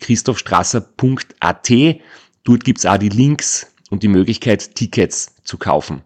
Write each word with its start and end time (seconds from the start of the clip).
www.christophstrasser.at. 0.00 1.70
Dort 2.44 2.64
gibt's 2.64 2.86
auch 2.86 2.96
die 2.98 3.08
Links 3.08 3.72
und 3.90 4.02
die 4.02 4.08
Möglichkeit, 4.08 4.74
Tickets 4.74 5.34
zu 5.44 5.58
kaufen. 5.58 6.02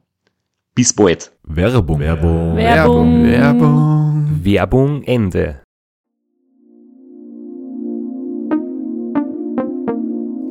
Bis 0.74 0.92
bald. 0.92 1.32
Werbung. 1.44 2.00
Werbung. 2.00 2.56
Werbung. 2.56 3.24
Werbung. 3.24 4.40
Werbung 4.42 5.02
Ende. 5.04 5.60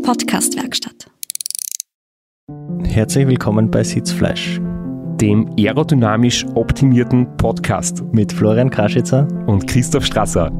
Podcastwerkstatt. 0.04 1.08
Herzlich 2.84 3.28
willkommen 3.28 3.72
bei 3.72 3.84
Sitzfleisch 3.84 4.60
Dem 5.20 5.50
aerodynamisch 5.58 6.46
optimierten 6.56 7.36
Podcast 7.38 8.04
mit 8.12 8.32
Florian 8.32 8.70
Kraschitzer. 8.70 9.28
und 9.48 9.68
Christoph 9.68 10.06
Strasser. 10.06 10.52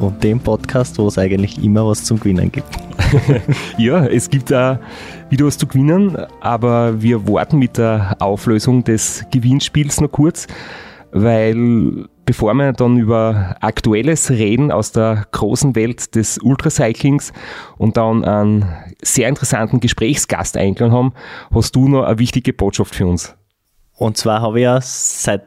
Und 0.00 0.22
dem 0.22 0.40
Podcast, 0.40 0.98
wo 0.98 1.06
es 1.08 1.18
eigentlich 1.18 1.62
immer 1.62 1.86
was 1.86 2.04
zum 2.04 2.18
Gewinnen 2.20 2.52
gibt. 2.52 2.68
Ja, 3.78 4.04
es 4.06 4.28
gibt 4.28 4.50
da 4.50 4.80
wieder 5.30 5.46
was 5.46 5.56
zu 5.56 5.66
gewinnen, 5.66 6.16
aber 6.40 7.00
wir 7.00 7.26
warten 7.26 7.58
mit 7.58 7.78
der 7.78 8.16
Auflösung 8.18 8.84
des 8.84 9.24
Gewinnspiels 9.30 10.00
noch 10.00 10.12
kurz, 10.12 10.46
weil 11.12 12.06
bevor 12.26 12.52
wir 12.52 12.72
dann 12.74 12.98
über 12.98 13.56
Aktuelles 13.60 14.30
reden 14.30 14.70
aus 14.70 14.92
der 14.92 15.26
großen 15.32 15.74
Welt 15.74 16.14
des 16.14 16.38
Ultracyclings 16.38 17.32
und 17.78 17.96
dann 17.96 18.24
einen 18.24 18.66
sehr 19.00 19.28
interessanten 19.28 19.80
Gesprächsgast 19.80 20.58
eingeladen 20.58 20.92
haben, 20.92 21.12
hast 21.50 21.74
du 21.74 21.88
noch 21.88 22.04
eine 22.04 22.18
wichtige 22.18 22.52
Botschaft 22.52 22.94
für 22.94 23.06
uns. 23.06 23.34
Und 23.96 24.18
zwar 24.18 24.42
habe 24.42 24.58
ich 24.58 24.64
ja 24.64 24.78
seit 24.82 25.44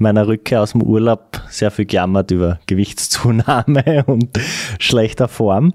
meiner 0.00 0.26
Rückkehr 0.26 0.62
aus 0.62 0.72
dem 0.72 0.82
Urlaub 0.82 1.42
sehr 1.48 1.70
viel 1.70 1.86
gejammert 1.86 2.30
über 2.30 2.58
Gewichtszunahme 2.66 4.04
und 4.06 4.30
schlechter 4.78 5.28
Form. 5.28 5.74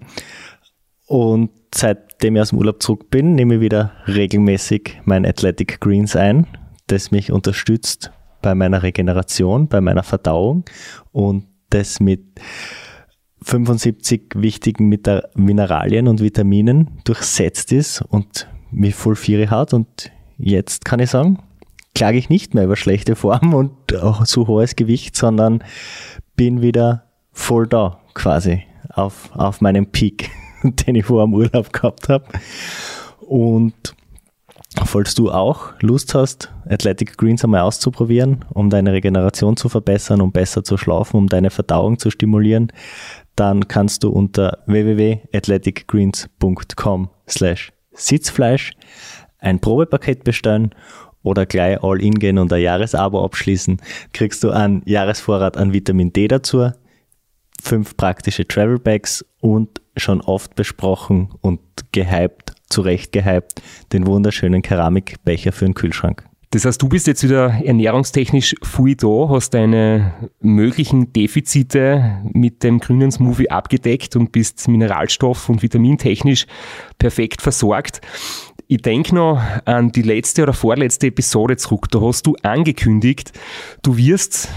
Und 1.07 1.51
seitdem 1.73 2.35
ich 2.35 2.41
aus 2.41 2.49
dem 2.49 2.59
Urlaub 2.59 2.81
zurück 2.81 3.09
bin, 3.09 3.35
nehme 3.35 3.55
ich 3.55 3.61
wieder 3.61 3.91
regelmäßig 4.07 5.01
mein 5.05 5.25
Athletic 5.25 5.79
Greens 5.79 6.15
ein, 6.15 6.47
das 6.87 7.11
mich 7.11 7.31
unterstützt 7.31 8.11
bei 8.41 8.55
meiner 8.55 8.83
Regeneration, 8.83 9.67
bei 9.67 9.81
meiner 9.81 10.03
Verdauung 10.03 10.65
und 11.11 11.45
das 11.69 11.99
mit 11.99 12.23
75 13.43 14.31
wichtigen 14.35 14.89
Mineralien 15.35 16.07
und 16.07 16.21
Vitaminen 16.21 17.01
durchsetzt 17.03 17.71
ist 17.71 18.01
und 18.01 18.47
mich 18.71 18.95
voll 18.95 19.15
hat. 19.15 19.73
Und 19.73 20.11
jetzt 20.37 20.83
kann 20.83 20.99
ich 20.99 21.11
sagen, 21.11 21.39
klage 21.95 22.17
ich 22.17 22.29
nicht 22.29 22.53
mehr 22.53 22.65
über 22.65 22.75
schlechte 22.75 23.15
Form 23.15 23.53
und 23.53 23.95
auch 23.95 24.25
zu 24.25 24.47
hohes 24.47 24.75
Gewicht, 24.75 25.15
sondern 25.15 25.63
bin 26.35 26.61
wieder 26.61 27.05
voll 27.31 27.67
da 27.67 28.01
quasi 28.13 28.63
auf, 28.89 29.31
auf 29.33 29.61
meinem 29.61 29.87
Peak, 29.87 30.29
den 30.63 30.95
ich 30.95 31.05
vor 31.05 31.23
dem 31.23 31.33
Urlaub 31.33 31.71
gehabt 31.73 32.09
habe. 32.09 32.25
Und 33.21 33.95
falls 34.83 35.15
du 35.15 35.31
auch 35.31 35.71
Lust 35.81 36.13
hast, 36.13 36.53
Athletic 36.69 37.17
Greens 37.17 37.43
einmal 37.43 37.61
auszuprobieren, 37.61 38.45
um 38.53 38.69
deine 38.69 38.91
Regeneration 38.91 39.57
zu 39.57 39.69
verbessern, 39.69 40.21
um 40.21 40.31
besser 40.31 40.63
zu 40.63 40.77
schlafen, 40.77 41.17
um 41.17 41.25
deine 41.27 41.49
Verdauung 41.49 41.97
zu 41.97 42.11
stimulieren, 42.11 42.71
dann 43.35 43.67
kannst 43.67 44.03
du 44.03 44.09
unter 44.09 44.59
www.athleticgreens.com 44.67 47.09
slash 47.27 47.71
Sitzfleisch 47.93 48.73
ein 49.39 49.59
Probepaket 49.59 50.23
bestellen 50.25 50.75
oder 51.25 51.45
gleich 51.45 51.83
all 51.83 52.01
in 52.01 52.13
gehen 52.13 52.37
und 52.37 52.53
ein 52.53 52.61
Jahresabo 52.61 53.23
abschließen, 53.23 53.81
kriegst 54.13 54.43
du 54.43 54.51
einen 54.51 54.81
Jahresvorrat 54.85 55.57
an 55.57 55.73
Vitamin 55.73 56.13
D 56.13 56.27
dazu, 56.27 56.71
fünf 57.61 57.97
praktische 57.97 58.47
Travel 58.47 58.79
Bags 58.79 59.25
und 59.41 59.81
schon 59.97 60.21
oft 60.21 60.55
besprochen 60.55 61.29
und 61.41 61.59
gehypt, 61.91 62.53
zurecht 62.69 63.11
gehypt, 63.11 63.61
den 63.91 64.05
wunderschönen 64.05 64.61
Keramikbecher 64.61 65.51
für 65.51 65.65
den 65.65 65.73
Kühlschrank. 65.73 66.25
Das 66.51 66.63
heißt, 66.63 66.81
du 66.81 66.87
bist 66.87 67.05
jetzt 67.07 67.21
wieder 67.21 67.49
ernährungstechnisch 67.65 68.55
früh 68.61 68.95
da, 68.95 69.27
hast 69.29 69.53
deine 69.53 70.13
möglichen 70.39 71.11
Defizite 71.11 72.21
mit 72.31 72.63
dem 72.63 72.79
grünen 72.79 73.11
Smoothie 73.11 73.49
abgedeckt 73.49 74.15
und 74.15 74.31
bist 74.31 74.65
mineralstoff- 74.69 75.49
und 75.49 75.63
vitamintechnisch 75.63 76.45
perfekt 76.97 77.41
versorgt. 77.41 77.99
Ich 78.67 78.81
denke 78.81 79.13
noch 79.13 79.39
an 79.65 79.91
die 79.91 80.01
letzte 80.01 80.41
oder 80.41 80.53
vorletzte 80.53 81.07
Episode 81.07 81.55
zurück. 81.55 81.85
Da 81.91 82.01
hast 82.01 82.25
du 82.25 82.35
angekündigt, 82.41 83.31
du 83.83 83.95
wirst 83.95 84.49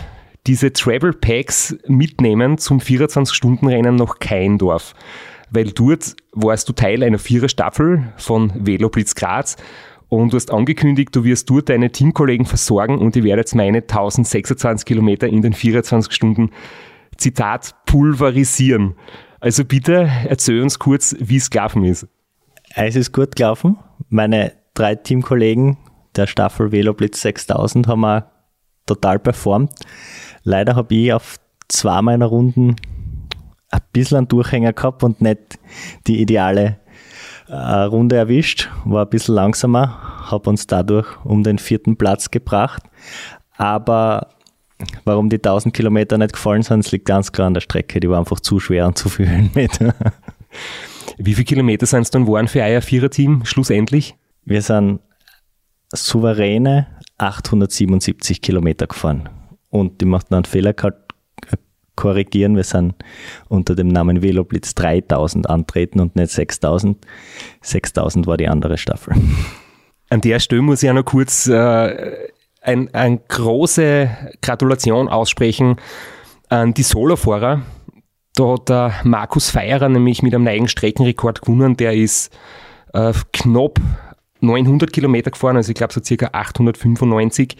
diese 0.46 0.72
Travel 0.72 1.12
Packs 1.12 1.76
mitnehmen 1.88 2.56
zum 2.56 2.78
24-Stunden-Rennen 2.78 3.96
nach 3.96 4.18
Keindorf. 4.18 4.94
Weil 5.50 5.72
dort 5.72 6.16
warst 6.32 6.70
du 6.70 6.72
Teil 6.72 7.02
einer 7.02 7.18
Viererstaffel 7.18 8.12
von 8.16 8.50
Velo 8.54 8.88
Blitz 8.88 9.14
Graz 9.14 9.56
und 10.08 10.32
du 10.32 10.36
hast 10.36 10.50
angekündigt, 10.50 11.14
du 11.14 11.24
wirst 11.24 11.50
dort 11.50 11.68
deine 11.68 11.92
Teamkollegen 11.92 12.46
versorgen 12.46 12.98
und 12.98 13.14
ich 13.14 13.24
werde 13.24 13.40
jetzt 13.40 13.54
meine 13.54 13.78
1026 13.78 14.86
Kilometer 14.86 15.26
in 15.26 15.42
den 15.42 15.52
24 15.52 16.10
Stunden, 16.14 16.50
Zitat, 17.18 17.74
pulverisieren. 17.84 18.94
Also 19.38 19.66
bitte 19.66 20.10
erzähl 20.26 20.62
uns 20.62 20.78
kurz, 20.78 21.14
wie 21.18 21.36
es 21.36 21.50
gelaufen 21.50 21.84
ist. 21.84 22.08
Es 22.80 22.94
ist 22.94 23.12
gut 23.12 23.34
gelaufen. 23.34 23.76
Meine 24.08 24.52
drei 24.74 24.94
Teamkollegen 24.94 25.78
der 26.14 26.28
Staffel 26.28 26.70
Velo 26.70 26.94
Blitz 26.94 27.20
6000 27.22 27.88
haben 27.88 28.04
auch 28.04 28.22
total 28.86 29.18
performt. 29.18 29.72
Leider 30.44 30.76
habe 30.76 30.94
ich 30.94 31.12
auf 31.12 31.40
zwei 31.66 32.00
meiner 32.02 32.26
Runden 32.26 32.76
ein 33.72 33.80
bisschen 33.92 34.18
einen 34.18 34.28
Durchhänger 34.28 34.72
gehabt 34.74 35.02
und 35.02 35.20
nicht 35.20 35.58
die 36.06 36.20
ideale 36.20 36.78
äh, 37.48 37.54
Runde 37.54 38.14
erwischt. 38.14 38.68
War 38.84 39.06
ein 39.06 39.10
bisschen 39.10 39.34
langsamer, 39.34 40.30
habe 40.30 40.48
uns 40.48 40.68
dadurch 40.68 41.08
um 41.24 41.42
den 41.42 41.58
vierten 41.58 41.96
Platz 41.96 42.30
gebracht. 42.30 42.84
Aber 43.56 44.28
warum 45.04 45.30
die 45.30 45.38
1000 45.38 45.74
Kilometer 45.74 46.16
nicht 46.16 46.34
gefallen 46.34 46.62
sind, 46.62 46.88
liegt 46.92 47.06
ganz 47.06 47.32
klar 47.32 47.48
an 47.48 47.54
der 47.54 47.60
Strecke. 47.60 47.98
Die 47.98 48.08
war 48.08 48.20
einfach 48.20 48.38
zu 48.38 48.60
schwer 48.60 48.86
und 48.86 48.96
zu 48.96 49.08
viel 49.08 49.28
Höhenmeter. 49.28 49.96
Wie 51.18 51.34
viele 51.34 51.44
Kilometer 51.44 51.84
sind 51.86 52.02
es 52.02 52.10
dann 52.10 52.26
waren 52.26 52.48
für 52.48 52.62
euer 52.62 52.80
Viererteam 52.80 53.44
schlussendlich? 53.44 54.14
Wir 54.44 54.62
sind 54.62 55.00
souveräne 55.92 56.86
877 57.18 58.40
Kilometer 58.40 58.86
gefahren. 58.86 59.28
Und 59.70 60.00
ich 60.00 60.08
möchte 60.08 60.32
noch 60.32 60.38
einen 60.38 60.44
Fehler 60.44 60.72
gehabt- 60.72 61.08
korrigieren. 61.96 62.54
Wir 62.54 62.62
sind 62.62 62.94
unter 63.48 63.74
dem 63.74 63.88
Namen 63.88 64.22
Veloblitz 64.22 64.74
3000 64.76 65.50
antreten 65.50 65.98
und 65.98 66.14
nicht 66.14 66.30
6000. 66.30 66.96
6000 67.60 68.26
war 68.28 68.36
die 68.36 68.46
andere 68.46 68.78
Staffel. 68.78 69.14
An 70.08 70.20
der 70.20 70.38
Stelle 70.38 70.62
muss 70.62 70.82
ich 70.82 70.88
auch 70.88 70.94
noch 70.94 71.04
kurz 71.04 71.48
äh, 71.48 72.28
ein, 72.62 72.94
eine 72.94 73.18
große 73.18 74.10
Gratulation 74.40 75.08
aussprechen 75.08 75.76
an 76.48 76.72
die 76.72 76.84
Solofahrer. 76.84 77.62
Da 78.38 78.52
hat 78.52 78.68
der 78.68 78.94
Markus 79.02 79.50
Feierer 79.50 79.88
nämlich 79.88 80.22
mit 80.22 80.32
einem 80.32 80.44
neuen 80.44 80.68
Streckenrekord 80.68 81.42
gewonnen. 81.42 81.76
Der 81.76 81.94
ist 81.94 82.32
äh, 82.92 83.12
knapp 83.32 83.80
900 84.38 84.92
Kilometer 84.92 85.32
gefahren, 85.32 85.56
also 85.56 85.70
ich 85.70 85.74
glaube 85.74 85.92
so 85.92 86.00
circa 86.00 86.28
895 86.30 87.56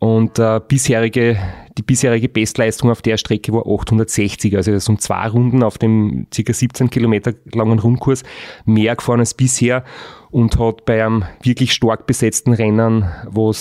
Und 0.00 0.40
äh, 0.40 0.60
bisherige, 0.66 1.38
die 1.78 1.82
bisherige 1.82 2.28
Bestleistung 2.28 2.90
auf 2.90 3.02
der 3.02 3.18
Strecke 3.18 3.52
war 3.52 3.68
860, 3.68 4.56
also 4.56 4.72
das 4.72 4.88
um 4.88 4.98
zwei 4.98 5.28
Runden 5.28 5.62
auf 5.62 5.78
dem 5.78 6.26
ca. 6.34 6.52
17 6.52 6.90
Kilometer 6.90 7.32
langen 7.54 7.78
Rundkurs 7.78 8.24
mehr 8.64 8.96
gefahren 8.96 9.20
als 9.20 9.32
bisher 9.32 9.84
und 10.32 10.58
hat 10.58 10.86
bei 10.86 11.04
einem 11.04 11.24
wirklich 11.44 11.72
stark 11.72 12.08
besetzten 12.08 12.52
Rennen, 12.52 13.04
wo 13.30 13.52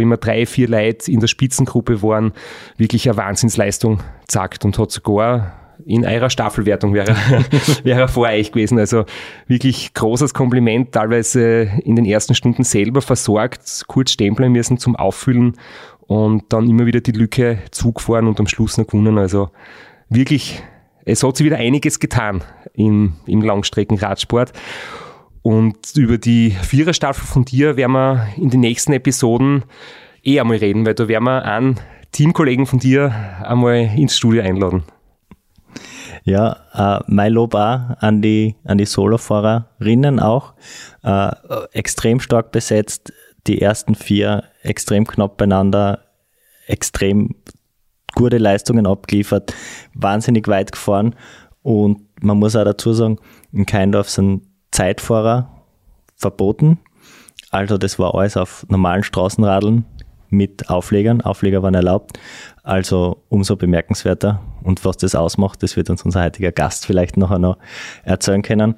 immer 0.00 0.16
drei, 0.16 0.46
vier 0.46 0.66
Leute 0.66 1.12
in 1.12 1.20
der 1.20 1.28
Spitzengruppe 1.28 2.02
waren, 2.02 2.32
wirklich 2.76 3.08
eine 3.08 3.18
Wahnsinnsleistung 3.18 4.00
zackt 4.26 4.64
und 4.64 4.76
hat 4.80 4.90
sogar 4.90 5.57
in 5.88 6.04
eurer 6.04 6.28
Staffelwertung 6.28 6.92
wäre, 6.92 7.16
wäre 7.82 8.00
er 8.00 8.08
vor 8.08 8.28
euch 8.28 8.52
gewesen. 8.52 8.78
Also 8.78 9.06
wirklich 9.46 9.94
großes 9.94 10.34
Kompliment, 10.34 10.92
teilweise 10.92 11.70
in 11.82 11.96
den 11.96 12.04
ersten 12.04 12.34
Stunden 12.34 12.62
selber 12.62 13.00
versorgt, 13.00 13.84
kurz 13.86 14.12
stempeln 14.12 14.52
müssen 14.52 14.76
zum 14.76 14.96
Auffüllen 14.96 15.54
und 16.06 16.44
dann 16.50 16.68
immer 16.68 16.84
wieder 16.84 17.00
die 17.00 17.12
Lücke 17.12 17.60
zugefahren 17.70 18.26
und 18.26 18.38
am 18.38 18.46
Schluss 18.46 18.76
noch 18.76 18.86
gewonnen. 18.86 19.16
Also 19.16 19.48
wirklich, 20.10 20.62
es 21.06 21.22
hat 21.22 21.38
sich 21.38 21.46
wieder 21.46 21.56
einiges 21.56 21.98
getan 22.00 22.44
im, 22.74 23.14
im 23.26 23.40
Langstreckenradsport. 23.40 24.52
Und 25.40 25.78
über 25.96 26.18
die 26.18 26.50
Viererstaffel 26.50 27.26
von 27.26 27.46
dir 27.46 27.78
werden 27.78 27.92
wir 27.92 28.28
in 28.36 28.50
den 28.50 28.60
nächsten 28.60 28.92
Episoden 28.92 29.64
eh 30.22 30.38
einmal 30.38 30.58
reden, 30.58 30.84
weil 30.84 30.94
da 30.94 31.08
werden 31.08 31.24
wir 31.24 31.46
einen 31.46 31.80
Teamkollegen 32.12 32.66
von 32.66 32.78
dir 32.78 33.10
einmal 33.42 33.90
ins 33.96 34.18
Studio 34.18 34.42
einladen. 34.42 34.82
Ja, 36.28 36.58
äh, 36.74 37.02
mein 37.06 37.32
Lob 37.32 37.54
auch 37.54 37.80
an 38.00 38.20
die, 38.20 38.54
an 38.64 38.76
die 38.76 38.84
Solofahrerinnen 38.84 40.20
auch. 40.20 40.52
Äh, 41.02 41.30
extrem 41.72 42.20
stark 42.20 42.52
besetzt, 42.52 43.14
die 43.46 43.62
ersten 43.62 43.94
vier 43.94 44.44
extrem 44.62 45.06
knapp 45.06 45.38
beieinander, 45.38 46.04
extrem 46.66 47.34
gute 48.14 48.36
Leistungen 48.36 48.86
abgeliefert, 48.86 49.54
wahnsinnig 49.94 50.46
weit 50.48 50.72
gefahren 50.72 51.14
und 51.62 52.00
man 52.22 52.36
muss 52.38 52.56
auch 52.56 52.64
dazu 52.64 52.92
sagen, 52.92 53.18
in 53.52 53.64
Keindorf 53.64 54.10
sind 54.10 54.42
Zeitfahrer 54.70 55.48
verboten. 56.14 56.78
Also 57.50 57.78
das 57.78 57.98
war 57.98 58.14
alles 58.14 58.36
auf 58.36 58.66
normalen 58.68 59.02
Straßenradeln 59.02 59.86
mit 60.28 60.68
Auflegern. 60.68 61.22
Aufleger 61.22 61.62
waren 61.62 61.74
erlaubt. 61.74 62.18
Also 62.62 63.24
umso 63.30 63.56
bemerkenswerter. 63.56 64.42
Und 64.68 64.84
was 64.84 64.98
das 64.98 65.14
ausmacht, 65.14 65.62
das 65.62 65.78
wird 65.78 65.88
uns 65.88 66.02
unser 66.02 66.22
heutiger 66.22 66.52
Gast 66.52 66.84
vielleicht 66.84 67.16
nachher 67.16 67.38
noch 67.38 67.56
erzählen 68.02 68.42
können. 68.42 68.74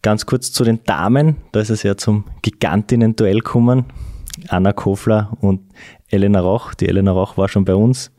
Ganz 0.00 0.24
kurz 0.24 0.50
zu 0.50 0.64
den 0.64 0.82
Damen. 0.84 1.36
Da 1.52 1.60
ist 1.60 1.68
es 1.68 1.82
ja 1.82 1.94
zum 1.98 2.24
Gigantinnen-Duell 2.40 3.40
gekommen. 3.40 3.84
Anna 4.48 4.72
Kofler 4.72 5.36
und 5.42 5.60
Elena 6.08 6.40
Roch. 6.40 6.72
Die 6.72 6.88
Elena 6.88 7.10
Roch 7.10 7.36
war 7.36 7.50
schon 7.50 7.66
bei 7.66 7.74
uns, 7.74 8.12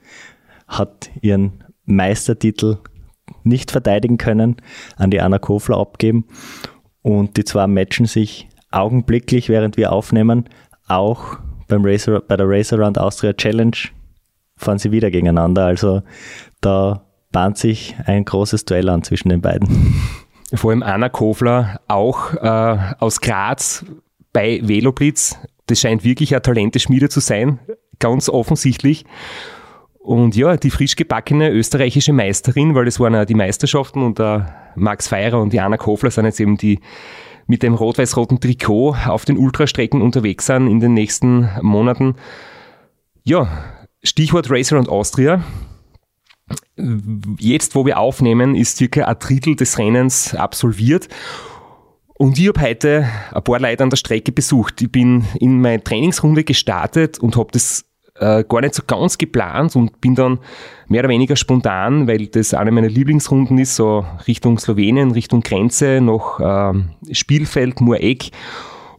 hat 0.67 1.09
ihren 1.21 1.63
Meistertitel 1.85 2.77
nicht 3.43 3.71
verteidigen 3.71 4.19
können, 4.19 4.57
an 4.95 5.09
die 5.09 5.19
Anna 5.19 5.39
Kofler 5.39 5.77
abgeben. 5.77 6.25
Und 7.01 7.37
die 7.37 7.45
zwei 7.45 7.65
matchen 7.65 8.05
sich 8.05 8.47
augenblicklich, 8.69 9.49
während 9.49 9.75
wir 9.75 9.91
aufnehmen, 9.91 10.49
auch 10.87 11.39
beim 11.67 11.83
Racer, 11.83 12.21
bei 12.21 12.37
der 12.37 12.47
Race 12.47 12.71
Around 12.73 12.99
Austria 12.99 13.33
Challenge 13.33 13.75
fahren 14.55 14.77
sie 14.77 14.91
wieder 14.91 15.09
gegeneinander. 15.09 15.65
Also 15.65 16.03
da 16.61 17.06
bahnt 17.37 17.59
sich 17.59 17.95
ein 18.07 18.25
großes 18.25 18.65
Duell 18.65 18.89
an 18.89 19.03
zwischen 19.03 19.29
den 19.29 19.41
beiden. 19.41 19.93
Vor 20.55 20.71
allem 20.71 20.81
Anna 20.81 21.07
Kofler, 21.07 21.81
auch 21.87 22.33
äh, 22.33 22.77
aus 22.97 23.21
Graz 23.21 23.85
bei 24.33 24.59
Veloblitz. 24.63 25.37
Das 25.67 25.79
scheint 25.79 26.03
wirklich 26.03 26.33
eine 26.33 26.41
Talenteschmiede 26.41 27.09
zu 27.09 27.19
sein, 27.19 27.59
ganz 27.99 28.27
offensichtlich. 28.27 29.05
Und 29.99 30.35
ja, 30.35 30.57
die 30.57 30.71
frisch 30.71 30.95
gebackene 30.95 31.51
österreichische 31.51 32.11
Meisterin, 32.11 32.73
weil 32.73 32.85
das 32.85 32.99
waren 32.99 33.13
ja 33.13 33.23
die 33.23 33.35
Meisterschaften 33.35 34.01
und 34.01 34.17
der 34.17 34.55
Max 34.75 35.07
Feirer 35.07 35.39
und 35.39 35.53
Jana 35.53 35.77
Kofler 35.77 36.09
sind 36.09 36.25
jetzt 36.25 36.39
eben 36.39 36.57
die 36.57 36.79
mit 37.45 37.61
dem 37.61 37.75
rot-weiß-roten 37.75 38.39
Trikot 38.39 38.95
auf 39.05 39.25
den 39.25 39.37
Ultrastrecken 39.37 40.01
unterwegs 40.01 40.47
sind 40.47 40.67
in 40.67 40.79
den 40.79 40.95
nächsten 40.95 41.51
Monaten. 41.61 42.15
Ja, 43.23 43.47
Stichwort 44.01 44.49
Racer 44.49 44.79
und 44.79 44.89
Austria. 44.89 45.43
Jetzt, 47.39 47.75
wo 47.75 47.85
wir 47.85 47.97
aufnehmen, 47.97 48.55
ist 48.55 48.77
circa 48.77 49.05
ein 49.05 49.19
Drittel 49.19 49.55
des 49.55 49.77
Rennens 49.77 50.35
absolviert. 50.35 51.07
Und 52.13 52.39
ich 52.39 52.47
habe 52.47 52.61
heute 52.61 53.07
ein 53.31 53.43
paar 53.43 53.59
Leute 53.59 53.83
an 53.83 53.89
der 53.89 53.97
Strecke 53.97 54.31
besucht. 54.31 54.81
Ich 54.81 54.91
bin 54.91 55.25
in 55.39 55.61
meine 55.61 55.83
Trainingsrunde 55.83 56.43
gestartet 56.43 57.19
und 57.19 57.35
habe 57.35 57.49
das 57.51 57.85
äh, 58.19 58.43
gar 58.43 58.61
nicht 58.61 58.73
so 58.73 58.83
ganz 58.85 59.17
geplant 59.17 59.75
und 59.75 60.01
bin 60.01 60.15
dann 60.15 60.39
mehr 60.87 61.01
oder 61.01 61.09
weniger 61.09 61.35
spontan, 61.35 62.07
weil 62.07 62.27
das 62.27 62.53
eine 62.53 62.71
meiner 62.71 62.89
Lieblingsrunden 62.89 63.57
ist, 63.59 63.75
so 63.75 64.05
Richtung 64.27 64.57
Slowenien, 64.57 65.11
Richtung 65.11 65.41
Grenze, 65.41 66.01
nach 66.01 66.73
äh, 66.73 67.13
Spielfeld, 67.13 67.81
Mureck. 67.81 68.31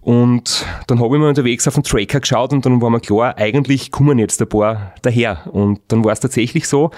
Und 0.08 0.64
dann 0.86 1.00
habe 1.00 1.16
ich 1.16 1.20
mir 1.20 1.28
unterwegs 1.28 1.68
auf 1.68 1.74
den 1.74 1.82
Tracker 1.82 2.20
geschaut 2.20 2.54
und 2.54 2.64
dann 2.64 2.80
war 2.80 2.88
mir 2.88 2.98
klar, 2.98 3.36
eigentlich 3.36 3.90
kommen 3.90 4.18
jetzt 4.18 4.40
ein 4.40 4.48
paar 4.48 4.94
daher. 5.02 5.46
Und 5.52 5.80
dann 5.88 6.02
war 6.02 6.12
es 6.12 6.20
tatsächlich 6.20 6.66
so, 6.66 6.92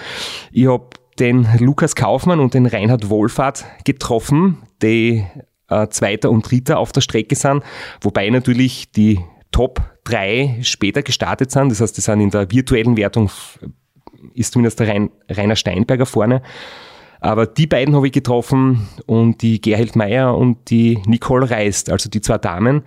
ich 0.53 0.69
habe 0.69 0.87
den 1.19 1.49
Lukas 1.59 1.97
Kaufmann 1.97 2.39
und 2.39 2.55
den 2.55 2.67
Reinhard 2.67 3.11
Wohlfahrt 3.11 3.65
getroffen, 3.85 4.59
die 4.81 5.25
äh, 5.69 5.89
Zweiter 5.89 6.31
und 6.31 6.49
Dritter 6.49 6.79
auf 6.79 6.93
der 6.93 7.01
Strecke 7.01 7.35
sind, 7.35 7.65
wobei 8.01 8.31
natürlich 8.31 8.93
die 8.93 9.19
Top 9.51 9.83
3 10.05 10.59
später 10.63 11.03
gestartet 11.03 11.51
sind. 11.51 11.73
Das 11.73 11.81
heißt, 11.81 11.97
die 11.97 12.03
sind 12.03 12.21
in 12.21 12.31
der 12.31 12.49
virtuellen 12.53 12.97
Wertung, 12.97 13.29
ist 14.35 14.53
zumindest 14.53 14.79
der 14.79 15.09
Rainer 15.29 15.57
Steinberger 15.57 16.07
vorne. 16.07 16.43
Aber 17.21 17.47
die 17.47 17.67
beiden 17.67 17.95
habe 17.95 18.07
ich 18.07 18.13
getroffen 18.13 18.89
und 19.07 19.43
die 19.43 19.61
Gerhild 19.61 19.97
Meyer 19.97 20.37
und 20.37 20.71
die 20.71 20.99
Nicole 21.07 21.51
Reist, 21.51 21.91
also 21.91 22.09
die 22.09 22.21
zwei 22.21 22.39
Damen. 22.39 22.83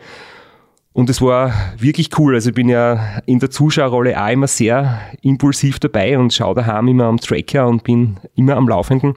Und 0.91 1.09
es 1.09 1.21
war 1.21 1.53
wirklich 1.77 2.17
cool. 2.19 2.35
Also 2.35 2.49
ich 2.49 2.55
bin 2.55 2.69
ja 2.69 3.19
in 3.25 3.39
der 3.39 3.49
Zuschauerrolle 3.49 4.21
auch 4.21 4.29
immer 4.29 4.47
sehr 4.47 5.01
impulsiv 5.21 5.79
dabei 5.79 6.19
und 6.19 6.33
schaue 6.33 6.55
daheim 6.55 6.87
immer 6.87 7.05
am 7.05 7.17
Tracker 7.17 7.67
und 7.67 7.83
bin 7.83 8.17
immer 8.35 8.57
am 8.57 8.67
Laufenden. 8.67 9.15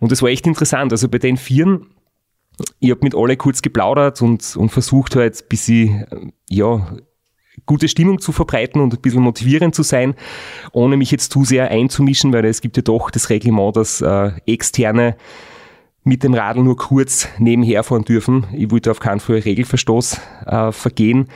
Und 0.00 0.10
es 0.10 0.20
war 0.20 0.30
echt 0.30 0.46
interessant. 0.46 0.90
Also 0.90 1.08
bei 1.08 1.18
den 1.18 1.36
Vieren 1.36 1.86
ich 2.80 2.90
habe 2.90 3.00
mit 3.02 3.14
alle 3.14 3.36
kurz 3.36 3.62
geplaudert 3.62 4.20
und, 4.22 4.56
und 4.56 4.70
versucht 4.70 5.16
halt 5.16 5.48
bisschen, 5.48 6.04
äh, 6.10 6.32
ja, 6.50 6.96
gute 7.66 7.88
Stimmung 7.88 8.20
zu 8.20 8.32
verbreiten 8.32 8.80
und 8.80 8.94
ein 8.94 9.00
bisschen 9.00 9.22
motivierend 9.22 9.74
zu 9.74 9.82
sein, 9.82 10.14
ohne 10.72 10.96
mich 10.96 11.10
jetzt 11.10 11.32
zu 11.32 11.44
sehr 11.44 11.70
einzumischen, 11.70 12.32
weil 12.32 12.44
es 12.44 12.60
gibt 12.60 12.76
ja 12.76 12.82
doch 12.82 13.10
das 13.10 13.30
Reglement, 13.30 13.76
dass 13.76 14.00
äh, 14.00 14.32
Externe 14.46 15.16
mit 16.04 16.24
dem 16.24 16.34
Radl 16.34 16.62
nur 16.62 16.76
kurz 16.76 17.28
nebenher 17.38 17.84
fahren 17.84 18.04
dürfen. 18.04 18.46
Ich 18.52 18.70
wollte 18.70 18.90
auf 18.90 19.00
keinen 19.00 19.20
Fall 19.20 19.38
Regelverstoß 19.38 20.20
äh, 20.46 20.72
vergehen. 20.72 21.28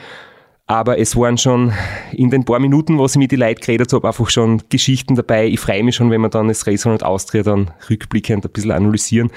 Aber 0.68 0.98
es 0.98 1.14
waren 1.14 1.38
schon 1.38 1.72
in 2.10 2.30
den 2.30 2.44
paar 2.44 2.58
Minuten, 2.58 2.98
wo 2.98 3.06
ich 3.06 3.14
mit 3.14 3.30
die 3.30 3.36
Leuten 3.36 3.60
geredet 3.60 3.92
habe, 3.92 4.08
einfach 4.08 4.28
schon 4.28 4.62
Geschichten 4.68 5.14
dabei. 5.14 5.46
Ich 5.46 5.60
freue 5.60 5.84
mich 5.84 5.94
schon, 5.94 6.10
wenn 6.10 6.20
wir 6.20 6.28
dann 6.28 6.48
das 6.48 6.66
Race 6.66 6.86
und 6.86 7.04
Austria 7.04 7.44
dann 7.44 7.70
rückblickend 7.88 8.44
ein 8.44 8.50
bisschen 8.50 8.72
analysieren. 8.72 9.30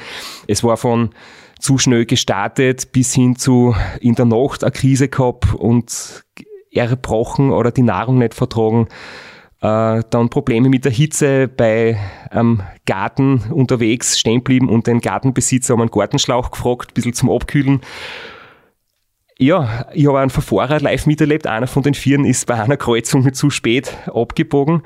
Es 0.48 0.63
war 0.63 0.75
von 0.75 1.12
zu 1.60 1.77
schnell 1.77 2.05
gestartet 2.05 2.91
bis 2.93 3.13
hin 3.13 3.36
zu 3.36 3.75
in 4.01 4.15
der 4.15 4.25
Nacht 4.25 4.63
eine 4.63 4.72
Krise 4.72 5.08
gehabt 5.08 5.53
und 5.53 6.24
erbrochen 6.71 7.51
oder 7.51 7.71
die 7.71 7.81
Nahrung 7.81 8.19
nicht 8.19 8.33
vertragen. 8.33 8.88
Äh, 9.61 10.03
dann 10.09 10.29
Probleme 10.29 10.69
mit 10.69 10.85
der 10.85 10.91
Hitze 10.91 11.49
bei 11.49 11.97
einem 12.31 12.61
Garten 12.85 13.41
unterwegs 13.51 14.17
stehen 14.17 14.41
blieben 14.41 14.69
und 14.69 14.88
den 14.88 15.01
Gartenbesitzer 15.01 15.73
um 15.73 15.81
einen 15.81 15.91
Gartenschlauch 15.91 16.51
gefragt, 16.51 16.91
ein 16.91 16.93
bisschen 16.93 17.13
zum 17.13 17.29
Abkühlen. 17.29 17.81
Ja, 19.38 19.85
ich 19.93 20.07
habe 20.07 20.19
einen 20.19 20.29
Verfahrer 20.29 20.79
live 20.79 21.05
miterlebt. 21.05 21.47
Einer 21.47 21.67
von 21.67 21.83
den 21.83 21.93
Vieren 21.93 22.25
ist 22.25 22.45
bei 22.45 22.61
einer 22.61 22.77
Kreuzung 22.77 23.33
zu 23.33 23.49
spät 23.49 23.97
abgebogen. 24.07 24.83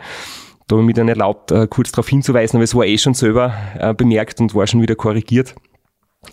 Da 0.67 0.75
habe 0.75 0.83
ich 0.83 0.87
mir 0.87 0.93
dann 0.93 1.09
erlaubt, 1.09 1.51
äh, 1.51 1.67
kurz 1.67 1.91
darauf 1.91 2.07
hinzuweisen, 2.07 2.57
aber 2.57 2.63
es 2.63 2.73
war 2.73 2.85
eh 2.85 2.97
schon 2.97 3.13
selber 3.13 3.53
äh, 3.77 3.93
bemerkt 3.93 4.39
und 4.39 4.55
war 4.55 4.65
schon 4.65 4.81
wieder 4.81 4.95
korrigiert. 4.95 5.55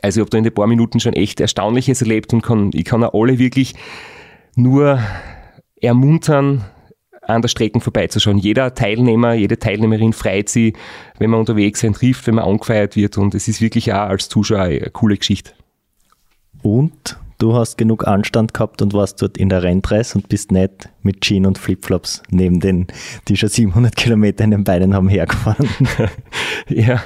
Also 0.03 0.21
ich 0.21 0.23
habe 0.23 0.31
da 0.31 0.39
in 0.39 0.45
den 0.45 0.55
paar 0.55 0.67
Minuten 0.67 1.01
schon 1.01 1.15
echt 1.15 1.41
Erstaunliches 1.41 2.01
erlebt 2.01 2.33
und 2.33 2.43
kann, 2.43 2.71
ich 2.73 2.85
kann 2.85 3.03
auch 3.03 3.13
alle 3.13 3.39
wirklich 3.39 3.75
nur 4.55 5.01
ermuntern, 5.81 6.65
an 7.23 7.43
der 7.43 7.49
Strecke 7.49 7.81
vorbeizuschauen. 7.81 8.39
Jeder 8.39 8.75
Teilnehmer, 8.75 9.35
jede 9.35 9.59
Teilnehmerin 9.59 10.13
freut 10.13 10.49
sich, 10.49 10.75
wenn 11.19 11.31
man 11.31 11.41
unterwegs 11.41 11.81
sein 11.81 11.93
trifft, 11.93 12.27
wenn 12.27 12.37
man 12.37 12.45
angefeiert 12.45 12.97
wird 12.97 13.19
und 13.19 13.35
es 13.35 13.49
ist 13.49 13.61
wirklich 13.61 13.93
auch 13.93 14.09
als 14.09 14.29
Zuschauer 14.29 14.63
eine 14.63 14.91
coole 14.91 15.17
Geschichte. 15.17 15.53
Und 16.63 17.19
du 17.39 17.55
hast 17.55 17.79
genug 17.79 18.07
Anstand 18.07 18.53
gehabt 18.53 18.83
und 18.83 18.93
warst 18.93 19.23
dort 19.23 19.39
in 19.39 19.49
der 19.49 19.63
Renndress 19.63 20.15
und 20.15 20.29
bist 20.29 20.53
nicht 20.53 20.89
mit 21.03 21.21
Jeans 21.23 21.47
und 21.47 21.59
Flipflops 21.59 22.23
neben 22.31 22.61
den, 22.61 22.87
die 23.29 23.37
schon 23.37 23.49
700 23.49 23.97
Kilometer 23.97 24.45
in 24.45 24.51
den 24.51 24.65
Beinen 24.65 24.95
haben 24.95 25.09
hergefahren. 25.09 25.69
ja, 26.69 27.01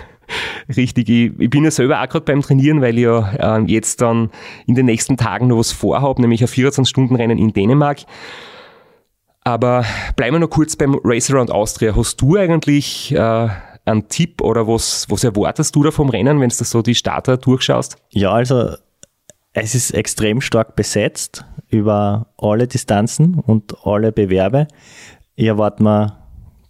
Richtig, 0.74 1.08
ich, 1.08 1.32
ich 1.38 1.50
bin 1.50 1.64
ja 1.64 1.70
selber 1.70 2.00
auch 2.00 2.08
gerade 2.08 2.24
beim 2.24 2.40
Trainieren, 2.40 2.80
weil 2.80 2.96
ich 2.96 3.04
ja 3.04 3.58
äh, 3.58 3.64
jetzt 3.66 4.00
dann 4.00 4.30
in 4.66 4.74
den 4.74 4.86
nächsten 4.86 5.18
Tagen 5.18 5.48
noch 5.48 5.58
was 5.58 5.72
vorhabe, 5.72 6.20
nämlich 6.22 6.40
ein 6.40 6.48
24-Stunden-Rennen 6.48 7.38
in 7.38 7.52
Dänemark. 7.52 8.00
Aber 9.44 9.84
bleiben 10.16 10.36
wir 10.36 10.40
noch 10.40 10.48
kurz 10.48 10.74
beim 10.74 10.98
Race 11.04 11.30
Around 11.30 11.50
Austria. 11.50 11.94
Hast 11.94 12.20
du 12.20 12.36
eigentlich 12.36 13.12
äh, 13.12 13.48
einen 13.84 14.08
Tipp 14.08 14.40
oder 14.40 14.66
was, 14.66 15.06
was 15.10 15.22
erwartest 15.22 15.76
du 15.76 15.82
da 15.82 15.90
vom 15.90 16.08
Rennen, 16.08 16.40
wenn 16.40 16.48
du 16.48 16.54
so 16.54 16.80
die 16.80 16.94
Starter 16.94 17.36
durchschaust? 17.36 17.96
Ja, 18.10 18.32
also 18.32 18.74
es 19.52 19.74
ist 19.74 19.90
extrem 19.92 20.40
stark 20.40 20.76
besetzt 20.76 21.44
über 21.68 22.28
alle 22.38 22.66
Distanzen 22.66 23.34
und 23.34 23.74
alle 23.84 24.12
Bewerbe. 24.12 24.66
Ich 25.34 25.46
erwarte 25.46 25.82
mal 25.82 26.18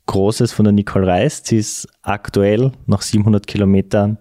Großes 0.07 0.53
von 0.53 0.65
der 0.65 0.73
Nicole 0.73 1.07
Reis. 1.07 1.43
Sie 1.45 1.59
ist 1.59 1.89
aktuell 2.03 2.73
nach 2.87 3.03
700 3.03 3.47
Kilometern 3.47 4.19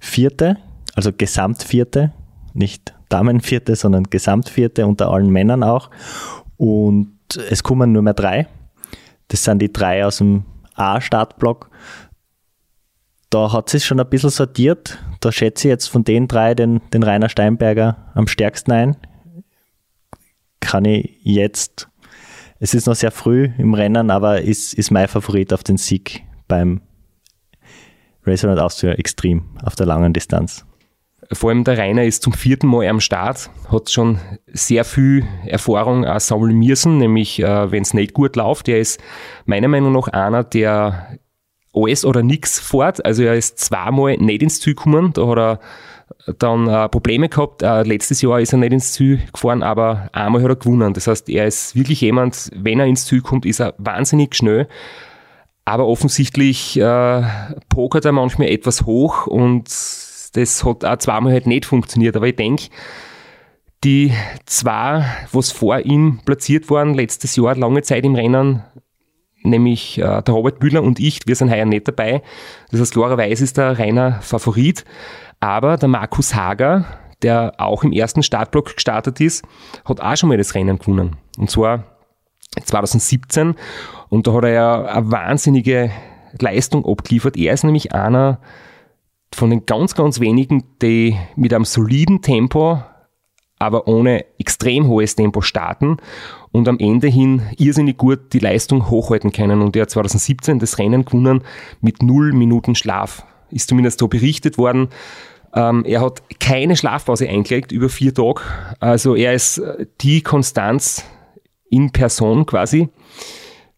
Vierte, 0.00 0.56
also 0.94 1.12
Gesamtvierte, 1.12 2.12
nicht 2.54 2.94
Damenvierte, 3.08 3.76
sondern 3.76 4.04
Gesamtvierte 4.04 4.86
unter 4.86 5.10
allen 5.10 5.30
Männern 5.30 5.62
auch. 5.62 5.90
Und 6.56 7.11
es 7.36 7.62
kommen 7.62 7.92
nur 7.92 8.02
mehr 8.02 8.14
drei. 8.14 8.46
Das 9.28 9.44
sind 9.44 9.60
die 9.60 9.72
drei 9.72 10.04
aus 10.04 10.18
dem 10.18 10.44
A-Startblock. 10.74 11.70
Da 13.30 13.52
hat 13.52 13.70
sich 13.70 13.84
schon 13.84 14.00
ein 14.00 14.08
bisschen 14.08 14.30
sortiert. 14.30 14.98
Da 15.20 15.32
schätze 15.32 15.68
ich 15.68 15.70
jetzt 15.70 15.86
von 15.86 16.04
den 16.04 16.28
drei 16.28 16.54
den, 16.54 16.80
den 16.90 17.02
Rainer 17.02 17.28
Steinberger 17.28 18.10
am 18.14 18.26
stärksten 18.26 18.72
ein. 18.72 18.96
Kann 20.60 20.84
ich 20.84 21.18
jetzt, 21.22 21.88
es 22.58 22.74
ist 22.74 22.86
noch 22.86 22.94
sehr 22.94 23.10
früh 23.10 23.50
im 23.58 23.74
Rennen, 23.74 24.10
aber 24.10 24.42
ist, 24.42 24.74
ist 24.74 24.90
mein 24.90 25.08
Favorit 25.08 25.52
auf 25.52 25.64
den 25.64 25.76
Sieg 25.76 26.24
beim 26.46 26.82
Race 28.24 28.44
Around 28.44 28.60
Austria 28.60 28.92
Extreme 28.92 29.42
auf 29.62 29.74
der 29.74 29.86
langen 29.86 30.12
Distanz. 30.12 30.64
Vor 31.32 31.50
allem 31.50 31.64
der 31.64 31.78
Rainer 31.78 32.04
ist 32.04 32.22
zum 32.22 32.32
vierten 32.32 32.66
Mal 32.66 32.88
am 32.88 33.00
Start, 33.00 33.50
hat 33.70 33.90
schon 33.90 34.18
sehr 34.52 34.84
viel 34.84 35.24
Erfahrung 35.46 36.04
auch 36.04 36.20
sammeln 36.20 36.58
müssen, 36.58 36.98
nämlich 36.98 37.40
äh, 37.40 37.70
wenn 37.70 37.82
es 37.82 37.94
nicht 37.94 38.12
gut 38.12 38.36
läuft. 38.36 38.68
Er 38.68 38.78
ist 38.78 39.00
meiner 39.46 39.68
Meinung 39.68 39.92
nach 39.92 40.08
einer, 40.08 40.44
der 40.44 41.18
alles 41.74 42.04
oder 42.04 42.22
nichts 42.22 42.60
fährt. 42.60 43.04
Also 43.04 43.22
er 43.22 43.34
ist 43.34 43.58
zweimal 43.58 44.16
nicht 44.18 44.42
ins 44.42 44.60
Ziel 44.60 44.74
gekommen, 44.74 45.12
da 45.14 45.26
hat 45.26 45.38
er 45.38 45.60
dann 46.38 46.68
äh, 46.68 46.88
Probleme 46.88 47.28
gehabt. 47.28 47.62
Äh, 47.62 47.82
letztes 47.82 48.20
Jahr 48.20 48.40
ist 48.40 48.52
er 48.52 48.58
nicht 48.58 48.72
ins 48.72 48.92
Ziel 48.92 49.20
gefahren, 49.32 49.62
aber 49.62 50.10
einmal 50.12 50.42
hat 50.42 50.50
er 50.50 50.56
gewonnen. 50.56 50.92
Das 50.92 51.06
heißt, 51.06 51.28
er 51.30 51.46
ist 51.46 51.74
wirklich 51.74 52.00
jemand, 52.00 52.50
wenn 52.54 52.78
er 52.78 52.86
ins 52.86 53.06
Ziel 53.06 53.22
kommt, 53.22 53.46
ist 53.46 53.60
er 53.60 53.74
wahnsinnig 53.78 54.34
schnell. 54.34 54.68
Aber 55.64 55.86
offensichtlich 55.86 56.78
äh, 56.78 57.22
pokert 57.68 58.04
er 58.04 58.12
manchmal 58.12 58.48
etwas 58.48 58.84
hoch 58.84 59.26
und 59.26 59.68
das 60.32 60.64
hat 60.64 60.84
auch 60.84 60.96
zweimal 60.96 61.32
halt 61.32 61.46
nicht 61.46 61.66
funktioniert. 61.66 62.16
Aber 62.16 62.26
ich 62.26 62.36
denke, 62.36 62.68
die 63.84 64.12
zwei, 64.46 65.04
was 65.32 65.50
vor 65.50 65.80
ihm 65.80 66.20
platziert 66.24 66.70
waren, 66.70 66.94
letztes 66.94 67.36
Jahr 67.36 67.56
lange 67.56 67.82
Zeit 67.82 68.04
im 68.04 68.14
Rennen, 68.14 68.62
nämlich 69.42 69.98
äh, 69.98 70.22
der 70.22 70.34
Robert 70.34 70.62
Müller 70.62 70.82
und 70.82 71.00
ich, 71.00 71.20
wir 71.26 71.34
sind 71.34 71.50
heuer 71.50 71.64
nicht 71.64 71.88
dabei. 71.88 72.22
Das 72.70 72.80
heißt, 72.80 72.92
klarerweise 72.92 73.44
ist 73.44 73.58
der 73.58 73.78
reiner 73.78 74.20
Favorit. 74.22 74.84
Aber 75.40 75.76
der 75.76 75.88
Markus 75.88 76.34
Hager, 76.34 76.84
der 77.22 77.54
auch 77.58 77.82
im 77.82 77.92
ersten 77.92 78.22
Startblock 78.22 78.76
gestartet 78.76 79.20
ist, 79.20 79.44
hat 79.84 80.00
auch 80.00 80.16
schon 80.16 80.28
mal 80.28 80.38
das 80.38 80.54
Rennen 80.54 80.78
gewonnen. 80.78 81.16
Und 81.36 81.50
zwar 81.50 81.84
2017. 82.64 83.56
Und 84.08 84.26
da 84.26 84.32
hat 84.34 84.44
er 84.44 84.52
ja 84.52 84.84
eine 84.84 85.10
wahnsinnige 85.10 85.90
Leistung 86.38 86.86
abgeliefert. 86.86 87.36
Er 87.36 87.54
ist 87.54 87.64
nämlich 87.64 87.92
einer 87.92 88.38
von 89.34 89.50
den 89.50 89.66
ganz, 89.66 89.94
ganz 89.94 90.20
wenigen, 90.20 90.64
die 90.80 91.16
mit 91.36 91.52
einem 91.52 91.64
soliden 91.64 92.22
Tempo, 92.22 92.82
aber 93.58 93.86
ohne 93.86 94.24
extrem 94.38 94.88
hohes 94.88 95.14
Tempo 95.14 95.40
starten 95.40 95.98
und 96.50 96.68
am 96.68 96.78
Ende 96.78 97.08
hin 97.08 97.42
irrsinnig 97.56 97.96
gut 97.96 98.32
die 98.32 98.40
Leistung 98.40 98.90
hochhalten 98.90 99.32
können. 99.32 99.62
Und 99.62 99.76
er 99.76 99.82
hat 99.82 99.90
2017 99.90 100.58
das 100.58 100.78
Rennen 100.78 101.04
gewonnen 101.04 101.42
mit 101.80 102.02
null 102.02 102.32
Minuten 102.32 102.74
Schlaf. 102.74 103.24
Ist 103.50 103.68
zumindest 103.68 104.00
so 104.00 104.08
berichtet 104.08 104.58
worden. 104.58 104.88
Ähm, 105.54 105.84
er 105.84 106.00
hat 106.00 106.22
keine 106.40 106.76
Schlafpause 106.76 107.28
eingelegt 107.28 107.72
über 107.72 107.88
vier 107.88 108.14
Tage. 108.14 108.42
Also 108.80 109.14
er 109.14 109.34
ist 109.34 109.58
äh, 109.58 109.86
die 110.00 110.22
Konstanz 110.22 111.04
in 111.68 111.90
Person 111.90 112.46
quasi. 112.46 112.88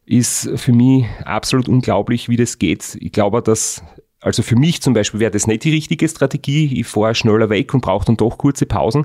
Ist 0.07 0.51
für 0.57 0.73
mich 0.73 1.07
absolut 1.25 1.69
unglaublich, 1.69 2.29
wie 2.29 2.37
das 2.37 2.59
geht. 2.59 2.97
Ich 3.01 3.13
glaube, 3.13 3.43
dass 3.43 3.83
also 4.25 4.43
für 4.43 4.57
mich 4.57 4.81
zum 4.81 4.95
Beispiel 4.95 5.21
wäre 5.21 5.31
das 5.31 5.47
nicht 5.47 5.64
die 5.64 5.71
richtige 5.71 6.09
Strategie. 6.09 6.81
Ich 6.81 6.87
fahre 6.87 7.14
schneller 7.14 7.50
weg 7.50 7.75
und 7.75 7.83
brauche 7.83 8.07
dann 8.07 8.16
doch 8.16 8.38
kurze 8.38 8.64
Pausen. 8.64 9.04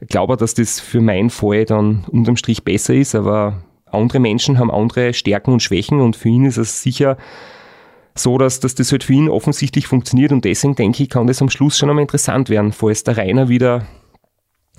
Ich 0.00 0.08
glaube, 0.08 0.36
dass 0.36 0.54
das 0.54 0.80
für 0.80 1.02
meinen 1.02 1.28
Fall 1.28 1.66
dann 1.66 2.06
unterm 2.10 2.36
Strich 2.36 2.64
besser 2.64 2.94
ist, 2.94 3.14
aber 3.14 3.62
andere 3.90 4.20
Menschen 4.20 4.58
haben 4.58 4.70
andere 4.70 5.12
Stärken 5.12 5.52
und 5.52 5.62
Schwächen 5.62 6.00
und 6.00 6.16
für 6.16 6.28
ihn 6.30 6.46
ist 6.46 6.56
es 6.56 6.82
sicher 6.82 7.18
so, 8.14 8.38
dass, 8.38 8.58
dass 8.60 8.74
das 8.74 8.90
halt 8.90 9.04
für 9.04 9.12
ihn 9.12 9.28
offensichtlich 9.28 9.86
funktioniert 9.86 10.32
und 10.32 10.44
deswegen 10.44 10.74
denke 10.74 11.02
ich, 11.02 11.10
kann 11.10 11.26
das 11.26 11.42
am 11.42 11.50
Schluss 11.50 11.78
schon 11.78 11.90
einmal 11.90 12.02
interessant 12.02 12.48
werden, 12.48 12.72
falls 12.72 13.04
der 13.04 13.16
Rainer 13.16 13.48
wieder 13.48 13.86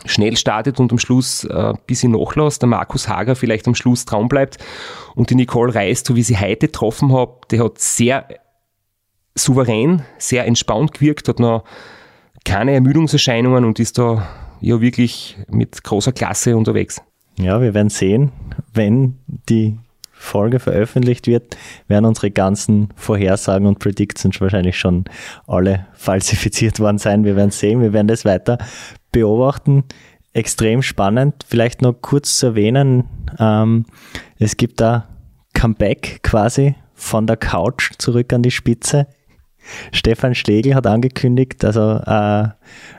schnell 0.06 0.36
startet 0.36 0.80
und 0.80 0.92
am 0.92 1.00
Schluss 1.00 1.44
äh, 1.44 1.54
ein 1.54 1.78
bisschen 1.86 2.12
nachlässt, 2.14 2.62
der 2.62 2.70
Markus 2.70 3.08
Hager 3.08 3.36
vielleicht 3.36 3.68
am 3.68 3.76
Schluss 3.76 4.06
dran 4.06 4.30
bleibt 4.30 4.58
und 5.16 5.30
die 5.30 5.36
Nicole 5.36 5.76
Reis, 5.76 6.04
so 6.06 6.16
wie 6.16 6.24
sie 6.24 6.38
heute 6.38 6.68
getroffen 6.68 7.14
habe, 7.14 7.40
die 7.52 7.60
hat 7.60 7.80
sehr 7.80 8.28
souverän, 9.44 10.04
sehr 10.18 10.46
entspannt 10.46 10.94
gewirkt, 10.94 11.28
hat 11.28 11.40
noch 11.40 11.64
keine 12.46 12.74
Ermüdungserscheinungen 12.74 13.66
und 13.66 13.80
ist 13.80 13.98
da 13.98 14.28
ja 14.62 14.82
wirklich 14.82 15.38
mit 15.50 15.84
großer 15.84 16.12
Klasse 16.12 16.56
unterwegs. 16.56 17.02
Ja, 17.38 17.62
wir 17.62 17.74
werden 17.74 17.90
sehen, 17.90 18.32
wenn 18.74 19.18
die 19.48 19.78
Folge 20.12 20.60
veröffentlicht 20.60 21.28
wird, 21.28 21.56
werden 21.88 22.06
unsere 22.06 22.30
ganzen 22.30 22.90
Vorhersagen 22.96 23.66
und 23.66 23.80
Predictions 23.80 24.42
wahrscheinlich 24.42 24.78
schon 24.78 25.06
alle 25.48 25.88
falsifiziert 25.94 26.80
worden 26.80 26.98
sein. 26.98 27.24
Wir 27.24 27.38
werden 27.38 27.52
sehen, 27.52 27.82
wir 27.82 27.94
werden 27.94 28.08
das 28.08 28.26
weiter 28.26 28.58
beobachten. 29.12 29.86
Extrem 30.34 30.82
spannend. 30.82 31.46
Vielleicht 31.48 31.82
noch 31.82 31.94
kurz 31.94 32.38
zu 32.38 32.48
erwähnen, 32.48 33.06
ähm, 33.40 33.86
es 34.38 34.58
gibt 34.58 34.82
da 34.82 35.08
Comeback 35.54 36.20
quasi 36.22 36.76
von 36.94 37.26
der 37.26 37.38
Couch 37.38 37.92
zurück 37.98 38.34
an 38.34 38.44
die 38.44 38.52
Spitze 38.52 39.08
Stefan 39.92 40.36
Schlegel 40.36 40.76
hat 40.76 40.88
angekündigt, 40.88 41.64
also 41.64 42.02
äh, 42.06 42.50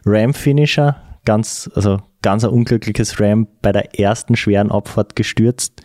Ram-Finisher, 0.04 0.96
ganz, 1.24 1.70
also 1.74 1.98
ganz 2.22 2.44
ein 2.44 2.50
unglückliches 2.50 3.20
Ram 3.20 3.46
bei 3.62 3.72
der 3.72 3.98
ersten 3.98 4.36
schweren 4.36 4.70
Abfahrt 4.70 5.16
gestürzt. 5.16 5.82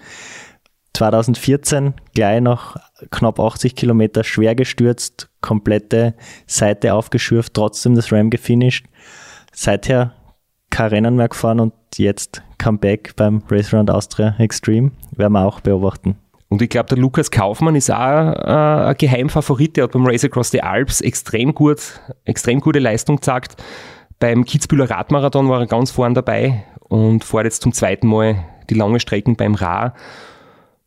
2014 0.94 1.94
gleich 2.14 2.42
noch 2.42 2.78
knapp 3.12 3.40
80 3.40 3.76
Kilometer 3.76 4.24
schwer 4.24 4.56
gestürzt, 4.56 5.30
komplette 5.42 6.16
Seite 6.48 6.94
aufgeschürft, 6.94 7.54
trotzdem 7.54 7.96
das 7.96 8.12
Ram 8.12 8.30
gefinisht. 8.30 8.86
Seither 9.52 10.14
kein 10.70 10.90
Rennen 10.90 11.16
mehr 11.16 11.30
gefahren 11.30 11.60
und 11.60 11.74
jetzt 11.98 12.42
Comeback 12.58 13.16
beim 13.16 13.44
Race 13.50 13.74
Round 13.74 13.92
Austria 13.92 14.36
Extreme. 14.40 14.92
Werden 15.12 15.34
wir 15.34 15.46
auch 15.46 15.60
beobachten. 15.62 16.18
Und 16.56 16.62
ich 16.62 16.70
glaube, 16.70 16.88
der 16.88 16.98
Lukas 16.98 17.32
Kaufmann 17.32 17.76
ist 17.76 17.92
auch 17.92 17.98
äh, 17.98 18.88
ein 18.88 18.96
Geheimfavorit. 18.98 19.76
Der 19.76 19.84
hat 19.84 19.92
beim 19.92 20.08
Race 20.08 20.24
Across 20.24 20.52
the 20.52 20.62
Alps 20.62 21.02
extrem 21.02 21.54
gut, 21.54 22.00
extrem 22.24 22.62
gute 22.62 22.80
Leistung 22.80 23.18
gezeigt. 23.18 23.62
Beim 24.20 24.46
Kitzbühler 24.46 24.90
Radmarathon 24.90 25.50
war 25.50 25.60
er 25.60 25.68
ganz 25.68 25.92
vorn 25.92 26.14
dabei 26.14 26.64
und 26.88 27.26
fährt 27.26 27.44
jetzt 27.44 27.62
zum 27.62 27.74
zweiten 27.74 28.08
Mal 28.08 28.46
die 28.70 28.74
lange 28.74 29.02
Strecken 29.02 29.36
beim 29.36 29.56
Ra. 29.56 29.96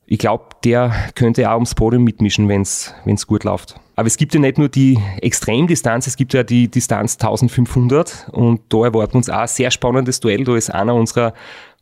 Ich 0.07 0.19
glaube, 0.19 0.47
der 0.65 0.91
könnte 1.15 1.51
auch 1.51 1.57
ums 1.57 1.75
Podium 1.75 2.03
mitmischen, 2.03 2.49
wenn 2.49 2.63
es 2.63 3.27
gut 3.27 3.45
läuft. 3.45 3.79
Aber 3.95 4.07
es 4.07 4.17
gibt 4.17 4.33
ja 4.33 4.41
nicht 4.41 4.57
nur 4.57 4.71
die 4.71 4.99
Extremdistanz, 5.21 6.07
es 6.07 6.17
gibt 6.17 6.33
ja 6.33 6.45
die 6.45 6.71
Distanz 6.71 7.17
1500 7.17 8.31
und 8.33 8.63
da 8.71 8.85
erwarten 8.85 9.19
uns 9.19 9.29
auch 9.29 9.41
ein 9.41 9.49
sehr 9.49 9.71
spannendes 9.71 10.21
Duell. 10.21 10.45
Da 10.45 10.57
ist 10.57 10.71
einer 10.71 10.95
unserer, 10.95 11.35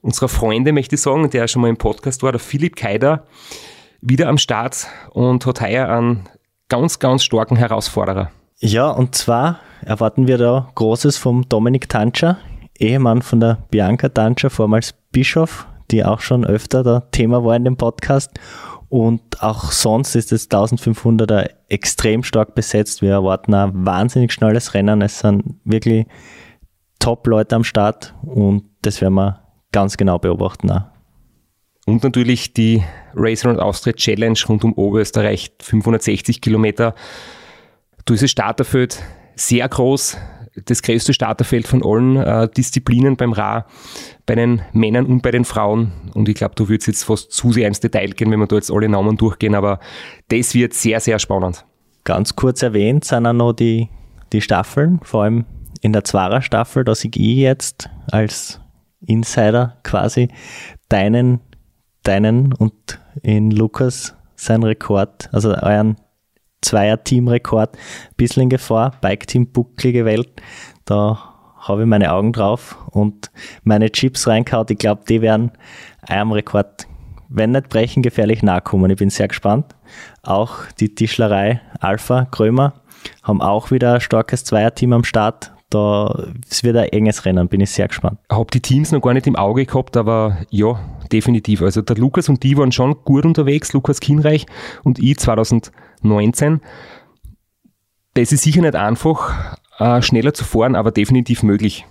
unserer 0.02 0.28
Freunde, 0.28 0.72
möchte 0.72 0.96
ich 0.96 1.02
sagen, 1.02 1.30
der 1.30 1.46
schon 1.46 1.62
mal 1.62 1.68
im 1.68 1.76
Podcast 1.76 2.24
war, 2.24 2.32
der 2.32 2.40
Philipp 2.40 2.74
Keider 2.74 3.22
wieder 4.08 4.28
am 4.28 4.38
Start 4.38 4.86
und 5.10 5.44
hat 5.46 5.60
heuer 5.60 5.88
einen 5.88 6.28
ganz, 6.68 6.98
ganz 6.98 7.24
starken 7.24 7.56
Herausforderer. 7.56 8.30
Ja, 8.58 8.88
und 8.90 9.14
zwar 9.14 9.60
erwarten 9.84 10.26
wir 10.26 10.38
da 10.38 10.70
Großes 10.74 11.18
vom 11.18 11.48
Dominik 11.48 11.88
Tantscher, 11.88 12.38
Ehemann 12.78 13.22
von 13.22 13.40
der 13.40 13.58
Bianca 13.70 14.08
Tantscher, 14.08 14.50
vormals 14.50 14.94
Bischof, 15.12 15.66
die 15.90 16.04
auch 16.04 16.20
schon 16.20 16.44
öfter 16.44 16.82
da 16.82 17.00
Thema 17.12 17.44
war 17.44 17.56
in 17.56 17.64
dem 17.64 17.76
Podcast. 17.76 18.30
Und 18.88 19.42
auch 19.42 19.72
sonst 19.72 20.14
ist 20.14 20.30
das 20.30 20.48
1500er 20.48 21.50
extrem 21.68 22.22
stark 22.22 22.54
besetzt. 22.54 23.02
Wir 23.02 23.12
erwarten 23.12 23.52
ein 23.52 23.84
wahnsinnig 23.84 24.32
schnelles 24.32 24.74
Rennen. 24.74 25.02
Es 25.02 25.18
sind 25.18 25.56
wirklich 25.64 26.06
Top-Leute 27.00 27.56
am 27.56 27.64
Start 27.64 28.14
und 28.22 28.64
das 28.82 29.00
werden 29.00 29.14
wir 29.14 29.40
ganz 29.72 29.96
genau 29.96 30.18
beobachten. 30.18 30.70
Auch. 30.70 30.95
Und 31.86 32.02
natürlich 32.02 32.52
die 32.52 32.82
Racer 33.14 33.48
und 33.48 33.60
Austria 33.60 33.94
Challenge 33.94 34.38
rund 34.48 34.64
um 34.64 34.74
Oberösterreich, 34.74 35.52
560 35.62 36.40
Kilometer. 36.40 36.94
Da 38.04 38.14
ist 38.14 38.22
das 38.22 38.30
Starterfeld 38.30 39.02
sehr 39.36 39.68
groß. 39.68 40.18
das 40.64 40.82
größte 40.82 41.14
Starterfeld 41.14 41.68
von 41.68 41.84
allen 41.84 42.16
äh, 42.16 42.48
Disziplinen 42.48 43.16
beim 43.16 43.32
Ra, 43.32 43.66
bei 44.24 44.34
den 44.34 44.62
Männern 44.72 45.06
und 45.06 45.22
bei 45.22 45.30
den 45.30 45.44
Frauen. 45.44 45.92
Und 46.14 46.28
ich 46.28 46.34
glaube, 46.34 46.54
du 46.56 46.68
würdest 46.68 46.88
jetzt 46.88 47.04
fast 47.04 47.30
zu 47.30 47.52
sehr 47.52 47.68
ins 47.68 47.80
Detail 47.80 48.10
gehen, 48.10 48.30
wenn 48.30 48.40
wir 48.40 48.46
da 48.46 48.56
jetzt 48.56 48.70
alle 48.70 48.88
Namen 48.88 49.16
durchgehen, 49.16 49.54
aber 49.54 49.80
das 50.28 50.54
wird 50.54 50.74
sehr, 50.74 51.00
sehr 51.00 51.18
spannend. 51.18 51.64
Ganz 52.04 52.34
kurz 52.34 52.62
erwähnt 52.62 53.04
sind 53.04 53.26
auch 53.26 53.32
noch 53.32 53.52
die, 53.52 53.88
die 54.32 54.40
Staffeln, 54.40 54.98
vor 55.02 55.24
allem 55.24 55.44
in 55.82 55.92
der 55.92 56.04
Zwarer-Staffel, 56.04 56.84
da 56.84 56.94
sehe 56.94 57.10
ich 57.14 57.20
jetzt 57.20 57.90
als 58.10 58.60
Insider 59.06 59.76
quasi 59.82 60.28
deinen, 60.88 61.40
deinen 62.06 62.52
und 62.52 63.00
in 63.22 63.50
Lukas 63.50 64.14
sein 64.36 64.62
Rekord, 64.62 65.28
also 65.32 65.54
euren 65.54 65.96
Zweier-Team-Rekord, 66.62 67.76
ein 67.76 68.14
bisschen 68.16 68.44
in 68.44 68.48
Gefahr. 68.50 68.92
Bike-Team 69.00 69.52
bucklige 69.52 70.04
Welt, 70.04 70.30
da 70.84 71.32
habe 71.58 71.82
ich 71.82 71.88
meine 71.88 72.12
Augen 72.12 72.32
drauf 72.32 72.76
und 72.90 73.30
meine 73.64 73.90
Chips 73.90 74.26
reingehauen. 74.28 74.66
Ich 74.70 74.78
glaube, 74.78 75.02
die 75.08 75.20
werden 75.20 75.52
einem 76.02 76.32
Rekord, 76.32 76.86
wenn 77.28 77.52
nicht 77.52 77.68
brechen, 77.68 78.02
gefährlich 78.02 78.42
nahe 78.42 78.60
kommen. 78.60 78.90
Ich 78.90 78.98
bin 78.98 79.10
sehr 79.10 79.28
gespannt. 79.28 79.74
Auch 80.22 80.66
die 80.78 80.94
Tischlerei 80.94 81.60
Alpha 81.80 82.26
Krömer 82.26 82.74
haben 83.22 83.42
auch 83.42 83.70
wieder 83.70 83.94
ein 83.94 84.00
starkes 84.00 84.44
Zweierteam 84.44 84.92
am 84.92 85.04
Start. 85.04 85.52
Da, 85.76 86.28
es 86.50 86.64
wird 86.64 86.74
ein 86.78 86.88
enges 86.88 87.26
Rennen, 87.26 87.48
bin 87.48 87.60
ich 87.60 87.70
sehr 87.70 87.86
gespannt. 87.86 88.18
Ich 88.30 88.34
habe 88.34 88.50
die 88.50 88.60
Teams 88.60 88.92
noch 88.92 89.02
gar 89.02 89.12
nicht 89.12 89.26
im 89.26 89.36
Auge 89.36 89.66
gehabt, 89.66 89.98
aber 89.98 90.38
ja, 90.48 90.80
definitiv. 91.12 91.60
Also 91.60 91.82
der 91.82 91.96
Lukas 91.96 92.30
und 92.30 92.42
die 92.42 92.56
waren 92.56 92.72
schon 92.72 92.96
gut 93.04 93.26
unterwegs, 93.26 93.74
Lukas 93.74 94.00
Kienreich 94.00 94.46
und 94.84 94.98
ich 94.98 95.18
2019. 95.18 96.62
Das 98.14 98.32
ist 98.32 98.42
sicher 98.42 98.62
nicht 98.62 98.74
einfach, 98.74 99.58
äh, 99.78 100.00
schneller 100.00 100.32
zu 100.32 100.44
fahren, 100.44 100.76
aber 100.76 100.92
definitiv 100.92 101.42
möglich. 101.42 101.84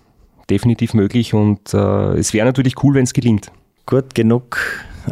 Definitiv 0.50 0.96
möglich 0.96 1.36
und 1.36 1.72
äh, 1.75 2.18
es 2.18 2.34
wäre 2.34 2.48
natürlich 2.48 2.82
cool, 2.84 2.96
wenn 2.96 3.04
es 3.04 3.13
gelingt. 3.13 3.51
Gut, 3.86 4.15
genug 4.15 4.58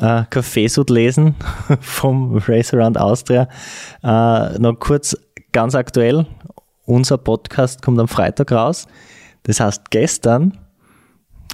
äh, 0.02 0.24
Kaffeesud 0.32 0.90
lesen 0.90 1.36
vom 1.80 2.38
Race 2.48 2.74
Around 2.74 3.00
Austria. 3.00 3.48
Äh, 4.02 4.58
noch 4.58 4.80
kurz 4.80 5.16
ganz 5.52 5.76
aktuell, 5.76 6.26
unser 6.86 7.18
Podcast 7.18 7.82
kommt 7.82 8.00
am 8.00 8.08
Freitag 8.08 8.52
raus. 8.52 8.88
Das 9.44 9.60
heißt, 9.60 9.92
gestern, 9.92 10.58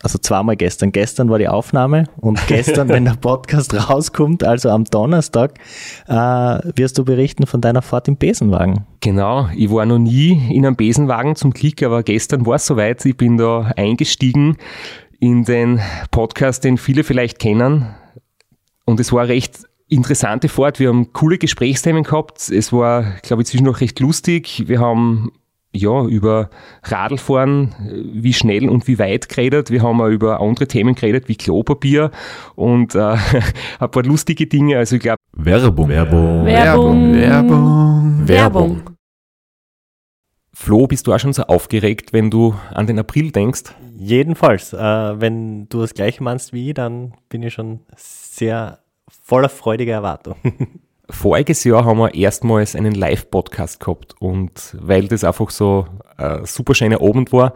also 0.02 0.18
zweimal 0.18 0.56
gestern, 0.56 0.92
gestern 0.92 1.30
war 1.30 1.40
die 1.40 1.48
Aufnahme 1.48 2.06
und 2.18 2.40
gestern, 2.48 2.90
wenn 2.90 3.06
der 3.06 3.16
Podcast 3.16 3.74
rauskommt, 3.90 4.44
also 4.44 4.70
am 4.70 4.86
Donnerstag, 4.86 5.60
äh, 6.08 6.14
wirst 6.14 6.98
du 6.98 7.06
berichten 7.06 7.46
von 7.48 7.62
deiner 7.62 7.82
Fahrt 7.82 8.08
im 8.08 8.18
Besenwagen. 8.18 8.86
Genau, 9.02 9.50
ich 9.56 9.72
war 9.72 9.86
noch 9.86 10.00
nie 10.00 10.42
in 10.54 10.66
einem 10.66 10.76
Besenwagen 10.76 11.36
zum 11.36 11.52
Glück, 11.52 11.84
aber 11.84 12.04
gestern 12.04 12.46
war 12.46 12.56
es 12.56 12.66
soweit. 12.66 13.06
Ich 13.06 13.18
bin 13.18 13.38
da 13.38 13.72
eingestiegen 13.76 14.58
in 15.20 15.44
den 15.44 15.82
Podcast, 16.12 16.64
den 16.64 16.78
viele 16.78 17.04
vielleicht 17.04 17.40
kennen. 17.40 17.88
Und 18.86 19.00
es 19.00 19.12
war 19.12 19.28
recht 19.28 19.69
interessante 19.90 20.48
Fahrt. 20.48 20.80
Wir 20.80 20.90
haben 20.90 21.12
coole 21.14 21.38
Gesprächsthemen 21.38 22.04
gehabt. 22.04 22.50
Es 22.50 22.72
war, 22.72 23.04
glaube 23.24 23.42
ich, 23.42 23.50
zwischendurch 23.50 23.82
recht 23.82 24.00
lustig. 24.00 24.64
Wir 24.68 24.80
haben 24.80 25.32
ja, 25.72 26.04
über 26.06 26.50
Radlfahren, 26.84 27.76
wie 28.12 28.34
schnell 28.34 28.70
und 28.70 28.88
wie 28.88 28.98
weit 28.98 29.30
geredet. 29.30 29.70
Wir 29.70 29.84
haben 29.84 30.02
auch 30.02 30.08
über 30.08 30.40
andere 30.40 30.68
Themen 30.68 30.96
geredet, 30.96 31.28
wie 31.28 31.36
Klopapier 31.36 32.12
und 32.56 32.96
äh, 32.96 33.18
ein 33.80 33.92
paar 33.92 34.04
lustige 34.04 34.48
Dinge. 34.48 34.78
Also 34.78 34.96
ich 34.96 35.02
glaube. 35.02 35.20
Werbung. 35.34 35.90
Werbung. 35.90 36.46
Werbung. 36.46 37.14
Werbung. 37.14 38.28
Werbung. 38.28 38.82
Flo, 40.54 40.88
bist 40.88 41.08
du 41.08 41.14
auch 41.14 41.20
schon 41.20 41.34
so 41.34 41.44
aufgeregt, 41.44 42.12
wenn 42.12 42.30
du 42.30 42.54
an 42.74 42.86
den 42.86 43.00
April 43.00 43.32
denkst? 43.32 43.64
Jedenfalls, 43.96 44.74
äh, 44.74 44.78
wenn 44.78 45.70
du 45.70 45.82
das 45.82 45.94
gleiche 45.94 46.24
meinst 46.24 46.52
wie 46.52 46.70
ich, 46.70 46.74
dann 46.74 47.14
bin 47.30 47.44
ich 47.44 47.54
schon 47.54 47.82
sehr 47.96 48.80
voller 49.30 49.50
freudiger 49.50 49.94
Erwartung. 49.94 50.36
Voriges 51.12 51.64
Jahr 51.64 51.86
haben 51.86 52.00
wir 52.00 52.16
erstmals 52.16 52.76
einen 52.76 52.94
Live-Podcast 52.94 53.80
gehabt 53.80 54.16
und 54.20 54.76
weil 54.80 55.08
das 55.08 55.24
einfach 55.24 55.52
so 55.52 55.86
ein 56.18 56.46
super 56.46 56.74
schöner 56.74 57.00
Abend 57.02 57.32
war, 57.32 57.54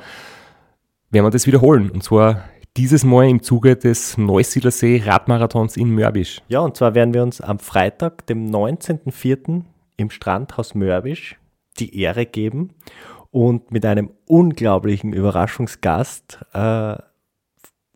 werden 1.09 1.25
wir 1.25 1.31
das 1.31 1.47
wiederholen. 1.47 1.89
Und 1.89 2.03
zwar 2.03 2.43
dieses 2.77 3.03
Mal 3.03 3.27
im 3.27 3.41
Zuge 3.41 3.75
des 3.75 4.17
Neusiedlersee 4.19 5.01
Radmarathons 5.03 5.75
in 5.75 5.89
Mörbisch. 5.89 6.41
Ja, 6.47 6.59
und 6.59 6.77
zwar 6.77 6.93
werden 6.93 7.13
wir 7.13 7.23
uns 7.23 7.41
am 7.41 7.57
Freitag, 7.57 8.27
dem 8.27 8.51
19.04. 8.51 9.63
im 9.97 10.09
Strandhaus 10.11 10.75
Mörbisch 10.75 11.39
die 11.79 11.99
Ehre 11.99 12.27
geben 12.27 12.75
und 13.31 13.71
mit 13.71 13.83
einem 13.83 14.11
unglaublichen 14.27 15.11
Überraschungsgast 15.11 16.39
äh, 16.53 16.95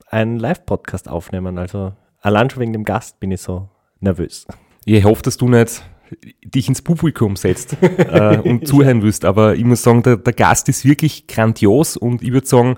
einen 0.10 0.40
Live-Podcast 0.40 1.10
aufnehmen. 1.10 1.60
Also 1.60 1.94
allein 2.22 2.50
schon 2.50 2.62
wegen 2.62 2.74
dem 2.74 2.86
Gast 2.86 3.20
bin 3.20 3.32
ich 3.32 3.42
so 3.42 3.70
nervös. 4.00 4.46
Ich 4.86 5.04
hoffe, 5.04 5.22
dass 5.24 5.38
du 5.38 5.50
nicht 5.50 5.84
dich 6.44 6.68
ins 6.68 6.82
Publikum 6.82 7.36
setzt 7.36 7.78
äh, 7.82 8.40
und 8.44 8.68
zuhören 8.68 9.02
wirst, 9.04 9.26
aber 9.26 9.56
ich 9.56 9.66
muss 9.66 9.84
sagen, 9.84 10.04
der, 10.04 10.18
der 10.18 10.34
Gast 10.34 10.70
ist 10.70 10.86
wirklich 10.86 11.28
grandios 11.28 11.98
und 11.98 12.22
ich 12.22 12.32
würde 12.32 12.48
sagen, 12.48 12.78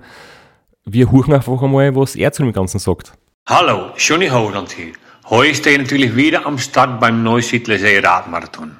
wir 0.84 1.12
hören 1.12 1.34
einfach 1.34 1.62
einmal, 1.62 1.94
was 1.94 2.16
er 2.16 2.32
zu 2.32 2.42
dem 2.42 2.52
Ganzen 2.52 2.80
sagt. 2.80 3.12
Hallo, 3.46 3.92
Johnny 3.96 4.28
Holand 4.28 4.72
hier. 4.72 4.92
Heute 5.28 5.54
stehe 5.54 5.76
ich 5.76 5.82
natürlich 5.82 6.16
wieder 6.16 6.44
am 6.46 6.58
Start 6.58 6.98
beim 6.98 7.22
Neusiedlersee 7.22 8.00
Radmarathon. 8.00 8.76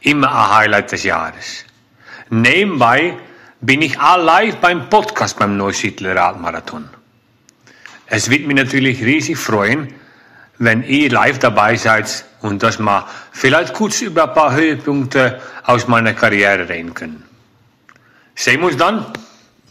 Immer 0.00 0.28
ein 0.28 0.56
Highlight 0.56 0.92
des 0.92 1.04
Jahres. 1.04 1.64
Nebenbei 2.28 3.14
bin 3.60 3.80
ich 3.80 3.98
all 3.98 4.22
live 4.22 4.56
beim 4.56 4.90
Podcast 4.90 5.38
beim 5.38 5.56
Neusiedler 5.56 6.14
Radmarathon. 6.14 6.88
Es 8.06 8.28
wird 8.28 8.46
mich 8.46 8.56
natürlich 8.56 9.02
riesig 9.02 9.38
freuen, 9.38 9.88
wenn 10.58 10.82
ihr 10.82 11.10
live 11.10 11.38
dabei 11.38 11.76
seid 11.76 12.24
und 12.42 12.62
dass 12.62 12.78
wir 12.78 13.06
vielleicht 13.32 13.74
kurz 13.74 14.02
über 14.02 14.28
ein 14.28 14.34
paar 14.34 14.54
Höhepunkte 14.54 15.40
aus 15.64 15.88
meiner 15.88 16.12
Karriere 16.12 16.68
reden 16.68 16.94
können. 16.94 17.24
Sehen 18.34 18.60
wir 18.60 18.66
uns 18.66 18.76
dann. 18.76 19.06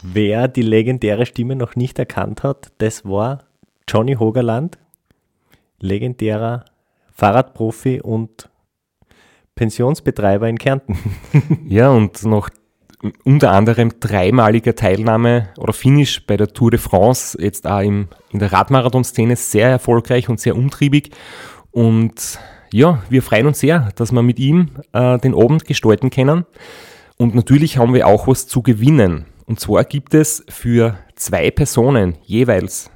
Wer 0.02 0.48
die 0.48 0.62
legendäre 0.62 1.24
Stimme 1.24 1.56
noch 1.56 1.76
nicht 1.76 1.98
erkannt 1.98 2.42
hat, 2.42 2.72
das 2.78 3.04
war 3.04 3.44
Johnny 3.88 4.14
Hogerland, 4.16 4.78
legendärer 5.80 6.64
Fahrradprofi 7.14 8.00
und 8.02 8.50
Pensionsbetreiber 9.54 10.48
in 10.48 10.58
Kärnten. 10.58 10.98
Ja, 11.68 11.90
und 11.90 12.24
noch 12.24 12.50
unter 13.24 13.52
anderem 13.52 13.92
dreimaliger 14.00 14.74
Teilnahme 14.74 15.48
oder 15.58 15.72
Finish 15.72 16.26
bei 16.26 16.36
der 16.36 16.48
Tour 16.48 16.70
de 16.70 16.80
France, 16.80 17.36
jetzt 17.40 17.66
auch 17.66 17.80
im, 17.80 18.08
in 18.30 18.38
der 18.38 18.52
Radmarathon-Szene 18.52 19.36
sehr 19.36 19.68
erfolgreich 19.68 20.28
und 20.28 20.40
sehr 20.40 20.56
umtriebig. 20.56 21.10
Und 21.70 22.38
ja, 22.72 23.02
wir 23.08 23.22
freuen 23.22 23.46
uns 23.46 23.60
sehr, 23.60 23.90
dass 23.96 24.12
wir 24.12 24.22
mit 24.22 24.38
ihm 24.38 24.70
äh, 24.92 25.18
den 25.18 25.34
Abend 25.34 25.64
gestalten 25.64 26.10
können. 26.10 26.44
Und 27.16 27.34
natürlich 27.34 27.78
haben 27.78 27.94
wir 27.94 28.06
auch 28.06 28.26
was 28.26 28.46
zu 28.46 28.62
gewinnen. 28.62 29.26
Und 29.46 29.60
zwar 29.60 29.84
gibt 29.84 30.14
es 30.14 30.44
für 30.48 30.98
zwei 31.14 31.50
Personen 31.50 32.16
jeweils 32.22 32.90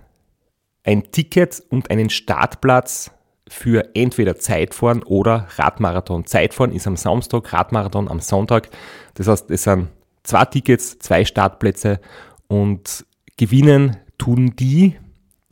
ein 0.85 1.11
Ticket 1.13 1.63
und 1.69 1.91
einen 1.91 2.11
Startplatz 2.11 3.11
für 3.49 3.95
entweder 3.95 4.37
Zeitfahren 4.37 5.03
oder 5.03 5.47
Radmarathon. 5.57 6.25
Zeitfahren 6.27 6.73
ist 6.73 6.87
am 6.87 6.97
Samstag, 6.97 7.53
Radmarathon 7.53 8.09
am 8.09 8.21
Sonntag. 8.21 8.71
Das 9.15 9.29
heißt, 9.29 9.51
es 9.51 9.65
sind 9.65 9.89
zwei 10.29 10.45
Tickets, 10.45 10.99
zwei 10.99 11.25
Startplätze 11.25 12.01
und 12.49 13.07
gewinnen 13.37 13.97
tun 14.19 14.55
die, 14.57 14.97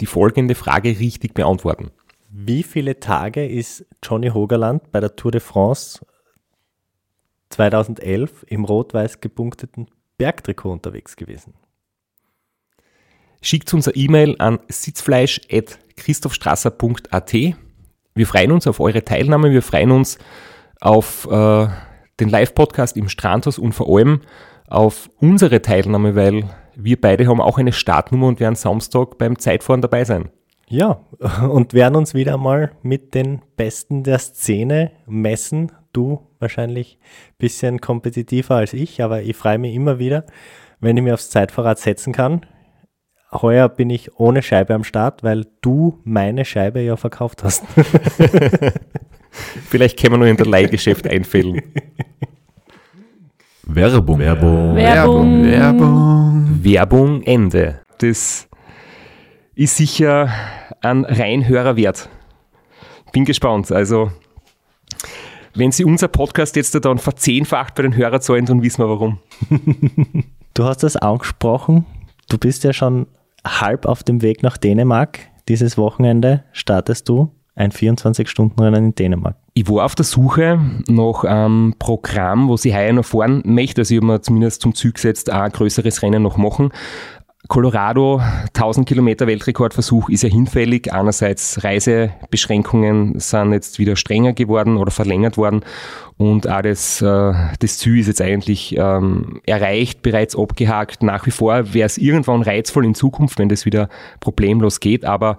die 0.00 0.06
folgende 0.06 0.54
Frage 0.54 1.00
richtig 1.00 1.34
beantworten. 1.34 1.90
Wie 2.28 2.62
viele 2.62 3.00
Tage 3.00 3.44
ist 3.46 3.86
Johnny 4.02 4.28
Hogerland 4.28 4.92
bei 4.92 5.00
der 5.00 5.16
Tour 5.16 5.32
de 5.32 5.40
France 5.40 6.04
2011 7.50 8.44
im 8.48 8.66
rot-weiß 8.66 9.20
gepunkteten 9.20 9.88
Bergtrikot 10.18 10.72
unterwegs 10.72 11.16
gewesen? 11.16 11.54
Schickt 13.40 13.72
uns 13.72 13.88
eine 13.88 13.96
E-Mail 13.96 14.36
an 14.38 14.58
sitzfleisch.christophstrasser.at. 14.68 17.32
Wir 17.32 18.26
freuen 18.26 18.52
uns 18.52 18.66
auf 18.66 18.80
eure 18.80 19.04
Teilnahme, 19.04 19.52
wir 19.52 19.62
freuen 19.62 19.92
uns 19.92 20.18
auf 20.80 21.26
äh, 21.30 21.68
den 22.20 22.28
Live-Podcast 22.28 22.96
im 22.96 23.08
Strandhaus 23.08 23.58
und 23.58 23.72
vor 23.72 23.88
allem 23.88 24.20
auf 24.68 25.10
unsere 25.20 25.62
Teilnahme, 25.62 26.14
weil 26.16 26.44
wir 26.74 27.00
beide 27.00 27.26
haben 27.26 27.40
auch 27.40 27.58
eine 27.58 27.72
Startnummer 27.72 28.26
und 28.26 28.40
werden 28.40 28.54
Samstag 28.54 29.18
beim 29.18 29.38
Zeitfahren 29.38 29.80
dabei 29.80 30.04
sein. 30.04 30.30
Ja, 30.68 31.00
und 31.48 31.74
werden 31.74 31.94
uns 31.94 32.12
wieder 32.12 32.36
mal 32.36 32.72
mit 32.82 33.14
den 33.14 33.42
Besten 33.56 34.02
der 34.02 34.18
Szene 34.18 34.90
messen. 35.06 35.72
Du 35.92 36.26
wahrscheinlich 36.40 36.98
ein 37.00 37.34
bisschen 37.38 37.80
kompetitiver 37.80 38.56
als 38.56 38.72
ich, 38.72 39.00
aber 39.02 39.22
ich 39.22 39.36
freue 39.36 39.58
mich 39.58 39.74
immer 39.74 39.98
wieder, 39.98 40.24
wenn 40.80 40.96
ich 40.96 41.02
mir 41.02 41.14
aufs 41.14 41.30
Zeitfahrrad 41.30 41.78
setzen 41.78 42.12
kann. 42.12 42.44
Heuer 43.32 43.68
bin 43.68 43.90
ich 43.90 44.18
ohne 44.18 44.42
Scheibe 44.42 44.74
am 44.74 44.84
Start, 44.84 45.22
weil 45.22 45.46
du 45.60 46.00
meine 46.04 46.44
Scheibe 46.44 46.80
ja 46.80 46.96
verkauft 46.96 47.44
hast. 47.44 47.64
Vielleicht 49.68 50.00
können 50.00 50.14
wir 50.14 50.18
noch 50.18 50.26
in 50.26 50.36
der 50.36 50.46
Leihgeschäft 50.46 51.06
einfällen. 51.06 51.62
Werbung. 53.68 54.20
Werbung. 54.20 54.76
Werbung. 54.76 55.44
Werbung. 55.44 56.64
Werbung 56.64 57.22
Ende. 57.22 57.80
Das 57.98 58.48
ist 59.56 59.76
sicher 59.76 60.30
ein 60.82 61.04
Reinhörer 61.04 61.76
wert. 61.76 62.08
Bin 63.12 63.24
gespannt. 63.24 63.72
Also, 63.72 64.12
wenn 65.54 65.72
Sie 65.72 65.84
unser 65.84 66.06
Podcast 66.06 66.54
jetzt 66.54 66.76
dann 66.84 66.98
verzehnfacht 66.98 67.74
bei 67.74 67.82
den 67.82 67.96
Hörerzahlen, 67.96 68.46
dann 68.46 68.62
wissen 68.62 68.82
wir 68.82 68.88
warum. 68.88 69.18
Du 70.54 70.64
hast 70.64 70.82
das 70.82 70.96
angesprochen. 70.96 71.84
Du 72.30 72.38
bist 72.38 72.64
ja 72.64 72.72
schon 72.72 73.08
halb 73.46 73.84
auf 73.84 74.02
dem 74.02 74.22
Weg 74.22 74.42
nach 74.42 74.56
Dänemark. 74.56 75.18
Dieses 75.50 75.76
Wochenende 75.76 76.44
startest 76.52 77.10
du 77.10 77.30
ein 77.56 77.72
24-Stunden-Rennen 77.72 78.84
in 78.84 78.94
Dänemark. 78.94 79.36
Ich 79.54 79.68
war 79.68 79.86
auf 79.86 79.94
der 79.94 80.04
Suche 80.04 80.60
nach 80.88 81.24
einem 81.24 81.74
Programm, 81.78 82.48
wo 82.48 82.58
sie 82.58 82.74
heuer 82.74 82.92
noch 82.92 83.06
fahren 83.06 83.42
möchte. 83.46 83.80
Also 83.80 83.94
ich 83.94 84.00
habe 84.00 84.06
mir 84.06 84.20
zumindest 84.20 84.60
zum 84.60 84.74
Ziel 84.74 84.92
gesetzt, 84.92 85.32
auch 85.32 85.40
ein 85.40 85.50
größeres 85.50 86.02
Rennen 86.02 86.22
noch 86.22 86.36
machen. 86.36 86.70
Colorado, 87.48 88.20
1000 88.54 88.88
Kilometer 88.88 89.26
Weltrekordversuch 89.26 90.08
ist 90.08 90.22
ja 90.22 90.28
hinfällig. 90.28 90.92
Einerseits 90.92 91.62
Reisebeschränkungen 91.62 93.18
sind 93.20 93.52
jetzt 93.52 93.78
wieder 93.78 93.96
strenger 93.96 94.32
geworden 94.32 94.76
oder 94.76 94.90
verlängert 94.90 95.36
worden 95.36 95.62
und 96.18 96.48
auch 96.48 96.62
das, 96.62 97.02
äh, 97.02 97.34
das 97.58 97.78
Ziel 97.78 97.98
ist 97.98 98.06
jetzt 98.06 98.22
eigentlich 98.22 98.74
ähm, 98.78 99.40
erreicht, 99.44 100.00
bereits 100.00 100.34
abgehakt. 100.34 101.02
Nach 101.02 101.26
wie 101.26 101.30
vor 101.30 101.74
wäre 101.74 101.84
es 101.84 101.98
irgendwann 101.98 102.40
reizvoll 102.40 102.86
in 102.86 102.94
Zukunft, 102.94 103.38
wenn 103.38 103.50
das 103.50 103.66
wieder 103.66 103.90
problemlos 104.20 104.80
geht. 104.80 105.04
Aber 105.04 105.36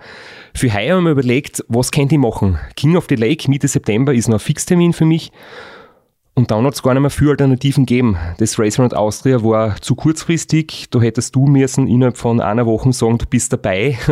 für 0.53 0.71
heuer 0.71 0.97
haben 0.97 1.05
wir 1.05 1.11
überlegt, 1.11 1.63
was 1.67 1.91
könnte 1.91 2.15
ich 2.15 2.21
machen? 2.21 2.59
King 2.75 2.95
of 2.95 3.07
the 3.09 3.15
Lake 3.15 3.49
Mitte 3.49 3.67
September 3.67 4.13
ist 4.13 4.27
noch 4.27 4.35
ein 4.37 4.39
Fixtermin 4.39 4.93
für 4.93 5.05
mich. 5.05 5.31
Und 6.37 6.51
dann 6.51 6.65
hat 6.65 6.75
es 6.75 6.83
gar 6.83 6.93
nicht 6.93 7.01
mehr 7.01 7.09
viele 7.09 7.31
Alternativen 7.31 7.87
gegeben. 7.87 8.15
Das 8.37 8.59
Race 8.59 8.77
Around 8.77 8.95
Austria 8.95 9.41
war 9.41 9.75
zu 9.81 9.95
kurzfristig. 9.95 10.85
Da 10.91 11.01
hättest 11.01 11.35
du 11.35 11.47
müssen 11.47 11.87
innerhalb 11.87 12.15
von 12.15 12.41
einer 12.41 12.67
Woche 12.67 12.93
sagen, 12.93 13.17
du 13.17 13.25
bist 13.25 13.53
dabei. 13.53 13.97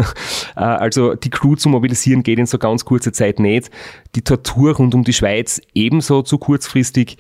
Äh, 0.55 0.61
also 0.61 1.15
die 1.15 1.29
Crew 1.29 1.55
zu 1.55 1.67
mobilisieren 1.67 2.23
geht 2.23 2.39
in 2.39 2.45
so 2.45 2.57
ganz 2.57 2.85
kurzer 2.85 3.11
Zeit 3.11 3.39
nicht. 3.39 3.69
Die 4.15 4.21
Tortur 4.21 4.77
rund 4.77 4.95
um 4.95 5.03
die 5.03 5.11
Schweiz 5.11 5.61
ebenso 5.73 6.21
zu 6.21 6.37
kurzfristig. 6.37 7.17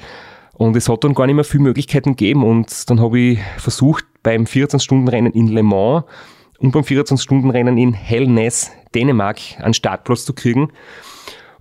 Und 0.53 0.75
es 0.77 0.87
hat 0.87 1.03
dann 1.03 1.13
gar 1.13 1.27
nicht 1.27 1.35
mehr 1.35 1.43
viele 1.43 1.63
Möglichkeiten 1.63 2.11
gegeben. 2.11 2.43
Und 2.43 2.89
dann 2.89 3.01
habe 3.01 3.19
ich 3.19 3.39
versucht, 3.57 4.05
beim 4.23 4.45
14-Stunden-Rennen 4.45 5.33
in 5.33 5.49
Le 5.49 5.63
Mans 5.63 6.05
und 6.59 6.71
beim 6.71 6.83
14-Stunden-Rennen 6.83 7.77
in 7.77 7.93
Hellness, 7.93 8.71
Dänemark, 8.95 9.39
einen 9.59 9.73
Startplatz 9.73 10.23
zu 10.23 10.33
kriegen. 10.33 10.71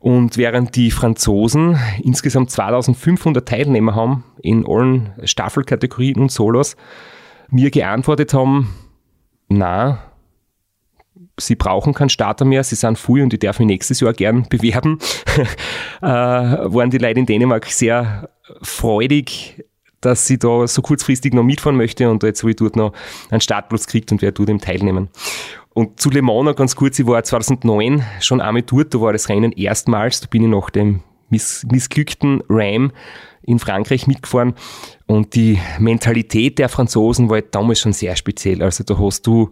Und 0.05 0.37
während 0.37 0.77
die 0.77 0.90
Franzosen 0.90 1.79
insgesamt 2.03 2.51
2500 2.51 3.49
Teilnehmer 3.49 3.95
haben 3.95 4.23
in 4.43 4.67
allen 4.67 5.14
Staffelkategorien 5.25 6.21
und 6.21 6.31
Solos, 6.31 6.77
mir 7.49 7.71
geantwortet 7.71 8.35
haben, 8.35 8.69
na, 9.49 10.12
sie 11.40 11.57
brauchen 11.57 11.95
keinen 11.95 12.11
Starter 12.11 12.45
mehr, 12.45 12.62
sie 12.64 12.75
sind 12.75 12.99
früh 12.99 13.23
und 13.23 13.33
ich 13.33 13.40
darf 13.40 13.59
mich 13.59 13.67
nächstes 13.67 14.01
Jahr 14.01 14.12
gern 14.12 14.43
bewerben, 14.51 14.99
äh, 16.03 16.07
waren 16.07 16.90
die 16.90 16.99
Leute 16.99 17.21
in 17.21 17.27
Dänemark 17.27 17.64
sehr 17.64 18.29
freudig, 18.61 19.64
dass 20.05 20.27
sie 20.27 20.38
da 20.38 20.67
so 20.67 20.83
kurzfristig 20.83 21.33
noch 21.33 21.43
mitfahren 21.43 21.77
möchte 21.77 22.11
und 22.11 22.23
jetzt 22.23 22.45
ich 22.45 22.57
dort 22.57 22.77
noch 22.77 22.93
einen 23.31 23.40
Startplatz 23.40 23.87
gekriegt 23.87 24.12
und 24.12 24.23
werde 24.23 24.35
dort 24.35 24.49
eben 24.49 24.61
teilnehmen. 24.61 25.09
Und 25.73 26.01
zu 26.01 26.11
Le 26.11 26.23
Mans 26.23 26.45
noch 26.45 26.57
ganz 26.57 26.77
kurz, 26.77 26.99
ich 26.99 27.07
war 27.07 27.23
2009 27.23 28.05
schon 28.21 28.40
einmal 28.40 28.62
dort, 28.62 28.95
da 28.95 29.01
war 29.01 29.12
das 29.12 29.29
Rennen 29.29 29.53
erstmals, 29.53 30.21
da 30.21 30.27
bin 30.29 30.45
ich 30.45 30.49
nach 30.49 30.71
dem 30.71 31.01
miss 31.31 31.67
missglückten 31.71 32.43
Ram 32.49 32.93
in 33.43 33.59
Frankreich 33.59 34.07
mitgefahren 34.07 34.55
und 35.07 35.35
die 35.35 35.59
Mentalität 35.79 36.59
der 36.59 36.69
Franzosen 36.69 37.29
war 37.29 37.37
halt 37.37 37.55
damals 37.55 37.81
schon 37.81 37.93
sehr 37.93 38.17
speziell. 38.17 38.62
Also 38.62 38.85
da 38.85 38.99
hast 38.99 39.27
du 39.27 39.51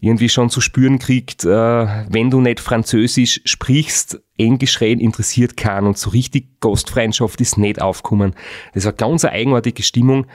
irgendwie 0.00 0.28
schon 0.28 0.50
zu 0.50 0.60
spüren 0.60 0.98
kriegt, 0.98 1.44
äh, 1.44 1.48
wenn 1.48 2.30
du 2.30 2.40
nicht 2.40 2.60
Französisch 2.60 3.40
sprichst, 3.44 4.20
Englisch 4.38 4.80
reden 4.80 5.00
interessiert 5.00 5.56
keinen 5.56 5.86
und 5.86 5.98
so 5.98 6.10
richtig 6.10 6.60
Gastfreundschaft 6.60 7.40
ist 7.40 7.58
nicht 7.58 7.80
aufgekommen. 7.80 8.34
Das 8.74 8.84
war 8.84 8.92
ganz 8.92 9.24
eine 9.24 9.34
eigenartige 9.34 9.82
Stimmung 9.82 10.26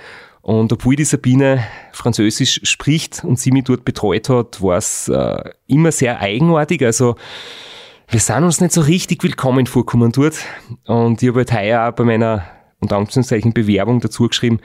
und 0.42 0.74
obwohl 0.74 0.96
die 0.96 1.06
Sabine 1.06 1.64
Französisch 1.92 2.62
spricht 2.64 3.24
und 3.24 3.40
sie 3.40 3.52
mich 3.52 3.66
dort 3.66 3.86
betreut 3.86 4.30
hat, 4.30 4.62
war 4.62 4.78
es 4.78 5.08
äh, 5.08 5.52
immer 5.68 5.92
sehr 5.92 6.20
eigenartig. 6.20 6.84
Also 6.84 7.16
wir 8.08 8.20
sind 8.20 8.44
uns 8.44 8.60
nicht 8.60 8.74
so 8.74 8.82
richtig 8.82 9.24
willkommen 9.24 9.68
vorkommen 9.68 10.12
dort. 10.12 10.36
Und 10.86 11.22
ich 11.22 11.30
habe 11.30 11.40
halt 11.40 11.54
heuer 11.54 11.88
auch 11.88 11.96
bei 11.96 12.04
meiner 12.04 12.44
unter 12.80 12.98
Anführungszeichen 12.98 13.54
Bewerbung 13.54 14.00
dazu 14.00 14.28
geschrieben, 14.28 14.60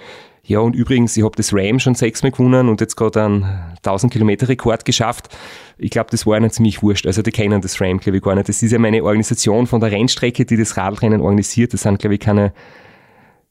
ja 0.46 0.60
und 0.60 0.74
übrigens, 0.74 1.16
ich 1.16 1.24
habe 1.24 1.36
das 1.36 1.52
Ram 1.52 1.78
schon 1.78 1.94
sechsmal 1.94 2.32
gewonnen 2.32 2.68
und 2.68 2.80
jetzt 2.80 2.96
gerade 2.96 3.24
einen 3.24 3.44
1000 3.76 4.12
Kilometer 4.12 4.48
Rekord 4.48 4.84
geschafft. 4.84 5.36
Ich 5.78 5.90
glaube, 5.90 6.10
das 6.10 6.26
war 6.26 6.36
ihnen 6.36 6.50
ziemlich 6.50 6.82
wurscht. 6.82 7.06
Also 7.06 7.22
die 7.22 7.32
kennen 7.32 7.60
das 7.60 7.80
Ram, 7.80 7.98
glaube 7.98 8.16
ich, 8.18 8.22
gar 8.22 8.34
nicht. 8.34 8.48
Das 8.48 8.62
ist 8.62 8.72
ja 8.72 8.78
meine 8.78 9.02
Organisation 9.02 9.66
von 9.66 9.80
der 9.80 9.90
Rennstrecke, 9.90 10.44
die 10.44 10.56
das 10.56 10.76
Radrennen 10.76 11.20
organisiert. 11.20 11.72
Das 11.72 11.82
sind, 11.82 11.98
glaube 11.98 12.14
ich, 12.14 12.20
keine 12.20 12.52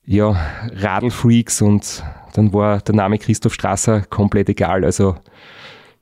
ja, 0.06 0.36
Radlfreaks 0.74 1.62
und 1.62 2.04
dann 2.34 2.54
war 2.54 2.82
der 2.82 2.96
Name 2.96 3.18
Christoph 3.18 3.54
Strasser 3.54 4.02
komplett 4.02 4.50
egal. 4.50 4.84
Also 4.86 5.16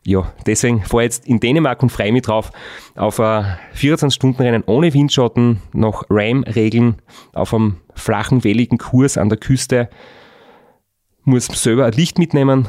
ja, 0.06 0.32
deswegen 0.46 0.82
fahre 0.82 1.04
ich 1.04 1.14
jetzt 1.14 1.28
in 1.28 1.40
Dänemark 1.40 1.82
und 1.82 1.90
freue 1.90 2.12
mich 2.12 2.24
drauf 2.24 2.52
auf 2.96 3.20
ein 3.20 3.58
24-Stunden-Rennen 3.76 4.64
ohne 4.66 4.94
Windschatten, 4.94 5.62
nach 5.72 6.04
RAM-Regeln, 6.10 6.96
auf 7.34 7.54
einem 7.54 7.78
flachen, 7.96 8.44
welligen 8.44 8.78
Kurs 8.78 9.18
an 9.18 9.30
der 9.30 9.38
Küste. 9.38 9.90
Muss 11.26 11.46
selber 11.46 11.86
ein 11.86 11.94
Licht 11.94 12.20
mitnehmen. 12.20 12.68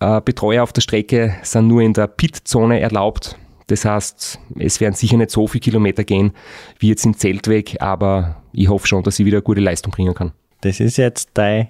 Äh, 0.00 0.20
Betreuer 0.20 0.62
auf 0.62 0.72
der 0.72 0.82
Strecke 0.82 1.34
sind 1.42 1.68
nur 1.68 1.82
in 1.82 1.94
der 1.94 2.06
Pit-Zone 2.06 2.80
erlaubt. 2.80 3.38
Das 3.68 3.84
heißt, 3.84 4.38
es 4.58 4.80
werden 4.80 4.94
sicher 4.94 5.16
nicht 5.16 5.30
so 5.30 5.46
viele 5.46 5.60
Kilometer 5.60 6.04
gehen 6.04 6.32
wie 6.78 6.88
jetzt 6.88 7.06
in 7.06 7.14
Zeltweg, 7.14 7.80
aber 7.80 8.42
ich 8.52 8.68
hoffe 8.68 8.86
schon, 8.86 9.02
dass 9.02 9.18
ich 9.18 9.24
wieder 9.24 9.38
eine 9.38 9.42
gute 9.42 9.60
Leistung 9.60 9.92
bringen 9.92 10.14
kann. 10.14 10.32
Das 10.60 10.80
ist 10.80 10.98
jetzt 10.98 11.30
dein 11.34 11.68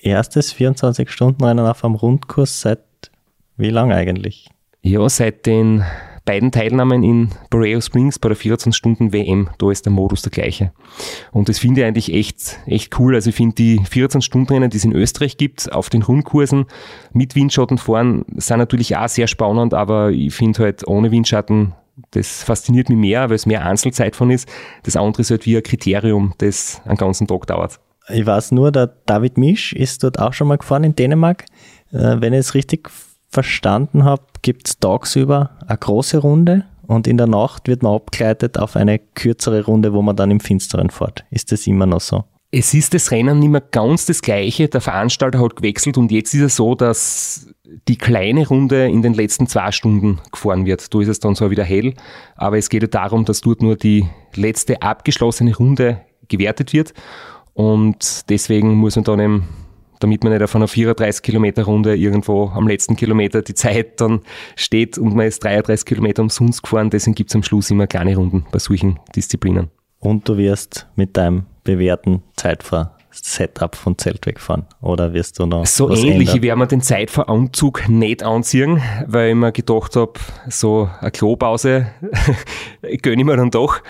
erstes 0.00 0.54
24-Stunden-Rennen 0.54 1.66
auf 1.66 1.84
einem 1.84 1.94
Rundkurs 1.94 2.60
seit 2.60 2.80
wie 3.56 3.70
lang 3.70 3.92
eigentlich? 3.92 4.48
Ja, 4.82 5.08
seit 5.08 5.46
den 5.46 5.84
beiden 6.26 6.52
Teilnahmen 6.52 7.02
in 7.02 7.30
Boreo 7.48 7.80
Springs 7.80 8.18
bei 8.18 8.28
der 8.28 8.36
24-Stunden-WM, 8.36 9.48
da 9.56 9.70
ist 9.70 9.86
der 9.86 9.92
Modus 9.92 10.20
der 10.20 10.32
gleiche. 10.32 10.72
Und 11.32 11.48
das 11.48 11.58
finde 11.58 11.80
ich 11.80 11.86
eigentlich 11.86 12.12
echt, 12.12 12.58
echt 12.66 12.98
cool. 12.98 13.14
Also 13.14 13.30
ich 13.30 13.36
finde 13.36 13.54
die 13.54 13.80
24-Stunden-Rennen, 13.80 14.68
die 14.68 14.76
es 14.76 14.84
in 14.84 14.92
Österreich 14.92 15.38
gibt, 15.38 15.72
auf 15.72 15.88
den 15.88 16.02
Rundkursen 16.02 16.66
mit 17.14 17.34
Windschatten 17.34 17.78
fahren, 17.78 18.26
sind 18.36 18.58
natürlich 18.58 18.96
auch 18.96 19.08
sehr 19.08 19.28
spannend, 19.28 19.72
aber 19.72 20.10
ich 20.10 20.34
finde 20.34 20.64
halt 20.64 20.86
ohne 20.86 21.10
Windschatten 21.10 21.72
das 22.10 22.42
fasziniert 22.42 22.90
mich 22.90 22.98
mehr, 22.98 23.30
weil 23.30 23.36
es 23.36 23.46
mehr 23.46 23.64
Einzelzeit 23.64 24.16
von 24.16 24.30
ist. 24.30 24.46
Das 24.82 24.96
andere 24.96 25.22
ist 25.22 25.30
halt 25.30 25.46
wie 25.46 25.56
ein 25.56 25.62
Kriterium, 25.62 26.34
das 26.36 26.82
einen 26.84 26.98
ganzen 26.98 27.26
Tag 27.26 27.46
dauert. 27.46 27.80
Ich 28.08 28.26
weiß 28.26 28.52
nur, 28.52 28.70
der 28.70 28.88
David 29.06 29.38
Misch 29.38 29.72
ist 29.72 30.04
dort 30.04 30.18
auch 30.18 30.32
schon 30.32 30.48
mal 30.48 30.58
gefahren 30.58 30.84
in 30.84 30.94
Dänemark. 30.94 31.46
Äh, 31.92 32.16
wenn 32.20 32.32
ich 32.32 32.40
es 32.40 32.54
richtig 32.54 32.90
verstanden 33.36 34.04
habe, 34.04 34.22
gibt 34.40 34.66
es 34.66 34.78
tagsüber 34.78 35.50
eine 35.66 35.76
große 35.76 36.18
Runde 36.18 36.64
und 36.86 37.06
in 37.06 37.18
der 37.18 37.26
Nacht 37.26 37.68
wird 37.68 37.82
man 37.82 37.94
abgeleitet 37.94 38.58
auf 38.58 38.76
eine 38.76 38.98
kürzere 38.98 39.62
Runde, 39.64 39.92
wo 39.92 40.00
man 40.00 40.16
dann 40.16 40.30
im 40.30 40.40
Finsteren 40.40 40.88
fährt. 40.88 41.24
Ist 41.30 41.52
das 41.52 41.66
immer 41.66 41.84
noch 41.84 42.00
so? 42.00 42.24
Es 42.50 42.72
ist 42.72 42.94
das 42.94 43.10
Rennen 43.10 43.40
nicht 43.40 43.50
mehr 43.50 43.60
ganz 43.60 44.06
das 44.06 44.22
gleiche. 44.22 44.68
Der 44.68 44.80
Veranstalter 44.80 45.40
hat 45.40 45.56
gewechselt 45.56 45.98
und 45.98 46.10
jetzt 46.10 46.32
ist 46.32 46.40
es 46.40 46.56
so, 46.56 46.74
dass 46.74 47.48
die 47.88 47.98
kleine 47.98 48.48
Runde 48.48 48.86
in 48.86 49.02
den 49.02 49.12
letzten 49.12 49.48
zwei 49.48 49.70
Stunden 49.70 50.20
gefahren 50.32 50.64
wird. 50.64 50.94
Da 50.94 51.00
ist 51.02 51.08
es 51.08 51.20
dann 51.20 51.34
so 51.34 51.50
wieder 51.50 51.64
hell. 51.64 51.92
Aber 52.36 52.56
es 52.56 52.70
geht 52.70 52.82
ja 52.82 52.88
darum, 52.88 53.26
dass 53.26 53.42
dort 53.42 53.60
nur 53.60 53.76
die 53.76 54.06
letzte 54.34 54.80
abgeschlossene 54.80 55.54
Runde 55.54 56.00
gewertet 56.28 56.72
wird. 56.72 56.94
Und 57.52 58.30
deswegen 58.30 58.74
muss 58.74 58.96
man 58.96 59.04
dann 59.04 59.20
eben 59.20 59.48
damit 60.00 60.24
man 60.24 60.32
nicht 60.32 60.42
auf 60.42 60.54
einer 60.56 60.68
34 60.68 61.22
Kilometer 61.22 61.64
Runde 61.64 61.96
irgendwo 61.96 62.48
am 62.48 62.68
letzten 62.68 62.96
Kilometer 62.96 63.42
die 63.42 63.54
Zeit 63.54 64.00
dann 64.00 64.20
steht 64.54 64.98
und 64.98 65.14
man 65.14 65.26
ist 65.26 65.42
33 65.44 65.84
Kilometer 65.86 66.22
umsonst 66.22 66.62
gefahren. 66.62 66.90
Deswegen 66.90 67.14
gibt 67.14 67.30
es 67.30 67.36
am 67.36 67.42
Schluss 67.42 67.70
immer 67.70 67.86
kleine 67.86 68.16
Runden 68.16 68.46
bei 68.52 68.58
solchen 68.58 68.98
Disziplinen. 69.14 69.70
Und 69.98 70.28
du 70.28 70.36
wirst 70.36 70.86
mit 70.94 71.16
deinem 71.16 71.46
bewährten 71.64 72.22
Zeitfahr-Setup 72.36 73.74
von 73.74 73.98
Zeltweg 73.98 74.38
fahren? 74.40 74.66
Oder 74.80 75.12
wirst 75.14 75.38
du 75.38 75.46
noch 75.46 75.66
So 75.66 75.88
ähnlich, 75.90 76.04
ändern? 76.28 76.36
ich 76.36 76.42
werde 76.42 76.58
mir 76.58 76.66
den 76.66 76.80
Zeitfahranzug 76.80 77.88
nicht 77.88 78.22
anziehen, 78.22 78.80
weil 79.06 79.30
ich 79.30 79.34
mir 79.34 79.52
gedacht 79.52 79.96
habe, 79.96 80.12
so 80.48 80.88
eine 81.00 81.10
Klopause 81.10 81.86
gönne 83.02 83.22
ich 83.22 83.24
mir 83.26 83.36
dann 83.36 83.50
doch. 83.50 83.80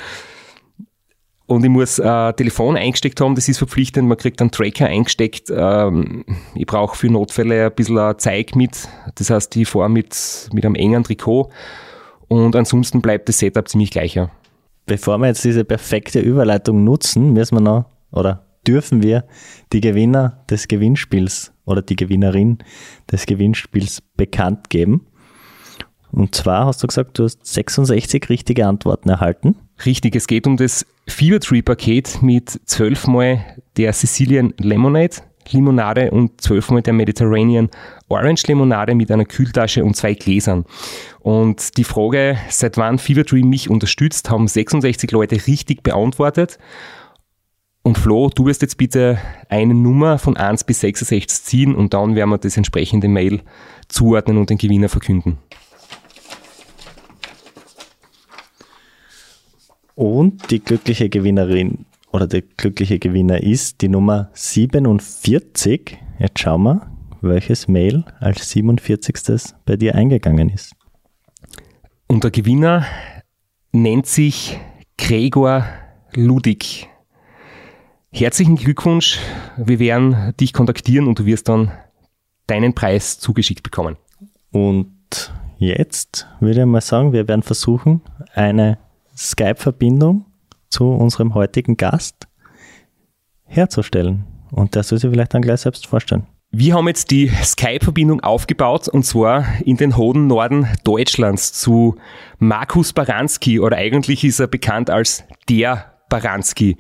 Und 1.47 1.65
ich 1.65 1.71
muss 1.71 2.01
äh, 2.01 2.33
Telefon 2.33 2.77
eingesteckt 2.77 3.21
haben, 3.21 3.37
das 3.37 3.49
ist 3.49 3.59
verpflichtend. 3.59 4.09
Man 4.09 4.19
kriegt 4.19 4.41
einen 4.41 4.51
Tracker 4.51 4.87
eingesteckt. 4.87 5.53
Ähm, 5.55 6.25
ich 6.57 6.67
brauche 6.67 6.97
für 6.97 7.09
Notfälle 7.09 7.67
ein 7.67 7.75
bisschen 7.75 7.99
ein 7.99 8.19
Zeig 8.19 8.57
mit. 8.57 8.89
Das 9.15 9.31
heißt, 9.31 9.55
ich 9.55 9.69
fahre 9.69 9.89
mit, 9.89 10.49
mit 10.53 10.65
einem 10.65 10.75
engen 10.75 11.05
Trikot. 11.05 11.51
Und 12.27 12.57
ansonsten 12.57 13.01
bleibt 13.01 13.29
das 13.29 13.39
Setup 13.39 13.69
ziemlich 13.69 13.93
gleich. 13.93 14.15
Ja. 14.15 14.31
Bevor 14.87 15.19
wir 15.19 15.29
jetzt 15.29 15.45
diese 15.45 15.65
perfekte 15.65 16.19
Überleitung 16.19 16.83
nutzen, 16.83 17.33
müssen 17.33 17.57
wir 17.57 17.61
noch, 17.61 17.85
oder 18.11 18.47
dürfen 18.67 19.03
wir 19.03 19.25
die 19.73 19.81
Gewinner 19.81 20.45
des 20.51 20.67
Gewinnspiels 20.67 21.53
oder 21.65 21.83
die 21.83 21.97
Gewinnerin 21.97 22.59
des 23.11 23.27
Gewinnspiels 23.27 24.03
bekannt 24.17 24.71
geben. 24.71 25.07
Und 26.11 26.35
zwar 26.35 26.67
hast 26.67 26.83
du 26.83 26.87
gesagt, 26.89 27.19
du 27.19 27.25
hast 27.25 27.45
66 27.45 28.29
richtige 28.29 28.67
Antworten 28.67 29.09
erhalten. 29.09 29.57
Richtig, 29.85 30.17
es 30.17 30.27
geht 30.27 30.47
um 30.47 30.57
das 30.57 30.87
Fever 31.07 31.41
Tree 31.41 31.63
Paket 31.63 32.23
mit 32.23 32.61
zwölfmal 32.65 33.45
der 33.77 33.93
Sicilian 33.93 34.55
Lemonade 34.59 35.17
Limonade 35.53 36.11
und 36.11 36.41
zwölfmal 36.41 36.83
der 36.83 36.93
Mediterranean 36.93 37.69
Orange 38.09 38.47
Limonade 38.47 38.95
mit 38.95 39.11
einer 39.11 39.25
Kühltasche 39.25 39.85
und 39.85 39.97
zwei 39.97 40.15
Gläsern. 40.15 40.65
Und 41.21 41.77
die 41.77 41.85
Frage, 41.85 42.39
seit 42.49 42.77
wann 42.77 42.99
Fever 42.99 43.25
Dream 43.25 43.49
mich 43.49 43.71
unterstützt, 43.71 44.31
haben 44.31 44.49
66 44.49 45.11
Leute 45.11 45.47
richtig 45.47 45.83
beantwortet. 45.83 46.59
Und 47.83 47.99
Flo, 47.99 48.31
du 48.35 48.47
wirst 48.47 48.63
jetzt 48.63 48.79
bitte 48.79 49.19
eine 49.49 49.75
Nummer 49.75 50.19
von 50.19 50.37
1 50.37 50.65
bis 50.65 50.81
66 50.81 51.45
ziehen 51.45 51.75
und 51.75 51.95
dann 51.95 52.17
werden 52.17 52.31
wir 52.31 52.39
das 52.39 52.57
entsprechende 52.57 53.09
Mail 53.09 53.43
zuordnen 53.89 54.39
und 54.39 54.51
den 54.51 54.59
Gewinner 54.59 54.89
verkünden. 54.89 55.39
Und 59.97 60.51
die 60.51 60.61
glückliche 60.61 61.09
Gewinnerin 61.09 61.87
oder 62.13 62.27
der 62.27 62.43
glückliche 62.43 62.99
Gewinner 62.99 63.43
ist 63.43 63.81
die 63.81 63.89
Nummer 63.89 64.29
47. 64.35 65.99
Jetzt 66.19 66.39
schauen 66.39 66.63
wir, 66.65 66.87
welches 67.23 67.67
Mail 67.67 68.05
als 68.21 68.51
47. 68.51 69.55
bei 69.65 69.77
dir 69.77 69.95
eingegangen 69.95 70.51
ist. 70.51 70.75
Und 72.09 72.25
der 72.25 72.31
Gewinner 72.31 72.85
nennt 73.73 74.07
sich 74.07 74.59
Gregor 74.99 75.65
Ludig. 76.15 76.89
Herzlichen 78.13 78.57
Glückwunsch. 78.57 79.19
Wir 79.57 79.79
werden 79.79 80.35
dich 80.39 80.53
kontaktieren 80.53 81.07
und 81.07 81.21
du 81.21 81.25
wirst 81.25 81.49
dann 81.49 81.73
deinen 82.47 82.75
Preis 82.75 83.19
zugeschickt 83.19 83.63
bekommen. 83.63 83.97
Und 84.53 85.33
jetzt 85.57 86.27
würde 86.41 86.61
ich 86.61 86.67
mal 86.67 86.83
sagen, 86.83 87.15
wir 87.15 87.27
werden 87.29 87.43
versuchen, 87.43 88.03
eine 88.35 88.77
Skype-Verbindung 89.17 90.27
zu 90.69 90.91
unserem 90.91 91.35
heutigen 91.35 91.77
Gast 91.77 92.29
herzustellen. 93.45 94.25
Und 94.51 94.75
der 94.75 94.83
soll 94.83 94.99
sich 94.99 95.11
vielleicht 95.11 95.35
dann 95.35 95.43
gleich 95.43 95.61
selbst 95.61 95.87
vorstellen. 95.87 96.27
Wir 96.51 96.75
haben 96.75 96.87
jetzt 96.87 97.11
die 97.11 97.29
Skype-Verbindung 97.29 98.21
aufgebaut 98.21 98.89
und 98.89 99.05
zwar 99.05 99.45
in 99.65 99.77
den 99.77 99.97
hohen 99.97 100.27
Norden 100.27 100.69
Deutschlands 100.85 101.53
zu 101.53 101.97
Markus 102.39 102.93
Baranski 102.93 103.61
oder 103.61 103.77
eigentlich 103.77 104.25
ist 104.25 104.39
er 104.39 104.47
bekannt 104.47 104.89
als 104.89 105.25
der 105.49 105.93
Baranski. 106.09 106.77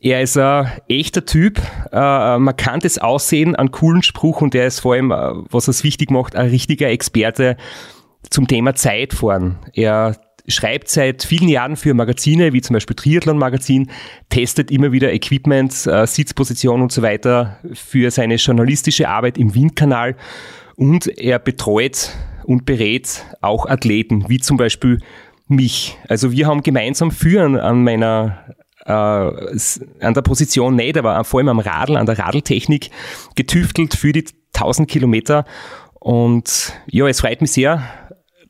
Er 0.00 0.22
ist 0.22 0.36
ein 0.36 0.70
echter 0.88 1.24
Typ, 1.24 1.60
äh, 1.92 2.38
markantes 2.38 2.98
Aussehen, 2.98 3.56
einen 3.56 3.70
coolen 3.70 4.02
Spruch 4.02 4.42
und 4.42 4.54
er 4.54 4.66
ist 4.66 4.80
vor 4.80 4.94
allem, 4.94 5.10
äh, 5.10 5.32
was 5.50 5.68
es 5.68 5.84
wichtig 5.84 6.10
macht, 6.10 6.36
ein 6.36 6.50
richtiger 6.50 6.88
Experte 6.88 7.56
zum 8.30 8.46
Thema 8.46 8.74
Zeitfahren. 8.74 9.58
Er 9.72 10.16
schreibt 10.48 10.88
seit 10.88 11.22
vielen 11.22 11.48
Jahren 11.48 11.76
für 11.76 11.94
Magazine, 11.94 12.52
wie 12.52 12.60
zum 12.60 12.74
Beispiel 12.74 12.96
Triathlon 12.96 13.38
Magazin, 13.38 13.90
testet 14.30 14.70
immer 14.70 14.92
wieder 14.92 15.12
Equipment, 15.12 15.86
äh, 15.86 16.06
Sitzposition 16.06 16.82
und 16.82 16.90
so 16.90 17.02
weiter 17.02 17.58
für 17.74 18.10
seine 18.10 18.36
journalistische 18.36 19.08
Arbeit 19.08 19.38
im 19.38 19.54
Windkanal 19.54 20.16
und 20.76 21.06
er 21.18 21.38
betreut 21.38 22.10
und 22.44 22.64
berät 22.64 23.24
auch 23.42 23.66
Athleten, 23.66 24.28
wie 24.28 24.38
zum 24.38 24.56
Beispiel 24.56 25.00
mich. 25.48 25.98
Also 26.08 26.32
wir 26.32 26.46
haben 26.46 26.62
gemeinsam 26.62 27.10
führen 27.10 27.56
an 27.56 27.84
meiner 27.84 28.44
äh, 28.86 28.92
an 28.92 30.14
der 30.14 30.22
Position 30.22 30.76
nicht, 30.76 30.96
aber 30.96 31.22
vor 31.24 31.40
allem 31.40 31.48
am 31.48 31.58
Radl, 31.58 31.96
an 31.96 32.06
der 32.06 32.18
Radltechnik 32.18 32.90
getüftelt 33.34 33.94
für 33.94 34.12
die 34.12 34.24
1000 34.54 34.88
Kilometer. 34.88 35.44
Und 36.00 36.72
ja, 36.86 37.06
es 37.06 37.20
freut 37.20 37.40
mich 37.40 37.52
sehr, 37.52 37.82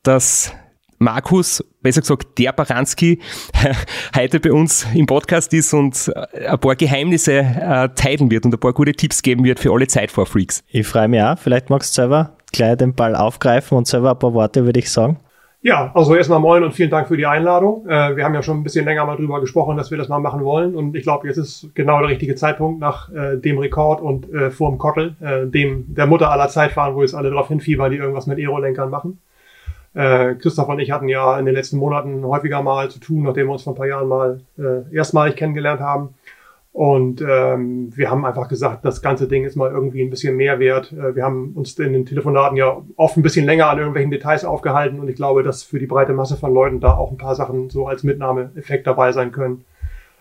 dass 0.03 0.53
Markus, 0.99 1.65
besser 1.81 2.01
gesagt 2.01 2.39
der 2.39 2.53
Baranski, 2.53 3.21
heute 4.17 4.41
bei 4.41 4.53
uns 4.53 4.87
im 4.95 5.07
Podcast 5.07 5.55
ist 5.55 5.73
und 5.73 6.13
äh, 6.33 6.47
ein 6.47 6.59
paar 6.59 6.75
Geheimnisse 6.75 7.39
äh, 7.39 7.89
teilen 7.95 8.31
wird 8.31 8.45
und 8.45 8.55
ein 8.55 8.61
paar 8.61 8.73
gute 8.73 8.93
Tipps 8.93 9.23
geben 9.23 9.45
wird 9.45 9.61
für 9.61 9.73
alle 9.73 9.87
Zeitfahrfreaks. 9.87 10.65
Ich 10.69 10.87
freue 10.87 11.09
mich 11.09 11.23
auch. 11.23 11.39
Vielleicht 11.39 11.71
magst 11.71 11.97
du 11.97 12.03
selber 12.03 12.33
gleich 12.53 12.77
den 12.77 12.95
Ball 12.95 13.15
aufgreifen 13.15 13.79
und 13.79 13.87
selber 13.87 14.11
ein 14.11 14.19
paar 14.19 14.35
Worte, 14.35 14.65
würde 14.65 14.81
ich 14.81 14.91
sagen. 14.91 15.19
Ja, 15.61 15.91
also 15.95 16.15
erstmal 16.15 16.39
moin 16.39 16.63
und 16.63 16.73
vielen 16.73 16.91
Dank 16.91 17.09
für 17.09 17.17
die 17.17 17.27
Einladung. 17.27 17.85
Äh, 17.89 18.17
wir 18.17 18.25
haben 18.25 18.35
ja 18.35 18.43
schon 18.43 18.59
ein 18.59 18.63
bisschen 18.63 18.85
länger 18.85 19.05
mal 19.05 19.17
drüber 19.17 19.41
gesprochen, 19.41 19.77
dass 19.77 19.91
wir 19.91 19.99
das 19.99 20.09
mal 20.09 20.21
machen 20.21 20.45
wollen 20.45 20.75
und 20.75 20.97
ich 20.97 21.03
glaube, 21.03 21.29
jetzt 21.29 21.37
ist 21.37 21.71
genau 21.75 22.01
der 22.01 22.09
richtige 22.11 22.35
Zeitpunkt 22.35 22.81
nach 22.81 23.13
äh, 23.13 23.37
dem 23.37 23.59
Rekord 23.59 24.01
und 24.01 24.33
äh, 24.33 24.51
vorm 24.51 24.79
Kottel, 24.79 25.17
äh, 25.21 25.47
dem 25.47 25.95
der 25.95 26.07
Mutter 26.07 26.31
aller 26.31 26.49
Zeitfahren, 26.49 26.95
wo 26.95 27.03
jetzt 27.03 27.15
alle 27.15 27.31
drauf 27.31 27.49
hinfiebern, 27.49 27.91
die 27.91 27.99
irgendwas 27.99 28.27
mit 28.27 28.39
Aerolenkern 28.39 28.89
machen. 28.89 29.21
Äh, 29.99 30.37
Christoph 30.37 30.69
und 30.69 30.79
ich 30.79 30.93
hatten 30.93 31.09
ja 31.09 31.37
in 31.41 31.45
den 31.45 31.57
letzten 31.57 31.77
Monaten 31.77 32.25
häufiger 32.25 32.63
mal 32.63 32.89
zu 32.89 33.01
tun, 33.01 33.25
nachdem 33.25 33.49
wir 33.49 33.55
uns 33.55 33.65
vor 33.65 33.73
ein 33.73 33.77
paar 33.77 33.89
Jahren 33.89 34.07
mal 34.07 34.41
äh, 34.57 34.95
erstmalig 34.95 35.35
kennengelernt 35.35 35.81
haben. 35.81 36.15
Und 36.71 37.21
ähm, 37.21 37.91
wir 37.97 38.09
haben 38.09 38.25
einfach 38.25 38.47
gesagt, 38.47 38.85
das 38.85 39.03
ganze 39.03 39.27
Ding 39.27 39.45
ist 39.45 39.57
mal 39.57 39.73
irgendwie 39.73 40.01
ein 40.01 40.11
bisschen 40.11 40.37
mehr 40.37 40.61
wert. 40.61 40.93
Äh, 40.93 41.17
wir 41.17 41.25
haben 41.25 41.51
uns 41.57 41.77
in 41.81 41.95
den 41.95 42.07
Telefonaten 42.07 42.57
ja 42.57 42.81
oft 42.95 43.17
ein 43.17 43.25
bisschen 43.25 43.45
länger 43.45 43.69
an 43.71 43.79
irgendwelchen 43.79 44.13
Details 44.13 44.45
aufgehalten 44.45 45.01
und 45.01 45.09
ich 45.09 45.17
glaube, 45.17 45.43
dass 45.43 45.65
für 45.65 45.81
die 45.81 45.87
breite 45.87 46.13
Masse 46.13 46.37
von 46.37 46.55
Leuten 46.55 46.79
da 46.79 46.97
auch 46.97 47.11
ein 47.11 47.19
paar 47.19 47.35
Sachen 47.35 47.69
so 47.69 47.89
als 47.89 48.05
Mitnahmeeffekt 48.05 48.87
dabei 48.87 49.11
sein 49.11 49.33
können, 49.33 49.65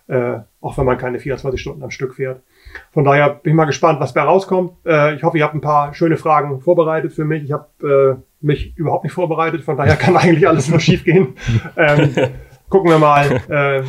äh, 0.08 0.40
auch 0.60 0.76
wenn 0.80 0.86
man 0.86 0.98
keine 0.98 1.20
24 1.20 1.62
Stunden 1.62 1.84
am 1.84 1.92
Stück 1.92 2.16
fährt. 2.16 2.42
Von 2.92 3.04
daher 3.04 3.30
bin 3.30 3.52
ich 3.52 3.56
mal 3.56 3.66
gespannt, 3.66 4.00
was 4.00 4.14
da 4.14 4.24
rauskommt. 4.24 4.72
Äh, 4.86 5.16
ich 5.16 5.24
hoffe, 5.24 5.38
ihr 5.38 5.44
habt 5.44 5.56
ein 5.56 5.62
paar 5.62 5.94
schöne 5.94 6.18
Fragen 6.18 6.62
vorbereitet 6.62 7.14
für 7.14 7.26
mich. 7.26 7.44
Ich 7.44 7.52
habe 7.52 8.18
äh, 8.20 8.46
mich 8.46 8.78
überhaupt 8.78 9.04
nicht 9.04 9.14
vorbereitet, 9.14 9.64
von 9.64 9.78
daher 9.78 9.96
kann 9.98 10.18
eigentlich 10.18 10.48
alles 10.48 10.70
nur 10.70 10.80
schief 10.80 11.04
gehen. 11.04 11.36
Ähm, 11.76 12.14
gucken 12.70 12.90
wir 12.90 13.00
mal, 13.00 13.26
äh, 13.50 13.84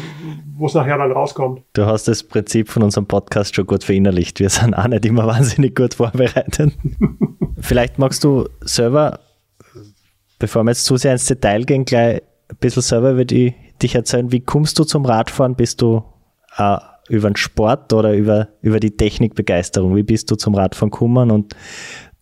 wo 0.57 0.67
es 0.67 0.75
nachher 0.75 0.99
dann 0.99 1.13
rauskommt. 1.13 1.63
Du 1.73 1.87
hast 1.87 2.09
das 2.09 2.23
Prinzip 2.23 2.69
von 2.69 2.83
unserem 2.83 3.07
Podcast 3.07 3.55
schon 3.55 3.67
gut 3.67 3.85
verinnerlicht. 3.85 4.41
Wir 4.41 4.51
sind 4.51 4.75
auch 4.75 4.87
nicht 4.89 5.05
immer 5.05 5.27
wahnsinnig 5.27 5.75
gut 5.75 5.95
vorbereitet. 5.95 6.73
Vielleicht 7.61 7.99
magst 7.99 8.23
du 8.25 8.49
selber, 8.61 9.21
bevor 10.39 10.63
wir 10.65 10.71
jetzt 10.71 10.85
zu 10.85 10.97
sehr 10.97 11.13
ins 11.13 11.27
Detail 11.27 11.65
gehen, 11.65 11.85
gleich 11.85 12.23
ein 12.49 12.57
bisschen 12.61 12.83
selber 12.83 13.13
über 13.13 13.25
die, 13.25 13.55
dich 13.83 13.95
erzählen. 13.95 14.31
Wie 14.33 14.41
kommst 14.41 14.79
du 14.79 14.85
zum 14.85 15.05
Radfahren? 15.05 15.55
Bist 15.55 15.83
du 15.83 16.05
äh, 16.57 16.77
über 17.09 17.31
den 17.31 17.37
Sport 17.37 17.93
oder 17.93 18.15
über, 18.15 18.49
über 18.61 18.81
die 18.81 18.97
Technikbegeisterung? 18.97 19.97
Wie 19.97 20.03
bist 20.03 20.31
du 20.31 20.37
zum 20.37 20.55
Radfahren 20.55 20.91
gekommen 20.91 21.31
und 21.31 21.55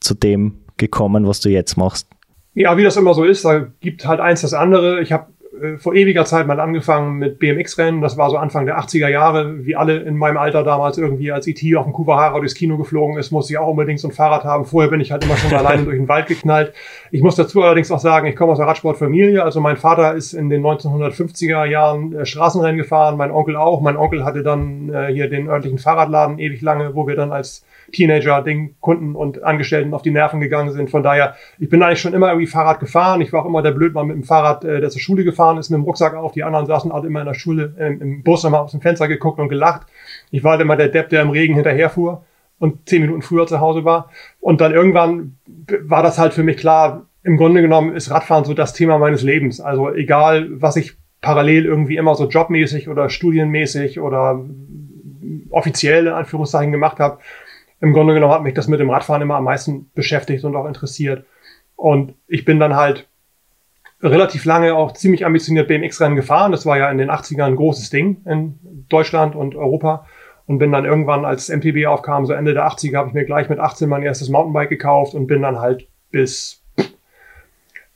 zu 0.00 0.14
dem 0.14 0.64
gekommen, 0.76 1.26
was 1.26 1.40
du 1.40 1.48
jetzt 1.48 1.76
machst? 1.76 2.08
Ja, 2.54 2.76
wie 2.76 2.84
das 2.84 2.96
immer 2.96 3.14
so 3.14 3.24
ist, 3.24 3.44
da 3.44 3.66
gibt 3.80 4.06
halt 4.06 4.20
eins 4.20 4.40
das 4.40 4.54
andere. 4.54 5.02
Ich 5.02 5.12
habe 5.12 5.26
äh, 5.60 5.78
vor 5.78 5.94
ewiger 5.94 6.24
Zeit 6.24 6.46
mal 6.46 6.60
angefangen 6.60 7.18
mit 7.18 7.38
BMX-Rennen. 7.38 8.00
Das 8.00 8.16
war 8.16 8.30
so 8.30 8.36
Anfang 8.36 8.66
der 8.66 8.78
80er 8.78 9.08
Jahre, 9.08 9.64
wie 9.64 9.76
alle 9.76 9.98
in 9.98 10.16
meinem 10.16 10.36
Alter 10.36 10.62
damals 10.62 10.98
irgendwie 10.98 11.32
als 11.32 11.46
IT 11.46 11.62
e 11.62 11.76
auf 11.76 11.84
dem 11.84 11.92
Kuwahara 11.92 12.38
durchs 12.38 12.54
Kino 12.54 12.76
geflogen 12.76 13.16
ist, 13.16 13.30
musste 13.30 13.52
ich 13.52 13.58
auch 13.58 13.68
unbedingt 13.68 14.00
so 14.00 14.08
ein 14.08 14.12
Fahrrad 14.12 14.44
haben. 14.44 14.64
Vorher 14.64 14.90
bin 14.90 15.00
ich 15.00 15.12
halt 15.12 15.24
immer 15.24 15.36
schon 15.36 15.52
alleine 15.54 15.84
durch 15.84 15.96
den 15.96 16.08
Wald 16.08 16.26
geknallt. 16.26 16.72
Ich 17.10 17.22
muss 17.22 17.36
dazu 17.36 17.62
allerdings 17.62 17.90
auch 17.90 18.00
sagen, 18.00 18.26
ich 18.26 18.36
komme 18.36 18.52
aus 18.52 18.60
einer 18.60 18.68
Radsportfamilie. 18.68 19.42
Also 19.42 19.60
mein 19.60 19.76
Vater 19.76 20.14
ist 20.14 20.32
in 20.32 20.50
den 20.50 20.62
1950er 20.64 21.64
Jahren 21.64 22.14
äh, 22.14 22.26
Straßenrennen 22.26 22.78
gefahren, 22.78 23.16
mein 23.16 23.30
Onkel 23.30 23.56
auch. 23.56 23.80
Mein 23.80 23.96
Onkel 23.96 24.24
hatte 24.24 24.42
dann 24.42 24.92
äh, 24.92 25.12
hier 25.12 25.28
den 25.28 25.48
örtlichen 25.48 25.78
Fahrradladen 25.78 26.38
ewig 26.38 26.62
lange, 26.62 26.94
wo 26.94 27.06
wir 27.06 27.16
dann 27.16 27.32
als 27.32 27.64
Teenager 27.96 28.42
den 28.42 28.80
Kunden 28.80 29.16
und 29.16 29.42
Angestellten 29.42 29.94
auf 29.94 30.02
die 30.02 30.10
Nerven 30.10 30.40
gegangen 30.40 30.72
sind. 30.72 30.90
Von 30.90 31.02
daher, 31.02 31.34
ich 31.58 31.68
bin 31.68 31.82
eigentlich 31.82 32.00
schon 32.00 32.14
immer 32.14 32.28
irgendwie 32.28 32.46
Fahrrad 32.46 32.80
gefahren. 32.80 33.20
Ich 33.20 33.32
war 33.32 33.42
auch 33.42 33.46
immer 33.46 33.62
der 33.62 33.72
Blödmann 33.72 34.06
mit 34.06 34.16
dem 34.16 34.22
Fahrrad, 34.22 34.64
äh, 34.64 34.80
der 34.80 34.90
zur 34.90 35.00
Schule 35.00 35.24
gefahren 35.24 35.58
ist, 35.58 35.70
mit 35.70 35.78
dem 35.78 35.84
Rucksack 35.84 36.14
auf. 36.14 36.32
Die 36.32 36.44
anderen 36.44 36.66
saßen 36.66 36.92
halt 36.92 37.04
immer 37.04 37.20
in 37.20 37.26
der 37.26 37.34
Schule, 37.34 37.74
im 37.78 38.22
Bus 38.22 38.44
immer 38.44 38.60
aus 38.62 38.72
dem 38.72 38.80
Fenster 38.80 39.08
geguckt 39.08 39.38
und 39.38 39.48
gelacht. 39.48 39.86
Ich 40.30 40.44
war 40.44 40.52
halt 40.52 40.60
immer 40.60 40.76
der 40.76 40.88
Depp, 40.88 41.08
der 41.08 41.22
im 41.22 41.30
Regen 41.30 41.54
hinterherfuhr 41.54 42.24
und 42.58 42.88
zehn 42.88 43.02
Minuten 43.02 43.22
früher 43.22 43.46
zu 43.46 43.60
Hause 43.60 43.84
war. 43.84 44.10
Und 44.40 44.60
dann 44.60 44.72
irgendwann 44.72 45.36
war 45.82 46.02
das 46.02 46.18
halt 46.18 46.34
für 46.34 46.42
mich 46.42 46.56
klar, 46.56 47.06
im 47.22 47.36
Grunde 47.36 47.60
genommen 47.60 47.94
ist 47.94 48.10
Radfahren 48.10 48.44
so 48.44 48.54
das 48.54 48.72
Thema 48.72 48.98
meines 48.98 49.22
Lebens. 49.22 49.60
Also 49.60 49.92
egal, 49.92 50.48
was 50.60 50.76
ich 50.76 50.96
parallel 51.20 51.64
irgendwie 51.64 51.96
immer 51.96 52.14
so 52.14 52.28
jobmäßig 52.28 52.88
oder 52.88 53.08
studienmäßig 53.08 53.98
oder 53.98 54.44
offiziell 55.50 56.06
in 56.06 56.12
Anführungszeichen 56.12 56.70
gemacht 56.70 57.00
habe, 57.00 57.18
im 57.80 57.92
Grunde 57.92 58.14
genommen 58.14 58.32
hat 58.32 58.42
mich 58.42 58.54
das 58.54 58.68
mit 58.68 58.80
dem 58.80 58.90
Radfahren 58.90 59.22
immer 59.22 59.36
am 59.36 59.44
meisten 59.44 59.90
beschäftigt 59.94 60.44
und 60.44 60.56
auch 60.56 60.66
interessiert. 60.66 61.26
Und 61.76 62.14
ich 62.26 62.44
bin 62.44 62.58
dann 62.58 62.74
halt 62.74 63.06
relativ 64.02 64.44
lange 64.44 64.74
auch 64.74 64.92
ziemlich 64.92 65.24
ambitioniert 65.24 65.68
BMX-Rennen 65.68 66.16
gefahren. 66.16 66.52
Das 66.52 66.66
war 66.66 66.78
ja 66.78 66.90
in 66.90 66.98
den 66.98 67.10
80ern 67.10 67.44
ein 67.44 67.56
großes 67.56 67.90
Ding 67.90 68.22
in 68.24 68.58
Deutschland 68.88 69.34
und 69.34 69.54
Europa. 69.54 70.06
Und 70.46 70.58
bin 70.58 70.70
dann 70.70 70.84
irgendwann, 70.84 71.24
als 71.24 71.48
MTB 71.48 71.86
aufkam, 71.86 72.24
so 72.24 72.32
Ende 72.32 72.54
der 72.54 72.68
80er, 72.68 72.96
habe 72.96 73.08
ich 73.08 73.14
mir 73.14 73.24
gleich 73.24 73.48
mit 73.48 73.58
18 73.58 73.88
mein 73.88 74.04
erstes 74.04 74.28
Mountainbike 74.28 74.68
gekauft 74.68 75.14
und 75.14 75.26
bin 75.26 75.42
dann 75.42 75.58
halt 75.58 75.88
bis 76.12 76.62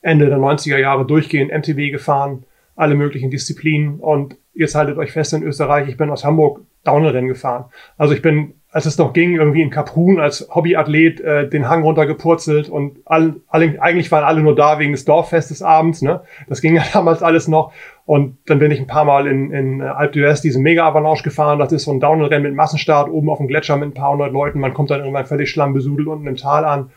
Ende 0.03 0.27
der 0.27 0.38
90er 0.38 0.79
Jahre 0.79 1.07
durchgehend 1.07 1.53
MTB 1.53 1.93
gefahren, 1.93 2.45
alle 2.75 2.97
möglichen 2.97 3.31
Disziplinen. 3.31 4.01
Und 4.01 4.37
jetzt 4.53 4.75
haltet 4.75 4.99
euch 4.99 5.12
fest 5.12 5.33
in 5.33 5.45
Österreich, 5.45 5.88
ich 5.88 5.97
bin 5.97 6.11
aus 6.11 6.25
Hamburg 6.25 6.62
Downhill-Rennen 6.85 7.29
gefahren. 7.29 7.66
Also 7.99 8.14
ich 8.14 8.23
bin, 8.23 8.55
als 8.71 8.87
es 8.87 8.99
noch 8.99 9.12
ging, 9.12 9.37
irgendwie 9.37 9.62
in 9.62 9.71
Kaprun 9.71 10.21
als 10.21 10.49
Hobbyathlet 10.55 11.21
äh, 11.21 11.49
den 11.49 11.69
Hang 11.69 11.83
runtergepurzelt 11.83 12.69
und 12.69 12.99
all, 13.05 13.37
alle, 13.49 13.81
eigentlich 13.83 14.11
waren 14.12 14.25
alle 14.25 14.40
nur 14.40 14.55
da 14.55 14.79
wegen 14.79 14.93
des 14.93 15.05
Dorffestes 15.05 15.62
abends. 15.62 16.03
Ne? 16.03 16.23
Das 16.49 16.61
ging 16.61 16.75
ja 16.77 16.85
damals 16.93 17.23
alles 17.23 17.49
noch. 17.49 17.73
Und 18.07 18.38
dann 18.47 18.59
bin 18.59 18.71
ich 18.71 18.81
ein 18.81 18.87
paar 18.87 19.05
Mal 19.05 19.27
in, 19.27 19.53
in 19.53 19.83
Alpe 19.83 20.19
d'Huez 20.19 20.43
diesen 20.43 20.62
Mega-Avalanche 20.62 21.23
gefahren. 21.23 21.59
Das 21.59 21.73
ist 21.73 21.85
so 21.85 21.93
ein 21.93 22.01
Downhill-Rennen 22.01 22.45
mit 22.45 22.55
Massenstart 22.55 23.09
oben 23.09 23.31
auf 23.31 23.38
dem 23.38 23.49
Gletscher 23.49 23.77
mit 23.77 23.90
ein 23.90 23.95
paar 23.95 24.12
hundert 24.12 24.33
Leuten. 24.33 24.59
Man 24.61 24.75
kommt 24.75 24.90
dann 24.90 25.01
irgendwann 25.01 25.27
völlig 25.27 25.51
schlammbesudelt 25.51 26.09
unten 26.09 26.27
im 26.27 26.37
Tal 26.37 26.64
an. 26.64 26.90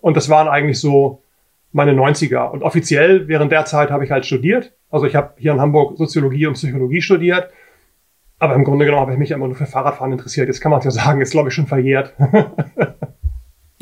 Und 0.00 0.16
das 0.16 0.28
waren 0.28 0.48
eigentlich 0.48 0.80
so 0.80 1.22
meine 1.72 1.92
90er. 1.92 2.50
Und 2.50 2.62
offiziell 2.62 3.28
während 3.28 3.52
der 3.52 3.64
Zeit 3.64 3.90
habe 3.90 4.04
ich 4.04 4.10
halt 4.10 4.26
studiert. 4.26 4.72
Also 4.90 5.06
ich 5.06 5.14
habe 5.14 5.34
hier 5.36 5.52
in 5.52 5.60
Hamburg 5.60 5.96
Soziologie 5.96 6.46
und 6.46 6.54
Psychologie 6.54 7.00
studiert. 7.00 7.50
Aber 8.40 8.54
im 8.54 8.64
Grunde 8.64 8.86
genommen 8.86 9.02
habe 9.02 9.12
ich 9.12 9.18
mich 9.18 9.30
immer 9.30 9.46
nur 9.46 9.54
für 9.54 9.66
Fahrradfahren 9.66 10.12
interessiert. 10.12 10.48
Jetzt 10.48 10.60
kann 10.60 10.70
man 10.70 10.78
es 10.78 10.86
ja 10.86 10.90
sagen, 10.90 11.20
ist 11.20 11.30
glaube 11.30 11.50
ich 11.50 11.54
schon 11.54 11.66
verjährt. 11.66 12.14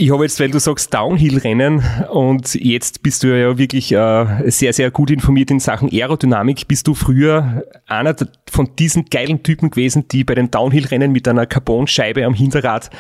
Ich 0.01 0.13
habe 0.13 0.23
jetzt, 0.23 0.39
weil 0.39 0.49
du 0.49 0.61
sagst 0.61 0.95
Downhill-Rennen 0.95 1.83
und 2.13 2.55
jetzt 2.55 3.03
bist 3.03 3.25
du 3.25 3.37
ja 3.37 3.59
wirklich 3.59 3.91
äh, 3.91 4.49
sehr, 4.49 4.73
sehr 4.73 4.93
gut 4.93 5.11
informiert 5.11 5.51
in 5.51 5.59
Sachen 5.59 5.91
Aerodynamik. 5.91 6.69
Bist 6.69 6.87
du 6.87 6.95
früher 6.95 7.65
einer 7.89 8.15
von 8.49 8.69
diesen 8.79 9.07
geilen 9.07 9.43
Typen 9.43 9.71
gewesen, 9.71 10.07
die 10.07 10.23
bei 10.23 10.37
den 10.37 10.53
Downhill-Rennen 10.53 11.11
mit 11.11 11.27
einer 11.27 11.47
Carbonscheibe 11.47 12.25
am 12.25 12.33
Hinterrad 12.33 12.91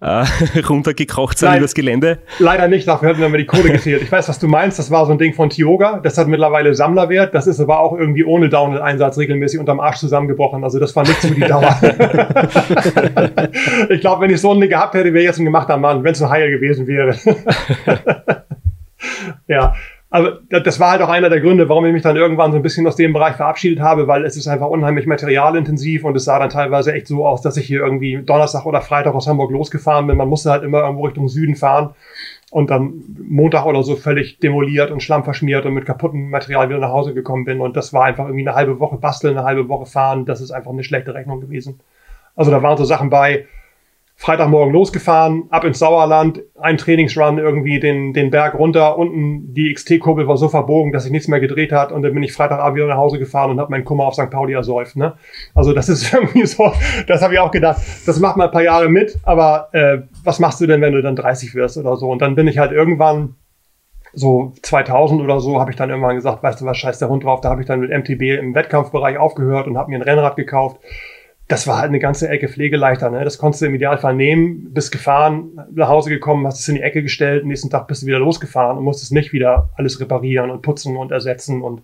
äh, 0.00 0.24
runtergekrocht 0.68 1.38
sind 1.38 1.50
Nein, 1.50 1.58
übers 1.58 1.74
Gelände? 1.74 2.18
Leider 2.40 2.66
nicht, 2.66 2.88
dafür 2.88 3.10
hätten 3.10 3.20
wir 3.20 3.28
mir 3.28 3.38
die 3.38 3.46
Kohle 3.46 3.70
gezählt. 3.70 4.02
Ich 4.02 4.10
weiß, 4.10 4.28
was 4.28 4.40
du 4.40 4.48
meinst. 4.48 4.80
Das 4.80 4.90
war 4.90 5.06
so 5.06 5.12
ein 5.12 5.18
Ding 5.18 5.34
von 5.34 5.50
Tioga. 5.50 6.00
Das 6.02 6.18
hat 6.18 6.26
mittlerweile 6.26 6.74
Sammlerwert. 6.74 7.34
Das 7.34 7.46
ist 7.46 7.60
aber 7.60 7.78
auch 7.78 7.96
irgendwie 7.96 8.24
ohne 8.24 8.48
Downhill-Einsatz 8.48 9.16
regelmäßig 9.16 9.60
unterm 9.60 9.78
Arsch 9.78 9.98
zusammengebrochen. 9.98 10.64
Also 10.64 10.80
das 10.80 10.96
war 10.96 11.04
nichts 11.04 11.24
für 11.24 11.36
die 11.36 11.40
Dauer. 11.48 11.78
ich 13.90 14.00
glaube, 14.00 14.22
wenn 14.22 14.30
ich 14.30 14.40
so 14.40 14.52
ein 14.52 14.60
Ding 14.60 14.70
gehabt 14.70 14.94
hätte, 14.94 15.12
wäre 15.12 15.20
ich 15.20 15.26
jetzt 15.26 15.38
ein 15.38 15.44
gemachter 15.44 15.76
Mann. 15.76 16.02
Wenn 16.02 16.14
es 16.14 16.20
ein 16.20 16.28
High 16.48 16.60
gewesen 16.60 16.86
wäre. 16.86 17.16
ja, 19.48 19.74
aber 20.10 20.38
das 20.48 20.80
war 20.80 20.92
halt 20.92 21.02
auch 21.02 21.10
einer 21.10 21.28
der 21.28 21.40
Gründe, 21.40 21.68
warum 21.68 21.84
ich 21.84 21.92
mich 21.92 22.02
dann 22.02 22.16
irgendwann 22.16 22.50
so 22.50 22.56
ein 22.56 22.62
bisschen 22.62 22.86
aus 22.86 22.96
dem 22.96 23.12
Bereich 23.12 23.36
verabschiedet 23.36 23.80
habe, 23.80 24.06
weil 24.06 24.24
es 24.24 24.38
ist 24.38 24.48
einfach 24.48 24.68
unheimlich 24.68 25.06
materialintensiv 25.06 26.04
und 26.04 26.16
es 26.16 26.24
sah 26.24 26.38
dann 26.38 26.48
teilweise 26.48 26.94
echt 26.94 27.06
so 27.06 27.26
aus, 27.26 27.42
dass 27.42 27.58
ich 27.58 27.66
hier 27.66 27.80
irgendwie 27.80 28.22
Donnerstag 28.22 28.64
oder 28.64 28.80
Freitag 28.80 29.14
aus 29.14 29.28
Hamburg 29.28 29.50
losgefahren 29.50 30.06
bin. 30.06 30.16
Man 30.16 30.28
musste 30.28 30.50
halt 30.50 30.62
immer 30.62 30.80
irgendwo 30.80 31.04
Richtung 31.04 31.28
Süden 31.28 31.56
fahren 31.56 31.94
und 32.50 32.70
dann 32.70 33.02
Montag 33.28 33.66
oder 33.66 33.82
so 33.82 33.96
völlig 33.96 34.38
demoliert 34.38 34.90
und 34.90 35.02
schlammverschmiert 35.02 35.66
und 35.66 35.74
mit 35.74 35.84
kaputtem 35.84 36.30
Material 36.30 36.70
wieder 36.70 36.78
nach 36.78 36.92
Hause 36.92 37.12
gekommen 37.12 37.44
bin. 37.44 37.60
Und 37.60 37.76
das 37.76 37.92
war 37.92 38.04
einfach 38.04 38.24
irgendwie 38.24 38.48
eine 38.48 38.56
halbe 38.56 38.80
Woche 38.80 38.96
basteln, 38.96 39.36
eine 39.36 39.46
halbe 39.46 39.68
Woche 39.68 39.84
fahren. 39.84 40.24
Das 40.24 40.40
ist 40.40 40.52
einfach 40.52 40.70
eine 40.70 40.84
schlechte 40.84 41.12
Rechnung 41.12 41.42
gewesen. 41.42 41.80
Also 42.34 42.50
da 42.50 42.62
waren 42.62 42.78
so 42.78 42.84
Sachen 42.84 43.10
bei, 43.10 43.44
Freitagmorgen 44.20 44.72
losgefahren, 44.72 45.44
ab 45.50 45.62
ins 45.62 45.78
Sauerland, 45.78 46.42
ein 46.60 46.76
Trainingsrun 46.76 47.38
irgendwie 47.38 47.78
den, 47.78 48.12
den 48.12 48.32
Berg 48.32 48.58
runter, 48.58 48.98
unten 48.98 49.54
die 49.54 49.72
XT-Kurbel 49.72 50.26
war 50.26 50.36
so 50.36 50.48
verbogen, 50.48 50.90
dass 50.90 51.04
sich 51.04 51.12
nichts 51.12 51.28
mehr 51.28 51.38
gedreht 51.38 51.70
hat 51.70 51.92
und 51.92 52.02
dann 52.02 52.14
bin 52.14 52.24
ich 52.24 52.32
Freitagabend 52.32 52.74
wieder 52.74 52.88
nach 52.88 52.96
Hause 52.96 53.20
gefahren 53.20 53.52
und 53.52 53.60
habe 53.60 53.70
meinen 53.70 53.84
Kummer 53.84 54.06
auf 54.06 54.14
St. 54.14 54.28
Pauli 54.28 54.54
ersäuft. 54.54 54.96
Ne? 54.96 55.14
Also 55.54 55.72
das 55.72 55.88
ist 55.88 56.12
irgendwie 56.12 56.44
so, 56.46 56.72
das 57.06 57.22
habe 57.22 57.34
ich 57.34 57.38
auch 57.38 57.52
gedacht, 57.52 57.80
das 58.06 58.18
macht 58.18 58.36
mal 58.36 58.46
ein 58.46 58.50
paar 58.50 58.64
Jahre 58.64 58.88
mit, 58.88 59.20
aber 59.22 59.68
äh, 59.70 59.98
was 60.24 60.40
machst 60.40 60.60
du 60.60 60.66
denn, 60.66 60.80
wenn 60.80 60.94
du 60.94 61.00
dann 61.00 61.14
30 61.14 61.54
wirst 61.54 61.78
oder 61.78 61.96
so? 61.96 62.10
Und 62.10 62.20
dann 62.20 62.34
bin 62.34 62.48
ich 62.48 62.58
halt 62.58 62.72
irgendwann 62.72 63.36
so 64.12 64.52
2000 64.62 65.22
oder 65.22 65.38
so 65.38 65.60
habe 65.60 65.70
ich 65.70 65.76
dann 65.76 65.90
irgendwann 65.90 66.16
gesagt, 66.16 66.42
weißt 66.42 66.60
du 66.60 66.64
was, 66.64 66.76
scheiß 66.76 66.98
der 66.98 67.08
Hund 67.08 67.22
drauf, 67.22 67.40
da 67.40 67.50
habe 67.50 67.60
ich 67.60 67.68
dann 67.68 67.78
mit 67.78 67.90
MTB 67.90 68.40
im 68.40 68.56
Wettkampfbereich 68.56 69.16
aufgehört 69.16 69.68
und 69.68 69.78
habe 69.78 69.90
mir 69.90 69.98
ein 69.98 70.02
Rennrad 70.02 70.34
gekauft 70.34 70.80
das 71.48 71.66
war 71.66 71.78
halt 71.78 71.88
eine 71.88 71.98
ganze 71.98 72.28
Ecke 72.28 72.46
pflegeleichter. 72.46 73.08
Ne? 73.08 73.24
Das 73.24 73.38
konntest 73.38 73.62
du 73.62 73.66
im 73.66 73.74
Idealfall 73.74 74.14
nehmen, 74.14 74.72
bist 74.74 74.92
gefahren, 74.92 75.58
nach 75.72 75.88
Hause 75.88 76.10
gekommen, 76.10 76.46
hast 76.46 76.60
es 76.60 76.68
in 76.68 76.74
die 76.74 76.82
Ecke 76.82 77.02
gestellt, 77.02 77.46
nächsten 77.46 77.70
Tag 77.70 77.88
bist 77.88 78.02
du 78.02 78.06
wieder 78.06 78.18
losgefahren 78.18 78.76
und 78.76 78.84
musstest 78.84 79.12
nicht 79.12 79.32
wieder 79.32 79.70
alles 79.76 79.98
reparieren 79.98 80.50
und 80.50 80.60
putzen 80.60 80.96
und 80.96 81.10
ersetzen 81.10 81.62
und 81.62 81.82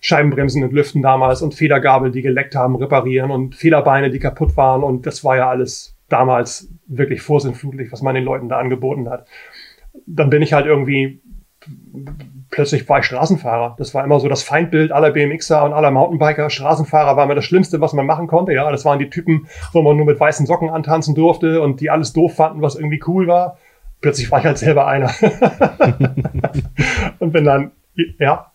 Scheibenbremsen 0.00 0.64
und 0.64 0.72
Lüften 0.72 1.02
damals 1.02 1.42
und 1.42 1.54
Federgabel, 1.54 2.10
die 2.10 2.22
geleckt 2.22 2.54
haben, 2.54 2.76
reparieren 2.76 3.30
und 3.30 3.54
Federbeine, 3.54 4.10
die 4.10 4.18
kaputt 4.18 4.56
waren 4.56 4.82
und 4.82 5.06
das 5.06 5.22
war 5.22 5.36
ja 5.36 5.50
alles 5.50 5.94
damals 6.08 6.68
wirklich 6.86 7.20
vorsinnflutlich, 7.20 7.92
was 7.92 8.02
man 8.02 8.14
den 8.14 8.24
Leuten 8.24 8.48
da 8.48 8.58
angeboten 8.58 9.08
hat. 9.10 9.26
Dann 10.06 10.30
bin 10.30 10.42
ich 10.42 10.54
halt 10.54 10.66
irgendwie 10.66 11.20
plötzlich 12.50 12.88
war 12.88 13.00
ich 13.00 13.06
Straßenfahrer. 13.06 13.74
Das 13.78 13.94
war 13.94 14.04
immer 14.04 14.20
so 14.20 14.28
das 14.28 14.42
Feindbild 14.42 14.92
aller 14.92 15.10
BMXer 15.10 15.64
und 15.64 15.72
aller 15.72 15.90
Mountainbiker. 15.90 16.50
Straßenfahrer 16.50 17.16
war 17.16 17.26
mir 17.26 17.34
das 17.34 17.44
Schlimmste, 17.44 17.80
was 17.80 17.92
man 17.92 18.06
machen 18.06 18.26
konnte. 18.26 18.52
Ja, 18.52 18.70
das 18.70 18.84
waren 18.84 18.98
die 18.98 19.10
Typen, 19.10 19.48
wo 19.72 19.82
man 19.82 19.96
nur 19.96 20.06
mit 20.06 20.20
weißen 20.20 20.46
Socken 20.46 20.70
antanzen 20.70 21.14
durfte 21.14 21.60
und 21.60 21.80
die 21.80 21.90
alles 21.90 22.12
doof 22.12 22.36
fanden, 22.36 22.62
was 22.62 22.76
irgendwie 22.76 23.02
cool 23.06 23.26
war. 23.26 23.58
Plötzlich 24.00 24.30
war 24.30 24.38
ich 24.38 24.44
halt 24.44 24.58
selber 24.58 24.86
einer. 24.86 25.10
und 27.18 27.32
bin 27.32 27.44
dann, 27.44 27.72
ja, 28.18 28.52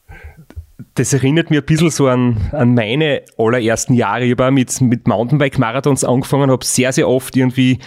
das 0.95 1.13
erinnert 1.13 1.49
mir 1.49 1.59
ein 1.59 1.65
bisschen 1.65 1.89
so 1.89 2.07
an, 2.07 2.37
an 2.51 2.73
meine 2.73 3.23
allerersten 3.37 3.93
Jahre. 3.93 4.23
Ich 4.23 4.31
habe 4.31 4.51
mit, 4.51 4.79
mit 4.81 5.07
Mountainbike-Marathons 5.07 6.05
angefangen, 6.05 6.49
habe 6.49 6.63
sehr, 6.63 6.93
sehr 6.93 7.07
oft 7.07 7.35
irgendwie 7.35 7.79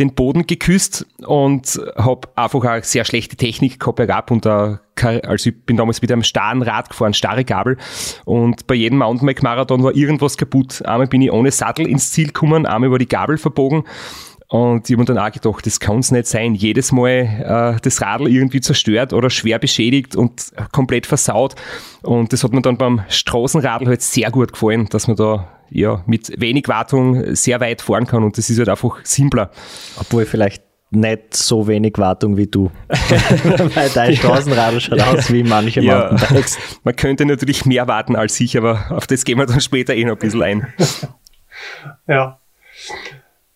den 0.00 0.14
Boden 0.14 0.46
geküsst 0.46 1.06
und 1.26 1.80
habe 1.96 2.28
einfach 2.34 2.64
eine 2.64 2.82
sehr 2.82 3.04
schlechte 3.04 3.36
Technik 3.36 3.78
gehabt 3.78 3.96
bergab 3.96 4.30
und 4.30 4.46
da, 4.46 4.80
also 4.96 5.50
ich 5.50 5.64
bin 5.64 5.76
damals 5.76 6.00
mit 6.00 6.10
einem 6.10 6.22
starren 6.22 6.62
Rad 6.62 6.88
gefahren, 6.88 7.12
starre 7.12 7.44
Gabel 7.44 7.76
und 8.24 8.66
bei 8.66 8.74
jedem 8.74 8.98
Mountainbike-Marathon 8.98 9.82
war 9.82 9.94
irgendwas 9.94 10.38
kaputt. 10.38 10.84
Einmal 10.86 11.06
bin 11.06 11.22
ich 11.22 11.30
ohne 11.30 11.50
Sattel 11.50 11.86
ins 11.86 12.12
Ziel 12.12 12.28
gekommen, 12.28 12.66
einmal 12.66 12.90
war 12.90 12.98
die 12.98 13.08
Gabel 13.08 13.36
verbogen 13.36 13.84
und 14.50 14.90
ich 14.90 14.94
habe 14.94 15.02
mir 15.02 15.04
dann 15.04 15.18
auch 15.18 15.30
gedacht, 15.30 15.64
das 15.64 15.78
kann 15.78 16.00
es 16.00 16.10
nicht 16.10 16.26
sein. 16.26 16.56
Jedes 16.56 16.90
Mal 16.90 17.76
äh, 17.76 17.80
das 17.82 18.02
Radl 18.02 18.26
irgendwie 18.26 18.60
zerstört 18.60 19.12
oder 19.12 19.30
schwer 19.30 19.60
beschädigt 19.60 20.16
und 20.16 20.52
komplett 20.72 21.06
versaut. 21.06 21.54
Und 22.02 22.32
das 22.32 22.42
hat 22.42 22.52
mir 22.52 22.60
dann 22.60 22.76
beim 22.76 23.02
Straßenradl 23.08 23.86
halt 23.86 24.02
sehr 24.02 24.28
gut 24.32 24.52
gefallen, 24.52 24.88
dass 24.90 25.06
man 25.06 25.16
da 25.16 25.46
ja 25.70 26.02
mit 26.06 26.32
wenig 26.40 26.66
Wartung 26.66 27.36
sehr 27.36 27.60
weit 27.60 27.80
fahren 27.80 28.08
kann 28.08 28.24
und 28.24 28.38
das 28.38 28.50
ist 28.50 28.58
halt 28.58 28.68
einfach 28.68 28.98
simpler. 29.04 29.52
Obwohl 30.00 30.26
vielleicht 30.26 30.64
nicht 30.90 31.36
so 31.36 31.68
wenig 31.68 31.92
Wartung 31.98 32.36
wie 32.36 32.48
du. 32.48 32.72
Weil 32.88 33.88
dein 33.90 34.16
Straßenradl 34.16 34.80
schaut 34.80 34.98
ja. 34.98 35.12
aus 35.12 35.32
wie 35.32 35.44
manche 35.44 35.80
ja. 35.80 36.08
Mountainbikes. 36.08 36.58
Man 36.82 36.96
könnte 36.96 37.24
natürlich 37.24 37.66
mehr 37.66 37.86
warten 37.86 38.16
als 38.16 38.40
ich, 38.40 38.58
aber 38.58 38.86
auf 38.90 39.06
das 39.06 39.24
gehen 39.24 39.38
wir 39.38 39.46
dann 39.46 39.60
später 39.60 39.94
eh 39.94 40.04
noch 40.04 40.14
ein 40.14 40.18
bisschen 40.18 40.42
ein. 40.42 40.66
ja. 42.08 42.40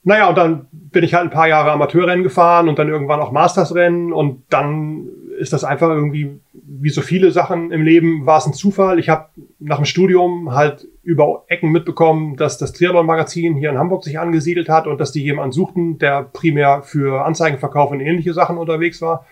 Naja, 0.04 0.28
und 0.28 0.36
dann 0.36 0.66
bin 0.70 1.02
ich 1.02 1.14
halt 1.14 1.24
ein 1.24 1.30
paar 1.30 1.48
Jahre 1.48 1.72
Amateurrennen 1.72 2.22
gefahren 2.22 2.68
und 2.68 2.78
dann 2.78 2.88
irgendwann 2.88 3.20
auch 3.20 3.32
Mastersrennen 3.32 4.12
und 4.12 4.44
dann 4.50 5.08
ist 5.38 5.52
das 5.52 5.64
einfach 5.64 5.88
irgendwie, 5.88 6.38
wie 6.52 6.90
so 6.90 7.00
viele 7.00 7.30
Sachen 7.30 7.72
im 7.72 7.82
Leben, 7.82 8.26
war 8.26 8.38
es 8.38 8.46
ein 8.46 8.52
Zufall. 8.52 8.98
Ich 8.98 9.08
habe 9.08 9.28
nach 9.58 9.76
dem 9.76 9.84
Studium 9.84 10.52
halt 10.52 10.86
über 11.02 11.44
Ecken 11.48 11.72
mitbekommen, 11.72 12.36
dass 12.36 12.58
das 12.58 12.72
Triathlon-Magazin 12.72 13.56
hier 13.56 13.70
in 13.70 13.78
Hamburg 13.78 14.04
sich 14.04 14.18
angesiedelt 14.18 14.68
hat 14.68 14.86
und 14.86 15.00
dass 15.00 15.10
die 15.10 15.22
jemanden 15.22 15.52
suchten, 15.52 15.98
der 15.98 16.22
primär 16.22 16.82
für 16.82 17.24
Anzeigenverkauf 17.24 17.90
und 17.90 18.00
ähnliche 18.00 18.32
Sachen 18.32 18.58
unterwegs 18.58 19.02
war. 19.02 19.26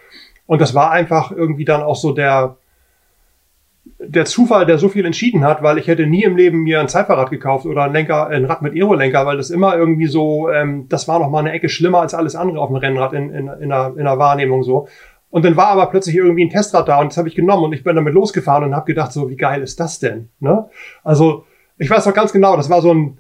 Und 0.47 0.61
das 0.61 0.75
war 0.75 0.91
einfach 0.91 1.31
irgendwie 1.31 1.65
dann 1.65 1.83
auch 1.83 1.97
so 1.97 2.13
der, 2.13 2.57
der 4.07 4.25
Zufall, 4.25 4.67
der 4.67 4.79
so 4.79 4.89
viel 4.89 5.05
entschieden 5.05 5.45
hat, 5.45 5.63
weil 5.63 5.79
ich 5.79 5.87
hätte 5.87 6.07
nie 6.07 6.25
im 6.25 6.37
Leben 6.37 6.63
mir 6.63 6.81
ein 6.81 6.89
Zeitfahrrad 6.89 7.31
gekauft 7.31 7.67
oder 7.67 7.85
ein 7.85 7.93
Lenker, 7.93 8.29
ein 8.29 8.45
Rad 8.45 8.63
mit 8.63 8.75
Aerolenker, 8.75 9.27
weil 9.27 9.37
das 9.37 9.51
immer 9.51 9.77
irgendwie 9.77 10.07
so, 10.07 10.51
ähm, 10.51 10.87
das 10.89 11.09
war 11.09 11.19
noch 11.19 11.31
mal 11.31 11.41
eine 11.41 11.53
Ecke 11.53 11.69
schlimmer 11.69 12.01
als 12.01 12.15
alles 12.15 12.35
andere 12.35 12.61
auf 12.61 12.69
dem 12.69 12.77
Rennrad 12.77 13.13
in, 13.13 13.31
in, 13.31 13.49
in, 13.49 13.69
der, 13.69 13.95
in 13.97 14.05
der 14.05 14.19
Wahrnehmung 14.19 14.63
so. 14.63 14.89
Und 15.31 15.45
dann 15.45 15.57
war 15.57 15.69
aber 15.69 15.87
plötzlich 15.87 16.17
irgendwie 16.17 16.45
ein 16.45 16.51
Testrad 16.51 16.89
da 16.89 17.01
und 17.01 17.13
das 17.13 17.17
habe 17.17 17.29
ich 17.29 17.35
genommen 17.35 17.65
und 17.65 17.73
ich 17.73 17.85
bin 17.85 17.97
damit 17.97 18.13
losgefahren 18.13 18.65
und 18.65 18.75
habe 18.75 18.87
gedacht, 18.87 19.13
so 19.13 19.31
wie 19.31 19.37
geil 19.37 19.63
ist 19.63 19.81
das 19.81 19.99
denn? 19.99 20.29
Ne? 20.41 20.69
Also 21.05 21.45
ich 21.79 21.89
weiß 21.89 22.05
noch 22.05 22.15
ganz 22.15 22.33
genau, 22.33 22.57
das 22.57 22.69
war 22.69 22.83
so 22.83 22.93
ein 22.93 23.19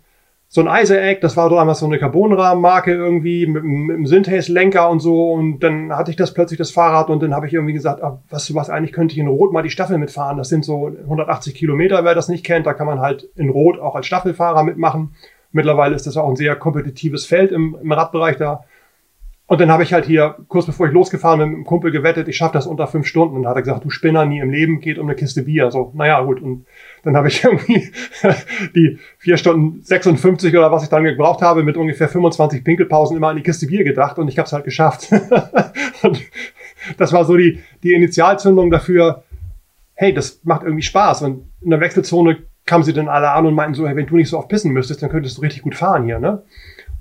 so 0.54 0.60
ein 0.60 0.82
Isaac, 0.82 1.22
das 1.22 1.34
war 1.38 1.50
einmal 1.50 1.74
so 1.74 1.86
eine 1.86 1.98
Carbonrahmenmarke 1.98 2.92
irgendwie 2.92 3.46
mit, 3.46 3.64
mit 3.64 3.96
einem 3.96 4.04
Synthase-Lenker 4.04 4.90
und 4.90 5.00
so. 5.00 5.32
Und 5.32 5.60
dann 5.60 5.96
hatte 5.96 6.10
ich 6.10 6.16
das 6.18 6.34
plötzlich 6.34 6.58
das 6.58 6.70
Fahrrad 6.70 7.08
und 7.08 7.22
dann 7.22 7.34
habe 7.34 7.46
ich 7.46 7.54
irgendwie 7.54 7.72
gesagt, 7.72 8.02
ah, 8.02 8.20
was 8.28 8.44
du 8.48 8.54
was, 8.54 8.68
eigentlich 8.68 8.92
könnte 8.92 9.14
ich 9.14 9.18
in 9.18 9.28
Rot 9.28 9.54
mal 9.54 9.62
die 9.62 9.70
Staffel 9.70 9.96
mitfahren. 9.96 10.36
Das 10.36 10.50
sind 10.50 10.62
so 10.62 10.88
180 10.88 11.54
Kilometer, 11.54 12.04
wer 12.04 12.14
das 12.14 12.28
nicht 12.28 12.44
kennt. 12.44 12.66
Da 12.66 12.74
kann 12.74 12.86
man 12.86 13.00
halt 13.00 13.30
in 13.34 13.48
Rot 13.48 13.80
auch 13.80 13.94
als 13.94 14.04
Staffelfahrer 14.04 14.62
mitmachen. 14.62 15.14
Mittlerweile 15.52 15.94
ist 15.94 16.06
das 16.06 16.18
auch 16.18 16.28
ein 16.28 16.36
sehr 16.36 16.54
kompetitives 16.54 17.24
Feld 17.24 17.50
im, 17.50 17.74
im 17.82 17.90
Radbereich 17.90 18.36
da. 18.36 18.64
Und 19.46 19.60
dann 19.60 19.70
habe 19.70 19.82
ich 19.82 19.92
halt 19.92 20.06
hier, 20.06 20.36
kurz 20.48 20.66
bevor 20.66 20.86
ich 20.86 20.92
losgefahren 20.92 21.40
bin, 21.40 21.48
mit 21.48 21.56
einem 21.56 21.64
Kumpel 21.66 21.90
gewettet, 21.90 22.28
ich 22.28 22.36
schaffe 22.36 22.54
das 22.54 22.66
unter 22.66 22.86
fünf 22.86 23.06
Stunden. 23.06 23.36
Und 23.36 23.42
dann 23.42 23.50
hat 23.50 23.56
er 23.56 23.62
gesagt, 23.62 23.84
du 23.84 23.90
Spinner, 23.90 24.24
nie 24.24 24.38
im 24.38 24.50
Leben, 24.50 24.80
geht 24.80 24.98
um 24.98 25.06
eine 25.06 25.16
Kiste 25.16 25.42
Bier. 25.42 25.70
So, 25.70 25.92
naja, 25.94 26.20
gut. 26.22 26.40
Und 26.40 26.64
dann 27.02 27.16
habe 27.16 27.28
ich 27.28 27.44
irgendwie 27.44 27.92
die 28.74 28.98
vier 29.18 29.36
Stunden 29.36 29.82
56 29.82 30.56
oder 30.56 30.72
was 30.72 30.84
ich 30.84 30.88
dann 30.88 31.04
gebraucht 31.04 31.42
habe, 31.42 31.64
mit 31.64 31.76
ungefähr 31.76 32.08
25 32.08 32.64
Pinkelpausen 32.64 33.16
immer 33.16 33.28
an 33.28 33.36
die 33.36 33.42
Kiste 33.42 33.66
Bier 33.66 33.84
gedacht 33.84 34.18
und 34.18 34.28
ich 34.28 34.38
habe 34.38 34.46
es 34.46 34.52
halt 34.52 34.64
geschafft. 34.64 35.10
und 36.02 36.22
das 36.96 37.12
war 37.12 37.24
so 37.24 37.36
die, 37.36 37.60
die 37.82 37.92
Initialzündung 37.92 38.70
dafür, 38.70 39.24
hey, 39.94 40.14
das 40.14 40.40
macht 40.44 40.62
irgendwie 40.62 40.82
Spaß. 40.82 41.22
Und 41.22 41.44
in 41.60 41.70
der 41.70 41.80
Wechselzone 41.80 42.38
kamen 42.64 42.84
sie 42.84 42.92
dann 42.92 43.08
alle 43.08 43.30
an 43.32 43.46
und 43.46 43.54
meinten 43.54 43.74
so, 43.74 43.86
hey, 43.86 43.96
wenn 43.96 44.06
du 44.06 44.16
nicht 44.16 44.28
so 44.28 44.38
oft 44.38 44.48
pissen 44.48 44.72
müsstest, 44.72 45.02
dann 45.02 45.10
könntest 45.10 45.36
du 45.36 45.42
richtig 45.42 45.62
gut 45.62 45.74
fahren 45.74 46.04
hier, 46.04 46.18
ne? 46.18 46.42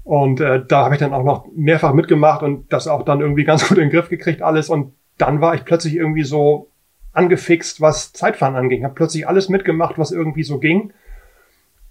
Und 0.03 0.41
äh, 0.41 0.65
da 0.65 0.85
habe 0.85 0.95
ich 0.95 0.99
dann 0.99 1.13
auch 1.13 1.23
noch 1.23 1.47
mehrfach 1.55 1.93
mitgemacht 1.93 2.43
und 2.43 2.71
das 2.73 2.87
auch 2.87 3.03
dann 3.03 3.21
irgendwie 3.21 3.43
ganz 3.43 3.67
gut 3.67 3.77
in 3.77 3.85
den 3.85 3.91
Griff 3.91 4.09
gekriegt 4.09 4.41
alles. 4.41 4.69
Und 4.69 4.93
dann 5.17 5.41
war 5.41 5.53
ich 5.53 5.65
plötzlich 5.65 5.95
irgendwie 5.95 6.23
so 6.23 6.69
angefixt, 7.13 7.81
was 7.81 8.13
Zeitfahren 8.13 8.55
anging. 8.55 8.83
Habe 8.83 8.95
plötzlich 8.95 9.27
alles 9.27 9.49
mitgemacht, 9.49 9.97
was 9.97 10.11
irgendwie 10.11 10.43
so 10.43 10.59
ging. 10.59 10.93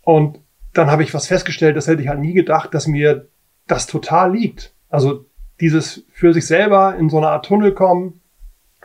Und 0.03 0.41
dann 0.73 0.91
habe 0.91 1.03
ich 1.03 1.15
was 1.15 1.27
festgestellt, 1.27 1.77
das 1.77 1.87
hätte 1.87 2.03
ich 2.03 2.09
halt 2.09 2.21
nie 2.21 2.33
gedacht, 2.33 2.75
dass 2.75 2.87
mir 2.87 3.29
das 3.67 3.87
total 3.87 4.33
liegt. 4.33 4.73
Also 4.89 5.27
dieses 5.61 6.05
für 6.13 6.33
sich 6.33 6.47
selber 6.47 6.97
in 6.97 7.11
so 7.11 7.19
eine 7.19 7.29
Art 7.29 7.45
Tunnel 7.47 7.73
kommen, 7.73 8.21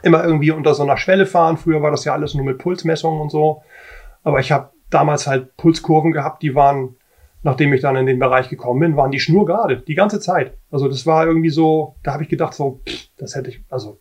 immer 0.04 0.24
irgendwie 0.24 0.52
unter 0.52 0.74
so 0.74 0.84
einer 0.84 0.98
Schwelle 0.98 1.26
fahren. 1.26 1.58
Früher 1.58 1.82
war 1.82 1.92
das 1.92 2.06
ja 2.06 2.14
alles 2.14 2.34
nur 2.34 2.46
mit 2.46 2.58
Pulsmessungen 2.58 3.22
und 3.22 3.32
so. 3.32 3.64
Aber 4.24 4.40
ich 4.40 4.52
habe 4.52 4.72
damals 4.90 5.28
halt 5.28 5.56
Pulskurven 5.58 6.12
gehabt, 6.12 6.44
die 6.44 6.54
waren, 6.54 6.96
nachdem 7.46 7.72
ich 7.74 7.82
dann 7.82 7.96
in 7.96 8.08
den 8.08 8.18
Bereich 8.18 8.50
gekommen 8.50 8.80
bin, 8.80 8.98
waren 8.98 9.12
die 9.12 9.20
schnurgerade, 9.20 9.78
die 9.78 9.94
ganze 9.94 10.20
Zeit. 10.20 10.58
Also 10.72 10.88
das 10.88 11.06
war 11.06 11.28
irgendwie 11.28 11.52
so, 11.52 11.96
da 12.02 12.14
habe 12.14 12.24
ich 12.24 12.30
gedacht, 12.30 12.56
so, 12.56 12.82
pff, 12.90 13.10
das 13.18 13.36
hätte 13.36 13.52
ich, 13.52 13.64
also 13.70 14.00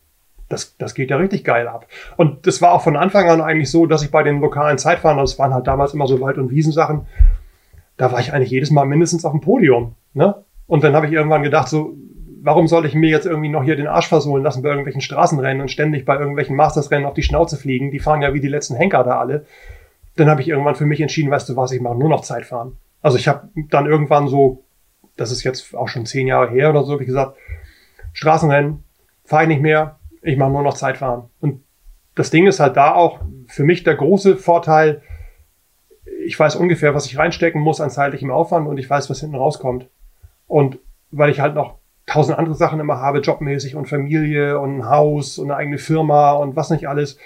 das, 0.49 0.75
das 0.77 0.95
geht 0.95 1.11
ja 1.11 1.17
richtig 1.17 1.43
geil 1.43 1.67
ab. 1.67 1.85
Und 2.17 2.47
das 2.47 2.63
war 2.63 2.71
auch 2.71 2.81
von 2.81 2.97
Anfang 2.97 3.29
an 3.29 3.41
eigentlich 3.41 3.69
so, 3.69 3.85
dass 3.85 4.01
ich 4.01 4.09
bei 4.09 4.23
den 4.23 4.41
lokalen 4.41 4.79
Zeitfahren, 4.79 5.19
das 5.19 5.37
waren 5.37 5.53
halt 5.53 5.67
damals 5.67 5.93
immer 5.93 6.07
so 6.07 6.19
Wald- 6.21 6.39
und 6.39 6.49
Wiesensachen, 6.49 7.05
da 7.97 8.11
war 8.11 8.19
ich 8.19 8.33
eigentlich 8.33 8.49
jedes 8.49 8.71
Mal 8.71 8.85
mindestens 8.85 9.25
auf 9.25 9.31
dem 9.31 9.41
Podium. 9.41 9.93
Ne? 10.15 10.43
Und 10.65 10.83
dann 10.83 10.95
habe 10.95 11.05
ich 11.05 11.13
irgendwann 11.13 11.43
gedacht, 11.43 11.69
so, 11.69 11.93
warum 12.41 12.67
soll 12.67 12.87
ich 12.87 12.95
mir 12.95 13.11
jetzt 13.11 13.27
irgendwie 13.27 13.49
noch 13.49 13.63
hier 13.63 13.75
den 13.75 13.87
Arsch 13.87 14.07
versohlen 14.07 14.43
lassen 14.43 14.63
bei 14.63 14.69
irgendwelchen 14.69 15.01
Straßenrennen 15.01 15.61
und 15.61 15.69
ständig 15.69 16.03
bei 16.03 16.17
irgendwelchen 16.17 16.55
Mastersrennen 16.55 17.05
auf 17.05 17.13
die 17.13 17.21
Schnauze 17.21 17.57
fliegen? 17.57 17.91
Die 17.91 17.99
fahren 17.99 18.23
ja 18.23 18.33
wie 18.33 18.41
die 18.41 18.47
letzten 18.47 18.75
Henker 18.75 19.03
da 19.03 19.19
alle. 19.19 19.45
Dann 20.15 20.31
habe 20.31 20.41
ich 20.41 20.47
irgendwann 20.47 20.75
für 20.75 20.87
mich 20.87 20.99
entschieden, 20.99 21.29
weißt 21.29 21.47
du 21.47 21.55
was, 21.55 21.71
ich 21.71 21.81
mache 21.81 21.95
nur 21.95 22.09
noch 22.09 22.21
Zeitfahren. 22.21 22.77
Also 23.05 23.19
ich 23.19 23.27
habe 23.27 23.49
dann 23.69 23.85
irgendwann 23.85 24.27
so, 24.27 24.63
das 25.15 25.29
ist 25.29 25.43
jetzt 25.43 25.75
auch 25.75 25.89
schon 25.89 26.07
zehn 26.07 26.25
Jahre 26.25 26.49
her 26.49 26.71
oder 26.71 26.83
so, 26.83 26.99
ich 26.99 27.05
gesagt, 27.05 27.37
Straßenrennen 28.13 28.83
fahre 29.23 29.43
ich 29.43 29.49
nicht 29.49 29.61
mehr, 29.61 29.99
ich 30.23 30.37
mache 30.37 30.49
nur 30.49 30.63
noch 30.63 30.73
Zeitfahren. 30.73 31.29
Und 31.39 31.61
das 32.15 32.31
Ding 32.31 32.47
ist 32.47 32.59
halt 32.59 32.77
da 32.77 32.95
auch 32.95 33.19
für 33.45 33.63
mich 33.63 33.83
der 33.83 33.93
große 33.93 34.37
Vorteil, 34.37 35.03
ich 36.25 36.39
weiß 36.39 36.55
ungefähr, 36.55 36.95
was 36.95 37.05
ich 37.05 37.15
reinstecken 37.15 37.61
muss 37.61 37.79
an 37.79 37.91
zeitlichem 37.91 38.31
Aufwand 38.31 38.67
und 38.67 38.79
ich 38.79 38.89
weiß, 38.89 39.07
was 39.11 39.19
hinten 39.19 39.35
rauskommt. 39.35 39.87
Und 40.47 40.79
weil 41.11 41.29
ich 41.29 41.41
halt 41.41 41.53
noch 41.53 41.75
tausend 42.07 42.39
andere 42.39 42.55
Sachen 42.55 42.79
immer 42.79 42.97
habe, 42.97 43.19
jobmäßig 43.19 43.75
und 43.75 43.87
Familie 43.87 44.59
und 44.59 44.79
ein 44.79 44.89
Haus 44.89 45.37
und 45.37 45.51
eine 45.51 45.57
eigene 45.57 45.77
Firma 45.77 46.31
und 46.31 46.55
was 46.55 46.71
nicht 46.71 46.89
alles, 46.89 47.19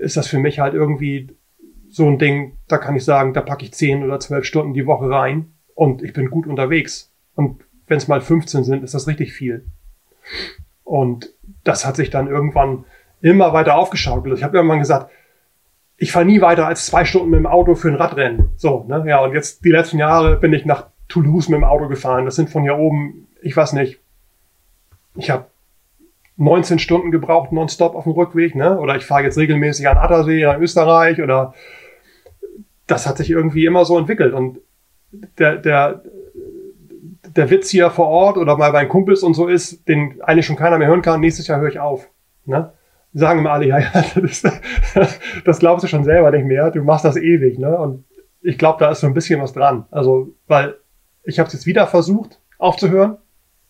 ist 0.00 0.16
das 0.16 0.26
für 0.26 0.38
mich 0.38 0.58
halt 0.58 0.72
irgendwie 0.72 1.36
so 1.96 2.06
ein 2.06 2.18
Ding, 2.18 2.58
da 2.68 2.76
kann 2.76 2.94
ich 2.94 3.06
sagen, 3.06 3.32
da 3.32 3.40
packe 3.40 3.64
ich 3.64 3.72
zehn 3.72 4.04
oder 4.04 4.20
zwölf 4.20 4.44
Stunden 4.44 4.74
die 4.74 4.86
Woche 4.86 5.08
rein 5.08 5.54
und 5.74 6.02
ich 6.02 6.12
bin 6.12 6.28
gut 6.28 6.46
unterwegs. 6.46 7.10
Und 7.34 7.62
wenn 7.86 7.96
es 7.96 8.06
mal 8.06 8.20
15 8.20 8.64
sind, 8.64 8.84
ist 8.84 8.92
das 8.92 9.06
richtig 9.06 9.32
viel. 9.32 9.64
Und 10.84 11.30
das 11.64 11.86
hat 11.86 11.96
sich 11.96 12.10
dann 12.10 12.26
irgendwann 12.26 12.84
immer 13.22 13.54
weiter 13.54 13.76
aufgeschaukelt. 13.76 14.36
Ich 14.36 14.44
habe 14.44 14.58
irgendwann 14.58 14.80
gesagt, 14.80 15.10
ich 15.96 16.12
fahre 16.12 16.26
nie 16.26 16.42
weiter 16.42 16.66
als 16.66 16.84
zwei 16.84 17.06
Stunden 17.06 17.30
mit 17.30 17.38
dem 17.38 17.46
Auto 17.46 17.74
für 17.74 17.88
ein 17.88 17.94
Radrennen. 17.94 18.50
So, 18.56 18.84
ne? 18.86 19.02
Ja, 19.06 19.20
und 19.20 19.32
jetzt 19.32 19.64
die 19.64 19.70
letzten 19.70 19.98
Jahre 19.98 20.36
bin 20.36 20.52
ich 20.52 20.66
nach 20.66 20.88
Toulouse 21.08 21.48
mit 21.48 21.56
dem 21.56 21.64
Auto 21.64 21.88
gefahren. 21.88 22.26
Das 22.26 22.36
sind 22.36 22.50
von 22.50 22.62
hier 22.62 22.76
oben, 22.76 23.26
ich 23.40 23.56
weiß 23.56 23.72
nicht, 23.72 24.00
ich 25.14 25.30
habe 25.30 25.46
19 26.36 26.78
Stunden 26.78 27.10
gebraucht, 27.10 27.52
nonstop 27.52 27.94
auf 27.94 28.04
dem 28.04 28.12
Rückweg, 28.12 28.54
ne? 28.54 28.78
Oder 28.78 28.96
ich 28.96 29.06
fahre 29.06 29.22
jetzt 29.22 29.38
regelmäßig 29.38 29.88
an 29.88 29.96
Attersee 29.96 30.42
in 30.42 30.60
Österreich 30.60 31.22
oder 31.22 31.54
das 32.86 33.06
hat 33.06 33.18
sich 33.18 33.30
irgendwie 33.30 33.66
immer 33.66 33.84
so 33.84 33.98
entwickelt. 33.98 34.34
Und 34.34 34.60
der, 35.38 35.56
der, 35.56 36.02
der 37.34 37.50
Witz 37.50 37.70
hier 37.70 37.90
vor 37.90 38.08
Ort 38.08 38.36
oder 38.36 38.56
mal 38.56 38.72
bei 38.72 38.80
den 38.80 38.88
Kumpels 38.88 39.22
und 39.22 39.34
so 39.34 39.48
ist, 39.48 39.88
den 39.88 40.20
eigentlich 40.22 40.46
schon 40.46 40.56
keiner 40.56 40.78
mehr 40.78 40.88
hören 40.88 41.02
kann, 41.02 41.20
nächstes 41.20 41.46
Jahr 41.46 41.60
höre 41.60 41.68
ich 41.68 41.80
auf. 41.80 42.08
Ne? 42.44 42.72
sagen 43.16 43.40
immer 43.40 43.52
alle, 43.52 43.66
ja, 43.66 43.78
ja, 43.78 44.04
das, 44.94 45.20
das 45.44 45.58
glaubst 45.58 45.84
du 45.84 45.88
schon 45.88 46.04
selber 46.04 46.30
nicht 46.30 46.44
mehr, 46.44 46.70
du 46.70 46.82
machst 46.82 47.04
das 47.04 47.16
ewig, 47.16 47.58
ne? 47.58 47.76
Und 47.76 48.04
ich 48.42 48.58
glaube, 48.58 48.78
da 48.78 48.90
ist 48.90 49.00
so 49.00 49.06
ein 49.06 49.14
bisschen 49.14 49.40
was 49.40 49.52
dran. 49.52 49.86
Also, 49.90 50.34
weil 50.46 50.76
ich 51.24 51.38
habe 51.38 51.48
es 51.48 51.54
jetzt 51.54 51.66
wieder 51.66 51.86
versucht 51.86 52.38
aufzuhören 52.58 53.16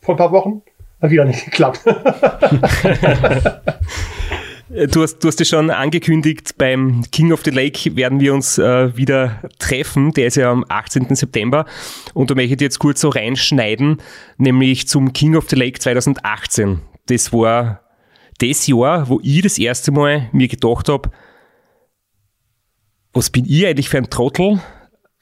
vor 0.00 0.14
ein 0.14 0.18
paar 0.18 0.32
Wochen, 0.32 0.62
hat 1.00 1.10
wieder 1.10 1.24
nicht 1.24 1.44
geklappt. 1.44 1.80
Du 4.76 5.02
hast, 5.02 5.20
du 5.20 5.28
hast 5.28 5.40
es 5.40 5.48
schon 5.48 5.70
angekündigt, 5.70 6.58
beim 6.58 7.02
King 7.10 7.32
of 7.32 7.40
the 7.46 7.50
Lake 7.50 7.96
werden 7.96 8.20
wir 8.20 8.34
uns 8.34 8.58
äh, 8.58 8.94
wieder 8.94 9.40
treffen. 9.58 10.12
Der 10.12 10.26
ist 10.26 10.36
ja 10.36 10.50
am 10.50 10.66
18. 10.68 11.14
September. 11.14 11.64
Und 12.12 12.30
da 12.30 12.34
möchte 12.34 12.56
ich 12.56 12.60
jetzt 12.60 12.78
kurz 12.78 13.00
so 13.00 13.08
reinschneiden, 13.08 14.02
nämlich 14.36 14.86
zum 14.86 15.14
King 15.14 15.34
of 15.34 15.48
the 15.48 15.56
Lake 15.56 15.78
2018. 15.78 16.82
Das 17.06 17.32
war 17.32 17.80
das 18.38 18.66
Jahr, 18.66 19.08
wo 19.08 19.18
ich 19.22 19.40
das 19.40 19.56
erste 19.56 19.92
Mal 19.92 20.28
mir 20.32 20.48
gedacht 20.48 20.90
habe, 20.90 21.10
was 23.14 23.30
bin 23.30 23.46
ich 23.48 23.66
eigentlich 23.66 23.88
für 23.88 23.96
ein 23.96 24.10
Trottel? 24.10 24.60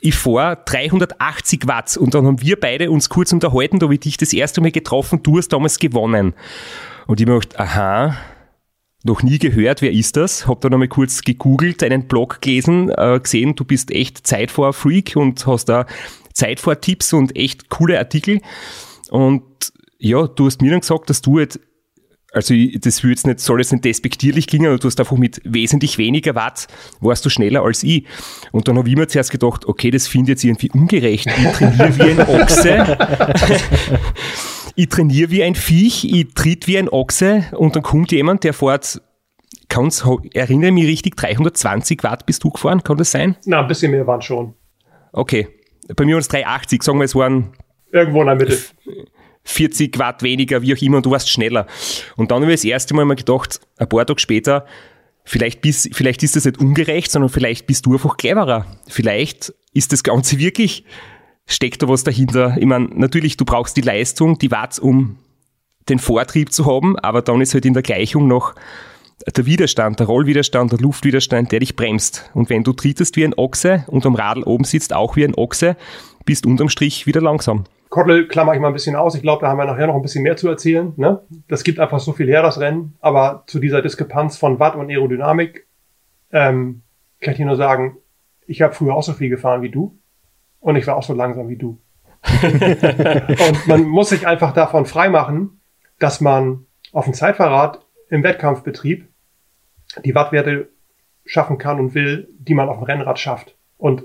Ich 0.01 0.17
fahre 0.17 0.59
380 0.65 1.69
Watt 1.69 1.97
und 1.97 2.13
dann 2.13 2.27
haben 2.27 2.41
wir 2.41 2.59
beide 2.59 2.91
uns 2.91 3.09
kurz 3.09 3.33
unterhalten, 3.33 3.79
da 3.79 3.87
habe 3.87 3.95
ich 3.95 4.01
dich 4.01 4.17
das 4.17 4.33
erste 4.33 4.61
Mal 4.61 4.73
getroffen, 4.73 5.23
du 5.23 5.39
hast 5.39 5.53
damals 5.53 5.79
gewonnen. 5.79 6.35
Und 7.07 7.21
ich 7.21 7.27
mir 7.27 7.39
gedacht, 7.39 7.61
aha, 7.61 8.17
noch 9.05 9.23
nie 9.23 9.39
gehört, 9.39 9.83
wer 9.83 9.93
ist 9.93 10.17
das? 10.17 10.49
Hab 10.49 10.63
dann 10.63 10.73
einmal 10.73 10.89
kurz 10.89 11.23
gegoogelt, 11.23 11.83
einen 11.83 12.09
Blog 12.09 12.41
gelesen, 12.41 12.91
äh, 12.91 13.21
gesehen, 13.23 13.55
du 13.55 13.65
bist 13.65 13.91
echt 13.91 14.27
Zeitfahr-Freak 14.27 15.15
und 15.15 15.47
hast 15.47 15.67
da 15.67 15.87
Zeitfahr-Tipps 16.33 17.13
und 17.13 17.37
echt 17.37 17.69
coole 17.69 17.99
Artikel. 17.99 18.41
Und 19.11 19.43
ja, 19.99 20.27
du 20.27 20.47
hast 20.47 20.63
mir 20.63 20.71
dann 20.71 20.81
gesagt, 20.81 21.11
dass 21.11 21.23
du 21.23 21.39
jetzt 21.39 21.61
also 22.33 22.53
das 22.81 23.01
jetzt 23.03 23.27
nicht, 23.27 23.39
soll 23.39 23.61
jetzt 23.61 23.71
nicht 23.71 23.85
despektierlich 23.85 24.49
klingen, 24.49 24.67
aber 24.67 24.79
du 24.79 24.89
hast 24.89 24.99
einfach 24.99 25.17
mit 25.17 25.41
wesentlich 25.45 25.99
weniger 25.99 26.35
Watt 26.35 26.67
warst 27.01 27.25
du 27.25 27.31
schneller 27.31 27.63
als 27.63 27.85
ich. 27.85 28.07
Und 28.51 28.67
dann 28.67 28.77
habe 28.77 28.89
ich 28.89 28.97
mir 28.97 29.07
zuerst 29.07 29.31
gedacht, 29.31 29.67
okay, 29.67 29.93
das 29.93 30.09
finde 30.09 30.33
ich 30.33 30.37
jetzt 30.37 30.45
irgendwie 30.45 30.71
ungerecht. 30.73 31.27
Ich 31.27 31.53
trainiere 31.53 31.97
wie 31.97 32.11
ein 32.11 32.21
Ochse. 32.21 32.99
ich 34.77 34.89
trainiere 34.89 35.31
wie 35.31 35.43
ein 35.43 35.55
Viech, 35.55 36.05
ich 36.05 36.35
tritt 36.35 36.67
wie 36.67 36.79
ein 36.79 36.89
Ochse 36.89 37.45
und 37.53 37.77
dann 37.77 37.83
kommt 37.83 38.13
jemand, 38.13 38.45
der 38.45 38.53
fährt, 38.53 39.01
kann's, 39.69 40.05
erinnere 40.33 40.73
mich 40.73 40.87
richtig, 40.87 41.17
320 41.17 42.03
Watt 42.03 42.27
bist 42.27 42.45
du 42.45 42.51
gefahren, 42.51 42.83
kann 42.83 42.97
das 42.97 43.11
sein? 43.11 43.37
Na, 43.45 43.61
ein 43.61 43.69
bisschen 43.69 43.91
mehr 43.91 44.07
waren 44.07 44.23
schon. 44.23 44.55
Okay. 45.13 45.49
Bei 45.97 46.05
mir 46.05 46.15
waren 46.15 46.21
es 46.21 46.29
380, 46.29 46.83
sagen 46.83 46.99
wir, 46.99 47.05
es 47.05 47.15
waren 47.15 47.53
Irgendwo 47.93 48.23
in 48.23 48.27
der 48.27 48.37
Mitte. 48.37 48.59
40 49.45 49.97
Watt 49.99 50.23
weniger, 50.23 50.63
wie 50.63 50.75
auch 50.75 50.83
immer, 50.83 50.97
und 50.97 51.07
du 51.07 51.11
warst 51.13 51.29
schneller. 51.29 51.67
Und 52.17 52.31
dann 52.31 52.43
habe 52.43 52.53
ich 52.53 52.61
das 52.61 52.65
erste 52.65 52.95
Mal 52.95 53.05
mal 53.05 53.15
gedacht, 53.15 53.61
ein 53.77 53.89
paar 53.89 54.05
Tage 54.05 54.19
später, 54.19 54.67
vielleicht, 55.25 55.61
bist, 55.61 55.95
vielleicht 55.95 56.23
ist 56.23 56.35
das 56.35 56.45
nicht 56.45 56.59
ungerecht, 56.59 57.11
sondern 57.11 57.29
vielleicht 57.29 57.67
bist 57.67 57.87
du 57.87 57.93
einfach 57.93 58.17
cleverer. 58.17 58.67
Vielleicht 58.89 59.55
ist 59.73 59.93
das 59.93 60.03
Ganze 60.03 60.39
wirklich, 60.39 60.85
steckt 61.47 61.83
da 61.83 61.89
was 61.89 62.05
dahinter. 62.05 62.57
Ich 62.59 62.67
meine, 62.67 62.89
natürlich, 62.93 63.37
du 63.37 63.45
brauchst 63.45 63.77
die 63.77 63.83
Leistung, 63.83 64.39
die 64.39 64.51
Watts, 64.51 64.79
um 64.79 65.17
den 65.89 65.99
Vortrieb 65.99 66.53
zu 66.53 66.67
haben, 66.67 66.99
aber 66.99 67.23
dann 67.23 67.41
ist 67.41 67.55
halt 67.55 67.67
in 67.67 67.75
der 67.75 67.83
Gleichung 67.83 68.27
noch 68.27 68.55
der 69.37 69.47
Widerstand, 69.47 70.01
der 70.01 70.07
Rollwiderstand, 70.07 70.73
der 70.73 70.79
Luftwiderstand, 70.79 71.53
der 71.53 71.61
dich 71.61 71.77
bremst. 71.77 72.31
Und 72.35 72.51
wenn 72.51 72.65
du 72.65 72.73
trittest 72.73 73.17
wie 73.17 73.25
ein 73.25 73.35
Ochse 73.37 73.85
und 73.87 74.05
am 74.07 74.15
Radl 74.15 74.43
oben 74.43 74.65
sitzt 74.65 74.93
auch 74.93 75.17
wie 75.17 75.25
ein 75.25 75.35
Ochse, 75.35 75.77
bist 76.25 76.47
unterm 76.47 76.69
Strich 76.69 77.07
wieder 77.07 77.21
langsam. 77.21 77.65
Kottel 77.91 78.27
klammer 78.27 78.55
ich 78.55 78.61
mal 78.61 78.69
ein 78.69 78.73
bisschen 78.73 78.97
aus. 78.97 79.15
Ich 79.15 79.23
glaube, 79.23 79.43
da 79.43 79.49
haben 79.49 79.59
wir 79.59 79.67
nachher 79.67 79.87
noch 79.87 79.95
ein 79.95 80.03
bisschen 80.03 80.25
mehr 80.25 80.37
zu 80.37 80.49
erzählen. 80.49 80.93
Ne? 80.97 81.21
Das 81.47 81.63
gibt 81.63 81.79
einfach 81.79 82.01
so 82.01 82.13
viel 82.13 82.27
her, 82.27 82.43
das 82.43 82.59
Rennen. 82.59 82.97
Aber 83.01 83.45
zu 83.47 83.61
dieser 83.61 83.83
Diskrepanz 83.83 84.37
von 84.37 84.59
Watt 84.59 84.75
und 84.75 84.91
Aerodynamik 84.91 85.67
ähm, 86.33 86.83
kann 87.21 87.33
ich 87.33 87.39
dir 87.39 87.47
nur 87.47 87.57
sagen, 87.57 87.99
ich 88.47 88.63
habe 88.63 88.75
früher 88.75 88.95
auch 88.95 89.03
so 89.03 89.13
viel 89.13 89.29
gefahren 89.29 89.63
wie 89.63 89.71
du. 89.71 89.97
Und 90.65 90.77
ich 90.77 90.87
war 90.87 90.97
auch 90.97 91.03
so 91.03 91.13
langsam 91.13 91.51
wie 91.51 91.59
du. 91.59 91.79
und 92.43 93.67
man 93.67 93.83
muss 93.83 94.09
sich 94.09 94.27
einfach 94.27 94.55
davon 94.55 94.87
freimachen, 94.87 95.61
dass 95.99 96.23
man 96.23 96.65
auf 96.91 97.05
dem 97.05 97.13
Zeitfahrrad 97.13 97.85
im 98.09 98.23
Wettkampfbetrieb 98.23 99.07
die 100.07 100.15
Wattwerte 100.15 100.71
schaffen 101.27 101.59
kann 101.59 101.79
und 101.81 101.95
will, 101.95 102.31
die 102.39 102.55
man 102.55 102.71
auf 102.71 102.79
dem 102.79 102.85
Rennrad 102.85 103.19
schafft. 103.19 103.57
Und 103.77 104.05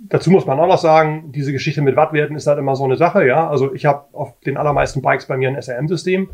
dazu 0.00 0.32
muss 0.32 0.46
man 0.46 0.58
auch 0.58 0.66
noch 0.66 0.78
sagen, 0.78 1.30
diese 1.30 1.52
Geschichte 1.52 1.80
mit 1.80 1.94
Wattwerten 1.94 2.34
ist 2.34 2.48
halt 2.48 2.58
immer 2.58 2.74
so 2.74 2.82
eine 2.82 2.96
Sache, 2.96 3.24
ja. 3.24 3.48
Also 3.48 3.72
ich 3.72 3.86
habe 3.86 4.12
auf 4.12 4.40
den 4.40 4.56
allermeisten 4.56 5.00
Bikes 5.00 5.26
bei 5.26 5.36
mir 5.36 5.48
ein 5.48 5.62
SRM-System. 5.62 6.28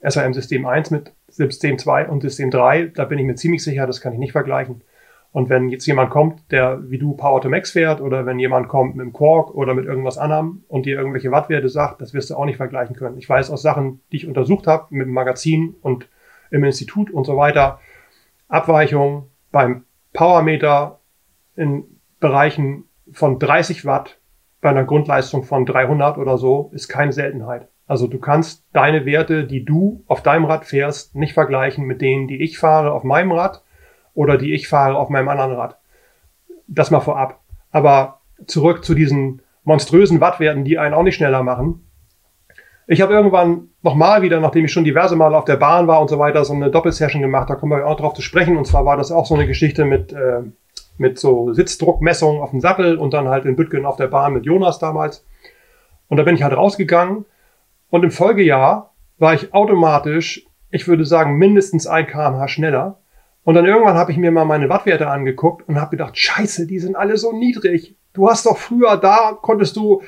SRM-System 0.00 0.64
1 0.64 0.90
mit 0.92 1.12
System 1.28 1.78
2 1.78 2.08
und 2.08 2.22
System 2.22 2.50
3, 2.50 2.86
da 2.86 3.04
bin 3.04 3.18
ich 3.18 3.26
mir 3.26 3.34
ziemlich 3.34 3.62
sicher, 3.62 3.86
das 3.86 4.00
kann 4.00 4.14
ich 4.14 4.18
nicht 4.18 4.32
vergleichen. 4.32 4.82
Und 5.32 5.48
wenn 5.48 5.70
jetzt 5.70 5.86
jemand 5.86 6.10
kommt, 6.10 6.52
der 6.52 6.90
wie 6.90 6.98
du 6.98 7.14
Power 7.14 7.40
to 7.40 7.48
Max 7.48 7.70
fährt 7.70 8.02
oder 8.02 8.26
wenn 8.26 8.38
jemand 8.38 8.68
kommt 8.68 8.96
mit 8.96 9.06
dem 9.06 9.14
Quark 9.14 9.54
oder 9.54 9.72
mit 9.72 9.86
irgendwas 9.86 10.18
anderem 10.18 10.62
und 10.68 10.84
dir 10.84 10.98
irgendwelche 10.98 11.30
Wattwerte 11.30 11.70
sagt, 11.70 12.02
das 12.02 12.12
wirst 12.12 12.30
du 12.30 12.36
auch 12.36 12.44
nicht 12.44 12.58
vergleichen 12.58 12.94
können. 12.94 13.16
Ich 13.16 13.28
weiß 13.28 13.50
aus 13.50 13.62
Sachen, 13.62 14.02
die 14.12 14.16
ich 14.16 14.28
untersucht 14.28 14.66
habe 14.66 14.86
mit 14.90 15.06
dem 15.06 15.14
Magazin 15.14 15.74
und 15.80 16.08
im 16.50 16.64
Institut 16.64 17.10
und 17.10 17.24
so 17.24 17.38
weiter, 17.38 17.80
Abweichungen 18.48 19.24
beim 19.50 19.84
Powermeter 20.12 21.00
in 21.56 21.84
Bereichen 22.20 22.84
von 23.10 23.38
30 23.38 23.86
Watt 23.86 24.18
bei 24.60 24.68
einer 24.68 24.84
Grundleistung 24.84 25.44
von 25.44 25.64
300 25.64 26.18
oder 26.18 26.36
so 26.36 26.70
ist 26.74 26.88
keine 26.88 27.12
Seltenheit. 27.12 27.68
Also 27.86 28.06
du 28.06 28.18
kannst 28.18 28.64
deine 28.72 29.06
Werte, 29.06 29.44
die 29.44 29.64
du 29.64 30.04
auf 30.06 30.22
deinem 30.22 30.44
Rad 30.44 30.66
fährst, 30.66 31.14
nicht 31.16 31.32
vergleichen 31.32 31.84
mit 31.86 32.02
denen, 32.02 32.28
die 32.28 32.42
ich 32.42 32.58
fahre 32.58 32.92
auf 32.92 33.02
meinem 33.02 33.32
Rad 33.32 33.62
oder 34.14 34.36
die 34.36 34.52
ich 34.54 34.68
fahre 34.68 34.96
auf 34.96 35.08
meinem 35.08 35.28
anderen 35.28 35.52
Rad. 35.52 35.78
Das 36.66 36.90
mal 36.90 37.00
vorab. 37.00 37.40
Aber 37.70 38.20
zurück 38.46 38.84
zu 38.84 38.94
diesen 38.94 39.42
monströsen 39.64 40.20
Wattwerten, 40.20 40.64
die 40.64 40.78
einen 40.78 40.94
auch 40.94 41.02
nicht 41.02 41.16
schneller 41.16 41.42
machen. 41.42 41.86
Ich 42.86 43.00
habe 43.00 43.14
irgendwann 43.14 43.68
nochmal 43.82 44.22
wieder, 44.22 44.40
nachdem 44.40 44.64
ich 44.64 44.72
schon 44.72 44.84
diverse 44.84 45.16
Male 45.16 45.36
auf 45.36 45.44
der 45.44 45.56
Bahn 45.56 45.86
war 45.86 46.00
und 46.00 46.08
so 46.08 46.18
weiter, 46.18 46.44
so 46.44 46.52
eine 46.52 46.70
Doppelsession 46.70 47.22
gemacht. 47.22 47.48
Da 47.48 47.54
kommen 47.54 47.72
wir 47.72 47.86
auch 47.86 47.96
drauf 47.96 48.14
zu 48.14 48.22
sprechen. 48.22 48.56
Und 48.56 48.66
zwar 48.66 48.84
war 48.84 48.96
das 48.96 49.12
auch 49.12 49.26
so 49.26 49.34
eine 49.34 49.46
Geschichte 49.46 49.84
mit, 49.84 50.12
äh, 50.12 50.42
mit 50.98 51.18
so 51.18 51.52
Sitzdruckmessungen 51.52 52.42
auf 52.42 52.50
dem 52.50 52.60
Sattel 52.60 52.98
und 52.98 53.14
dann 53.14 53.28
halt 53.28 53.44
in 53.44 53.56
Bütgen 53.56 53.86
auf 53.86 53.96
der 53.96 54.08
Bahn 54.08 54.32
mit 54.32 54.44
Jonas 54.44 54.78
damals. 54.78 55.24
Und 56.08 56.16
da 56.16 56.24
bin 56.24 56.34
ich 56.34 56.42
halt 56.42 56.56
rausgegangen. 56.56 57.24
Und 57.88 58.04
im 58.04 58.10
Folgejahr 58.10 58.92
war 59.18 59.34
ich 59.34 59.54
automatisch, 59.54 60.46
ich 60.70 60.88
würde 60.88 61.04
sagen, 61.04 61.36
mindestens 61.36 61.86
ein 61.86 62.06
kmh 62.06 62.48
schneller. 62.48 62.98
Und 63.44 63.54
dann 63.54 63.66
irgendwann 63.66 63.96
habe 63.96 64.12
ich 64.12 64.18
mir 64.18 64.30
mal 64.30 64.44
meine 64.44 64.68
Wattwerte 64.68 65.08
angeguckt 65.08 65.68
und 65.68 65.80
habe 65.80 65.90
gedacht, 65.90 66.16
scheiße, 66.16 66.66
die 66.66 66.78
sind 66.78 66.96
alle 66.96 67.16
so 67.16 67.32
niedrig. 67.32 67.96
Du 68.12 68.28
hast 68.28 68.46
doch 68.46 68.56
früher 68.56 68.96
da, 68.96 69.36
konntest 69.40 69.76
du 69.76 70.02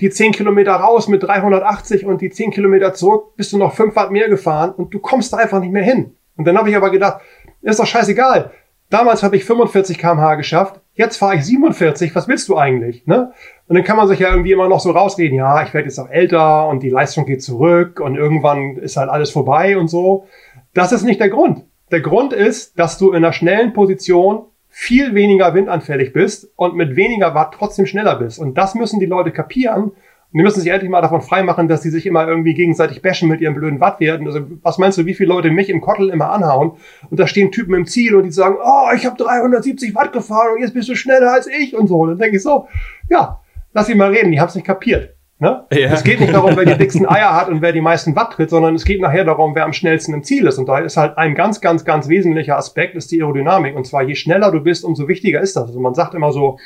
die 0.00 0.10
10 0.10 0.32
Kilometer 0.32 0.74
raus 0.74 1.08
mit 1.08 1.22
380 1.22 2.04
und 2.04 2.20
die 2.20 2.30
10 2.30 2.50
Kilometer 2.50 2.92
zurück 2.92 3.36
bist 3.36 3.52
du 3.52 3.58
noch 3.58 3.74
5 3.74 3.96
Watt 3.96 4.10
mehr 4.10 4.28
gefahren 4.28 4.72
und 4.72 4.92
du 4.92 4.98
kommst 4.98 5.32
da 5.32 5.38
einfach 5.38 5.60
nicht 5.60 5.72
mehr 5.72 5.84
hin. 5.84 6.16
Und 6.36 6.46
dann 6.46 6.58
habe 6.58 6.68
ich 6.68 6.76
aber 6.76 6.90
gedacht, 6.90 7.22
ist 7.62 7.80
doch 7.80 7.86
scheißegal. 7.86 8.50
Damals 8.90 9.22
habe 9.22 9.36
ich 9.36 9.44
45 9.44 9.98
kmh 9.98 10.36
geschafft, 10.36 10.80
jetzt 10.94 11.16
fahre 11.16 11.36
ich 11.36 11.44
47, 11.44 12.14
was 12.14 12.28
willst 12.28 12.48
du 12.48 12.56
eigentlich? 12.56 13.06
Ne? 13.06 13.32
Und 13.66 13.74
dann 13.74 13.84
kann 13.84 13.96
man 13.96 14.06
sich 14.06 14.20
ja 14.20 14.30
irgendwie 14.30 14.52
immer 14.52 14.68
noch 14.68 14.78
so 14.80 14.92
rausreden, 14.92 15.36
ja, 15.36 15.62
ich 15.64 15.74
werde 15.74 15.88
jetzt 15.88 15.98
auch 15.98 16.08
älter 16.08 16.68
und 16.68 16.82
die 16.82 16.90
Leistung 16.90 17.26
geht 17.26 17.42
zurück 17.42 17.98
und 17.98 18.14
irgendwann 18.14 18.76
ist 18.76 18.96
halt 18.96 19.10
alles 19.10 19.30
vorbei 19.30 19.76
und 19.76 19.88
so. 19.88 20.26
Das 20.72 20.92
ist 20.92 21.02
nicht 21.02 21.20
der 21.20 21.30
Grund. 21.30 21.64
Der 21.92 22.00
Grund 22.00 22.32
ist, 22.32 22.78
dass 22.78 22.98
du 22.98 23.10
in 23.10 23.16
einer 23.16 23.32
schnellen 23.32 23.72
Position 23.72 24.46
viel 24.68 25.14
weniger 25.14 25.54
windanfällig 25.54 26.12
bist 26.12 26.50
und 26.56 26.74
mit 26.74 26.96
weniger 26.96 27.34
Watt 27.34 27.54
trotzdem 27.56 27.86
schneller 27.86 28.16
bist. 28.16 28.38
Und 28.38 28.58
das 28.58 28.74
müssen 28.74 29.00
die 29.00 29.06
Leute 29.06 29.30
kapieren. 29.30 29.84
Und 29.84 29.94
die 30.32 30.42
müssen 30.42 30.60
sich 30.60 30.70
endlich 30.70 30.90
mal 30.90 31.00
davon 31.00 31.22
freimachen, 31.22 31.68
dass 31.68 31.82
sie 31.82 31.90
sich 31.90 32.04
immer 32.04 32.26
irgendwie 32.26 32.54
gegenseitig 32.54 33.00
bashen 33.00 33.28
mit 33.28 33.40
ihren 33.40 33.54
blöden 33.54 33.80
Wattwerten. 33.80 34.26
Also 34.26 34.40
was 34.62 34.78
meinst 34.78 34.98
du, 34.98 35.06
wie 35.06 35.14
viele 35.14 35.28
Leute 35.28 35.50
mich 35.50 35.70
im 35.70 35.80
Kottel 35.80 36.10
immer 36.10 36.30
anhauen? 36.30 36.72
Und 37.08 37.20
da 37.20 37.26
stehen 37.26 37.52
Typen 37.52 37.74
im 37.74 37.86
Ziel 37.86 38.16
und 38.16 38.24
die 38.24 38.32
sagen, 38.32 38.56
oh, 38.62 38.88
ich 38.94 39.06
habe 39.06 39.16
370 39.16 39.94
Watt 39.94 40.12
gefahren 40.12 40.54
und 40.56 40.60
jetzt 40.60 40.74
bist 40.74 40.88
du 40.88 40.94
schneller 40.96 41.32
als 41.32 41.46
ich 41.46 41.74
und 41.76 41.86
so. 41.86 42.00
Und 42.00 42.10
dann 42.10 42.18
denke 42.18 42.36
ich 42.36 42.42
so, 42.42 42.66
ja, 43.08 43.40
lass 43.72 43.86
sie 43.86 43.94
mal 43.94 44.10
reden, 44.10 44.32
die 44.32 44.40
haben 44.40 44.48
es 44.48 44.56
nicht 44.56 44.66
kapiert. 44.66 45.15
Ne? 45.38 45.66
Ja. 45.70 45.92
Es 45.92 46.02
geht 46.02 46.20
nicht 46.20 46.32
darum, 46.32 46.56
wer 46.56 46.64
die 46.64 46.78
dicksten 46.78 47.06
Eier 47.06 47.34
hat 47.34 47.48
und 47.48 47.60
wer 47.60 47.72
die 47.72 47.82
meisten 47.82 48.16
Watt 48.16 48.32
tritt, 48.32 48.48
sondern 48.48 48.74
es 48.74 48.86
geht 48.86 49.02
nachher 49.02 49.24
darum, 49.24 49.54
wer 49.54 49.64
am 49.64 49.74
schnellsten 49.74 50.14
im 50.14 50.22
Ziel 50.22 50.46
ist. 50.46 50.58
Und 50.58 50.66
da 50.66 50.78
ist 50.78 50.96
halt 50.96 51.18
ein 51.18 51.34
ganz, 51.34 51.60
ganz, 51.60 51.84
ganz 51.84 52.08
wesentlicher 52.08 52.56
Aspekt, 52.56 52.94
ist 52.94 53.10
die 53.10 53.22
Aerodynamik. 53.22 53.76
Und 53.76 53.86
zwar, 53.86 54.02
je 54.02 54.14
schneller 54.14 54.50
du 54.50 54.60
bist, 54.60 54.84
umso 54.84 55.08
wichtiger 55.08 55.40
ist 55.40 55.54
das. 55.54 55.66
Also 55.68 55.80
man 55.80 55.94
sagt 55.94 56.14
immer 56.14 56.32
so, 56.32 56.58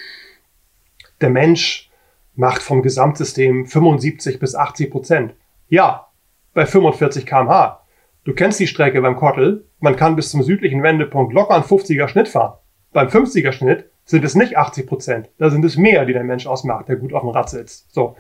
der 1.21 1.31
Mensch 1.31 1.91
macht 2.37 2.63
vom 2.63 2.83
Gesamtsystem 2.83 3.67
75 3.67 4.39
bis 4.39 4.55
80 4.55 4.91
Prozent. 4.91 5.35
Ja, 5.69 6.07
bei 6.55 6.65
45 6.65 7.27
kmh. 7.27 7.81
Du 8.25 8.35
kennst 8.35 8.61
die 8.61 8.67
Strecke 8.67 9.01
beim 9.03 9.17
Kottel. 9.17 9.67
Man 9.81 9.97
kann 9.97 10.15
bis 10.15 10.31
zum 10.31 10.43
südlichen 10.43 10.83
Wendepunkt 10.83 11.33
locker 11.33 11.55
einen 11.55 11.65
50er 11.65 12.07
Schnitt 12.07 12.29
fahren. 12.29 12.59
Beim 12.93 13.09
50er 13.09 13.53
Schnitt 13.53 13.91
sind 14.05 14.25
es 14.25 14.35
nicht 14.35 14.57
80 14.57 14.87
Prozent. 14.87 15.31
Da 15.39 15.51
sind 15.51 15.65
es 15.65 15.77
mehr, 15.77 16.05
die 16.05 16.13
der 16.13 16.25
Mensch 16.25 16.47
ausmacht, 16.47 16.89
der 16.89 16.97
gut 16.97 17.13
auf 17.13 17.23
dem 17.23 17.31
Rad 17.31 17.49
sitzt. 17.49 17.93
So. 17.93 18.17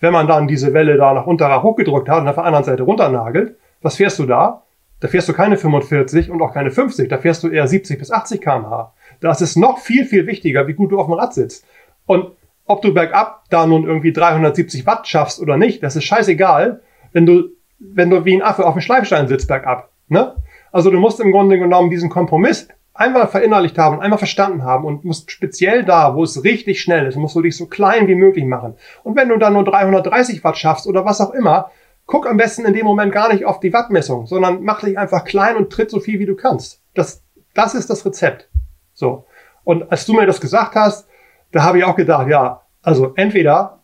Wenn 0.00 0.12
man 0.12 0.26
dann 0.26 0.48
diese 0.48 0.74
Welle 0.74 0.96
da 0.96 1.14
nach 1.14 1.26
unterer 1.26 1.62
hochgedrückt 1.62 2.08
hat 2.08 2.22
und 2.22 2.28
auf 2.28 2.34
der 2.34 2.44
anderen 2.44 2.64
Seite 2.64 2.82
runternagelt, 2.82 3.56
was 3.82 3.96
fährst 3.96 4.18
du 4.18 4.26
da? 4.26 4.62
Da 5.00 5.08
fährst 5.08 5.28
du 5.28 5.32
keine 5.32 5.56
45 5.56 6.30
und 6.30 6.40
auch 6.40 6.52
keine 6.52 6.70
50, 6.70 7.08
da 7.08 7.18
fährst 7.18 7.42
du 7.42 7.48
eher 7.48 7.66
70 7.66 7.98
bis 7.98 8.10
80 8.10 8.40
kmh. 8.40 8.92
Da 9.20 9.30
ist 9.30 9.56
noch 9.56 9.78
viel, 9.78 10.04
viel 10.04 10.26
wichtiger, 10.26 10.66
wie 10.66 10.74
gut 10.74 10.92
du 10.92 10.98
auf 10.98 11.06
dem 11.06 11.14
Rad 11.14 11.34
sitzt. 11.34 11.66
Und 12.06 12.32
ob 12.66 12.82
du 12.82 12.94
bergab 12.94 13.44
da 13.50 13.66
nun 13.66 13.84
irgendwie 13.84 14.12
370 14.12 14.86
Watt 14.86 15.06
schaffst 15.06 15.40
oder 15.40 15.56
nicht, 15.56 15.82
das 15.82 15.96
ist 15.96 16.04
scheißegal, 16.04 16.80
wenn 17.12 17.26
du, 17.26 17.50
wenn 17.78 18.10
du 18.10 18.24
wie 18.24 18.34
ein 18.34 18.42
Affe 18.42 18.64
auf 18.66 18.74
dem 18.74 18.80
Schleifstein 18.80 19.28
sitzt 19.28 19.48
bergab. 19.48 19.90
Ne? 20.08 20.34
Also 20.72 20.90
du 20.90 20.98
musst 20.98 21.20
im 21.20 21.32
Grunde 21.32 21.58
genommen 21.58 21.90
diesen 21.90 22.08
Kompromiss 22.08 22.68
einmal 22.94 23.26
verinnerlicht 23.26 23.76
haben, 23.76 24.00
einmal 24.00 24.18
verstanden 24.18 24.62
haben 24.62 24.84
und 24.84 25.04
musst 25.04 25.30
speziell 25.30 25.84
da, 25.84 26.14
wo 26.14 26.22
es 26.22 26.44
richtig 26.44 26.80
schnell 26.80 27.06
ist, 27.06 27.16
musst 27.16 27.34
du 27.34 27.42
dich 27.42 27.56
so 27.56 27.66
klein 27.66 28.06
wie 28.06 28.14
möglich 28.14 28.44
machen. 28.44 28.76
Und 29.02 29.16
wenn 29.16 29.28
du 29.28 29.36
dann 29.36 29.52
nur 29.52 29.64
330 29.64 30.42
Watt 30.44 30.56
schaffst 30.56 30.86
oder 30.86 31.04
was 31.04 31.20
auch 31.20 31.32
immer, 31.32 31.70
guck 32.06 32.28
am 32.28 32.36
besten 32.36 32.64
in 32.64 32.72
dem 32.72 32.86
Moment 32.86 33.12
gar 33.12 33.32
nicht 33.32 33.44
auf 33.44 33.58
die 33.60 33.72
Wattmessung, 33.72 34.26
sondern 34.26 34.62
mach 34.62 34.80
dich 34.80 34.96
einfach 34.96 35.24
klein 35.24 35.56
und 35.56 35.70
tritt 35.70 35.90
so 35.90 35.98
viel 35.98 36.20
wie 36.20 36.26
du 36.26 36.36
kannst. 36.36 36.80
Das, 36.94 37.24
das 37.52 37.74
ist 37.74 37.90
das 37.90 38.06
Rezept. 38.06 38.48
So. 38.92 39.26
Und 39.64 39.90
als 39.90 40.06
du 40.06 40.14
mir 40.14 40.26
das 40.26 40.40
gesagt 40.40 40.76
hast, 40.76 41.08
da 41.50 41.62
habe 41.64 41.78
ich 41.78 41.84
auch 41.84 41.96
gedacht, 41.96 42.28
ja, 42.28 42.62
also 42.82 43.12
entweder 43.16 43.80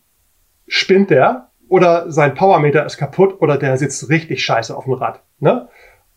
spinnt 0.68 1.10
der 1.10 1.48
oder 1.68 2.10
sein 2.12 2.34
Powermeter 2.34 2.86
ist 2.86 2.96
kaputt 2.96 3.40
oder 3.40 3.56
der 3.56 3.76
sitzt 3.76 4.08
richtig 4.08 4.44
scheiße 4.44 4.76
auf 4.76 4.84
dem 4.84 4.92
Rad. 4.92 5.22
Ne? 5.40 5.68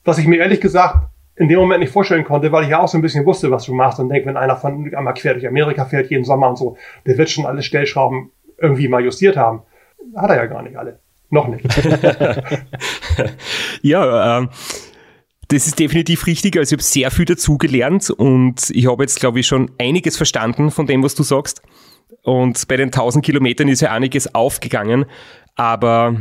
Was 0.04 0.18
ich 0.20 0.28
mir 0.28 0.38
ehrlich 0.38 0.62
gesagt 0.62 1.08
in 1.36 1.48
dem 1.48 1.60
Moment 1.60 1.80
nicht 1.80 1.92
vorstellen 1.92 2.24
konnte, 2.24 2.52
weil 2.52 2.64
ich 2.64 2.70
ja 2.70 2.80
auch 2.80 2.88
so 2.88 2.98
ein 2.98 3.02
bisschen 3.02 3.26
wusste, 3.26 3.50
was 3.50 3.66
du 3.66 3.74
machst 3.74 4.00
und 4.00 4.10
denke, 4.10 4.28
wenn 4.28 4.38
einer 4.38 4.56
von 4.56 4.94
einmal 4.94 5.14
quer 5.16 5.34
durch 5.34 5.48
Amerika 5.48 5.86
fährt 5.86 6.12
jeden 6.12 6.24
Sommer 6.24 6.50
und 6.50 6.58
so, 6.58 6.78
der 7.06 7.18
wird 7.18 7.30
schon 7.30 7.46
alle 7.46 7.64
Stellschrauben 7.64 8.32
irgendwie 8.60 8.88
mal 8.88 9.04
justiert 9.04 9.36
haben. 9.36 9.64
Hat 10.16 10.30
er 10.30 10.36
ja 10.36 10.46
gar 10.46 10.62
nicht 10.62 10.78
alle. 10.78 11.00
Noch 11.30 11.48
nicht. 11.48 11.66
ja, 13.82 14.38
ähm, 14.38 14.50
das 15.48 15.66
ist 15.66 15.80
definitiv 15.80 16.28
richtig. 16.28 16.58
Also 16.58 16.76
ich 16.76 16.78
habe 16.78 16.84
sehr 16.84 17.12
viel 17.12 17.26
dazugelernt 17.26 18.12
und 18.12 18.70
ich 18.70 18.88
habe 18.88 19.04
jetzt, 19.04 19.20
glaube 19.20 19.40
ich, 19.40 19.48
schon 19.48 19.72
einiges 19.80 20.16
verstanden 20.16 20.70
von 20.70 20.86
dem, 20.86 21.02
was 21.02 21.16
du 21.16 21.24
sagst. 21.24 21.64
Und 22.22 22.68
bei 22.68 22.78
den 22.78 22.88
1000 22.88 23.26
Kilometern 23.26 23.68
ist 23.68 23.82
ja 23.82 23.92
einiges 23.92 24.34
aufgegangen. 24.36 25.06
Aber 25.56 26.16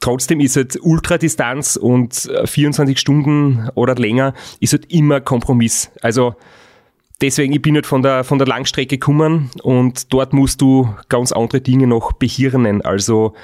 trotzdem 0.00 0.40
ist 0.40 0.56
halt 0.56 0.78
Ultradistanz 0.80 1.76
und 1.76 2.30
24 2.44 2.96
äh, 2.96 2.98
Stunden 2.98 3.68
oder 3.74 3.94
länger 3.94 4.34
ist 4.60 4.72
halt 4.72 4.92
immer 4.92 5.20
Kompromiss. 5.20 5.90
Also 6.02 6.34
deswegen, 7.20 7.52
ich 7.52 7.62
bin 7.62 7.74
halt 7.74 7.86
von 7.86 8.02
der, 8.02 8.24
von 8.24 8.38
der 8.38 8.46
Langstrecke 8.46 8.98
gekommen 8.98 9.50
und 9.62 10.12
dort 10.12 10.32
musst 10.32 10.60
du 10.60 10.94
ganz 11.08 11.32
andere 11.32 11.60
Dinge 11.60 11.86
noch 11.86 12.12
behirnen. 12.12 12.82
Also 12.82 13.34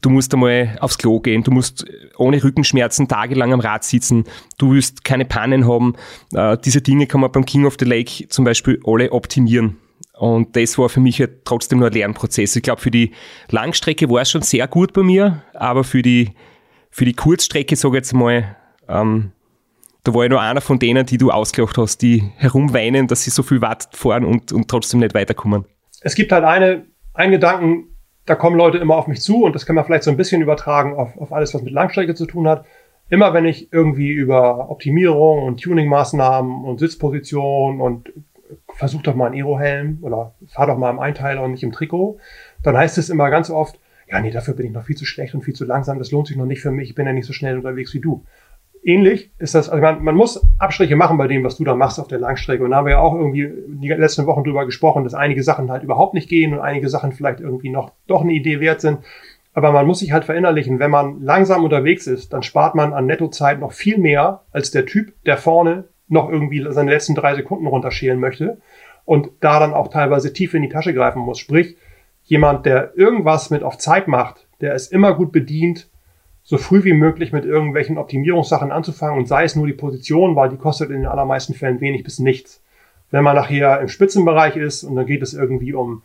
du 0.00 0.10
musst 0.10 0.34
einmal 0.34 0.76
aufs 0.80 0.98
Klo 0.98 1.20
gehen, 1.20 1.42
du 1.42 1.50
musst 1.50 1.86
ohne 2.16 2.42
Rückenschmerzen 2.42 3.08
tagelang 3.08 3.52
am 3.52 3.60
Rad 3.60 3.84
sitzen, 3.84 4.24
du 4.58 4.74
wirst 4.74 5.04
keine 5.04 5.24
Pannen 5.24 5.66
haben. 5.66 5.94
Äh, 6.34 6.58
diese 6.64 6.82
Dinge 6.82 7.06
kann 7.06 7.20
man 7.20 7.32
beim 7.32 7.44
King 7.44 7.66
of 7.66 7.76
the 7.78 7.84
Lake 7.84 8.28
zum 8.28 8.44
Beispiel 8.44 8.80
alle 8.84 9.12
optimieren. 9.12 9.78
Und 10.18 10.56
das 10.56 10.78
war 10.78 10.88
für 10.88 11.00
mich 11.00 11.20
halt 11.20 11.44
trotzdem 11.44 11.78
nur 11.78 11.88
ein 11.88 11.94
Lernprozess. 11.94 12.54
Ich 12.54 12.62
glaube, 12.62 12.80
für 12.80 12.90
die 12.90 13.12
Langstrecke 13.50 14.08
war 14.10 14.22
es 14.22 14.30
schon 14.30 14.42
sehr 14.42 14.68
gut 14.68 14.92
bei 14.92 15.02
mir, 15.02 15.42
aber 15.54 15.84
für 15.84 16.02
die, 16.02 16.30
für 16.90 17.04
die 17.04 17.14
Kurzstrecke, 17.14 17.76
sage 17.76 17.96
ich 17.96 18.00
jetzt 18.00 18.12
mal, 18.12 18.56
ähm, 18.88 19.32
da 20.04 20.14
war 20.14 20.24
ich 20.24 20.30
nur 20.30 20.40
einer 20.40 20.60
von 20.60 20.78
denen, 20.78 21.06
die 21.06 21.16
du 21.16 21.30
ausgelacht 21.30 21.78
hast, 21.78 22.02
die 22.02 22.30
herumweinen, 22.36 23.06
dass 23.06 23.22
sie 23.22 23.30
so 23.30 23.42
viel 23.42 23.60
Watt 23.60 23.88
fahren 23.92 24.24
und, 24.24 24.52
und 24.52 24.68
trotzdem 24.68 25.00
nicht 25.00 25.14
weiterkommen. 25.14 25.64
Es 26.00 26.14
gibt 26.14 26.32
halt 26.32 26.44
eine, 26.44 26.86
einen 27.14 27.32
Gedanken, 27.32 27.88
da 28.26 28.34
kommen 28.34 28.56
Leute 28.56 28.78
immer 28.78 28.96
auf 28.96 29.06
mich 29.06 29.20
zu 29.20 29.44
und 29.44 29.54
das 29.54 29.66
kann 29.66 29.76
man 29.76 29.84
vielleicht 29.84 30.04
so 30.04 30.10
ein 30.10 30.16
bisschen 30.16 30.42
übertragen 30.42 30.94
auf, 30.94 31.16
auf 31.16 31.32
alles, 31.32 31.54
was 31.54 31.62
mit 31.62 31.72
Langstrecke 31.72 32.14
zu 32.14 32.26
tun 32.26 32.48
hat. 32.48 32.64
Immer 33.08 33.34
wenn 33.34 33.44
ich 33.44 33.72
irgendwie 33.72 34.10
über 34.10 34.70
Optimierung 34.70 35.42
und 35.44 35.60
Tuningmaßnahmen 35.60 36.64
und 36.64 36.78
Sitzposition 36.78 37.80
und 37.80 38.12
versuch 38.74 39.02
doch 39.02 39.14
mal 39.14 39.26
einen 39.26 39.36
Aero-Helm 39.36 39.98
oder 40.02 40.34
fahr 40.48 40.66
doch 40.66 40.78
mal 40.78 40.90
im 40.90 40.98
Einteiler 40.98 41.42
und 41.42 41.52
nicht 41.52 41.62
im 41.62 41.72
Trikot, 41.72 42.18
dann 42.62 42.76
heißt 42.76 42.98
es 42.98 43.10
immer 43.10 43.30
ganz 43.30 43.50
oft, 43.50 43.78
ja, 44.08 44.20
nee, 44.20 44.30
dafür 44.30 44.54
bin 44.54 44.66
ich 44.66 44.72
noch 44.72 44.84
viel 44.84 44.96
zu 44.96 45.06
schlecht 45.06 45.34
und 45.34 45.42
viel 45.42 45.54
zu 45.54 45.64
langsam, 45.64 45.98
das 45.98 46.10
lohnt 46.10 46.26
sich 46.26 46.36
noch 46.36 46.46
nicht 46.46 46.60
für 46.60 46.70
mich, 46.70 46.90
ich 46.90 46.94
bin 46.94 47.06
ja 47.06 47.12
nicht 47.12 47.26
so 47.26 47.32
schnell 47.32 47.56
unterwegs 47.56 47.94
wie 47.94 48.00
du. 48.00 48.24
Ähnlich 48.84 49.30
ist 49.38 49.54
das, 49.54 49.68
also 49.68 49.80
man, 49.80 50.02
man 50.02 50.16
muss 50.16 50.44
Abstriche 50.58 50.96
machen 50.96 51.16
bei 51.16 51.28
dem, 51.28 51.44
was 51.44 51.56
du 51.56 51.64
da 51.64 51.76
machst 51.76 52.00
auf 52.00 52.08
der 52.08 52.18
Langstrecke. 52.18 52.64
Und 52.64 52.70
da 52.70 52.78
haben 52.78 52.86
wir 52.86 52.94
ja 52.94 52.98
auch 52.98 53.14
irgendwie 53.14 53.48
die 53.68 53.88
letzten 53.88 54.26
Wochen 54.26 54.42
drüber 54.42 54.66
gesprochen, 54.66 55.04
dass 55.04 55.14
einige 55.14 55.44
Sachen 55.44 55.70
halt 55.70 55.84
überhaupt 55.84 56.14
nicht 56.14 56.28
gehen 56.28 56.52
und 56.52 56.58
einige 56.58 56.88
Sachen 56.88 57.12
vielleicht 57.12 57.38
irgendwie 57.38 57.70
noch 57.70 57.92
doch 58.08 58.22
eine 58.22 58.32
Idee 58.32 58.58
wert 58.58 58.80
sind. 58.80 58.98
Aber 59.54 59.70
man 59.70 59.86
muss 59.86 60.00
sich 60.00 60.12
halt 60.12 60.24
verinnerlichen, 60.24 60.80
wenn 60.80 60.90
man 60.90 61.20
langsam 61.20 61.62
unterwegs 61.62 62.08
ist, 62.08 62.32
dann 62.32 62.42
spart 62.42 62.74
man 62.74 62.92
an 62.92 63.06
Nettozeit 63.06 63.60
noch 63.60 63.72
viel 63.72 63.98
mehr 63.98 64.40
als 64.50 64.72
der 64.72 64.84
Typ, 64.84 65.12
der 65.26 65.36
vorne 65.36 65.84
noch 66.12 66.28
irgendwie 66.28 66.64
seine 66.70 66.90
letzten 66.90 67.14
drei 67.14 67.34
Sekunden 67.34 67.66
runterschälen 67.66 68.20
möchte 68.20 68.58
und 69.04 69.30
da 69.40 69.58
dann 69.58 69.74
auch 69.74 69.88
teilweise 69.88 70.32
tief 70.32 70.54
in 70.54 70.62
die 70.62 70.68
Tasche 70.68 70.94
greifen 70.94 71.22
muss. 71.22 71.38
Sprich, 71.38 71.76
jemand, 72.24 72.66
der 72.66 72.96
irgendwas 72.96 73.50
mit 73.50 73.62
auf 73.62 73.78
Zeit 73.78 74.08
macht, 74.08 74.46
der 74.60 74.74
ist 74.74 74.92
immer 74.92 75.14
gut 75.14 75.32
bedient, 75.32 75.88
so 76.44 76.58
früh 76.58 76.84
wie 76.84 76.92
möglich 76.92 77.32
mit 77.32 77.44
irgendwelchen 77.44 77.98
Optimierungssachen 77.98 78.72
anzufangen 78.72 79.18
und 79.18 79.26
sei 79.26 79.44
es 79.44 79.56
nur 79.56 79.66
die 79.66 79.72
Position, 79.72 80.36
weil 80.36 80.50
die 80.50 80.56
kostet 80.56 80.90
in 80.90 80.96
den 80.96 81.06
allermeisten 81.06 81.54
Fällen 81.54 81.80
wenig 81.80 82.04
bis 82.04 82.18
nichts. 82.18 82.62
Wenn 83.10 83.24
man 83.24 83.36
nachher 83.36 83.80
im 83.80 83.88
Spitzenbereich 83.88 84.56
ist 84.56 84.84
und 84.84 84.96
dann 84.96 85.06
geht 85.06 85.22
es 85.22 85.34
irgendwie 85.34 85.72
um, 85.72 86.02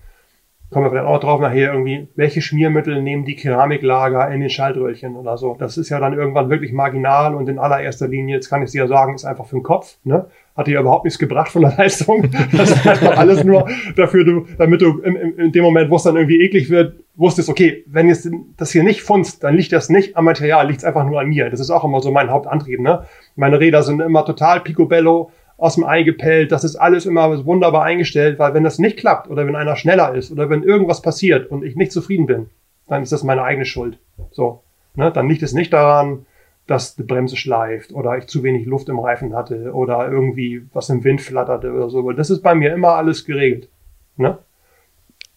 kommen 0.70 0.86
wir 0.86 0.90
vielleicht 0.90 1.08
auch 1.08 1.20
drauf 1.20 1.40
nachher 1.40 1.72
irgendwie, 1.72 2.10
welche 2.16 2.42
Schmiermittel 2.42 3.02
nehmen 3.02 3.24
die 3.24 3.36
Keramiklager 3.36 4.30
in 4.30 4.42
den 4.42 4.50
Schaltröhrchen 4.50 5.16
oder 5.16 5.38
so. 5.38 5.56
Das 5.58 5.78
ist 5.78 5.90
ja 5.90 6.00
dann 6.00 6.14
irgendwann 6.14 6.50
wirklich 6.50 6.74
marginal 6.74 7.36
und 7.36 7.48
in 7.48 7.58
allererster 7.58 8.10
Linie, 8.10 8.36
jetzt 8.36 8.50
kann 8.50 8.62
ich 8.62 8.72
dir 8.72 8.84
ja 8.84 8.88
sagen, 8.88 9.16
ist 9.16 9.24
einfach 9.24 9.46
für 9.46 9.56
den 9.56 9.64
Kopf. 9.64 9.98
Ne? 10.04 10.26
Hat 10.58 10.68
dir 10.68 10.80
überhaupt 10.80 11.06
nichts 11.06 11.20
gebracht 11.20 11.52
von 11.52 11.62
der 11.62 11.74
Leistung. 11.78 12.30
Das 12.52 12.72
ist 12.72 12.86
einfach 12.86 13.18
alles 13.18 13.46
nur 13.46 13.70
dafür, 13.96 14.26
du, 14.26 14.46
damit 14.58 14.82
du 14.82 15.00
in, 15.00 15.16
in, 15.16 15.40
in 15.40 15.52
dem 15.54 15.64
Moment, 15.64 15.90
wo 15.90 15.96
es 15.96 16.04
dann 16.04 16.18
irgendwie 16.18 16.42
eklig 16.42 16.70
wird, 16.70 16.96
wusstest, 17.16 17.50
okay, 17.50 17.86
wenn 17.88 18.10
jetzt 18.10 18.30
das 18.58 18.72
hier 18.72 18.84
nicht 18.84 19.02
funzt, 19.02 19.46
dann 19.46 19.56
liegt 19.56 19.72
das 19.72 19.90
nicht 19.90 20.18
am 20.18 20.26
Material, 20.26 20.68
liegt 20.68 20.80
es 20.80 20.86
einfach 20.86 21.06
nur 21.06 21.22
an 21.22 21.30
mir. 21.30 21.50
Das 21.50 21.62
ist 21.62 21.72
auch 21.72 21.86
immer 21.86 22.02
so 22.02 22.12
mein 22.12 22.30
Hauptantrieb. 22.30 22.82
Ne? 22.82 23.06
Meine 23.38 23.60
Räder 23.60 23.84
sind 23.84 24.02
immer 24.02 24.26
total 24.26 24.60
picobello, 24.60 25.32
aus 25.58 25.76
dem 25.76 25.84
Ei 25.84 26.04
gepellt. 26.04 26.52
Das 26.52 26.64
ist 26.64 26.76
alles 26.76 27.06
immer 27.06 27.46
wunderbar 27.46 27.84
eingestellt, 27.84 28.40
weil 28.40 28.54
wenn 28.54 28.64
das 28.64 28.80
nicht 28.80 28.98
klappt 28.98 29.30
oder 29.30 29.46
wenn 29.46 29.56
einer 29.56 29.76
schneller 29.76 30.14
ist 30.14 30.32
oder 30.32 30.50
wenn 30.50 30.64
irgendwas 30.64 31.02
passiert 31.02 31.52
und 31.52 31.64
ich 31.64 31.76
nicht 31.76 31.92
zufrieden 31.92 32.28
bin, 32.28 32.50
dann 32.88 33.04
ist 33.04 33.12
das 33.12 33.24
meine 33.24 33.44
eigene 33.44 33.66
Schuld. 33.66 33.98
So, 34.32 34.62
ne? 34.96 35.12
dann 35.12 35.28
liegt 35.28 35.44
es 35.44 35.54
nicht 35.54 35.74
daran, 35.74 36.26
dass 36.68 36.96
die 36.96 37.04
Bremse 37.04 37.38
schleift 37.38 37.94
oder 37.94 38.18
ich 38.18 38.28
zu 38.28 38.44
wenig 38.44 38.66
Luft 38.66 38.90
im 38.90 39.00
Reifen 39.00 39.34
hatte 39.36 39.72
oder 39.74 40.10
irgendwie 40.12 40.64
was 40.74 40.90
im 40.90 41.04
Wind 41.04 41.22
flatterte 41.22 41.72
oder 41.72 41.90
so. 41.90 42.12
Das 42.12 42.30
ist 42.30 42.44
bei 42.44 42.56
mir 42.56 42.74
immer 42.74 42.90
alles 42.90 43.26
geregelt. 43.26 43.70
Ne? 44.18 44.38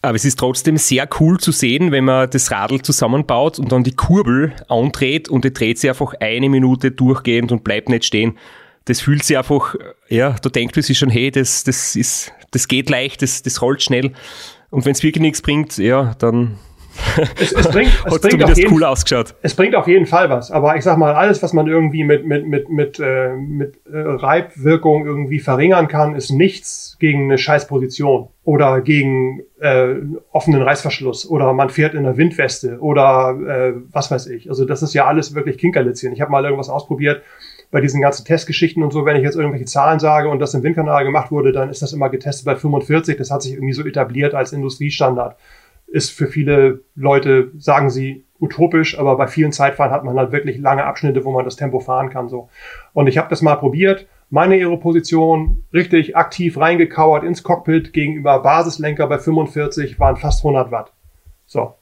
Aber 0.03 0.15
es 0.15 0.25
ist 0.25 0.39
trotzdem 0.39 0.77
sehr 0.77 1.07
cool 1.19 1.39
zu 1.39 1.51
sehen, 1.51 1.91
wenn 1.91 2.05
man 2.05 2.29
das 2.29 2.51
Radl 2.51 2.81
zusammenbaut 2.81 3.59
und 3.59 3.71
dann 3.71 3.83
die 3.83 3.95
Kurbel 3.95 4.53
andreht 4.67 5.29
und 5.29 5.45
die 5.45 5.53
dreht 5.53 5.79
sich 5.79 5.89
einfach 5.89 6.15
eine 6.19 6.49
Minute 6.49 6.91
durchgehend 6.91 7.51
und 7.51 7.63
bleibt 7.63 7.87
nicht 7.87 8.05
stehen 8.05 8.37
das 8.85 9.01
fühlt 9.01 9.23
sich 9.23 9.37
einfach, 9.37 9.75
ja, 10.09 10.35
da 10.41 10.49
denkt 10.49 10.75
man 10.75 10.83
sich 10.83 10.97
schon, 10.97 11.09
hey, 11.09 11.31
das, 11.31 11.63
das 11.63 11.95
ist, 11.95 12.31
das 12.51 12.67
geht 12.67 12.89
leicht, 12.89 13.21
das, 13.21 13.43
das 13.43 13.61
rollt 13.61 13.81
schnell. 13.81 14.11
Und 14.69 14.85
wenn 14.85 14.93
es 14.93 15.03
wirklich 15.03 15.21
nichts 15.21 15.41
bringt, 15.41 15.77
ja, 15.77 16.15
dann 16.17 16.57
es, 17.39 17.51
es 17.51 17.67
bringt, 17.69 17.91
es 18.05 18.19
bringt 18.21 18.43
auf 18.43 18.57
jeden, 18.57 18.73
cool 18.73 18.83
ausgeschaut. 18.83 19.33
Es 19.41 19.55
bringt 19.55 19.75
auf 19.75 19.87
jeden 19.87 20.05
Fall 20.05 20.29
was. 20.29 20.51
Aber 20.51 20.75
ich 20.75 20.83
sag 20.83 20.97
mal, 20.97 21.13
alles, 21.13 21.41
was 21.41 21.53
man 21.53 21.67
irgendwie 21.67 22.03
mit, 22.03 22.25
mit, 22.25 22.47
mit, 22.47 22.69
mit, 22.69 22.99
äh, 22.99 23.33
mit 23.33 23.79
äh, 23.91 23.97
Reibwirkung 23.97 25.05
irgendwie 25.05 25.39
verringern 25.39 25.87
kann, 25.87 26.15
ist 26.15 26.31
nichts 26.31 26.97
gegen 26.99 27.25
eine 27.25 27.37
Scheißposition 27.37 28.29
oder 28.43 28.81
gegen 28.81 29.43
äh, 29.59 29.95
offenen 30.31 30.61
Reißverschluss 30.61 31.29
oder 31.29 31.53
man 31.53 31.69
fährt 31.69 31.93
in 31.93 31.99
einer 31.99 32.17
Windweste 32.17 32.79
oder 32.79 33.37
äh, 33.47 33.73
was 33.91 34.11
weiß 34.11 34.27
ich. 34.27 34.49
Also 34.49 34.65
das 34.65 34.81
ist 34.81 34.93
ja 34.93 35.05
alles 35.05 35.35
wirklich 35.35 35.57
Kinkerlitzchen. 35.57 36.13
Ich 36.13 36.21
habe 36.21 36.31
mal 36.31 36.43
irgendwas 36.43 36.69
ausprobiert, 36.69 37.21
bei 37.71 37.79
diesen 37.79 38.01
ganzen 38.01 38.25
Testgeschichten 38.25 38.83
und 38.83 38.91
so, 38.91 39.05
wenn 39.05 39.15
ich 39.15 39.23
jetzt 39.23 39.35
irgendwelche 39.35 39.65
Zahlen 39.65 39.99
sage 39.99 40.29
und 40.29 40.39
das 40.39 40.53
im 40.53 40.61
Windkanal 40.61 41.05
gemacht 41.05 41.31
wurde, 41.31 41.53
dann 41.53 41.69
ist 41.69 41.81
das 41.81 41.93
immer 41.93 42.09
getestet 42.09 42.45
bei 42.45 42.55
45. 42.55 43.17
Das 43.17 43.31
hat 43.31 43.41
sich 43.41 43.53
irgendwie 43.53 43.73
so 43.73 43.85
etabliert 43.85 44.35
als 44.35 44.51
Industriestandard. 44.51 45.37
Ist 45.87 46.11
für 46.11 46.27
viele 46.27 46.81
Leute, 46.95 47.51
sagen 47.57 47.89
sie, 47.89 48.25
utopisch, 48.39 48.99
aber 48.99 49.15
bei 49.15 49.27
vielen 49.27 49.51
Zeitfahren 49.51 49.91
hat 49.91 50.03
man 50.03 50.17
halt 50.17 50.31
wirklich 50.31 50.57
lange 50.57 50.83
Abschnitte, 50.83 51.23
wo 51.23 51.31
man 51.31 51.45
das 51.45 51.55
Tempo 51.55 51.79
fahren 51.79 52.09
kann. 52.09 52.27
so. 52.27 52.49
Und 52.93 53.07
ich 53.07 53.17
habe 53.17 53.29
das 53.29 53.41
mal 53.41 53.55
probiert. 53.55 54.07
Meine 54.29 54.55
Aeroposition 54.55 55.63
richtig 55.73 56.15
aktiv 56.15 56.57
reingekauert 56.57 57.23
ins 57.23 57.43
Cockpit 57.43 57.93
gegenüber 57.93 58.39
Basislenker 58.39 59.07
bei 59.07 59.19
45 59.19 59.99
waren 59.99 60.17
fast 60.17 60.43
100 60.43 60.71
Watt. 60.71 60.93
So. 61.45 61.75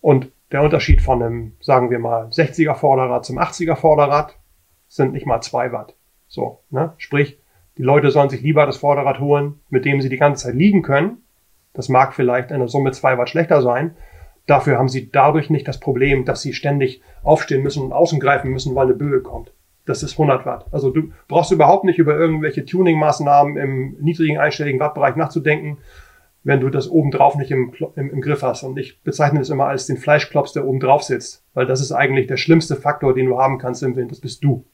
Und 0.00 0.30
der 0.52 0.62
Unterschied 0.62 1.02
von 1.02 1.22
einem, 1.22 1.52
sagen 1.60 1.90
wir 1.90 1.98
mal, 1.98 2.26
60er 2.26 2.74
Vorderrad 2.74 3.24
zum 3.24 3.38
80er 3.38 3.74
Vorderrad 3.74 4.36
sind 4.94 5.12
nicht 5.12 5.26
mal 5.26 5.40
zwei 5.40 5.72
Watt. 5.72 5.94
So, 6.28 6.60
ne? 6.70 6.92
Sprich, 6.98 7.38
die 7.78 7.82
Leute 7.82 8.12
sollen 8.12 8.30
sich 8.30 8.42
lieber 8.42 8.64
das 8.64 8.76
Vorderrad 8.76 9.18
holen, 9.18 9.60
mit 9.68 9.84
dem 9.84 10.00
sie 10.00 10.08
die 10.08 10.18
ganze 10.18 10.46
Zeit 10.46 10.54
liegen 10.54 10.82
können. 10.82 11.18
Das 11.72 11.88
mag 11.88 12.14
vielleicht 12.14 12.52
in 12.52 12.60
der 12.60 12.68
Summe 12.68 12.92
zwei 12.92 13.18
Watt 13.18 13.28
schlechter 13.28 13.60
sein. 13.60 13.96
Dafür 14.46 14.78
haben 14.78 14.88
sie 14.88 15.10
dadurch 15.10 15.50
nicht 15.50 15.66
das 15.66 15.80
Problem, 15.80 16.24
dass 16.24 16.42
sie 16.42 16.52
ständig 16.52 17.02
aufstehen 17.24 17.64
müssen 17.64 17.82
und 17.82 17.92
außen 17.92 18.20
greifen 18.20 18.50
müssen, 18.50 18.76
weil 18.76 18.86
eine 18.86 18.94
Böe 18.94 19.20
kommt. 19.20 19.52
Das 19.84 20.04
ist 20.04 20.12
100 20.12 20.46
Watt. 20.46 20.66
Also 20.70 20.90
du 20.90 21.10
brauchst 21.26 21.50
überhaupt 21.50 21.84
nicht 21.84 21.98
über 21.98 22.16
irgendwelche 22.16 22.64
Tuning-Maßnahmen 22.64 23.56
im 23.56 23.96
niedrigen 24.00 24.38
einstelligen 24.38 24.80
Wattbereich 24.80 25.16
nachzudenken, 25.16 25.78
wenn 26.44 26.60
du 26.60 26.70
das 26.70 26.88
obendrauf 26.88 27.34
nicht 27.34 27.50
im, 27.50 27.74
im, 27.96 28.10
im 28.10 28.20
Griff 28.20 28.42
hast. 28.42 28.62
Und 28.62 28.78
ich 28.78 29.02
bezeichne 29.02 29.40
das 29.40 29.50
immer 29.50 29.66
als 29.66 29.86
den 29.86 29.96
Fleischklops, 29.96 30.52
der 30.52 30.66
oben 30.66 30.78
drauf 30.78 31.02
sitzt. 31.02 31.42
Weil 31.54 31.66
das 31.66 31.80
ist 31.80 31.90
eigentlich 31.90 32.28
der 32.28 32.36
schlimmste 32.36 32.76
Faktor, 32.76 33.14
den 33.14 33.26
du 33.26 33.38
haben 33.38 33.58
kannst 33.58 33.82
im 33.82 33.96
Wind. 33.96 34.12
Das 34.12 34.20
bist 34.20 34.44
du. 34.44 34.64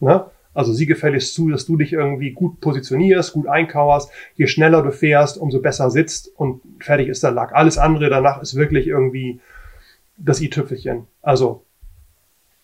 Ne? 0.00 0.24
Also 0.54 0.72
sieh 0.72 0.86
gefälligst 0.86 1.34
zu, 1.34 1.50
dass 1.50 1.66
du 1.66 1.76
dich 1.76 1.92
irgendwie 1.92 2.30
gut 2.30 2.60
positionierst, 2.60 3.32
gut 3.32 3.48
einkauerst. 3.48 4.10
Je 4.36 4.46
schneller 4.46 4.82
du 4.82 4.92
fährst, 4.92 5.36
umso 5.36 5.60
besser 5.60 5.90
sitzt 5.90 6.30
und 6.36 6.62
fertig 6.80 7.08
ist 7.08 7.24
der 7.24 7.32
Lack. 7.32 7.52
Alles 7.54 7.76
andere 7.76 8.08
danach 8.08 8.40
ist 8.40 8.54
wirklich 8.54 8.86
irgendwie 8.86 9.40
das 10.16 10.40
i-Tüpfelchen. 10.40 11.06
Also 11.22 11.64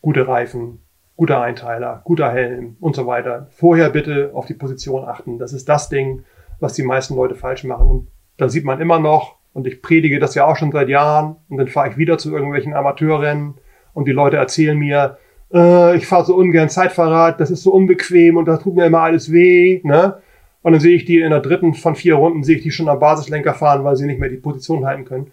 gute 0.03 0.29
Reifen, 0.29 0.79
guter 1.17 1.41
Einteiler, 1.41 2.01
guter 2.05 2.31
Helm 2.31 2.77
und 2.81 2.95
so 2.95 3.07
weiter. 3.07 3.49
Vorher 3.51 3.91
bitte 3.91 4.31
auf 4.35 4.47
die 4.47 4.55
Position 4.55 5.05
achten. 5.05 5.39
Das 5.39 5.53
ist 5.53 5.69
das 5.69 5.89
Ding, 5.89 6.25
was 6.61 6.75
die 6.75 6.85
meisten 6.85 7.17
Leute 7.17 7.35
falsch 7.35 7.65
machen. 7.65 7.89
Und 7.89 8.09
da 8.37 8.49
sieht 8.49 8.65
man 8.65 8.81
immer 8.81 9.01
noch, 9.01 9.37
und 9.53 9.67
ich 9.67 9.83
predige 9.83 10.21
das 10.21 10.37
ja 10.37 10.47
auch 10.47 10.57
schon 10.57 10.71
seit 10.71 10.89
Jahren, 10.89 11.37
und 11.49 11.59
dann 11.59 11.67
fahre 11.67 11.91
ich 11.91 11.97
wieder 11.97 12.19
zu 12.19 12.33
irgendwelchen 12.33 12.73
Amateurrennen 12.73 13.55
und 13.93 14.07
die 14.07 14.13
Leute 14.13 14.37
erzählen 14.37 14.79
mir, 14.79 15.19
äh, 15.53 15.97
ich 15.97 16.07
fahre 16.07 16.25
so 16.25 16.37
ungern 16.37 16.69
Zeitfahrrad, 16.69 17.41
das 17.41 17.51
ist 17.51 17.63
so 17.63 17.73
unbequem 17.73 18.37
und 18.37 18.47
da 18.47 18.57
tut 18.57 18.75
mir 18.75 18.87
immer 18.87 19.01
alles 19.01 19.33
weh, 19.33 19.81
ne? 19.85 20.19
Und 20.63 20.73
dann 20.73 20.81
sehe 20.81 20.95
ich 20.95 21.07
die 21.07 21.21
in 21.21 21.31
der 21.31 21.41
dritten 21.41 21.73
von 21.75 21.97
vier 21.97 22.17
Runden, 22.17 22.43
sehe 22.45 22.57
ich 22.57 22.63
die 22.63 22.71
schon 22.71 22.89
am 22.89 22.99
Basislenker 22.99 23.55
fahren, 23.55 23.83
weil 23.83 23.97
sie 23.97 24.07
nicht 24.07 24.21
mehr 24.21 24.29
die 24.29 24.37
Position 24.37 24.85
halten 24.85 25.07
können. 25.07 25.33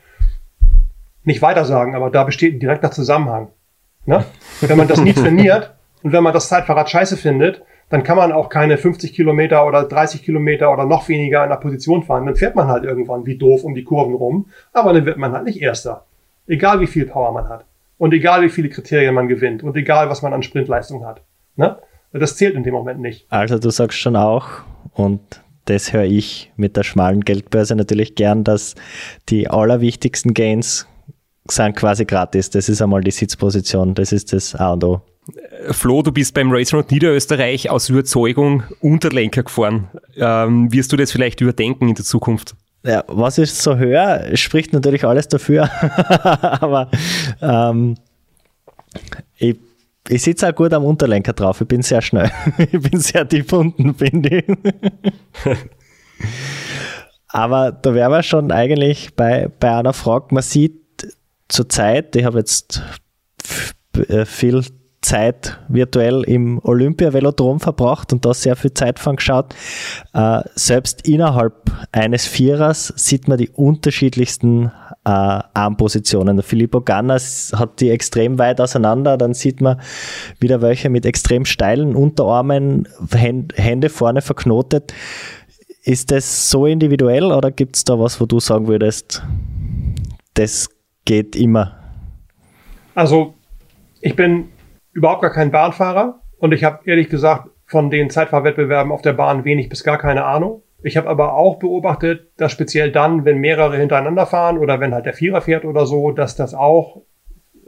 Nicht 1.26 1.42
weiter 1.42 1.66
sagen, 1.66 1.96
aber 1.96 2.10
da 2.10 2.24
besteht 2.24 2.56
ein 2.56 2.60
direkter 2.62 2.92
Zusammenhang. 2.92 3.50
Ne? 4.06 4.24
Wenn 4.62 4.78
man 4.78 4.88
das 4.88 5.02
nie 5.02 5.14
trainiert 5.14 5.76
und 6.02 6.14
wenn 6.14 6.24
man 6.24 6.34
das 6.34 6.48
Zeitfahrrad 6.48 6.90
scheiße 6.90 7.18
findet, 7.18 7.62
dann 7.90 8.04
kann 8.04 8.18
man 8.18 8.32
auch 8.32 8.48
keine 8.48 8.78
50 8.78 9.14
Kilometer 9.14 9.66
oder 9.66 9.84
30 9.84 10.24
Kilometer 10.24 10.72
oder 10.72 10.86
noch 10.86 11.08
weniger 11.10 11.44
in 11.44 11.50
der 11.50 11.58
Position 11.58 12.04
fahren. 12.04 12.26
Dann 12.26 12.36
fährt 12.36 12.56
man 12.56 12.68
halt 12.68 12.86
irgendwann 12.86 13.26
wie 13.26 13.38
doof 13.38 13.64
um 13.64 13.76
die 13.76 13.84
Kurven 13.84 14.16
rum, 14.16 14.48
aber 14.72 14.94
dann 14.94 15.06
wird 15.06 15.18
man 15.18 15.34
halt 15.34 15.44
nicht 15.44 15.62
Erster. 15.62 16.06
Egal 16.48 16.80
wie 16.80 16.88
viel 16.88 17.06
Power 17.06 17.34
man 17.34 17.50
hat. 17.50 17.66
Und 17.98 18.14
egal, 18.14 18.44
wie 18.44 18.50
viele 18.50 18.70
Kriterien 18.70 19.16
man 19.16 19.28
gewinnt 19.28 19.64
und 19.64 19.76
egal, 19.76 20.10
was 20.10 20.22
man 20.22 20.34
an 20.34 20.44
Sprintleistung 20.44 21.06
hat. 21.06 21.22
Ne? 21.56 21.78
Das 22.14 22.38
zählt 22.38 22.56
in 22.56 22.64
dem 22.64 22.74
Moment 22.74 23.00
nicht. 23.00 23.26
Also 23.30 23.58
du 23.58 23.70
sagst 23.70 23.98
schon 23.98 24.16
auch, 24.16 24.48
und 24.94 25.22
das 25.66 25.94
höre 25.94 26.06
ich 26.06 26.52
mit 26.56 26.78
der 26.78 26.84
schmalen 26.84 27.22
Geldbörse 27.22 27.76
natürlich 27.76 28.16
gern, 28.16 28.44
dass 28.44 28.76
die 29.30 29.50
allerwichtigsten 29.50 30.34
Gains 30.34 30.88
sind 31.50 31.76
quasi 31.76 32.06
gratis. 32.06 32.50
Das 32.50 32.70
ist 32.70 32.82
einmal 32.82 33.02
die 33.02 33.12
Sitzposition, 33.12 33.94
das 33.94 34.12
ist 34.12 34.34
das 34.34 34.56
A 34.56 34.74
und 34.74 34.84
O. 34.84 35.02
Flo, 35.72 36.02
du 36.02 36.12
bist 36.12 36.34
beim 36.34 36.52
Race 36.52 36.74
Round 36.74 36.90
Niederösterreich 36.92 37.70
aus 37.70 37.90
Überzeugung 37.90 38.64
Unterlenker 38.80 39.44
gefahren. 39.44 39.90
Ähm, 40.16 40.72
wirst 40.72 40.94
du 40.94 40.98
das 40.98 41.12
vielleicht 41.12 41.42
überdenken 41.42 41.90
in 41.90 41.96
der 41.96 42.06
Zukunft? 42.06 42.56
Ja, 42.84 43.04
was 43.08 43.38
ich 43.38 43.54
so 43.54 43.76
höre, 43.76 44.36
spricht 44.38 44.74
natürlich 44.74 45.04
alles 45.04 45.28
dafür. 45.28 45.70
Aber 46.62 46.90
ähm, 47.42 47.96
ich, 49.38 49.58
ich 50.10 50.22
sitze 50.22 50.50
auch 50.50 50.56
gut 50.56 50.74
am 50.74 50.86
Unterlenker 50.86 51.34
drauf. 51.34 51.62
Ich 51.62 51.68
bin 51.68 51.82
sehr 51.82 52.02
schnell. 52.02 52.32
ich 52.58 52.80
bin 52.80 53.00
sehr 53.00 53.28
tief 53.28 53.52
unten, 53.52 53.94
finde 53.96 54.38
ich. 54.40 54.46
Aber 57.28 57.72
da 57.72 57.94
wären 57.94 58.12
wir 58.12 58.24
schon 58.24 58.52
eigentlich 58.52 59.16
bei, 59.16 59.50
bei 59.60 59.76
einer 59.76 59.94
Frage. 59.94 60.34
Man 60.34 60.44
sieht 60.44 60.82
zur 61.50 61.70
Zeit, 61.70 62.16
ich 62.16 62.26
habe 62.26 62.40
jetzt 62.40 62.82
äh, 64.08 64.26
viel 64.26 64.64
Zeit 65.02 65.60
virtuell 65.68 66.24
im 66.24 66.60
Olympia-Velodrom 66.64 67.60
verbracht 67.60 68.12
und 68.14 68.26
da 68.26 68.34
sehr 68.34 68.56
viel 68.56 68.74
Zeit 68.74 69.00
von 69.00 69.16
geschaut. 69.16 69.54
Äh, 70.14 70.42
selbst 70.56 71.08
innerhalb 71.08 71.72
eines 71.92 72.26
Vierers 72.26 72.94
sieht 72.96 73.28
man 73.28 73.38
die 73.38 73.50
unterschiedlichsten 73.50 74.72
äh, 75.06 75.10
Armpositionen. 75.10 76.38
Der 76.38 76.44
Filippo 76.44 76.82
Gannas 76.82 77.54
hat 77.56 77.80
die 77.80 77.90
extrem 77.90 78.40
weit 78.40 78.60
auseinander, 78.60 79.18
dann 79.18 79.34
sieht 79.34 79.62
man 79.62 79.80
wieder 80.40 80.62
welche 80.62 80.90
mit 80.90 81.06
extrem 81.06 81.46
steilen 81.46 81.96
Unterarmen, 81.96 82.88
Hände 83.12 83.90
vorne 83.90 84.22
verknotet. 84.22 84.94
Ist 85.84 86.12
das 86.12 86.50
so 86.50 86.66
individuell 86.66 87.32
oder 87.32 87.52
gibt 87.52 87.78
es 87.78 87.86
da 87.86 87.98
was, 87.98 88.20
wo 88.20 88.26
du 88.26 88.42
sagen 88.42 88.68
würdest, 88.68 89.24
das 90.34 90.70
geht 91.06 91.36
immer? 91.36 91.78
Also 92.94 93.36
ich 94.02 94.16
bin 94.16 94.50
überhaupt 94.98 95.22
gar 95.22 95.32
kein 95.32 95.52
Bahnfahrer 95.52 96.22
und 96.40 96.54
ich 96.54 96.64
habe 96.64 96.80
ehrlich 96.86 97.08
gesagt 97.08 97.50
von 97.68 97.92
den 97.92 98.10
Zeitfahrwettbewerben 98.10 98.92
auf 98.92 99.04
der 99.04 99.14
Bahn 99.14 99.46
wenig 99.46 99.70
bis 99.70 99.84
gar 99.84 100.00
keine 100.00 100.26
Ahnung. 100.26 100.64
Ich 100.82 100.98
habe 100.98 101.08
aber 101.08 101.34
auch 101.34 101.60
beobachtet, 101.60 102.32
dass 102.38 102.52
speziell 102.52 102.92
dann, 102.92 103.24
wenn 103.24 103.38
mehrere 103.38 103.78
hintereinander 103.78 104.26
fahren 104.26 104.58
oder 104.58 104.80
wenn 104.80 104.96
halt 104.96 105.06
der 105.06 105.14
Vierer 105.14 105.42
fährt 105.42 105.66
oder 105.66 105.86
so, 105.86 106.12
dass 106.12 106.36
das 106.36 106.56
auch 106.56 107.04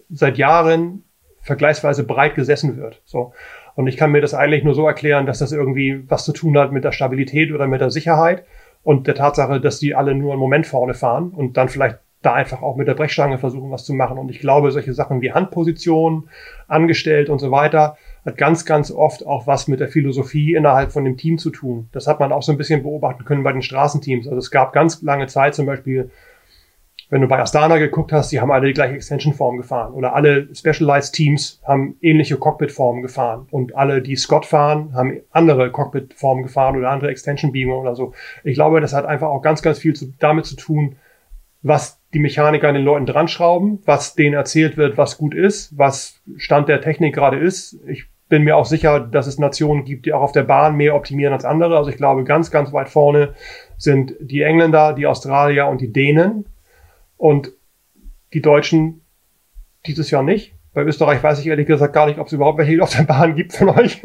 seit 0.10 0.40
Jahren 0.40 1.04
vergleichsweise 1.42 2.04
breit 2.04 2.34
gesessen 2.34 2.78
wird. 2.78 3.02
So. 3.06 3.34
Und 3.76 3.86
ich 3.86 3.96
kann 3.96 4.12
mir 4.12 4.22
das 4.22 4.34
eigentlich 4.34 4.64
nur 4.64 4.74
so 4.74 4.88
erklären, 4.88 5.28
dass 5.28 5.38
das 5.38 5.52
irgendwie 5.52 6.10
was 6.10 6.26
zu 6.26 6.34
tun 6.34 6.58
hat 6.58 6.72
mit 6.72 6.84
der 6.84 6.94
Stabilität 6.94 7.52
oder 7.52 7.68
mit 7.68 7.80
der 7.80 7.92
Sicherheit 7.92 8.44
und 8.82 9.06
der 9.06 9.16
Tatsache, 9.16 9.62
dass 9.62 9.78
die 9.78 9.94
alle 9.94 10.16
nur 10.16 10.32
einen 10.32 10.40
Moment 10.40 10.66
vorne 10.66 10.96
fahren 10.96 11.30
und 11.30 11.58
dann 11.58 11.70
vielleicht 11.70 12.00
da 12.22 12.34
einfach 12.34 12.62
auch 12.62 12.76
mit 12.76 12.88
der 12.88 12.96
Brechstange 12.96 13.38
versuchen, 13.38 13.72
was 13.72 13.86
zu 13.86 13.94
machen. 13.94 14.18
Und 14.18 14.30
ich 14.30 14.40
glaube, 14.40 14.72
solche 14.72 14.94
Sachen 14.94 15.22
wie 15.22 15.32
Handposition, 15.32 16.30
angestellt 16.68 17.30
und 17.30 17.40
so 17.40 17.52
weiter, 17.52 17.98
hat 18.26 18.38
ganz, 18.38 18.66
ganz 18.66 18.92
oft 18.92 19.26
auch 19.26 19.48
was 19.48 19.68
mit 19.68 19.80
der 19.80 19.88
Philosophie 19.88 20.54
innerhalb 20.54 20.92
von 20.92 21.06
dem 21.06 21.18
Team 21.18 21.38
zu 21.38 21.50
tun. 21.50 21.88
Das 21.94 22.08
hat 22.08 22.20
man 22.20 22.32
auch 22.32 22.44
so 22.44 22.52
ein 22.52 22.58
bisschen 22.58 22.84
beobachten 22.84 23.24
können 23.24 23.44
bei 23.44 23.54
den 23.54 23.62
Straßenteams. 23.62 24.28
Also 24.28 24.38
es 24.38 24.52
gab 24.52 24.74
ganz 24.74 25.02
lange 25.02 25.28
Zeit 25.28 25.56
zum 25.56 25.66
Beispiel 25.66 26.12
wenn 27.10 27.22
du 27.22 27.28
bei 27.28 27.40
Astana 27.40 27.78
geguckt 27.78 28.12
hast, 28.12 28.32
die 28.32 28.40
haben 28.40 28.52
alle 28.52 28.68
die 28.68 28.74
gleiche 28.74 28.94
Extension-Form 28.94 29.58
gefahren. 29.58 29.94
Oder 29.94 30.14
alle 30.14 30.48
Specialized 30.54 31.14
Teams 31.14 31.60
haben 31.66 31.98
ähnliche 32.02 32.38
Cockpit-Formen 32.38 33.02
gefahren. 33.02 33.48
Und 33.50 33.76
alle, 33.76 34.02
die 34.02 34.16
Scott 34.16 34.46
fahren, 34.46 34.94
haben 34.94 35.20
andere 35.32 35.72
Cockpit-Formen 35.72 36.44
gefahren 36.44 36.78
oder 36.78 36.92
andere 36.92 37.10
Extension-Beamer 37.10 37.78
oder 37.78 37.96
so. 37.96 38.14
Ich 38.44 38.54
glaube, 38.54 38.80
das 38.80 38.94
hat 38.94 39.06
einfach 39.06 39.28
auch 39.28 39.42
ganz, 39.42 39.64
ganz 39.64 39.80
viel 39.80 39.96
zu, 39.96 40.14
damit 40.20 40.46
zu 40.46 40.56
tun, 40.56 40.98
was 41.64 41.99
die 42.14 42.20
Mechaniker 42.20 42.68
an 42.68 42.76
den 42.76 42.84
Leuten 42.84 43.06
dran 43.06 43.28
schrauben, 43.28 43.80
was 43.86 44.16
denen 44.16 44.34
erzählt 44.34 44.78
wird, 44.78 44.98
was 44.98 45.18
gut 45.18 45.36
ist, 45.36 45.78
was 45.78 46.22
Stand 46.38 46.68
der 46.68 46.82
Technik 46.82 47.14
gerade 47.14 47.38
ist. 47.38 47.80
Ich 47.88 48.06
bin 48.30 48.44
mir 48.44 48.58
auch 48.58 48.66
sicher, 48.66 49.00
dass 49.00 49.28
es 49.28 49.40
Nationen 49.40 49.86
gibt, 49.86 50.06
die 50.06 50.14
auch 50.14 50.22
auf 50.22 50.32
der 50.32 50.44
Bahn 50.44 50.76
mehr 50.76 50.96
optimieren 50.96 51.34
als 51.34 51.46
andere. 51.46 51.78
Also 51.78 51.90
ich 51.90 51.98
glaube, 51.98 52.24
ganz, 52.24 52.52
ganz 52.52 52.72
weit 52.74 52.90
vorne 52.90 53.34
sind 53.78 54.14
die 54.20 54.42
Engländer, 54.42 54.94
die 54.94 55.08
Australier 55.08 55.68
und 55.68 55.82
die 55.82 55.92
Dänen. 55.92 56.46
Und 57.18 57.52
die 58.34 58.42
Deutschen 58.42 59.02
dieses 59.86 60.12
Jahr 60.12 60.24
nicht. 60.24 60.54
Bei 60.74 60.84
Österreich 60.84 61.22
weiß 61.24 61.40
ich 61.40 61.48
ehrlich 61.48 61.68
gesagt 61.68 61.94
gar 61.94 62.06
nicht, 62.06 62.20
ob 62.20 62.28
es 62.28 62.34
überhaupt 62.34 62.60
welche 62.60 62.82
auf 62.82 62.96
der 62.96 63.04
Bahn 63.04 63.36
gibt 63.36 63.54
von 63.54 63.70
euch. 63.70 64.02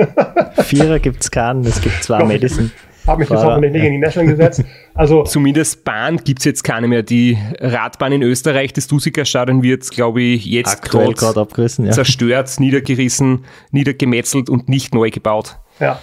Vierer 0.59 0.99
gibt 0.99 1.23
es 1.23 1.31
keinen, 1.31 1.65
es 1.65 1.81
gibt 1.81 2.03
zwar 2.03 2.25
Madison. 2.27 2.73
Habe 3.07 3.21
mich 3.21 3.29
jetzt 3.29 3.43
hoffentlich 3.43 3.73
nicht 3.73 3.85
in 3.85 3.93
die 3.93 3.99
Nesseln 3.99 4.29
gesetzt. 4.29 4.65
Also, 4.95 5.23
Zumindest 5.25 5.85
Bahn 5.85 6.19
gibt 6.19 6.41
es 6.41 6.45
jetzt 6.45 6.63
keine 6.63 6.89
mehr. 6.89 7.03
Die 7.03 7.39
Radbahn 7.61 8.13
in 8.13 8.23
Österreich, 8.23 8.73
das 8.73 8.87
Dusiker-Stadion 8.87 9.63
wird, 9.63 9.91
glaube 9.91 10.23
ich, 10.23 10.47
jetzt 10.47 10.83
gerade 10.83 11.41
abgerissen, 11.41 11.87
ja. 11.87 11.93
zerstört, 11.93 12.59
niedergerissen, 12.59 13.45
niedergemetzelt 13.71 14.49
und 14.49 14.69
nicht 14.69 14.95
neu 14.95 15.11
gebaut. 15.11 15.59
Ja, 15.81 15.99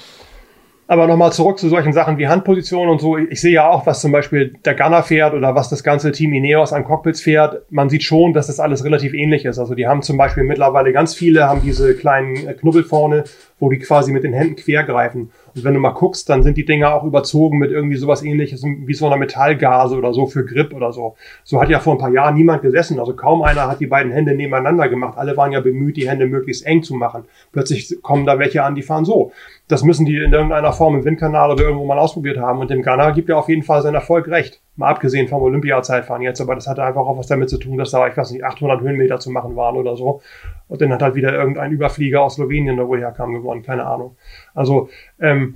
aber 0.92 1.08
nochmal 1.08 1.32
zurück 1.32 1.58
zu 1.58 1.70
solchen 1.70 1.94
Sachen 1.94 2.18
wie 2.18 2.28
Handposition 2.28 2.90
und 2.90 3.00
so. 3.00 3.16
Ich 3.16 3.40
sehe 3.40 3.54
ja 3.54 3.70
auch, 3.70 3.86
was 3.86 4.02
zum 4.02 4.12
Beispiel 4.12 4.58
der 4.66 4.76
Gunner 4.76 5.04
fährt 5.04 5.34
oder 5.34 5.56
was 5.56 5.70
das 5.70 5.86
ganze 5.86 6.12
Team 6.12 6.34
Ineos 6.34 6.74
an 6.74 6.84
Cockpits 6.84 7.22
fährt. 7.22 7.62
Man 7.70 7.90
sieht 7.90 8.04
schon, 8.04 8.34
dass 8.34 8.48
das 8.48 8.60
alles 8.60 8.84
relativ 8.84 9.14
ähnlich 9.14 9.46
ist. 9.46 9.58
Also 9.58 9.74
die 9.74 9.88
haben 9.88 10.02
zum 10.02 10.18
Beispiel 10.18 10.44
mittlerweile 10.44 10.92
ganz 10.92 11.14
viele, 11.14 11.48
haben 11.48 11.62
diese 11.62 11.96
kleinen 11.96 12.58
Knubbel 12.58 12.84
vorne, 12.84 13.24
wo 13.62 13.70
die 13.70 13.78
quasi 13.78 14.12
mit 14.12 14.24
den 14.24 14.34
Händen 14.34 14.56
quer 14.56 14.84
greifen. 14.84 15.32
Und 15.56 15.64
wenn 15.64 15.76
du 15.76 15.80
mal 15.80 15.92
guckst, 15.92 16.28
dann 16.30 16.42
sind 16.42 16.58
die 16.58 16.66
Dinger 16.66 16.94
auch 16.94 17.04
überzogen 17.04 17.60
mit 17.60 17.72
irgendwie 17.72 17.96
sowas 17.96 18.24
ähnliches 18.24 18.64
wie 18.64 18.94
so 18.94 19.06
einer 19.06 19.18
Metallgase 19.18 19.96
oder 19.96 20.14
so 20.14 20.26
für 20.26 20.44
Grip 20.44 20.74
oder 20.74 20.92
so. 20.92 21.16
So 21.44 21.62
hat 21.62 21.70
ja 21.70 21.80
vor 21.80 21.94
ein 21.94 22.00
paar 22.00 22.12
Jahren 22.12 22.36
niemand 22.36 22.64
gesessen. 22.64 23.00
Also 23.00 23.14
kaum 23.16 23.44
einer 23.44 23.68
hat 23.68 23.80
die 23.80 23.86
beiden 23.86 24.12
Hände 24.12 24.34
nebeneinander 24.34 24.90
gemacht. 24.90 25.18
Alle 25.18 25.38
waren 25.38 25.52
ja 25.52 25.60
bemüht, 25.60 25.96
die 25.96 26.10
Hände 26.10 26.26
möglichst 26.26 26.66
eng 26.66 26.82
zu 26.82 26.96
machen. 26.96 27.26
Plötzlich 27.52 28.02
kommen 28.02 28.26
da 28.26 28.40
welche 28.40 28.64
an, 28.64 28.74
die 28.74 28.82
fahren 28.82 29.06
so. 29.06 29.32
Das 29.68 29.84
müssen 29.84 30.08
die 30.08 30.18
in 30.18 30.34
irgendeiner 30.34 30.74
Form 30.74 30.96
im 30.96 31.06
Windkanal 31.06 31.52
oder 31.52 31.64
irgendwo 31.64 31.86
mal 31.86 32.00
ausprobiert 32.00 32.38
haben. 32.38 32.60
Und 32.60 32.72
dem 32.72 32.82
Ghana 32.82 33.12
gibt 33.12 33.30
ja 33.30 33.38
auf 33.38 33.48
jeden 33.48 33.64
Fall 33.64 33.84
seinen 33.84 33.96
Erfolg 33.96 34.28
recht. 34.28 34.60
Mal 34.76 34.90
abgesehen 34.90 35.28
vom 35.28 35.42
Olympia-Zeitfahren 35.42 36.22
jetzt. 36.22 36.42
Aber 36.42 36.56
das 36.56 36.68
hatte 36.68 36.84
einfach 36.84 37.02
auch 37.02 37.18
was 37.18 37.28
damit 37.28 37.50
zu 37.50 37.58
tun, 37.58 37.78
dass 37.78 37.92
da, 37.92 38.08
ich 38.08 38.16
weiß 38.16 38.32
nicht, 38.32 38.44
800 38.44 38.82
Höhenmeter 38.82 39.20
zu 39.20 39.30
machen 39.30 39.56
waren 39.56 39.76
oder 39.76 39.96
so. 39.98 40.22
Und 40.68 40.82
dann 40.82 40.92
hat 40.92 41.02
halt 41.02 41.16
wieder 41.16 41.34
irgendein 41.34 41.72
Überflieger 41.72 42.22
aus 42.22 42.36
Slowenien, 42.36 42.78
da 42.78 42.88
woher 42.88 43.12
kam, 43.12 43.34
gewonnen. 43.34 43.64
Keine 43.64 43.86
Ahnung. 43.86 44.16
Also, 44.54 44.90
ähm, 45.20 45.56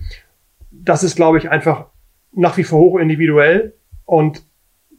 das 0.72 1.04
ist, 1.04 1.16
glaube 1.16 1.38
ich, 1.38 1.50
einfach 1.50 1.86
nach 2.34 2.58
wie 2.58 2.64
vor 2.64 2.80
hoch 2.80 3.00
individuell 3.00 3.74
und 4.06 4.44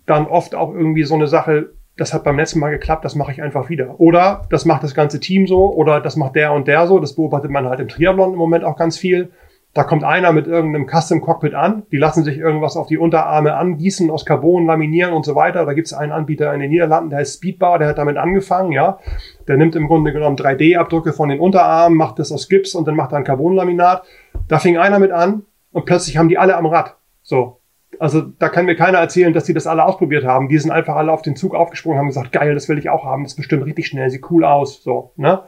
dann 0.07 0.27
oft 0.27 0.55
auch 0.55 0.73
irgendwie 0.73 1.03
so 1.03 1.15
eine 1.15 1.27
Sache, 1.27 1.73
das 1.97 2.13
hat 2.13 2.25
beim 2.25 2.39
letzten 2.39 2.61
Mal 2.61 2.71
geklappt, 2.71 3.05
das 3.05 3.15
mache 3.15 3.33
ich 3.33 3.43
einfach 3.43 3.69
wieder. 3.69 4.01
Oder 4.01 4.47
das 4.51 4.65
macht 4.65 4.83
das 4.83 4.95
ganze 4.95 5.21
Team 5.21 5.47
so 5.47 5.73
oder 5.75 6.01
das 6.01 6.17
macht 6.17 6.37
der 6.37 6.53
und 6.53 6.69
der 6.69 6.87
so. 6.87 6.99
Das 6.99 7.15
beobachtet 7.15 7.51
man 7.51 7.67
halt 7.67 7.81
im 7.81 7.89
Triathlon 7.89 8.33
im 8.33 8.39
Moment 8.39 8.65
auch 8.65 8.77
ganz 8.77 8.99
viel. 8.99 9.31
Da 9.77 9.85
kommt 9.85 10.05
einer 10.05 10.33
mit 10.33 10.47
irgendeinem 10.47 10.87
Custom 10.89 11.21
Cockpit 11.21 11.55
an, 11.55 11.83
die 11.93 11.99
lassen 11.99 12.25
sich 12.25 12.39
irgendwas 12.39 12.79
auf 12.79 12.87
die 12.87 12.97
Unterarme 12.97 13.55
angießen, 13.57 14.11
aus 14.11 14.25
Carbon 14.25 14.65
laminieren 14.65 15.13
und 15.13 15.27
so 15.27 15.35
weiter. 15.35 15.67
Da 15.67 15.75
gibt 15.75 15.87
es 15.87 15.93
einen 15.93 16.13
Anbieter 16.13 16.55
in 16.55 16.61
den 16.61 16.71
Niederlanden, 16.71 17.11
der 17.11 17.19
heißt 17.19 17.35
Speedbar, 17.35 17.79
der 17.79 17.89
hat 17.89 17.99
damit 17.99 18.17
angefangen, 18.17 18.73
ja. 18.73 18.99
Der 19.47 19.59
nimmt 19.59 19.77
im 19.77 19.87
Grunde 19.87 20.15
genommen 20.15 20.37
3D-Abdrücke 20.37 21.13
von 21.13 21.29
den 21.29 21.41
Unterarmen, 21.41 21.99
macht 21.99 22.19
das 22.19 22.33
aus 22.33 22.49
Gips 22.49 22.75
und 22.75 22.89
dann 22.89 22.97
macht 22.97 23.13
er 23.13 23.19
ein 23.19 23.25
Carbonlaminat. 23.25 24.03
Da 24.49 24.59
fing 24.59 24.79
einer 24.79 24.99
mit 24.99 25.13
an, 25.13 25.43
und 25.73 25.85
plötzlich 25.85 26.17
haben 26.17 26.31
die 26.31 26.39
alle 26.39 26.57
am 26.57 26.65
Rad. 26.65 26.97
So. 27.21 27.61
Also 27.99 28.23
da 28.23 28.49
kann 28.49 28.65
mir 28.65 28.77
keiner 28.77 28.97
erzählen, 28.97 29.35
dass 29.35 29.45
die 29.45 29.53
das 29.53 29.67
alle 29.67 29.85
ausprobiert 29.85 30.25
haben. 30.25 30.49
Die 30.49 30.57
sind 30.57 30.71
einfach 30.71 30.97
alle 30.97 31.13
auf 31.13 31.21
den 31.21 31.37
Zug 31.37 31.55
aufgesprungen, 31.55 31.99
haben 31.99 32.07
gesagt, 32.07 32.33
geil, 32.33 32.55
das 32.55 32.71
will 32.71 32.79
ich 32.79 32.89
auch 32.89 33.05
haben, 33.05 33.25
das 33.25 33.33
ist 33.33 33.37
bestimmt 33.37 33.67
richtig 33.67 33.87
schnell, 33.87 34.09
sieht 34.09 34.31
cool 34.31 34.47
aus. 34.47 34.83
So, 34.83 35.13
ne? 35.17 35.43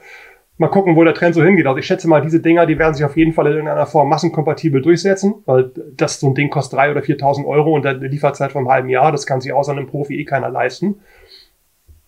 Mal 0.61 0.69
gucken, 0.69 0.97
wo 0.97 1.05
der 1.05 1.15
Trend 1.15 1.37
so 1.37 1.43
hingeht. 1.43 1.67
Also 1.67 1.79
ich 1.79 1.87
schätze 1.87 2.09
mal, 2.09 2.21
diese 2.21 2.41
Dinger, 2.41 2.67
die 2.67 2.79
werden 2.79 2.93
sich 2.93 3.05
auf 3.05 3.17
jeden 3.17 3.33
Fall 3.33 3.47
in 3.47 3.53
irgendeiner 3.53 3.87
Form 3.87 4.09
massenkompatibel 4.09 4.83
durchsetzen, 4.83 5.37
weil 5.47 5.71
das 5.97 6.19
so 6.19 6.27
ein 6.27 6.35
Ding 6.35 6.51
kostet 6.51 6.77
drei 6.77 6.91
oder 6.91 7.01
4.000 7.01 7.47
Euro 7.47 7.75
und 7.75 7.87
eine 7.87 8.09
Lieferzeit 8.09 8.51
vom 8.51 8.69
halben 8.69 8.89
Jahr, 8.89 9.13
das 9.13 9.25
kann 9.25 9.41
sich 9.41 9.53
außer 9.53 9.71
einem 9.71 9.87
Profi 9.87 10.19
eh 10.19 10.25
keiner 10.25 10.51
leisten. 10.51 10.97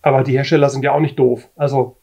Aber 0.01 0.23
die 0.23 0.33
Hersteller 0.33 0.69
sind 0.69 0.83
ja 0.83 0.91
auch 0.91 0.99
nicht 0.99 1.17
doof. 1.17 1.47
Also 1.55 1.95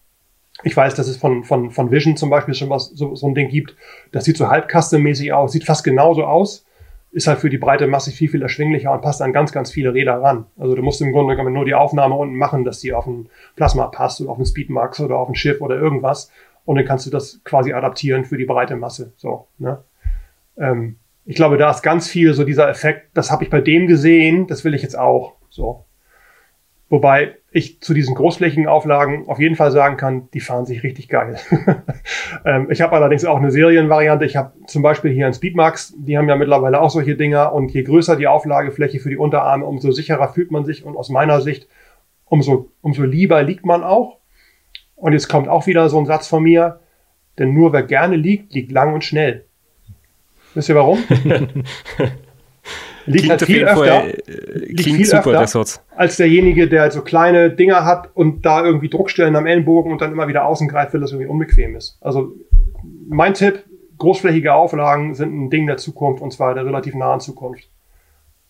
ich 0.65 0.77
weiß, 0.77 0.95
dass 0.95 1.07
es 1.07 1.19
von, 1.19 1.45
von, 1.45 1.71
von 1.71 1.91
Vision 1.91 2.17
zum 2.17 2.31
Beispiel 2.31 2.55
schon 2.55 2.71
was, 2.71 2.87
so, 2.89 3.15
so 3.15 3.29
ein 3.29 3.35
Ding 3.35 3.49
gibt. 3.49 3.77
Das 4.13 4.25
sieht 4.25 4.39
so 4.39 4.49
halb 4.49 4.71
custom-mäßig 4.71 5.33
aus, 5.33 5.53
sieht 5.53 5.65
fast 5.65 5.85
genauso 5.85 6.25
aus, 6.25 6.65
ist 7.11 7.27
halt 7.27 7.39
für 7.39 7.49
die 7.49 7.59
breite 7.59 7.87
Masse 7.87 8.11
viel, 8.11 8.29
viel 8.29 8.43
erschwinglicher 8.43 8.93
und 8.93 9.01
passt 9.01 9.23
an 9.23 9.33
ganz, 9.33 9.53
ganz 9.53 9.71
viele 9.71 9.95
Räder 9.95 10.21
ran. 10.21 10.47
Also 10.59 10.75
du 10.75 10.83
musst 10.83 11.01
im 11.01 11.13
Grunde 11.13 11.37
genommen 11.37 11.55
nur 11.55 11.65
die 11.65 11.75
Aufnahme 11.75 12.15
unten 12.15 12.37
machen, 12.37 12.65
dass 12.65 12.81
die 12.81 12.93
auf 12.93 13.07
ein 13.07 13.29
Plasma 13.57 13.87
passt 13.87 14.21
oder 14.21 14.31
auf 14.31 14.39
ein 14.39 14.45
Speedmax 14.45 15.01
oder 15.01 15.17
auf 15.17 15.29
ein 15.29 15.35
Schiff 15.35 15.61
oder 15.61 15.77
irgendwas. 15.77 16.31
Und 16.65 16.77
dann 16.77 16.85
kannst 16.85 17.07
du 17.07 17.11
das 17.11 17.41
quasi 17.45 17.73
adaptieren 17.73 18.27
für 18.27 18.37
die 18.37 18.45
breite 18.45 18.77
Masse. 18.77 19.13
So, 19.17 19.49
ne? 19.57 19.83
Ähm, 20.59 20.97
ich 21.25 21.37
glaube, 21.37 21.57
da 21.57 21.71
ist 21.71 21.83
ganz 21.83 22.09
viel 22.09 22.35
so 22.35 22.45
dieser 22.45 22.69
Effekt, 22.69 23.11
das 23.15 23.31
habe 23.31 23.45
ich 23.45 23.51
bei 23.51 23.61
dem 23.61 23.87
gesehen, 23.87 24.47
das 24.47 24.65
will 24.65 24.75
ich 24.75 24.83
jetzt 24.83 24.99
auch. 24.99 25.35
So. 25.49 25.85
Wobei 26.91 27.38
ich 27.51 27.81
zu 27.81 27.95
diesen 27.95 28.15
großflächigen 28.15 28.67
Auflagen 28.67 29.27
auf 29.27 29.39
jeden 29.39 29.57
Fall 29.57 29.71
sagen 29.71 29.97
kann, 29.97 30.29
die 30.35 30.41
fahren 30.41 30.67
sich 30.67 30.83
richtig 30.83 31.09
geil. 31.09 31.39
ähm, 32.45 32.71
ich 32.71 32.83
habe 32.83 32.95
allerdings 32.95 33.25
auch 33.25 33.39
eine 33.39 33.51
Serienvariante. 33.51 34.27
Ich 34.27 34.37
habe 34.37 34.53
zum 34.67 34.83
Beispiel 34.83 35.13
hier 35.13 35.27
ein 35.27 35.33
Speedmax, 35.33 35.95
die 35.97 36.19
haben 36.19 36.29
ja 36.29 36.37
mittlerweile 36.37 36.81
auch 36.81 36.91
solche 36.91 37.17
Dinger 37.17 37.53
und 37.55 37.71
je 37.71 37.83
größer 37.83 38.17
die 38.17 38.27
Auflagefläche 38.27 39.01
für 39.01 39.09
die 39.09 39.17
Unterarme, 39.17 39.65
umso 39.65 39.93
sicherer 39.93 40.29
fühlt 40.29 40.51
man 40.51 40.67
sich 40.67 40.85
und 40.85 40.97
aus 40.97 41.09
meiner 41.09 41.41
Sicht 41.41 41.69
umso, 42.27 42.71
umso 42.83 43.05
lieber 43.05 43.43
liegt 43.43 43.65
man 43.65 43.83
auch. 43.83 44.19
Und 44.95 45.13
jetzt 45.13 45.29
kommt 45.29 45.49
auch 45.49 45.67
wieder 45.67 45.89
so 45.89 45.99
ein 45.99 46.07
Satz 46.07 46.29
von 46.29 46.43
mir, 46.43 46.81
denn 47.39 47.55
nur 47.55 47.73
wer 47.73 47.83
gerne 47.83 48.17
liegt, 48.17 48.53
liegt 48.53 48.73
lang 48.73 48.93
und 48.93 49.05
schnell. 49.05 49.47
Wisst 50.55 50.69
ihr 50.69 50.75
warum? 50.75 50.99
liegt 53.09 53.25
klingt 53.25 53.31
halt 53.31 53.45
viel 53.45 53.65
öfter, 53.65 53.77
Fall, 53.77 54.11
äh, 54.27 54.59
liegt 54.67 54.83
viel 54.83 55.05
super, 55.05 55.43
öfter 55.43 55.65
als 55.97 56.17
derjenige, 56.17 56.69
der 56.69 56.83
halt 56.83 56.93
so 56.93 57.03
kleine 57.03 57.51
Dinger 57.51 57.85
hat 57.85 58.11
und 58.15 58.47
da 58.47 58.65
irgendwie 58.65 58.89
Druckstellen 58.89 59.37
am 59.37 59.47
Ellenbogen 59.47 59.93
und 59.93 60.01
dann 60.01 60.13
immer 60.13 60.29
wieder 60.29 60.45
außen 60.47 60.69
greift, 60.69 60.95
weil 60.95 61.01
das 61.01 61.13
irgendwie 61.13 61.29
unbequem 61.29 61.77
ist. 61.77 61.99
Also 62.01 62.33
mein 63.09 63.35
Tipp, 63.35 63.65
großflächige 63.99 64.55
Auflagen 64.55 65.15
sind 65.15 65.33
ein 65.35 65.51
Ding 65.51 65.67
der 65.67 65.77
Zukunft 65.77 66.23
und 66.23 66.33
zwar 66.33 66.55
der 66.55 66.65
relativ 66.65 66.95
nahen 66.95 67.21
Zukunft. 67.21 67.69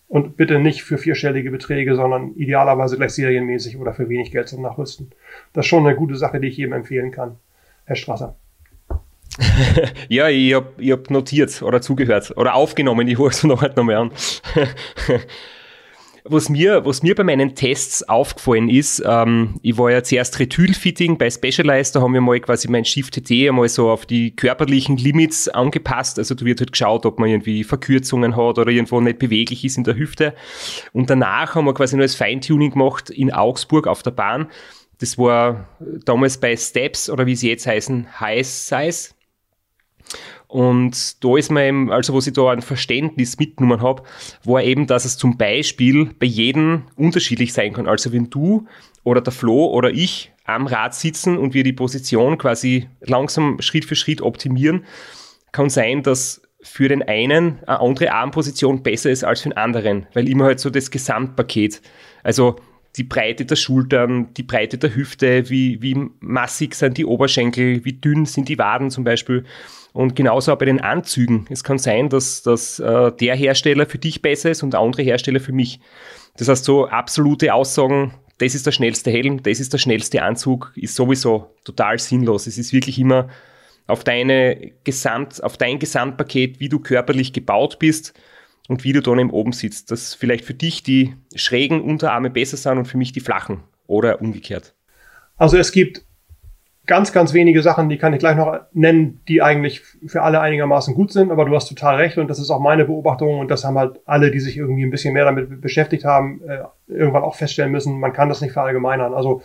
Und 0.07 0.37
bitte 0.37 0.57
nicht 0.57 0.81
für 0.81 0.97
vierstellige 0.97 1.51
Beträge, 1.51 1.95
sondern 1.95 2.33
idealerweise 2.33 2.97
gleich 2.97 3.11
serienmäßig 3.11 3.77
oder 3.77 3.93
für 3.93 4.09
wenig 4.09 4.31
Geld 4.31 4.47
zum 4.47 4.63
Nachrüsten. 4.63 5.11
Das 5.53 5.65
ist 5.65 5.69
schon 5.69 5.85
eine 5.85 5.95
gute 5.95 6.15
Sache, 6.15 6.39
die 6.39 6.47
ich 6.47 6.57
jedem 6.57 6.73
empfehlen 6.73 7.11
kann. 7.11 7.37
Herr 7.85 7.95
Strasser. 7.95 8.35
ja, 10.09 10.29
ich 10.29 10.53
habe 10.53 10.71
ich 10.77 10.91
hab 10.91 11.09
notiert 11.09 11.61
oder 11.61 11.81
zugehört 11.81 12.33
oder 12.35 12.55
aufgenommen, 12.55 13.07
ich 13.07 13.17
höre 13.17 13.29
es 13.29 13.43
noch 13.45 13.61
halt 13.61 13.77
noch 13.77 13.83
mal 13.83 13.95
an. 13.95 14.11
was, 16.23 16.49
mir, 16.49 16.85
was 16.85 17.01
mir 17.03 17.15
bei 17.15 17.23
meinen 17.23 17.55
Tests 17.55 18.07
aufgefallen 18.07 18.69
ist, 18.69 19.01
ähm, 19.05 19.59
ich 19.61 19.77
war 19.77 19.91
ja 19.91 20.03
zuerst 20.03 20.39
Retülfitting 20.39 21.17
bei 21.17 21.29
Specialized, 21.29 21.95
da 21.95 22.01
haben 22.01 22.13
wir 22.13 22.21
mal 22.21 22.39
quasi 22.39 22.69
mein 22.69 22.85
Shift 22.85 23.13
TT 23.13 23.49
einmal 23.49 23.69
so 23.69 23.89
auf 23.89 24.05
die 24.05 24.35
körperlichen 24.35 24.97
Limits 24.97 25.47
angepasst. 25.47 26.19
Also 26.19 26.35
da 26.35 26.45
wird 26.45 26.59
halt 26.59 26.71
geschaut, 26.71 27.05
ob 27.05 27.19
man 27.19 27.29
irgendwie 27.29 27.63
Verkürzungen 27.63 28.35
hat 28.35 28.57
oder 28.57 28.71
irgendwo 28.71 28.99
nicht 29.01 29.19
beweglich 29.19 29.63
ist 29.65 29.77
in 29.77 29.83
der 29.83 29.95
Hüfte. 29.95 30.33
Und 30.93 31.09
danach 31.09 31.55
haben 31.55 31.65
wir 31.65 31.73
quasi 31.73 31.95
noch 31.95 32.03
das 32.03 32.15
Feintuning 32.15 32.71
gemacht 32.71 33.09
in 33.09 33.31
Augsburg 33.31 33.87
auf 33.87 34.03
der 34.03 34.11
Bahn. 34.11 34.47
Das 34.99 35.17
war 35.17 35.69
damals 36.03 36.37
bei 36.37 36.57
Steps 36.57 37.09
oder 37.09 37.25
wie 37.25 37.35
sie 37.35 37.49
jetzt 37.49 37.65
heißen, 37.65 38.19
High 38.19 38.45
Size. 38.45 39.11
Und 40.47 41.23
da 41.23 41.37
ist 41.37 41.51
mir 41.51 41.67
eben, 41.67 41.91
also 41.91 42.15
was 42.15 42.25
ich 42.25 42.33
da 42.33 42.49
ein 42.49 42.61
Verständnis 42.61 43.37
mitgenommen 43.37 43.81
habe, 43.81 44.03
war 44.43 44.63
eben, 44.63 44.87
dass 44.87 45.05
es 45.05 45.17
zum 45.17 45.37
Beispiel 45.37 46.09
bei 46.17 46.25
jedem 46.25 46.83
unterschiedlich 46.95 47.53
sein 47.53 47.73
kann. 47.73 47.87
Also 47.87 48.11
wenn 48.11 48.29
du 48.29 48.65
oder 49.03 49.21
der 49.21 49.33
Flo 49.33 49.67
oder 49.67 49.91
ich 49.91 50.31
am 50.45 50.67
Rad 50.67 50.95
sitzen 50.95 51.37
und 51.37 51.53
wir 51.53 51.63
die 51.63 51.73
Position 51.73 52.37
quasi 52.37 52.87
langsam 53.01 53.61
Schritt 53.61 53.85
für 53.85 53.95
Schritt 53.95 54.21
optimieren, 54.21 54.85
kann 55.51 55.69
sein, 55.69 56.03
dass 56.03 56.41
für 56.61 56.89
den 56.89 57.03
einen 57.03 57.59
eine 57.65 57.79
andere 57.79 58.11
Armposition 58.11 58.83
besser 58.83 59.09
ist 59.09 59.23
als 59.23 59.41
für 59.41 59.49
den 59.49 59.57
anderen, 59.57 60.07
weil 60.13 60.27
immer 60.27 60.45
halt 60.45 60.59
so 60.59 60.69
das 60.69 60.91
Gesamtpaket, 60.91 61.81
also 62.23 62.57
die 62.97 63.03
Breite 63.03 63.45
der 63.45 63.55
Schultern, 63.55 64.33
die 64.33 64.43
Breite 64.43 64.77
der 64.77 64.93
Hüfte, 64.95 65.49
wie, 65.49 65.81
wie 65.81 66.09
massig 66.19 66.75
sind 66.75 66.97
die 66.97 67.05
Oberschenkel, 67.05 67.85
wie 67.85 67.93
dünn 67.93 68.25
sind 68.25 68.49
die 68.49 68.57
Waden 68.57 68.89
zum 68.89 69.03
Beispiel. 69.03 69.45
Und 69.93 70.15
genauso 70.15 70.53
auch 70.53 70.57
bei 70.57 70.65
den 70.65 70.81
Anzügen. 70.81 71.47
Es 71.49 71.63
kann 71.63 71.77
sein, 71.77 72.09
dass, 72.09 72.43
dass 72.43 72.79
äh, 72.79 73.11
der 73.11 73.35
Hersteller 73.35 73.85
für 73.85 73.97
dich 73.97 74.21
besser 74.21 74.51
ist 74.51 74.63
und 74.63 74.73
der 74.73 74.81
andere 74.81 75.01
Hersteller 75.01 75.39
für 75.39 75.51
mich. 75.51 75.79
Das 76.37 76.47
heißt, 76.47 76.63
so 76.63 76.87
absolute 76.87 77.53
Aussagen, 77.53 78.13
das 78.37 78.55
ist 78.55 78.65
der 78.65 78.71
schnellste 78.71 79.11
Helm, 79.11 79.43
das 79.43 79.59
ist 79.59 79.73
der 79.73 79.79
schnellste 79.79 80.21
Anzug, 80.21 80.71
ist 80.75 80.95
sowieso 80.95 81.55
total 81.65 81.99
sinnlos. 81.99 82.47
Es 82.47 82.57
ist 82.57 82.71
wirklich 82.71 82.99
immer 82.99 83.29
auf, 83.87 84.03
deine 84.03 84.71
Gesamt, 84.83 85.43
auf 85.43 85.57
dein 85.57 85.79
Gesamtpaket, 85.79 86.59
wie 86.59 86.69
du 86.69 86.79
körperlich 86.79 87.33
gebaut 87.33 87.79
bist 87.79 88.13
und 88.67 88.83
wie 88.83 88.93
du 88.93 89.01
dann 89.01 89.19
eben 89.19 89.31
oben 89.31 89.51
sitzt. 89.51 89.91
Dass 89.91 90.13
vielleicht 90.13 90.45
für 90.45 90.53
dich 90.53 90.83
die 90.83 91.15
schrägen 91.35 91.81
Unterarme 91.81 92.29
besser 92.29 92.57
sind 92.57 92.77
und 92.77 92.85
für 92.85 92.97
mich 92.97 93.11
die 93.11 93.19
flachen 93.19 93.63
oder 93.87 94.21
umgekehrt. 94.21 94.75
Also 95.35 95.57
es 95.57 95.71
gibt 95.71 96.05
ganz, 96.89 97.13
ganz 97.13 97.35
wenige 97.35 97.61
Sachen, 97.61 97.87
die 97.87 97.99
kann 97.99 98.13
ich 98.13 98.19
gleich 98.19 98.35
noch 98.35 98.61
nennen, 98.73 99.21
die 99.27 99.43
eigentlich 99.43 99.83
für 100.07 100.23
alle 100.23 100.41
einigermaßen 100.41 100.95
gut 100.95 101.13
sind, 101.13 101.31
aber 101.31 101.45
du 101.45 101.55
hast 101.55 101.69
total 101.69 101.97
recht 101.97 102.17
und 102.17 102.27
das 102.27 102.39
ist 102.39 102.49
auch 102.49 102.59
meine 102.59 102.85
Beobachtung 102.85 103.37
und 103.37 103.51
das 103.51 103.63
haben 103.63 103.77
halt 103.77 103.99
alle, 104.05 104.31
die 104.31 104.39
sich 104.39 104.57
irgendwie 104.57 104.83
ein 104.83 104.89
bisschen 104.89 105.13
mehr 105.13 105.23
damit 105.23 105.61
beschäftigt 105.61 106.03
haben, 106.03 106.41
äh, 106.47 106.63
irgendwann 106.87 107.21
auch 107.21 107.35
feststellen 107.35 107.71
müssen, 107.71 107.99
man 107.99 108.11
kann 108.11 108.27
das 108.27 108.41
nicht 108.41 108.53
verallgemeinern. 108.53 109.13
Also 109.13 109.43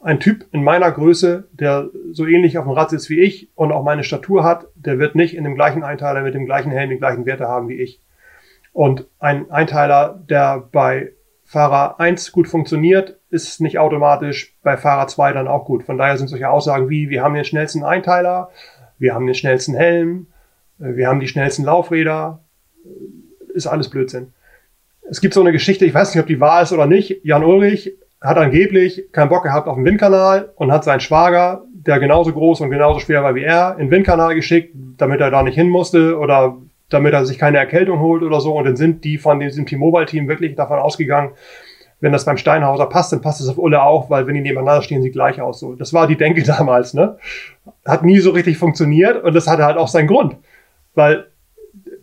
ein 0.00 0.20
Typ 0.20 0.46
in 0.52 0.62
meiner 0.62 0.92
Größe, 0.92 1.48
der 1.50 1.88
so 2.12 2.26
ähnlich 2.26 2.58
auf 2.58 2.64
dem 2.64 2.72
Rad 2.72 2.90
sitzt 2.90 3.10
wie 3.10 3.18
ich 3.18 3.50
und 3.56 3.72
auch 3.72 3.82
meine 3.82 4.04
Statur 4.04 4.44
hat, 4.44 4.68
der 4.76 5.00
wird 5.00 5.16
nicht 5.16 5.34
in 5.34 5.42
dem 5.42 5.56
gleichen 5.56 5.82
Einteiler 5.82 6.22
mit 6.22 6.34
dem 6.34 6.46
gleichen 6.46 6.70
Helm 6.70 6.90
die 6.90 6.98
gleichen 6.98 7.26
Werte 7.26 7.48
haben 7.48 7.68
wie 7.68 7.82
ich. 7.82 8.00
Und 8.72 9.08
ein 9.18 9.50
Einteiler, 9.50 10.22
der 10.30 10.62
bei 10.70 11.10
Fahrer 11.42 11.98
1 11.98 12.30
gut 12.30 12.46
funktioniert, 12.46 13.17
ist 13.30 13.60
nicht 13.60 13.78
automatisch 13.78 14.54
bei 14.62 14.76
Fahrer 14.76 15.06
2 15.06 15.32
dann 15.32 15.48
auch 15.48 15.64
gut. 15.64 15.84
Von 15.84 15.98
daher 15.98 16.16
sind 16.16 16.28
solche 16.28 16.48
Aussagen 16.48 16.88
wie, 16.88 17.10
wir 17.10 17.22
haben 17.22 17.34
den 17.34 17.44
schnellsten 17.44 17.84
Einteiler, 17.84 18.50
wir 18.98 19.14
haben 19.14 19.26
den 19.26 19.34
schnellsten 19.34 19.74
Helm, 19.74 20.28
äh, 20.80 20.96
wir 20.96 21.08
haben 21.08 21.20
die 21.20 21.28
schnellsten 21.28 21.64
Laufräder, 21.64 22.40
äh, 22.84 23.52
ist 23.54 23.66
alles 23.66 23.90
Blödsinn. 23.90 24.32
Es 25.10 25.20
gibt 25.20 25.34
so 25.34 25.40
eine 25.40 25.52
Geschichte, 25.52 25.84
ich 25.84 25.94
weiß 25.94 26.14
nicht, 26.14 26.22
ob 26.22 26.26
die 26.26 26.40
wahr 26.40 26.62
ist 26.62 26.72
oder 26.72 26.86
nicht. 26.86 27.20
Jan 27.24 27.44
Ulrich 27.44 27.96
hat 28.20 28.36
angeblich 28.36 29.10
keinen 29.12 29.28
Bock 29.28 29.44
gehabt 29.44 29.68
auf 29.68 29.76
den 29.76 29.84
Windkanal 29.84 30.52
und 30.56 30.72
hat 30.72 30.84
seinen 30.84 31.00
Schwager, 31.00 31.64
der 31.72 31.98
genauso 32.00 32.32
groß 32.32 32.60
und 32.60 32.70
genauso 32.70 33.00
schwer 33.00 33.22
war 33.22 33.34
wie 33.34 33.44
er, 33.44 33.74
in 33.78 33.86
den 33.86 33.90
Windkanal 33.90 34.34
geschickt, 34.34 34.74
damit 34.96 35.20
er 35.20 35.30
da 35.30 35.42
nicht 35.42 35.54
hin 35.54 35.68
musste 35.68 36.18
oder 36.18 36.56
damit 36.90 37.12
er 37.12 37.24
sich 37.24 37.38
keine 37.38 37.58
Erkältung 37.58 38.00
holt 38.00 38.22
oder 38.22 38.40
so. 38.40 38.54
Und 38.54 38.64
dann 38.64 38.76
sind 38.76 39.04
die 39.04 39.18
von 39.18 39.40
diesem 39.40 39.66
T-Mobile-Team 39.66 40.28
wirklich 40.28 40.56
davon 40.56 40.78
ausgegangen, 40.78 41.30
wenn 42.00 42.12
das 42.12 42.24
beim 42.24 42.36
Steinhauser 42.36 42.86
passt, 42.86 43.12
dann 43.12 43.20
passt 43.20 43.40
es 43.40 43.48
auf 43.48 43.58
Ulle 43.58 43.82
auch, 43.82 44.08
weil 44.10 44.26
wenn 44.26 44.34
die 44.34 44.40
nebeneinander 44.40 44.82
stehen, 44.82 45.02
sieht 45.02 45.14
gleich 45.14 45.40
aus. 45.40 45.60
So, 45.60 45.74
das 45.74 45.92
war 45.92 46.06
die 46.06 46.16
Denke 46.16 46.42
damals. 46.44 46.94
Ne, 46.94 47.18
hat 47.84 48.04
nie 48.04 48.18
so 48.18 48.30
richtig 48.30 48.58
funktioniert 48.58 49.22
und 49.22 49.34
das 49.34 49.46
hatte 49.46 49.64
halt 49.64 49.76
auch 49.76 49.88
seinen 49.88 50.08
Grund, 50.08 50.36
weil 50.94 51.26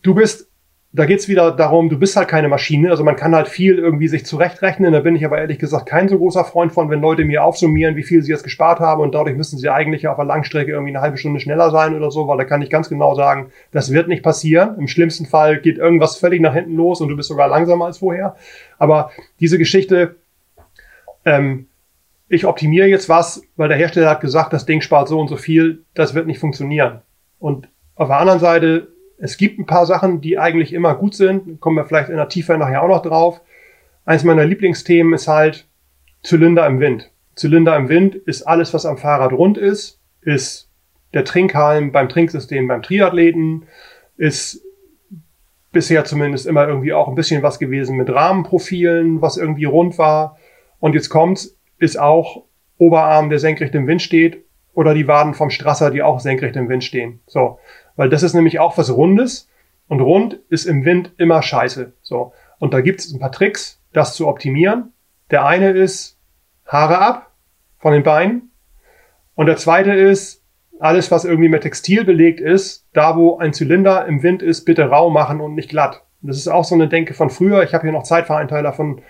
du 0.02 0.14
bist 0.14 0.50
da 0.96 1.06
geht's 1.06 1.28
wieder 1.28 1.52
darum, 1.52 1.89
du 1.89 2.00
bist 2.00 2.16
halt 2.16 2.30
keine 2.30 2.48
Maschine, 2.48 2.89
also 2.89 3.04
man 3.04 3.18
kann 3.18 3.36
halt 3.36 3.50
viel 3.50 3.78
irgendwie 3.78 4.08
sich 4.08 4.26
zurechtrechnen. 4.26 4.93
Da 4.93 5.02
bin 5.02 5.16
ich 5.16 5.26
aber 5.26 5.39
ehrlich 5.39 5.60
gesagt 5.60 5.88
kein 5.88 6.08
so 6.08 6.18
großer 6.18 6.46
Freund 6.46 6.72
von, 6.72 6.89
wenn 6.89 7.02
Leute 7.02 7.26
mir 7.26 7.43
aufsummieren, 7.43 7.98
wie 7.98 8.04
viel 8.04 8.22
sie 8.22 8.32
jetzt 8.32 8.43
gespart 8.43 8.80
haben 8.80 9.02
und 9.02 9.14
dadurch 9.14 9.36
müssen 9.36 9.60
sie 9.60 9.70
eigentlich 9.70 10.08
auf 10.08 10.16
der 10.16 10.26
Langstrecke 10.26 10.72
irgendwie 10.72 10.93
eine 10.93 11.02
halbe 11.02 11.18
Stunde 11.18 11.41
schneller 11.41 11.70
sein 11.70 11.96
oder 11.96 12.12
so, 12.12 12.28
weil 12.30 12.38
da 12.38 12.46
kann 12.46 12.62
ich 12.62 12.70
ganz 12.70 12.88
genau 12.88 13.14
sagen, 13.14 13.48
das 13.72 13.91
wird 13.91 14.08
nicht 14.08 14.24
passieren. 14.24 14.76
Im 14.80 14.88
schlimmsten 14.88 15.26
Fall 15.26 15.60
geht 15.60 15.78
irgendwas 15.78 16.16
völlig 16.16 16.39
nach 16.39 16.54
hinten 16.54 16.76
los 16.76 17.02
und 17.02 17.10
du 17.10 17.18
bist 17.18 17.28
sogar 17.28 17.50
langsamer 17.50 17.86
als 17.86 17.98
vorher. 17.98 18.38
Aber 18.78 19.11
diese 19.39 19.57
Geschichte, 19.57 20.15
ähm, 21.26 21.67
ich 22.28 22.45
optimiere 22.45 22.88
jetzt 22.88 23.09
was, 23.09 23.41
weil 23.55 23.69
der 23.69 23.78
Hersteller 23.78 24.09
hat 24.09 24.21
gesagt, 24.21 24.53
das 24.53 24.65
Ding 24.65 24.82
spart 24.82 25.07
so 25.07 25.19
und 25.19 25.28
so 25.28 25.38
viel, 25.38 25.84
das 25.93 26.13
wird 26.13 26.28
nicht 26.28 26.39
funktionieren. 26.39 27.01
Und 27.39 27.67
auf 27.95 28.07
der 28.07 28.19
anderen 28.19 28.39
Seite 28.39 28.88
es 29.17 29.38
gibt 29.38 29.59
ein 29.59 29.65
paar 29.65 29.86
Sachen, 29.86 30.21
die 30.21 30.38
eigentlich 30.38 30.73
immer 30.73 30.95
gut 30.95 31.15
sind. 31.15 31.59
Kommen 31.59 31.78
wir 31.78 31.86
vielleicht 31.86 32.09
in 32.09 32.17
der 32.17 32.30
Tiefe 32.30 32.57
nachher 32.57 32.84
auch 32.84 32.88
noch 32.88 33.01
drauf. 33.01 33.41
Eins 34.05 34.23
meiner 34.23 34.45
Lieblingsthemen 34.45 35.13
ist 35.13 35.28
halt 35.28 35.65
Zylinder 36.23 36.65
im 36.67 36.80
Wind. 36.80 37.11
Zylinder 37.36 37.76
im 37.76 37.89
Wind 37.89 38.15
ist 38.15 38.43
alles, 38.43 38.73
was 38.73 38.86
am 38.86 38.97
Fahrrad 38.97 39.34
rund 39.34 39.57
ist, 39.57 39.99
ist 40.21 40.69
der 41.13 41.26
Trinkhalm 41.26 41.91
beim 41.91 42.09
Trinksystem 42.09 42.67
beim 42.67 42.82
Triathleten, 42.82 43.65
ist 44.17 44.61
bisher 45.76 46.05
zumindest 46.05 46.47
immer 46.47 46.67
irgendwie 46.67 46.93
auch 46.93 47.09
ein 47.09 47.15
bisschen 47.15 47.43
was 47.43 47.59
gewesen 47.59 47.97
mit 47.97 48.09
Rahmenprofilen, 48.09 49.21
was 49.21 49.38
irgendwie 49.38 49.65
rund 49.65 49.99
war. 49.99 50.38
Und 50.80 50.95
jetzt 50.95 51.09
kommt's, 51.09 51.59
ist 51.78 51.99
auch 51.99 52.45
Oberarm, 52.78 53.30
der 53.30 53.39
senkrecht 53.39 53.76
im 53.76 53.86
Wind 53.86 54.01
steht, 54.01 54.45
oder 54.73 54.93
die 54.93 55.07
Waden 55.07 55.34
vom 55.34 55.49
Strasser, 55.49 55.91
die 55.91 56.01
auch 56.01 56.21
senkrecht 56.21 56.55
im 56.55 56.69
Wind 56.69 56.84
stehen. 56.84 57.19
So. 57.28 57.59
Weil 57.97 58.09
das 58.09 58.23
ist 58.23 58.34
nämlich 58.34 58.59
auch 58.59 58.78
was 58.78 58.89
Rundes 58.89 59.49
und 59.88 59.99
rund 59.99 60.39
ist 60.49 60.65
im 60.65 60.86
Wind 60.86 61.11
immer 61.17 61.41
scheiße. 61.41 61.93
So. 62.01 62.32
Und 62.57 62.73
da 62.73 62.80
gibt 62.80 63.01
es 63.01 63.13
ein 63.13 63.19
paar 63.19 63.32
Tricks, 63.32 63.82
das 63.91 64.15
zu 64.15 64.28
optimieren. 64.28 64.93
Der 65.30 65.45
eine 65.45 65.71
ist 65.71 66.17
Haare 66.65 66.99
ab 66.99 67.32
von 67.80 67.91
den 67.91 68.03
Beinen. 68.03 68.51
Und 69.36 69.47
der 69.47 69.57
zweite 69.57 69.91
ist, 69.91 70.45
alles, 70.80 71.11
was 71.11 71.26
irgendwie 71.26 71.49
mit 71.49 71.63
Textil 71.63 72.03
belegt 72.03 72.39
ist, 72.39 72.86
da 72.93 73.15
wo 73.15 73.38
ein 73.38 73.53
Zylinder 73.53 74.05
im 74.05 74.23
Wind 74.23 74.41
ist, 74.41 74.65
bitte 74.65 74.89
rau 74.89 75.09
machen 75.09 75.41
und 75.41 75.55
nicht 75.55 75.69
glatt. 75.69 76.03
Das 76.21 76.38
ist 76.38 76.47
auch 76.47 76.65
so 76.65 76.76
eine 76.76 76.88
Denke 76.88 77.13
von 77.13 77.30
früher. 77.30 77.63
Ich 77.63 77.73
habe 77.73 77.84
hier 77.84 77.91
noch 77.91 78.03
Zeitvereinteiler 78.03 78.73
von, 78.73 79.01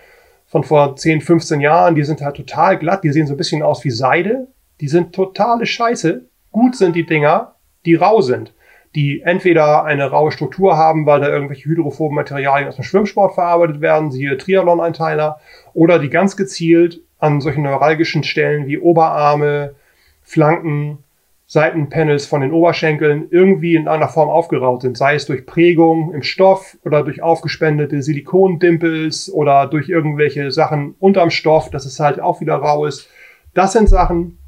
von 0.46 0.64
vor 0.64 0.96
10, 0.96 1.22
15 1.22 1.62
Jahren. 1.62 1.96
Die 1.96 2.04
sind 2.04 2.22
halt 2.22 2.36
total 2.36 2.78
glatt. 2.78 3.04
Die 3.04 3.12
sehen 3.12 3.28
so 3.28 3.34
ein 3.34 3.38
bisschen 3.38 3.64
aus 3.64 3.84
wie 3.84 3.92
Seide. 3.92 4.48
Die 4.82 4.88
sind 4.88 5.14
totale 5.14 5.66
Scheiße. 5.66 6.26
Gut 6.52 6.76
sind 6.76 6.96
die 6.96 7.06
Dinger, 7.06 7.56
die 7.86 7.96
rau 7.96 8.22
sind 8.22 8.54
die 8.96 9.22
entweder 9.22 9.84
eine 9.84 10.10
raue 10.10 10.32
Struktur 10.32 10.78
haben, 10.78 11.06
weil 11.06 11.20
da 11.20 11.28
irgendwelche 11.28 11.66
hydrophoben 11.66 12.16
Materialien 12.16 12.70
aus 12.70 12.78
dem 12.78 12.86
Schwimmsport 12.86 13.36
verarbeitet 13.36 13.82
werden, 13.82 14.10
siehe 14.10 14.38
Triathlon-Einteiler, 14.38 15.40
oder 15.74 16.00
die 16.00 16.10
ganz 16.10 16.38
gezielt 16.38 17.02
an 17.20 17.42
solchen 17.42 17.64
neuralgischen 17.64 18.24
Stellen 18.24 18.68
wie 18.68 18.80
Oberarme, 18.80 19.76
Flanken, 20.22 21.00
Seitenpanels 21.48 22.26
von 22.26 22.42
den 22.42 22.52
Oberschenkeln 22.52 23.28
irgendwie 23.30 23.76
in 23.76 23.88
einer 23.88 24.08
Form 24.08 24.30
aufgeraut 24.30 24.82
sind, 24.82 24.98
sei 24.98 25.16
es 25.16 25.28
durch 25.28 25.46
Prägung 25.46 26.12
im 26.14 26.24
Stoff 26.24 26.76
oder 26.84 27.04
durch 27.04 27.22
aufgespendete 27.22 28.02
Silikondimpels 28.02 29.32
oder 29.32 29.68
durch 29.68 29.88
irgendwelche 29.88 30.50
Sachen 30.52 30.96
unterm 31.00 31.30
Stoff, 31.30 31.70
dass 31.70 31.86
es 31.86 32.00
halt 32.00 32.20
auch 32.20 32.42
wieder 32.42 32.56
rau 32.56 32.86
ist. 32.86 33.10
Das 33.54 33.74
sind 33.74 33.90
Sachen, 33.90 34.40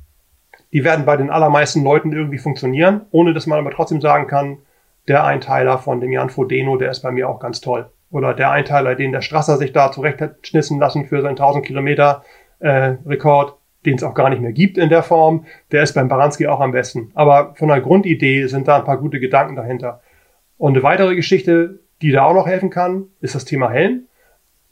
die 0.73 0.83
werden 0.83 1.05
bei 1.05 1.17
den 1.17 1.29
allermeisten 1.29 1.83
Leuten 1.83 2.11
irgendwie 2.11 2.39
funktionieren, 2.39 3.01
ohne 3.11 3.33
dass 3.33 3.45
man 3.45 3.59
aber 3.59 3.71
trotzdem 3.71 4.01
sagen 4.01 4.27
kann, 4.27 4.57
der 5.07 5.23
Einteiler 5.23 5.77
von 5.77 6.01
dem 6.01 6.11
Jan 6.11 6.29
Frodeno, 6.29 6.77
der 6.77 6.91
ist 6.91 7.01
bei 7.01 7.11
mir 7.11 7.29
auch 7.29 7.39
ganz 7.39 7.61
toll. 7.61 7.89
Oder 8.09 8.33
der 8.33 8.51
Einteiler, 8.51 8.95
den 8.95 9.11
der 9.11 9.21
Strasser 9.21 9.57
sich 9.57 9.71
da 9.71 9.91
zurecht 9.91 10.19
hat 10.19 10.35
schnitzen 10.45 10.79
lassen 10.79 11.05
für 11.05 11.21
seinen 11.21 11.31
1000 11.31 11.65
Kilometer 11.65 12.23
äh, 12.59 12.95
Rekord, 13.05 13.56
den 13.87 13.95
es 13.95 14.03
auch 14.03 14.13
gar 14.13 14.29
nicht 14.29 14.41
mehr 14.41 14.51
gibt 14.51 14.77
in 14.77 14.89
der 14.89 15.01
Form, 15.01 15.45
der 15.71 15.81
ist 15.81 15.93
beim 15.93 16.09
Baranski 16.09 16.45
auch 16.47 16.59
am 16.59 16.73
besten. 16.73 17.11
Aber 17.15 17.55
von 17.55 17.69
der 17.69 17.79
Grundidee 17.79 18.45
sind 18.47 18.67
da 18.67 18.77
ein 18.77 18.83
paar 18.83 18.97
gute 18.97 19.19
Gedanken 19.19 19.55
dahinter. 19.55 20.01
Und 20.57 20.73
eine 20.73 20.83
weitere 20.83 21.15
Geschichte, 21.15 21.79
die 22.01 22.11
da 22.11 22.25
auch 22.25 22.33
noch 22.33 22.47
helfen 22.47 22.69
kann, 22.69 23.05
ist 23.21 23.33
das 23.33 23.45
Thema 23.45 23.69
Helm. 23.71 24.03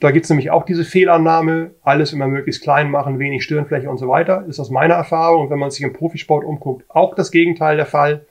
Da 0.01 0.11
gibt 0.11 0.25
es 0.25 0.29
nämlich 0.29 0.51
auch 0.51 0.65
diese 0.65 0.83
Fehlannahme, 0.83 1.71
alles 1.81 2.11
immer 2.11 2.27
möglichst 2.27 2.61
klein 2.61 2.91
machen, 2.91 3.17
wenig 3.17 3.45
Stirnfläche 3.45 3.89
und 3.89 3.97
so 3.97 4.09
weiter. 4.09 4.45
Ist 4.49 4.59
aus 4.59 4.69
meiner 4.69 4.95
Erfahrung, 4.95 5.49
wenn 5.49 5.59
man 5.59 5.71
sich 5.71 5.83
im 5.83 5.93
Profisport 5.93 6.43
umguckt, 6.43 6.83
auch 6.89 7.15
das 7.15 7.31
Gegenteil 7.31 7.77
der 7.77 7.85
Fall. 7.85 8.25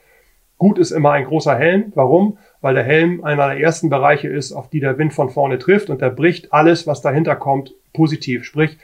Gut 0.59 0.78
ist 0.78 0.91
immer 0.91 1.12
ein 1.12 1.24
großer 1.24 1.57
Helm. 1.57 1.93
Warum? 1.95 2.37
Weil 2.61 2.74
der 2.74 2.85
Helm 2.85 3.24
einer 3.24 3.49
der 3.49 3.59
ersten 3.59 3.89
Bereiche 3.89 4.28
ist, 4.28 4.53
auf 4.53 4.68
die 4.68 4.80
der 4.80 4.99
Wind 4.99 5.14
von 5.14 5.30
vorne 5.30 5.59
trifft 5.59 5.89
und 5.89 6.03
der 6.03 6.11
bricht 6.11 6.53
alles, 6.53 6.87
was 6.87 7.01
dahinter 7.01 7.37
kommt, 7.37 7.72
positiv. 7.95 8.45
Sprich, 8.45 8.76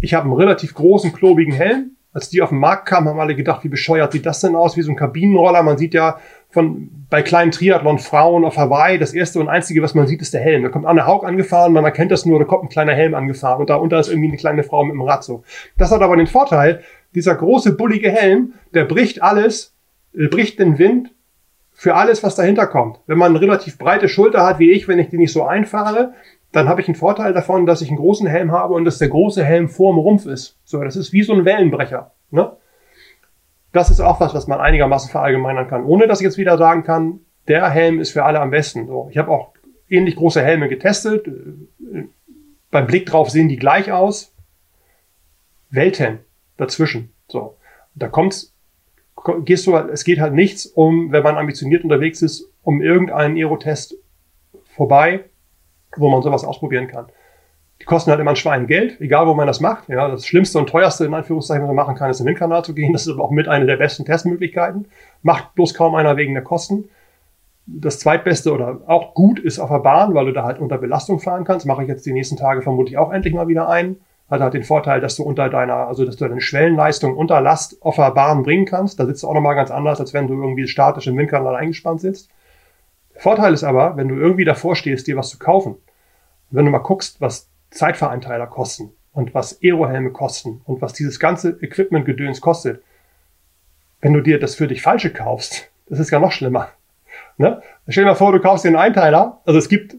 ich 0.00 0.14
habe 0.14 0.24
einen 0.24 0.34
relativ 0.34 0.74
großen, 0.74 1.12
klobigen 1.12 1.52
Helm. 1.52 1.90
Als 2.12 2.28
die 2.28 2.42
auf 2.42 2.50
den 2.50 2.58
Markt 2.58 2.86
kamen, 2.86 3.08
haben 3.08 3.18
alle 3.18 3.34
gedacht, 3.34 3.64
wie 3.64 3.68
bescheuert 3.68 4.12
sieht 4.12 4.24
das 4.24 4.40
denn 4.40 4.54
aus? 4.54 4.76
Wie 4.76 4.82
so 4.82 4.92
ein 4.92 4.96
Kabinenroller. 4.96 5.64
Man 5.64 5.78
sieht 5.78 5.94
ja 5.94 6.20
von, 6.54 6.88
bei 7.10 7.22
kleinen 7.22 7.50
Triathlon-Frauen 7.50 8.44
auf 8.44 8.56
Hawaii, 8.56 8.98
das 8.98 9.12
erste 9.12 9.40
und 9.40 9.48
einzige, 9.48 9.82
was 9.82 9.94
man 9.94 10.06
sieht, 10.06 10.22
ist 10.22 10.32
der 10.32 10.40
Helm. 10.40 10.62
Da 10.62 10.68
kommt 10.68 10.86
Anne 10.86 11.06
Haug 11.06 11.26
angefahren, 11.26 11.72
man 11.72 11.84
erkennt 11.84 12.12
das 12.12 12.24
nur, 12.24 12.38
da 12.38 12.44
kommt 12.44 12.64
ein 12.64 12.68
kleiner 12.68 12.94
Helm 12.94 13.14
angefahren 13.14 13.60
und 13.60 13.68
darunter 13.68 13.98
ist 13.98 14.08
irgendwie 14.08 14.28
eine 14.28 14.36
kleine 14.36 14.62
Frau 14.62 14.84
mit 14.84 14.94
dem 14.94 15.02
Rad 15.02 15.24
so. 15.24 15.42
Das 15.76 15.90
hat 15.90 16.00
aber 16.00 16.16
den 16.16 16.28
Vorteil, 16.28 16.82
dieser 17.14 17.34
große, 17.34 17.72
bullige 17.72 18.10
Helm, 18.10 18.54
der 18.72 18.84
bricht 18.84 19.22
alles, 19.22 19.74
äh, 20.16 20.28
bricht 20.28 20.60
den 20.60 20.78
Wind 20.78 21.10
für 21.72 21.96
alles, 21.96 22.22
was 22.22 22.36
dahinter 22.36 22.68
kommt. 22.68 23.00
Wenn 23.06 23.18
man 23.18 23.32
eine 23.32 23.40
relativ 23.40 23.76
breite 23.76 24.08
Schulter 24.08 24.46
hat, 24.46 24.60
wie 24.60 24.70
ich, 24.70 24.86
wenn 24.86 25.00
ich 25.00 25.08
die 25.08 25.18
nicht 25.18 25.32
so 25.32 25.42
einfahre, 25.42 26.14
dann 26.54 26.68
habe 26.68 26.80
ich 26.80 26.86
einen 26.86 26.94
Vorteil 26.94 27.32
davon, 27.32 27.66
dass 27.66 27.82
ich 27.82 27.88
einen 27.88 27.98
großen 27.98 28.28
Helm 28.28 28.52
habe 28.52 28.74
und 28.74 28.84
dass 28.84 28.98
der 28.98 29.08
große 29.08 29.44
Helm 29.44 29.68
vorm 29.68 29.98
Rumpf 29.98 30.24
ist. 30.24 30.56
So, 30.64 30.80
das 30.84 30.94
ist 30.94 31.12
wie 31.12 31.24
so 31.24 31.32
ein 31.32 31.44
Wellenbrecher. 31.44 32.12
Ne? 32.30 32.52
Das 33.72 33.90
ist 33.90 34.00
auch 34.00 34.20
was, 34.20 34.34
was 34.34 34.46
man 34.46 34.60
einigermaßen 34.60 35.10
verallgemeinern 35.10 35.66
kann, 35.66 35.84
ohne 35.84 36.06
dass 36.06 36.20
ich 36.20 36.24
jetzt 36.24 36.38
wieder 36.38 36.56
sagen 36.56 36.84
kann, 36.84 37.18
der 37.48 37.68
Helm 37.70 37.98
ist 37.98 38.12
für 38.12 38.24
alle 38.24 38.38
am 38.38 38.50
besten. 38.50 38.86
So, 38.86 39.08
ich 39.10 39.18
habe 39.18 39.32
auch 39.32 39.52
ähnlich 39.88 40.14
große 40.14 40.40
Helme 40.42 40.68
getestet. 40.68 41.26
Beim 42.70 42.86
Blick 42.86 43.06
drauf 43.06 43.30
sehen 43.30 43.48
die 43.48 43.56
gleich 43.56 43.90
aus. 43.90 44.32
Welten 45.70 46.20
dazwischen. 46.56 47.12
So, 47.26 47.56
da 47.96 48.06
kommt's, 48.06 48.54
gehst 49.40 49.66
du, 49.66 49.74
es 49.76 50.04
geht 50.04 50.20
halt 50.20 50.34
nichts 50.34 50.66
um, 50.66 51.10
wenn 51.10 51.24
man 51.24 51.36
ambitioniert 51.36 51.82
unterwegs 51.82 52.22
ist, 52.22 52.48
um 52.62 52.80
irgendeinen 52.80 53.36
Aerotest 53.36 53.96
vorbei, 54.76 55.24
wo 55.96 56.08
man 56.08 56.22
sowas 56.22 56.44
ausprobieren 56.44 56.88
kann. 56.88 57.06
Die 57.80 57.86
kosten 57.86 58.10
halt 58.10 58.20
immer 58.20 58.30
ein 58.30 58.36
Schwein 58.36 58.66
Geld, 58.66 59.00
egal 59.00 59.26
wo 59.26 59.34
man 59.34 59.46
das 59.46 59.60
macht. 59.60 59.88
Ja, 59.88 60.08
das 60.08 60.26
Schlimmste 60.26 60.58
und 60.58 60.68
teuerste, 60.68 61.04
in 61.04 61.14
Anführungszeichen, 61.14 61.62
was 61.62 61.66
man 61.68 61.76
machen 61.76 61.96
kann, 61.96 62.10
ist 62.10 62.20
in 62.20 62.24
den 62.24 62.30
Windkanal 62.30 62.64
zu 62.64 62.74
gehen. 62.74 62.92
Das 62.92 63.06
ist 63.06 63.12
aber 63.12 63.24
auch 63.24 63.30
mit 63.30 63.48
einer 63.48 63.66
der 63.66 63.76
besten 63.76 64.04
Testmöglichkeiten. 64.04 64.86
Macht 65.22 65.54
bloß 65.54 65.74
kaum 65.74 65.94
einer 65.94 66.16
wegen 66.16 66.34
der 66.34 66.44
Kosten. 66.44 66.88
Das 67.66 67.98
zweitbeste 67.98 68.52
oder 68.52 68.80
auch 68.86 69.14
gut 69.14 69.38
ist 69.40 69.58
auf 69.58 69.70
der 69.70 69.80
Bahn, 69.80 70.14
weil 70.14 70.26
du 70.26 70.32
da 70.32 70.44
halt 70.44 70.60
unter 70.60 70.78
Belastung 70.78 71.18
fahren 71.18 71.44
kannst. 71.44 71.66
Mache 71.66 71.82
ich 71.82 71.88
jetzt 71.88 72.06
die 72.06 72.12
nächsten 72.12 72.36
Tage 72.36 72.62
vermutlich 72.62 72.96
auch 72.96 73.12
endlich 73.12 73.34
mal 73.34 73.48
wieder 73.48 73.68
ein. 73.68 73.96
Hat 74.30 74.40
halt 74.40 74.54
den 74.54 74.62
Vorteil, 74.62 75.00
dass 75.00 75.16
du 75.16 75.22
unter 75.22 75.50
deiner, 75.50 75.88
also 75.88 76.04
dass 76.04 76.16
du 76.16 76.26
deine 76.26 76.40
Schwellenleistung 76.40 77.16
unter 77.16 77.40
Last 77.40 77.82
auf 77.82 77.96
der 77.96 78.12
Bahn 78.12 78.42
bringen 78.42 78.64
kannst. 78.64 79.00
Da 79.00 79.06
sitzt 79.06 79.22
du 79.22 79.28
auch 79.28 79.34
nochmal 79.34 79.56
ganz 79.56 79.70
anders, 79.70 80.00
als 80.00 80.14
wenn 80.14 80.28
du 80.28 80.34
irgendwie 80.34 80.68
statisch 80.68 81.06
im 81.06 81.16
Windkanal 81.16 81.56
eingespannt 81.56 82.00
sitzt. 82.00 82.30
Der 83.14 83.20
Vorteil 83.20 83.52
ist 83.52 83.64
aber, 83.64 83.96
wenn 83.96 84.08
du 84.08 84.14
irgendwie 84.14 84.44
davor 84.44 84.76
stehst, 84.76 85.06
dir 85.06 85.16
was 85.16 85.28
zu 85.28 85.38
kaufen, 85.38 85.76
wenn 86.50 86.64
du 86.64 86.70
mal 86.70 86.78
guckst, 86.78 87.20
was 87.20 87.50
Zeitvereinteiler 87.70 88.46
kosten 88.46 88.92
und 89.12 89.34
was 89.34 89.60
Aerohelme 89.62 90.10
kosten 90.10 90.60
und 90.64 90.82
was 90.82 90.92
dieses 90.92 91.18
ganze 91.18 91.58
Equipment-Gedöns 91.60 92.40
kostet, 92.40 92.82
wenn 94.00 94.12
du 94.12 94.20
dir 94.20 94.38
das 94.38 94.54
für 94.54 94.68
dich 94.68 94.82
falsche 94.82 95.10
kaufst, 95.10 95.70
das 95.86 95.98
ist 95.98 96.10
ja 96.10 96.18
noch 96.18 96.32
schlimmer. 96.32 96.68
Ne? 97.36 97.62
Stell 97.88 98.04
dir 98.04 98.10
mal 98.10 98.16
vor, 98.16 98.32
du 98.32 98.40
kaufst 98.40 98.64
dir 98.64 98.68
einen 98.68 98.76
Einteiler, 98.76 99.40
also 99.44 99.58
es 99.58 99.68
gibt 99.68 99.96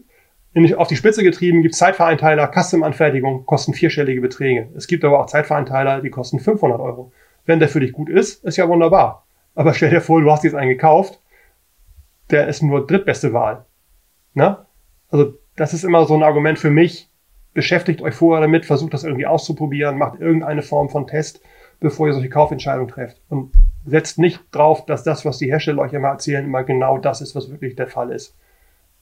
auf 0.76 0.88
die 0.88 0.96
Spitze 0.96 1.22
getrieben, 1.22 1.60
gibt 1.60 1.74
Zeitvereinteiler, 1.74 2.50
Custom-Anfertigung, 2.50 3.44
kosten 3.44 3.74
vierstellige 3.74 4.22
Beträge. 4.22 4.70
Es 4.74 4.86
gibt 4.86 5.04
aber 5.04 5.20
auch 5.20 5.26
Zeitvereinteiler, 5.26 6.00
die 6.00 6.08
kosten 6.08 6.40
500 6.40 6.80
Euro. 6.80 7.12
Wenn 7.44 7.58
der 7.58 7.68
für 7.68 7.80
dich 7.80 7.92
gut 7.92 8.08
ist, 8.08 8.42
ist 8.42 8.56
ja 8.56 8.66
wunderbar. 8.66 9.26
Aber 9.54 9.74
stell 9.74 9.90
dir 9.90 10.00
vor, 10.00 10.22
du 10.22 10.30
hast 10.30 10.44
jetzt 10.44 10.54
einen 10.54 10.70
gekauft, 10.70 11.20
der 12.30 12.48
ist 12.48 12.62
nur 12.62 12.86
drittbeste 12.86 13.34
Wahl. 13.34 13.66
Ne? 14.32 14.64
Also 15.10 15.34
das 15.56 15.74
ist 15.74 15.84
immer 15.84 16.06
so 16.06 16.14
ein 16.14 16.22
Argument 16.22 16.58
für 16.58 16.70
mich, 16.70 17.08
beschäftigt 17.54 18.02
euch 18.02 18.14
vorher 18.14 18.42
damit, 18.42 18.66
versucht 18.66 18.94
das 18.94 19.04
irgendwie 19.04 19.26
auszuprobieren, 19.26 19.98
macht 19.98 20.20
irgendeine 20.20 20.62
Form 20.62 20.88
von 20.88 21.06
Test, 21.06 21.40
bevor 21.80 22.06
ihr 22.06 22.12
solche 22.12 22.28
Kaufentscheidungen 22.28 22.88
trefft. 22.88 23.20
Und 23.28 23.52
setzt 23.86 24.18
nicht 24.18 24.40
drauf, 24.52 24.84
dass 24.86 25.04
das, 25.04 25.24
was 25.24 25.38
die 25.38 25.46
Hersteller 25.46 25.82
euch 25.82 25.92
immer 25.92 26.08
erzählen, 26.08 26.44
immer 26.44 26.64
genau 26.64 26.98
das 26.98 27.20
ist, 27.20 27.34
was 27.34 27.50
wirklich 27.50 27.76
der 27.76 27.86
Fall 27.86 28.10
ist. 28.10 28.36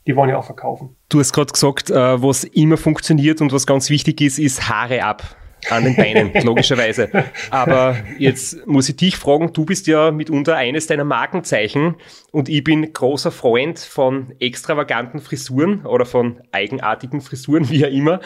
Die 0.06 0.14
wollen 0.16 0.30
ja 0.30 0.38
auch 0.38 0.44
verkaufen. 0.44 0.94
Du 1.08 1.18
hast 1.18 1.32
gerade 1.32 1.52
gesagt, 1.52 1.90
äh, 1.90 2.22
was 2.22 2.44
immer 2.44 2.76
funktioniert 2.76 3.40
und 3.40 3.52
was 3.52 3.66
ganz 3.66 3.90
wichtig 3.90 4.20
ist, 4.20 4.38
ist 4.38 4.68
Haare 4.68 5.02
ab 5.02 5.22
an 5.70 5.84
den 5.84 5.96
Beinen, 5.96 6.32
logischerweise. 6.44 7.10
Aber 7.50 7.96
jetzt 8.18 8.66
muss 8.66 8.88
ich 8.88 8.96
dich 8.96 9.16
fragen, 9.16 9.52
du 9.52 9.64
bist 9.64 9.86
ja 9.86 10.10
mitunter 10.10 10.56
eines 10.56 10.86
deiner 10.86 11.04
Markenzeichen 11.04 11.96
und 12.30 12.48
ich 12.48 12.64
bin 12.64 12.92
großer 12.92 13.30
Freund 13.30 13.78
von 13.78 14.34
extravaganten 14.40 15.20
Frisuren 15.20 15.86
oder 15.86 16.06
von 16.06 16.40
eigenartigen 16.52 17.20
Frisuren, 17.20 17.68
wie 17.70 17.84
auch 17.86 17.90
immer. 17.90 18.20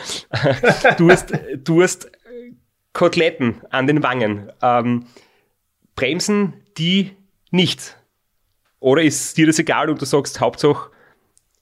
Du 0.97 1.11
hast, 1.11 1.33
du 1.65 1.83
hast 1.83 2.11
Koteletten 2.93 3.63
an 3.71 3.87
den 3.87 4.03
Wangen. 4.03 4.51
Ähm, 4.63 5.07
bremsen 5.95 6.55
die 6.77 7.13
nicht? 7.51 7.97
Oder 8.81 9.03
ist 9.03 9.37
dir 9.37 9.47
das 9.47 9.59
egal 9.59 9.91
und 9.91 10.01
du 10.01 10.05
sagst 10.05 10.41
Hauptsache, 10.41 10.91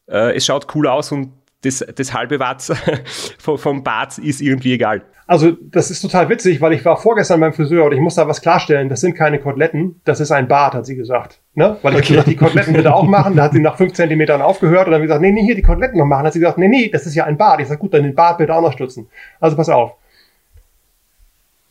äh, 0.09 0.37
es 0.37 0.47
schaut 0.47 0.75
cool 0.75 0.87
aus 0.87 1.13
und 1.13 1.33
das, 1.67 1.85
das 1.95 2.15
halbe 2.15 2.39
Watt 2.39 2.63
vom 3.39 3.83
Bart 3.83 4.19
ist 4.19 4.41
irgendwie 4.41 4.73
egal. 4.73 5.03
Also, 5.29 5.53
das 5.61 5.91
ist 5.91 6.01
total 6.03 6.29
witzig, 6.29 6.61
weil 6.61 6.73
ich 6.73 6.85
war 6.85 6.97
vorgestern 6.97 7.41
beim 7.41 7.53
Friseur 7.53 7.87
und 7.87 7.93
ich 7.93 7.99
muss 7.99 8.15
da 8.15 8.29
was 8.29 8.41
klarstellen. 8.41 8.89
Das 8.89 9.01
sind 9.01 9.15
keine 9.15 9.41
Koteletten, 9.41 10.01
das 10.05 10.21
ist 10.21 10.31
ein 10.31 10.47
Bart, 10.47 10.75
hat 10.75 10.87
sie 10.87 10.95
gesagt. 10.95 11.41
Ne? 11.55 11.77
Weil 11.83 11.95
ich 11.95 11.99
okay. 11.99 12.09
gesagt, 12.13 12.29
die 12.29 12.37
Koteletten 12.37 12.75
bitte 12.75 12.95
auch 12.95 13.03
machen. 13.03 13.35
Da 13.35 13.45
hat 13.45 13.53
sie 13.53 13.61
nach 13.61 13.77
fünf 13.77 13.93
Zentimetern 13.95 14.41
aufgehört 14.41 14.87
und 14.87 14.93
dann 14.93 15.03
gesagt, 15.03 15.21
nee, 15.21 15.33
nee, 15.33 15.43
hier 15.43 15.57
die 15.57 15.63
Koteletten 15.63 15.99
noch 15.99 16.07
machen. 16.07 16.23
Da 16.23 16.27
hat 16.29 16.33
sie 16.35 16.41
gesagt, 16.41 16.59
nee, 16.59 16.69
nee, 16.69 16.89
das 16.91 17.07
ist 17.07 17.17
ja 17.17 17.25
ein 17.25 17.37
Bart. 17.37 17.61
Ich 17.61 17.67
sage, 17.67 17.81
gut, 17.81 17.93
dann 17.93 18.05
den 18.05 18.15
Bart 18.15 18.39
bitte 18.39 18.55
auch 18.55 18.63
noch 18.63 18.73
stützen. 18.73 19.09
Also 19.41 19.57
pass 19.57 19.69
auf. 19.69 19.95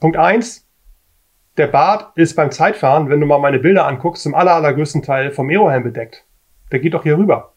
Punkt 0.02 0.18
eins: 0.18 0.68
Der 1.56 1.68
Bart 1.68 2.12
ist 2.18 2.36
beim 2.36 2.52
Zeitfahren, 2.52 3.10
wenn 3.10 3.22
du 3.22 3.26
mal 3.26 3.40
meine 3.40 3.60
Bilder 3.60 3.88
anguckst, 3.88 4.24
zum 4.24 4.36
aller, 4.36 4.56
allergrößten 4.56 5.02
Teil 5.02 5.32
vom 5.32 5.50
Aerohelm 5.50 5.84
bedeckt. 5.84 6.26
Der 6.74 6.80
geht 6.80 6.94
doch 6.94 7.04
hier 7.04 7.18
rüber. 7.18 7.54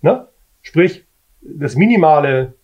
Ne? 0.00 0.26
Sprich, 0.62 1.04
das 1.44 1.76
minimale 1.76 2.54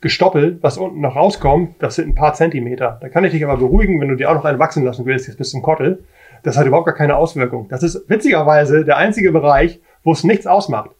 Gestoppel, 0.00 0.58
was 0.62 0.78
unten 0.78 1.00
noch 1.00 1.16
rauskommt, 1.16 1.82
das 1.82 1.96
sind 1.96 2.08
ein 2.08 2.14
paar 2.14 2.34
Zentimeter. 2.34 2.98
Da 3.00 3.08
kann 3.08 3.24
ich 3.24 3.32
dich 3.32 3.44
aber 3.44 3.56
beruhigen, 3.56 4.00
wenn 4.00 4.08
du 4.08 4.14
dir 4.14 4.30
auch 4.30 4.34
noch 4.34 4.44
einen 4.44 4.60
wachsen 4.60 4.84
lassen 4.84 5.06
willst, 5.06 5.26
jetzt 5.26 5.38
bis 5.38 5.50
zum 5.50 5.62
Kottel. 5.62 6.04
Das 6.44 6.56
hat 6.56 6.66
überhaupt 6.66 6.86
gar 6.86 6.94
keine 6.94 7.16
Auswirkung. 7.16 7.68
Das 7.68 7.82
ist 7.82 8.08
witzigerweise 8.08 8.84
der 8.84 8.96
einzige 8.96 9.32
Bereich, 9.32 9.80
wo 10.04 10.12
es 10.12 10.22
nichts 10.22 10.46
ausmacht. 10.46 10.90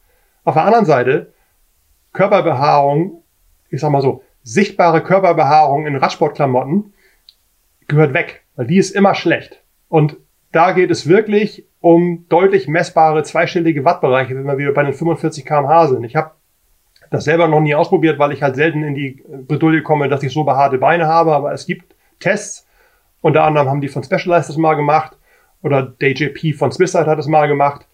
Auf 0.43 0.55
der 0.55 0.65
anderen 0.65 0.85
Seite, 0.85 1.31
Körperbehaarung, 2.11 3.23
ich 3.69 3.79
sag 3.79 3.89
mal 3.91 4.01
so, 4.01 4.23
sichtbare 4.43 5.01
Körperbehaarung 5.01 5.85
in 5.85 5.95
Radsportklamotten 5.95 6.93
gehört 7.87 8.13
weg, 8.13 8.43
weil 8.55 8.67
die 8.67 8.77
ist 8.77 8.91
immer 8.91 9.15
schlecht. 9.15 9.63
Und 9.87 10.17
da 10.51 10.73
geht 10.73 10.91
es 10.91 11.07
wirklich 11.07 11.67
um 11.79 12.25
deutlich 12.27 12.67
messbare 12.67 13.23
zweistellige 13.23 13.85
Wattbereiche, 13.85 14.35
wenn 14.35 14.45
wir 14.45 14.57
wieder 14.57 14.73
bei 14.73 14.83
den 14.83 14.93
45 14.93 15.45
kmh 15.45 15.87
sind. 15.87 16.03
Ich 16.03 16.15
habe 16.15 16.31
das 17.09 17.23
selber 17.23 17.47
noch 17.47 17.59
nie 17.59 17.75
ausprobiert, 17.75 18.19
weil 18.19 18.31
ich 18.31 18.41
halt 18.41 18.55
selten 18.55 18.83
in 18.83 18.95
die 18.95 19.23
Bredouille 19.47 19.81
komme, 19.81 20.09
dass 20.09 20.23
ich 20.23 20.31
so 20.33 20.43
behaarte 20.43 20.77
Beine 20.77 21.07
habe, 21.07 21.33
aber 21.33 21.53
es 21.53 21.65
gibt 21.65 21.95
Tests. 22.19 22.67
Unter 23.21 23.43
anderem 23.43 23.67
haben 23.67 23.81
die 23.81 23.87
von 23.87 24.03
Specialized 24.03 24.49
das 24.49 24.57
mal 24.57 24.75
gemacht 24.75 25.17
oder 25.61 25.83
DJP 25.83 26.55
von 26.55 26.71
Swisside 26.71 27.07
hat 27.07 27.19
das 27.19 27.27
mal 27.27 27.47
gemacht. 27.47 27.85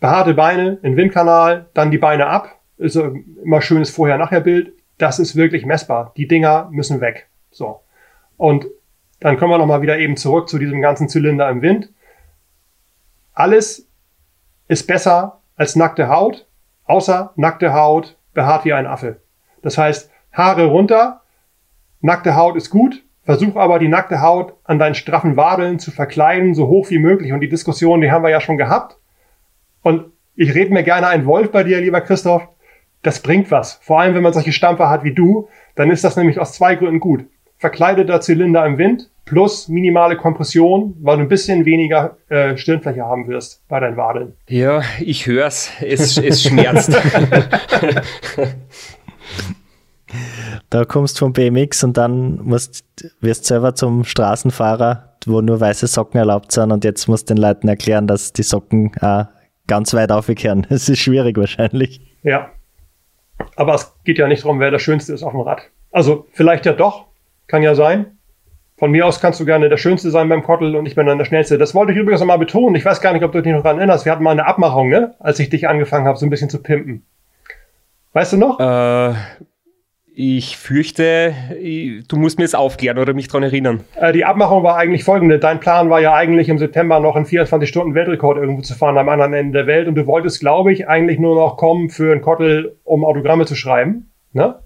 Behaarte 0.00 0.34
Beine 0.34 0.78
in 0.82 0.96
Windkanal, 0.96 1.66
dann 1.74 1.90
die 1.90 1.98
Beine 1.98 2.26
ab. 2.26 2.58
Ist 2.76 2.96
immer 2.96 3.62
schönes 3.62 3.90
Vorher-Nachher-Bild. 3.90 4.72
Das 4.98 5.18
ist 5.18 5.36
wirklich 5.36 5.64
messbar. 5.64 6.12
Die 6.16 6.26
Dinger 6.26 6.68
müssen 6.72 7.00
weg. 7.00 7.28
So. 7.50 7.80
Und 8.36 8.66
dann 9.20 9.38
kommen 9.38 9.52
wir 9.52 9.58
nochmal 9.58 9.82
wieder 9.82 9.98
eben 9.98 10.16
zurück 10.16 10.48
zu 10.48 10.58
diesem 10.58 10.82
ganzen 10.82 11.08
Zylinder 11.08 11.48
im 11.48 11.62
Wind. 11.62 11.90
Alles 13.32 13.88
ist 14.66 14.86
besser 14.86 15.40
als 15.56 15.76
nackte 15.76 16.08
Haut 16.08 16.46
außer 16.92 17.32
nackte 17.36 17.72
Haut, 17.72 18.18
behaart 18.34 18.66
wie 18.66 18.74
ein 18.74 18.86
Affe. 18.86 19.22
Das 19.62 19.78
heißt, 19.78 20.10
Haare 20.30 20.66
runter, 20.66 21.22
nackte 22.02 22.36
Haut 22.36 22.54
ist 22.54 22.68
gut, 22.68 23.02
versuch 23.24 23.56
aber 23.56 23.78
die 23.78 23.88
nackte 23.88 24.20
Haut 24.20 24.54
an 24.64 24.78
deinen 24.78 24.94
straffen 24.94 25.36
Wadeln 25.38 25.78
zu 25.78 25.90
verkleiden, 25.90 26.54
so 26.54 26.68
hoch 26.68 26.90
wie 26.90 26.98
möglich. 26.98 27.32
Und 27.32 27.40
die 27.40 27.48
Diskussion, 27.48 28.02
die 28.02 28.10
haben 28.10 28.22
wir 28.22 28.30
ja 28.30 28.42
schon 28.42 28.58
gehabt. 28.58 28.98
Und 29.82 30.12
ich 30.34 30.54
rede 30.54 30.72
mir 30.72 30.82
gerne 30.82 31.06
ein 31.06 31.24
Wolf 31.24 31.50
bei 31.50 31.64
dir, 31.64 31.80
lieber 31.80 32.02
Christoph. 32.02 32.46
Das 33.02 33.20
bringt 33.20 33.50
was. 33.50 33.74
Vor 33.82 33.98
allem, 33.98 34.14
wenn 34.14 34.22
man 34.22 34.34
solche 34.34 34.52
Stampfer 34.52 34.90
hat 34.90 35.02
wie 35.02 35.14
du, 35.14 35.48
dann 35.74 35.90
ist 35.90 36.04
das 36.04 36.16
nämlich 36.16 36.38
aus 36.38 36.52
zwei 36.52 36.74
Gründen 36.74 37.00
gut. 37.00 37.24
Verkleideter 37.62 38.20
Zylinder 38.20 38.66
im 38.66 38.76
Wind 38.76 39.08
plus 39.24 39.68
minimale 39.68 40.16
Kompression, 40.16 40.96
weil 41.00 41.18
du 41.18 41.22
ein 41.22 41.28
bisschen 41.28 41.64
weniger 41.64 42.16
äh, 42.28 42.56
Stirnfläche 42.56 43.02
haben 43.02 43.28
wirst 43.28 43.62
bei 43.68 43.78
deinen 43.78 43.96
Wadeln. 43.96 44.32
Ja, 44.48 44.82
ich 44.98 45.28
hör's. 45.28 45.70
Es, 45.80 46.18
es 46.18 46.42
schmerzt. 46.42 46.90
da 50.70 50.84
kommst 50.84 51.20
du 51.20 51.20
vom 51.20 51.32
BMX 51.32 51.84
und 51.84 51.96
dann 51.96 52.40
musst, 52.42 52.84
wirst 53.20 53.44
selber 53.44 53.76
zum 53.76 54.02
Straßenfahrer, 54.02 55.14
wo 55.26 55.40
nur 55.40 55.60
weiße 55.60 55.86
Socken 55.86 56.18
erlaubt 56.18 56.50
sind 56.50 56.72
und 56.72 56.82
jetzt 56.82 57.06
musst 57.06 57.30
du 57.30 57.34
den 57.34 57.40
Leuten 57.40 57.68
erklären, 57.68 58.08
dass 58.08 58.32
die 58.32 58.42
Socken 58.42 58.92
äh, 59.00 59.26
ganz 59.68 59.94
weit 59.94 60.10
aufkehren. 60.10 60.66
Das 60.68 60.88
ist 60.88 60.98
schwierig 60.98 61.38
wahrscheinlich. 61.38 62.00
Ja. 62.24 62.50
Aber 63.54 63.74
es 63.76 63.94
geht 64.02 64.18
ja 64.18 64.26
nicht 64.26 64.42
darum, 64.42 64.58
wer 64.58 64.72
der 64.72 64.80
Schönste 64.80 65.12
ist 65.12 65.22
auf 65.22 65.30
dem 65.30 65.42
Rad. 65.42 65.62
Also 65.92 66.26
vielleicht 66.32 66.66
ja 66.66 66.72
doch, 66.72 67.11
kann 67.46 67.62
ja 67.62 67.74
sein. 67.74 68.18
Von 68.76 68.90
mir 68.90 69.06
aus 69.06 69.20
kannst 69.20 69.38
du 69.38 69.44
gerne 69.44 69.68
der 69.68 69.76
Schönste 69.76 70.10
sein 70.10 70.28
beim 70.28 70.42
Kottel 70.42 70.74
und 70.74 70.86
ich 70.86 70.96
bin 70.96 71.06
dann 71.06 71.18
der 71.18 71.24
Schnellste. 71.24 71.56
Das 71.56 71.74
wollte 71.74 71.92
ich 71.92 71.98
übrigens 71.98 72.20
nochmal 72.20 72.38
betonen. 72.38 72.74
Ich 72.74 72.84
weiß 72.84 73.00
gar 73.00 73.12
nicht, 73.12 73.22
ob 73.22 73.30
du 73.30 73.40
dich 73.40 73.52
noch 73.52 73.62
daran 73.62 73.78
erinnerst. 73.78 74.04
Wir 74.04 74.12
hatten 74.12 74.24
mal 74.24 74.32
eine 74.32 74.46
Abmachung, 74.46 74.88
ne? 74.88 75.14
Als 75.20 75.38
ich 75.38 75.50
dich 75.50 75.68
angefangen 75.68 76.06
habe, 76.06 76.18
so 76.18 76.26
ein 76.26 76.30
bisschen 76.30 76.50
zu 76.50 76.62
pimpen. 76.62 77.04
Weißt 78.12 78.32
du 78.32 78.38
noch? 78.38 78.58
Äh, 78.58 79.14
ich 80.14 80.58
fürchte, 80.58 81.32
du 82.06 82.16
musst 82.16 82.38
mir 82.38 82.44
jetzt 82.44 82.54
aufklären 82.54 82.98
oder 82.98 83.14
mich 83.14 83.28
daran 83.28 83.44
erinnern. 83.44 83.80
Äh, 83.94 84.12
die 84.12 84.24
Abmachung 84.24 84.62
war 84.62 84.76
eigentlich 84.76 85.04
folgende. 85.04 85.38
Dein 85.38 85.60
Plan 85.60 85.88
war 85.88 86.00
ja 86.00 86.12
eigentlich 86.12 86.48
im 86.50 86.58
September 86.58 87.00
noch 87.00 87.16
einen 87.16 87.24
24 87.24 87.68
Stunden 87.68 87.94
Weltrekord 87.94 88.36
irgendwo 88.36 88.62
zu 88.62 88.74
fahren 88.74 88.98
am 88.98 89.08
anderen 89.08 89.32
Ende 89.32 89.60
der 89.60 89.66
Welt 89.66 89.88
und 89.88 89.94
du 89.94 90.06
wolltest, 90.06 90.40
glaube 90.40 90.72
ich, 90.72 90.88
eigentlich 90.88 91.18
nur 91.18 91.34
noch 91.34 91.56
kommen 91.56 91.88
für 91.88 92.12
einen 92.12 92.20
Kottel, 92.20 92.76
um 92.84 93.04
Autogramme 93.04 93.46
zu 93.46 93.54
schreiben. 93.54 94.10
Ne? 94.32 94.56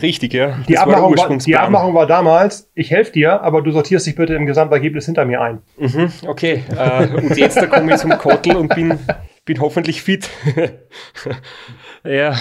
Richtig, 0.00 0.34
ja. 0.34 0.58
Die, 0.68 0.74
Das 0.74 0.86
war 0.86 0.94
der 0.94 1.04
Abmachung 1.04 1.30
war, 1.30 1.38
die. 1.38 1.56
Abmachung 1.56 1.94
war 1.94 2.06
damals, 2.06 2.70
ich 2.74 2.90
helfe 2.90 3.12
dir, 3.12 3.42
aber 3.42 3.62
du 3.62 3.70
sortierst 3.70 4.06
dich 4.06 4.16
bitte 4.16 4.34
im 4.34 4.46
Gesamtergebnis 4.46 5.06
hinter 5.06 5.24
mir 5.24 5.40
ein. 5.40 5.62
Mhm, 5.78 6.12
okay, 6.26 6.64
äh, 6.76 7.06
und 7.08 7.36
jetzt 7.36 7.56
da 7.56 7.66
komme 7.66 7.92
ich 7.94 7.98
zum 7.98 8.10
Kottel 8.18 8.56
und 8.56 8.74
bin, 8.74 8.98
bin 9.44 9.60
hoffentlich 9.60 10.02
fit. 10.02 10.28
ja, 12.04 12.34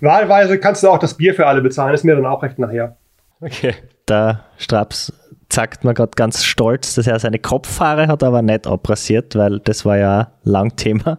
Wahlweise 0.00 0.58
kannst 0.58 0.82
du 0.82 0.88
auch 0.88 0.98
das 0.98 1.14
Bier 1.14 1.34
für 1.34 1.46
alle 1.46 1.60
bezahlen, 1.60 1.94
ist 1.94 2.04
mir 2.04 2.16
dann 2.16 2.26
auch 2.26 2.42
recht 2.42 2.58
nachher. 2.58 2.96
okay. 3.40 3.74
Der 4.08 4.44
Straps 4.56 5.12
sagt 5.52 5.84
mir 5.84 5.94
gerade 5.94 6.12
ganz 6.16 6.44
stolz, 6.44 6.94
dass 6.94 7.06
er 7.06 7.18
seine 7.18 7.38
Kopfhaare 7.38 8.08
hat, 8.08 8.22
aber 8.22 8.42
nicht 8.42 8.66
abrasiert, 8.66 9.36
weil 9.36 9.60
das 9.60 9.84
war 9.84 9.98
ja 9.98 10.32
lang 10.42 10.74
Thema. 10.76 11.18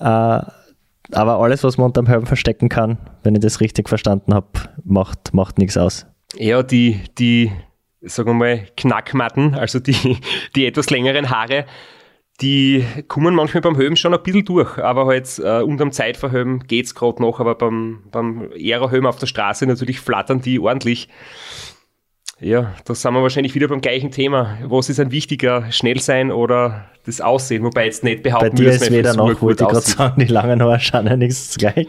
Äh, 0.00 0.40
aber 1.12 1.38
alles, 1.38 1.64
was 1.64 1.78
man 1.78 1.86
unterm 1.86 2.06
Helm 2.06 2.26
verstecken 2.26 2.68
kann, 2.68 2.98
wenn 3.22 3.34
ich 3.34 3.40
das 3.40 3.60
richtig 3.60 3.88
verstanden 3.88 4.34
habe, 4.34 4.48
macht, 4.84 5.34
macht 5.34 5.58
nichts 5.58 5.76
aus. 5.76 6.06
Ja, 6.36 6.62
die, 6.62 7.00
die, 7.18 7.52
sagen 8.02 8.30
wir 8.30 8.34
mal, 8.34 8.66
Knackmatten, 8.76 9.54
also 9.54 9.78
die, 9.78 10.18
die 10.56 10.66
etwas 10.66 10.90
längeren 10.90 11.30
Haare, 11.30 11.66
die 12.40 12.84
kommen 13.08 13.34
manchmal 13.34 13.62
beim 13.62 13.76
Helm 13.76 13.96
schon 13.96 14.12
ein 14.12 14.22
bisschen 14.22 14.44
durch, 14.44 14.78
aber 14.78 15.06
halt 15.06 15.38
äh, 15.38 15.62
unterm 15.62 15.92
Zeitverhelm 15.92 16.60
geht's 16.66 16.94
gerade 16.94 17.22
noch, 17.22 17.40
aber 17.40 17.54
beim, 17.54 18.02
beim 18.10 18.50
Aerohelm 18.54 19.06
auf 19.06 19.16
der 19.16 19.26
Straße 19.26 19.66
natürlich 19.66 20.00
flattern 20.00 20.42
die 20.42 20.58
ordentlich. 20.58 21.08
Ja, 22.38 22.74
da 22.84 22.94
sind 22.94 23.14
wir 23.14 23.22
wahrscheinlich 23.22 23.54
wieder 23.54 23.66
beim 23.66 23.80
gleichen 23.80 24.10
Thema. 24.10 24.58
Was 24.64 24.90
ist 24.90 25.00
ein 25.00 25.10
wichtiger, 25.10 25.72
schnell 25.72 26.00
sein 26.00 26.30
oder 26.30 26.84
das 27.06 27.22
Aussehen? 27.22 27.64
Wobei 27.64 27.86
jetzt 27.86 28.04
nicht 28.04 28.22
Bei 28.22 28.30
behaupten 28.30 28.56
dir 28.56 28.66
wir, 28.66 28.72
ist 28.72 28.90
weder 28.90 29.14
noch, 29.14 29.40
wollte 29.40 29.64
ich 29.64 29.70
gerade 29.70 29.86
sagen, 29.86 30.20
die 30.20 30.26
langen 30.26 30.62
Haare 30.62 30.78
schauen 30.78 31.06
ja 31.06 31.16
nichts 31.16 31.56
gleich. 31.56 31.88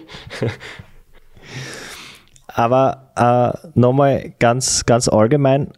Aber 2.47 3.11
äh, 3.17 3.69
nochmal 3.77 4.33
ganz, 4.39 4.85
ganz 4.85 5.09
allgemein, 5.09 5.73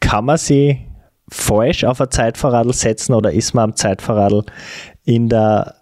kann 0.00 0.24
man 0.24 0.38
sie 0.38 0.80
falsch 1.30 1.84
auf 1.84 2.00
ein 2.00 2.10
Zeitverradl 2.10 2.72
setzen 2.72 3.14
oder 3.14 3.32
ist 3.32 3.54
man 3.54 3.70
am 3.70 3.76
Zeitverradl 3.76 4.44
in 5.04 5.28
der 5.28 5.76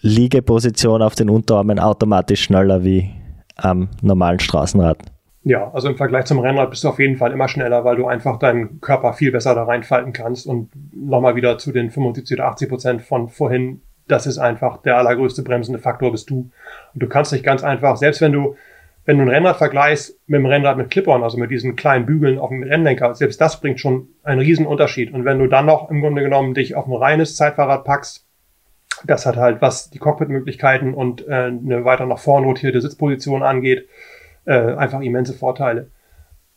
Liegeposition 0.00 1.00
auf 1.00 1.14
den 1.14 1.30
Unterarmen 1.30 1.78
automatisch 1.78 2.42
schneller 2.42 2.82
wie 2.82 3.10
am 3.56 3.88
normalen 4.02 4.40
Straßenrad? 4.40 4.98
Ja, 5.42 5.70
also 5.72 5.88
im 5.88 5.96
Vergleich 5.96 6.24
zum 6.24 6.40
Rennrad 6.40 6.70
bist 6.70 6.84
du 6.84 6.88
auf 6.88 6.98
jeden 6.98 7.16
Fall 7.16 7.32
immer 7.32 7.48
schneller, 7.48 7.84
weil 7.84 7.96
du 7.96 8.06
einfach 8.06 8.38
deinen 8.38 8.80
Körper 8.80 9.12
viel 9.12 9.30
besser 9.30 9.54
da 9.54 9.64
reinfalten 9.64 10.12
kannst. 10.12 10.46
Und 10.46 10.70
nochmal 10.92 11.36
wieder 11.36 11.58
zu 11.58 11.72
den 11.72 11.90
75 11.90 12.38
oder 12.38 12.48
80 12.48 12.68
Prozent 12.68 13.02
von 13.02 13.28
vorhin, 13.28 13.80
das 14.08 14.26
ist 14.26 14.38
einfach 14.38 14.82
der 14.82 14.98
allergrößte 14.98 15.42
bremsende 15.42 15.78
Faktor 15.78 16.10
bist 16.10 16.30
du. 16.30 16.50
Und 16.94 17.02
du 17.02 17.08
kannst 17.08 17.32
dich 17.32 17.42
ganz 17.42 17.62
einfach, 17.62 17.96
selbst 17.96 18.20
wenn 18.20 18.32
du, 18.32 18.56
wenn 19.04 19.18
du 19.18 19.22
ein 19.22 19.28
Rennrad 19.28 19.56
vergleichst 19.56 20.18
mit 20.26 20.40
dem 20.40 20.46
Rennrad 20.46 20.76
mit 20.76 20.90
Clip-On, 20.90 21.22
also 21.22 21.38
mit 21.38 21.50
diesen 21.50 21.76
kleinen 21.76 22.04
Bügeln 22.04 22.38
auf 22.38 22.50
dem 22.50 22.62
Rennlenker, 22.62 23.14
selbst 23.14 23.40
das 23.40 23.60
bringt 23.60 23.80
schon 23.80 24.08
einen 24.24 24.40
riesen 24.40 24.66
Unterschied. 24.66 25.12
Und 25.12 25.24
wenn 25.24 25.38
du 25.38 25.46
dann 25.46 25.66
noch 25.66 25.90
im 25.90 26.00
Grunde 26.00 26.22
genommen 26.22 26.54
dich 26.54 26.74
auf 26.74 26.86
ein 26.86 26.94
reines 26.94 27.36
Zeitfahrrad 27.36 27.84
packst, 27.84 28.26
das 29.06 29.26
hat 29.26 29.36
halt, 29.36 29.62
was 29.62 29.90
die 29.90 29.98
Cockpit-Möglichkeiten 29.98 30.94
und 30.94 31.26
äh, 31.28 31.32
eine 31.32 31.84
weiter 31.84 32.06
nach 32.06 32.18
vorn 32.18 32.44
rotierte 32.44 32.80
Sitzposition 32.80 33.42
angeht, 33.42 33.88
äh, 34.48 34.74
einfach 34.74 35.00
immense 35.00 35.34
Vorteile. 35.34 35.90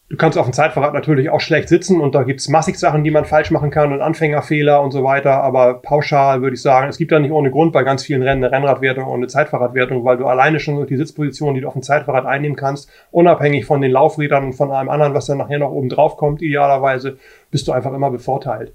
Du 0.09 0.17
kannst 0.17 0.37
auf 0.37 0.45
dem 0.45 0.51
Zeitfahrrad 0.51 0.93
natürlich 0.93 1.29
auch 1.29 1.39
schlecht 1.39 1.69
sitzen 1.69 2.01
und 2.01 2.15
da 2.15 2.23
gibt's 2.23 2.49
massig 2.49 2.77
Sachen, 2.77 3.05
die 3.05 3.11
man 3.11 3.23
falsch 3.23 3.49
machen 3.49 3.69
kann 3.69 3.93
und 3.93 4.01
Anfängerfehler 4.01 4.81
und 4.81 4.91
so 4.91 5.05
weiter, 5.05 5.41
aber 5.41 5.75
pauschal 5.75 6.41
würde 6.41 6.55
ich 6.55 6.61
sagen, 6.61 6.89
es 6.89 6.97
gibt 6.97 7.13
da 7.13 7.19
nicht 7.19 7.31
ohne 7.31 7.49
Grund 7.49 7.71
bei 7.71 7.83
ganz 7.83 8.03
vielen 8.03 8.21
Rennen 8.21 8.43
eine 8.43 8.53
Rennradwertung 8.53 9.05
und 9.05 9.19
eine 9.19 9.27
Zeitfahrradwertung, 9.27 10.03
weil 10.03 10.17
du 10.17 10.25
alleine 10.25 10.59
schon 10.59 10.75
durch 10.75 10.89
die 10.89 10.97
Sitzposition, 10.97 11.53
die 11.53 11.61
du 11.61 11.67
auf 11.67 11.73
dem 11.73 11.81
Zeitfahrrad 11.81 12.25
einnehmen 12.25 12.57
kannst, 12.57 12.89
unabhängig 13.11 13.65
von 13.65 13.79
den 13.79 13.91
Laufrädern 13.91 14.45
und 14.45 14.53
von 14.53 14.71
allem 14.71 14.89
anderen, 14.89 15.13
was 15.13 15.27
dann 15.27 15.37
nachher 15.37 15.59
noch 15.59 15.71
oben 15.71 15.87
drauf 15.87 16.17
kommt, 16.17 16.41
idealerweise, 16.41 17.17
bist 17.49 17.69
du 17.69 17.71
einfach 17.71 17.93
immer 17.93 18.11
bevorteilt 18.11 18.73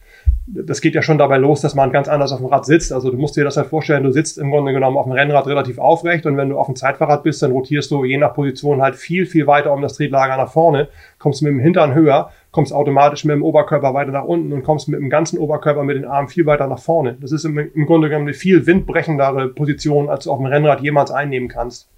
das 0.49 0.81
geht 0.81 0.95
ja 0.95 1.03
schon 1.03 1.19
dabei 1.19 1.39
los, 1.39 1.61
dass 1.61 1.75
man 1.75 1.91
ganz 1.91 2.07
anders 2.09 2.31
auf 2.31 2.39
dem 2.39 2.47
Rad 2.47 2.65
sitzt. 2.65 2.93
Also 2.93 3.11
du 3.11 3.17
musst 3.17 3.37
dir 3.37 3.43
das 3.43 3.57
halt 3.57 3.67
vorstellen, 3.67 4.05
du 4.05 4.13
sitzt 4.13 4.39
im 4.39 4.51
Grunde 4.51 4.73
genommen 4.73 4.97
auf 4.97 5.05
dem 5.05 5.13
Rennrad 5.13 5.49
relativ 5.49 5.79
aufrecht 5.79 6.25
und 6.25 6.37
wenn 6.37 6.51
du 6.51 6.59
auf 6.59 6.67
dem 6.67 6.77
Zeitfahrrad 6.77 7.25
bist, 7.25 7.43
dann 7.43 7.51
rotierst 7.51 7.91
du 7.91 8.05
je 8.05 8.17
nach 8.17 8.33
Position 8.33 8.81
halt 8.81 8.95
viel, 8.95 9.27
viel 9.27 9.49
weiter 9.49 9.73
um 9.73 9.83
das 9.83 9.95
Tretlager 9.95 10.37
nach 10.37 10.51
vorne, 10.51 10.89
kommst 11.19 11.43
mit 11.43 11.51
dem 11.51 11.59
Hintern 11.59 11.95
höher, 11.95 12.31
kommst 12.53 12.73
automatisch 12.73 13.25
mit 13.25 13.35
dem 13.35 13.43
Oberkörper 13.43 13.93
weiter 13.93 14.13
nach 14.13 14.25
unten 14.25 14.53
und 14.53 14.63
kommst 14.63 14.89
mit 14.89 15.01
dem 15.01 15.11
ganzen 15.11 15.39
Oberkörper 15.39 15.83
mit 15.83 15.97
den 15.97 16.05
Armen 16.05 16.29
viel 16.29 16.47
weiter 16.47 16.69
nach 16.69 16.79
vorne. 16.79 17.17
Das 17.21 17.33
ist 17.33 17.45
im, 17.45 17.57
Grunde 17.87 18.09
genommen 18.09 18.29
eine 18.29 18.35
viel 18.35 18.67
windbrechendere 18.67 19.49
Position, 19.49 20.09
als 20.09 20.25
du 20.25 20.31
auf 20.31 20.39
dem 20.39 20.47
Rennrad 20.47 20.81
jemals 20.81 21.11
einnehmen 21.11 21.49
kannst. 21.49 21.89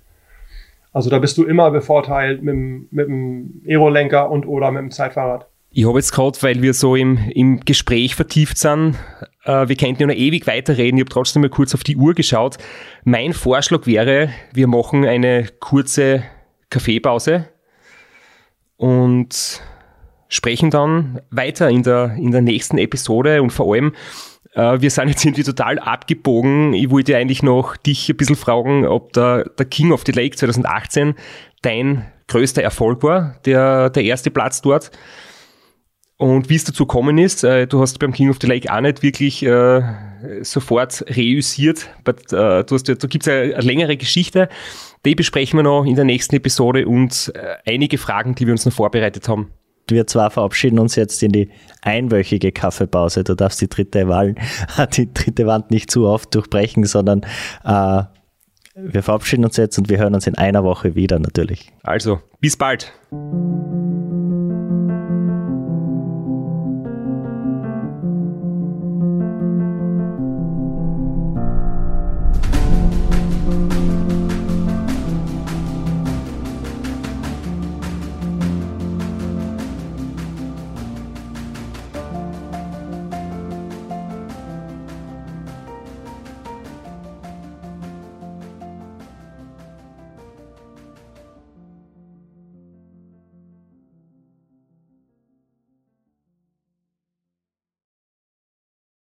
Also 0.94 1.10
da 1.10 1.18
bist 1.18 1.36
du 1.36 1.44
immer 1.44 1.70
bevorteilt 1.70 2.42
mit 2.42 2.54
dem, 2.54 2.88
mit 2.90 3.08
dem 3.08 3.62
Aerolenker 3.66 4.30
und 4.30 4.46
oder 4.46 4.70
mit 4.70 4.80
dem 4.80 4.90
Zeitfahrrad. 4.90 5.47
Ich 5.70 5.86
habe 5.86 5.98
jetzt 5.98 6.12
gerade, 6.12 6.40
weil 6.40 6.62
wir 6.62 6.72
so 6.72 6.96
im, 6.96 7.18
im 7.34 7.60
Gespräch 7.60 8.14
vertieft 8.14 8.56
sind, 8.56 8.96
äh, 9.44 9.68
wir 9.68 9.76
könnten 9.76 10.02
ja 10.02 10.06
noch 10.06 10.14
ewig 10.14 10.46
weiterreden, 10.46 10.96
ich 10.96 11.02
habe 11.02 11.10
trotzdem 11.10 11.42
mal 11.42 11.50
kurz 11.50 11.74
auf 11.74 11.84
die 11.84 11.96
Uhr 11.96 12.14
geschaut. 12.14 12.56
Mein 13.04 13.34
Vorschlag 13.34 13.86
wäre, 13.86 14.30
wir 14.52 14.66
machen 14.66 15.04
eine 15.04 15.46
kurze 15.60 16.22
Kaffeepause 16.70 17.48
und 18.76 19.62
sprechen 20.28 20.70
dann 20.70 21.20
weiter 21.30 21.68
in 21.68 21.82
der, 21.82 22.14
in 22.16 22.30
der 22.30 22.42
nächsten 22.42 22.78
Episode 22.78 23.42
und 23.42 23.50
vor 23.50 23.72
allem, 23.74 23.94
äh, 24.54 24.80
wir 24.80 24.90
sind 24.90 25.08
jetzt 25.08 25.24
irgendwie 25.24 25.42
total 25.42 25.78
abgebogen. 25.78 26.72
Ich 26.72 26.90
wollte 26.90 27.16
eigentlich 27.16 27.42
noch 27.42 27.76
dich 27.76 28.08
ein 28.08 28.16
bisschen 28.16 28.36
fragen, 28.36 28.86
ob 28.86 29.12
der, 29.12 29.44
der 29.50 29.66
King 29.66 29.92
of 29.92 30.04
the 30.06 30.12
Lake 30.12 30.36
2018 30.36 31.14
dein 31.60 32.06
größter 32.28 32.62
Erfolg 32.62 33.02
war, 33.02 33.36
der, 33.44 33.90
der 33.90 34.04
erste 34.04 34.30
Platz 34.30 34.62
dort. 34.62 34.90
Und 36.18 36.50
wie 36.50 36.56
es 36.56 36.64
dazu 36.64 36.84
gekommen 36.84 37.16
ist, 37.16 37.44
äh, 37.44 37.68
du 37.68 37.80
hast 37.80 37.98
beim 38.00 38.12
King 38.12 38.28
of 38.28 38.38
the 38.40 38.48
Lake 38.48 38.72
auch 38.72 38.80
nicht 38.80 39.04
wirklich 39.04 39.44
äh, 39.44 39.82
sofort 40.42 41.04
reüssiert, 41.08 41.88
but, 42.02 42.32
äh, 42.32 42.64
du 42.64 42.74
hast, 42.74 42.88
da 42.88 42.94
gibt 42.94 43.24
es 43.24 43.28
eine, 43.28 43.54
eine 43.54 43.62
längere 43.64 43.96
Geschichte, 43.96 44.48
die 45.04 45.14
besprechen 45.14 45.60
wir 45.60 45.62
noch 45.62 45.84
in 45.84 45.94
der 45.94 46.04
nächsten 46.04 46.34
Episode 46.34 46.88
und 46.88 47.32
äh, 47.36 47.72
einige 47.72 47.98
Fragen, 47.98 48.34
die 48.34 48.46
wir 48.46 48.52
uns 48.52 48.66
noch 48.66 48.72
vorbereitet 48.72 49.28
haben. 49.28 49.52
Wir 49.86 50.08
zwar 50.08 50.32
verabschieden 50.32 50.80
uns 50.80 50.96
jetzt 50.96 51.22
in 51.22 51.30
die 51.30 51.50
einwöchige 51.82 52.50
Kaffeepause. 52.50 53.22
Du 53.22 53.36
darfst 53.36 53.60
die 53.60 53.68
dritte, 53.68 54.08
Wahl, 54.08 54.34
die 54.94 55.14
dritte 55.14 55.46
Wand 55.46 55.70
nicht 55.70 55.88
zu 55.88 56.06
oft 56.06 56.34
durchbrechen, 56.34 56.84
sondern 56.84 57.22
äh, 57.64 58.02
wir 58.74 59.02
verabschieden 59.04 59.44
uns 59.44 59.56
jetzt 59.56 59.78
und 59.78 59.88
wir 59.88 59.98
hören 59.98 60.16
uns 60.16 60.26
in 60.26 60.34
einer 60.34 60.64
Woche 60.64 60.96
wieder 60.96 61.20
natürlich. 61.20 61.72
Also, 61.84 62.20
bis 62.40 62.56
bald. 62.56 62.92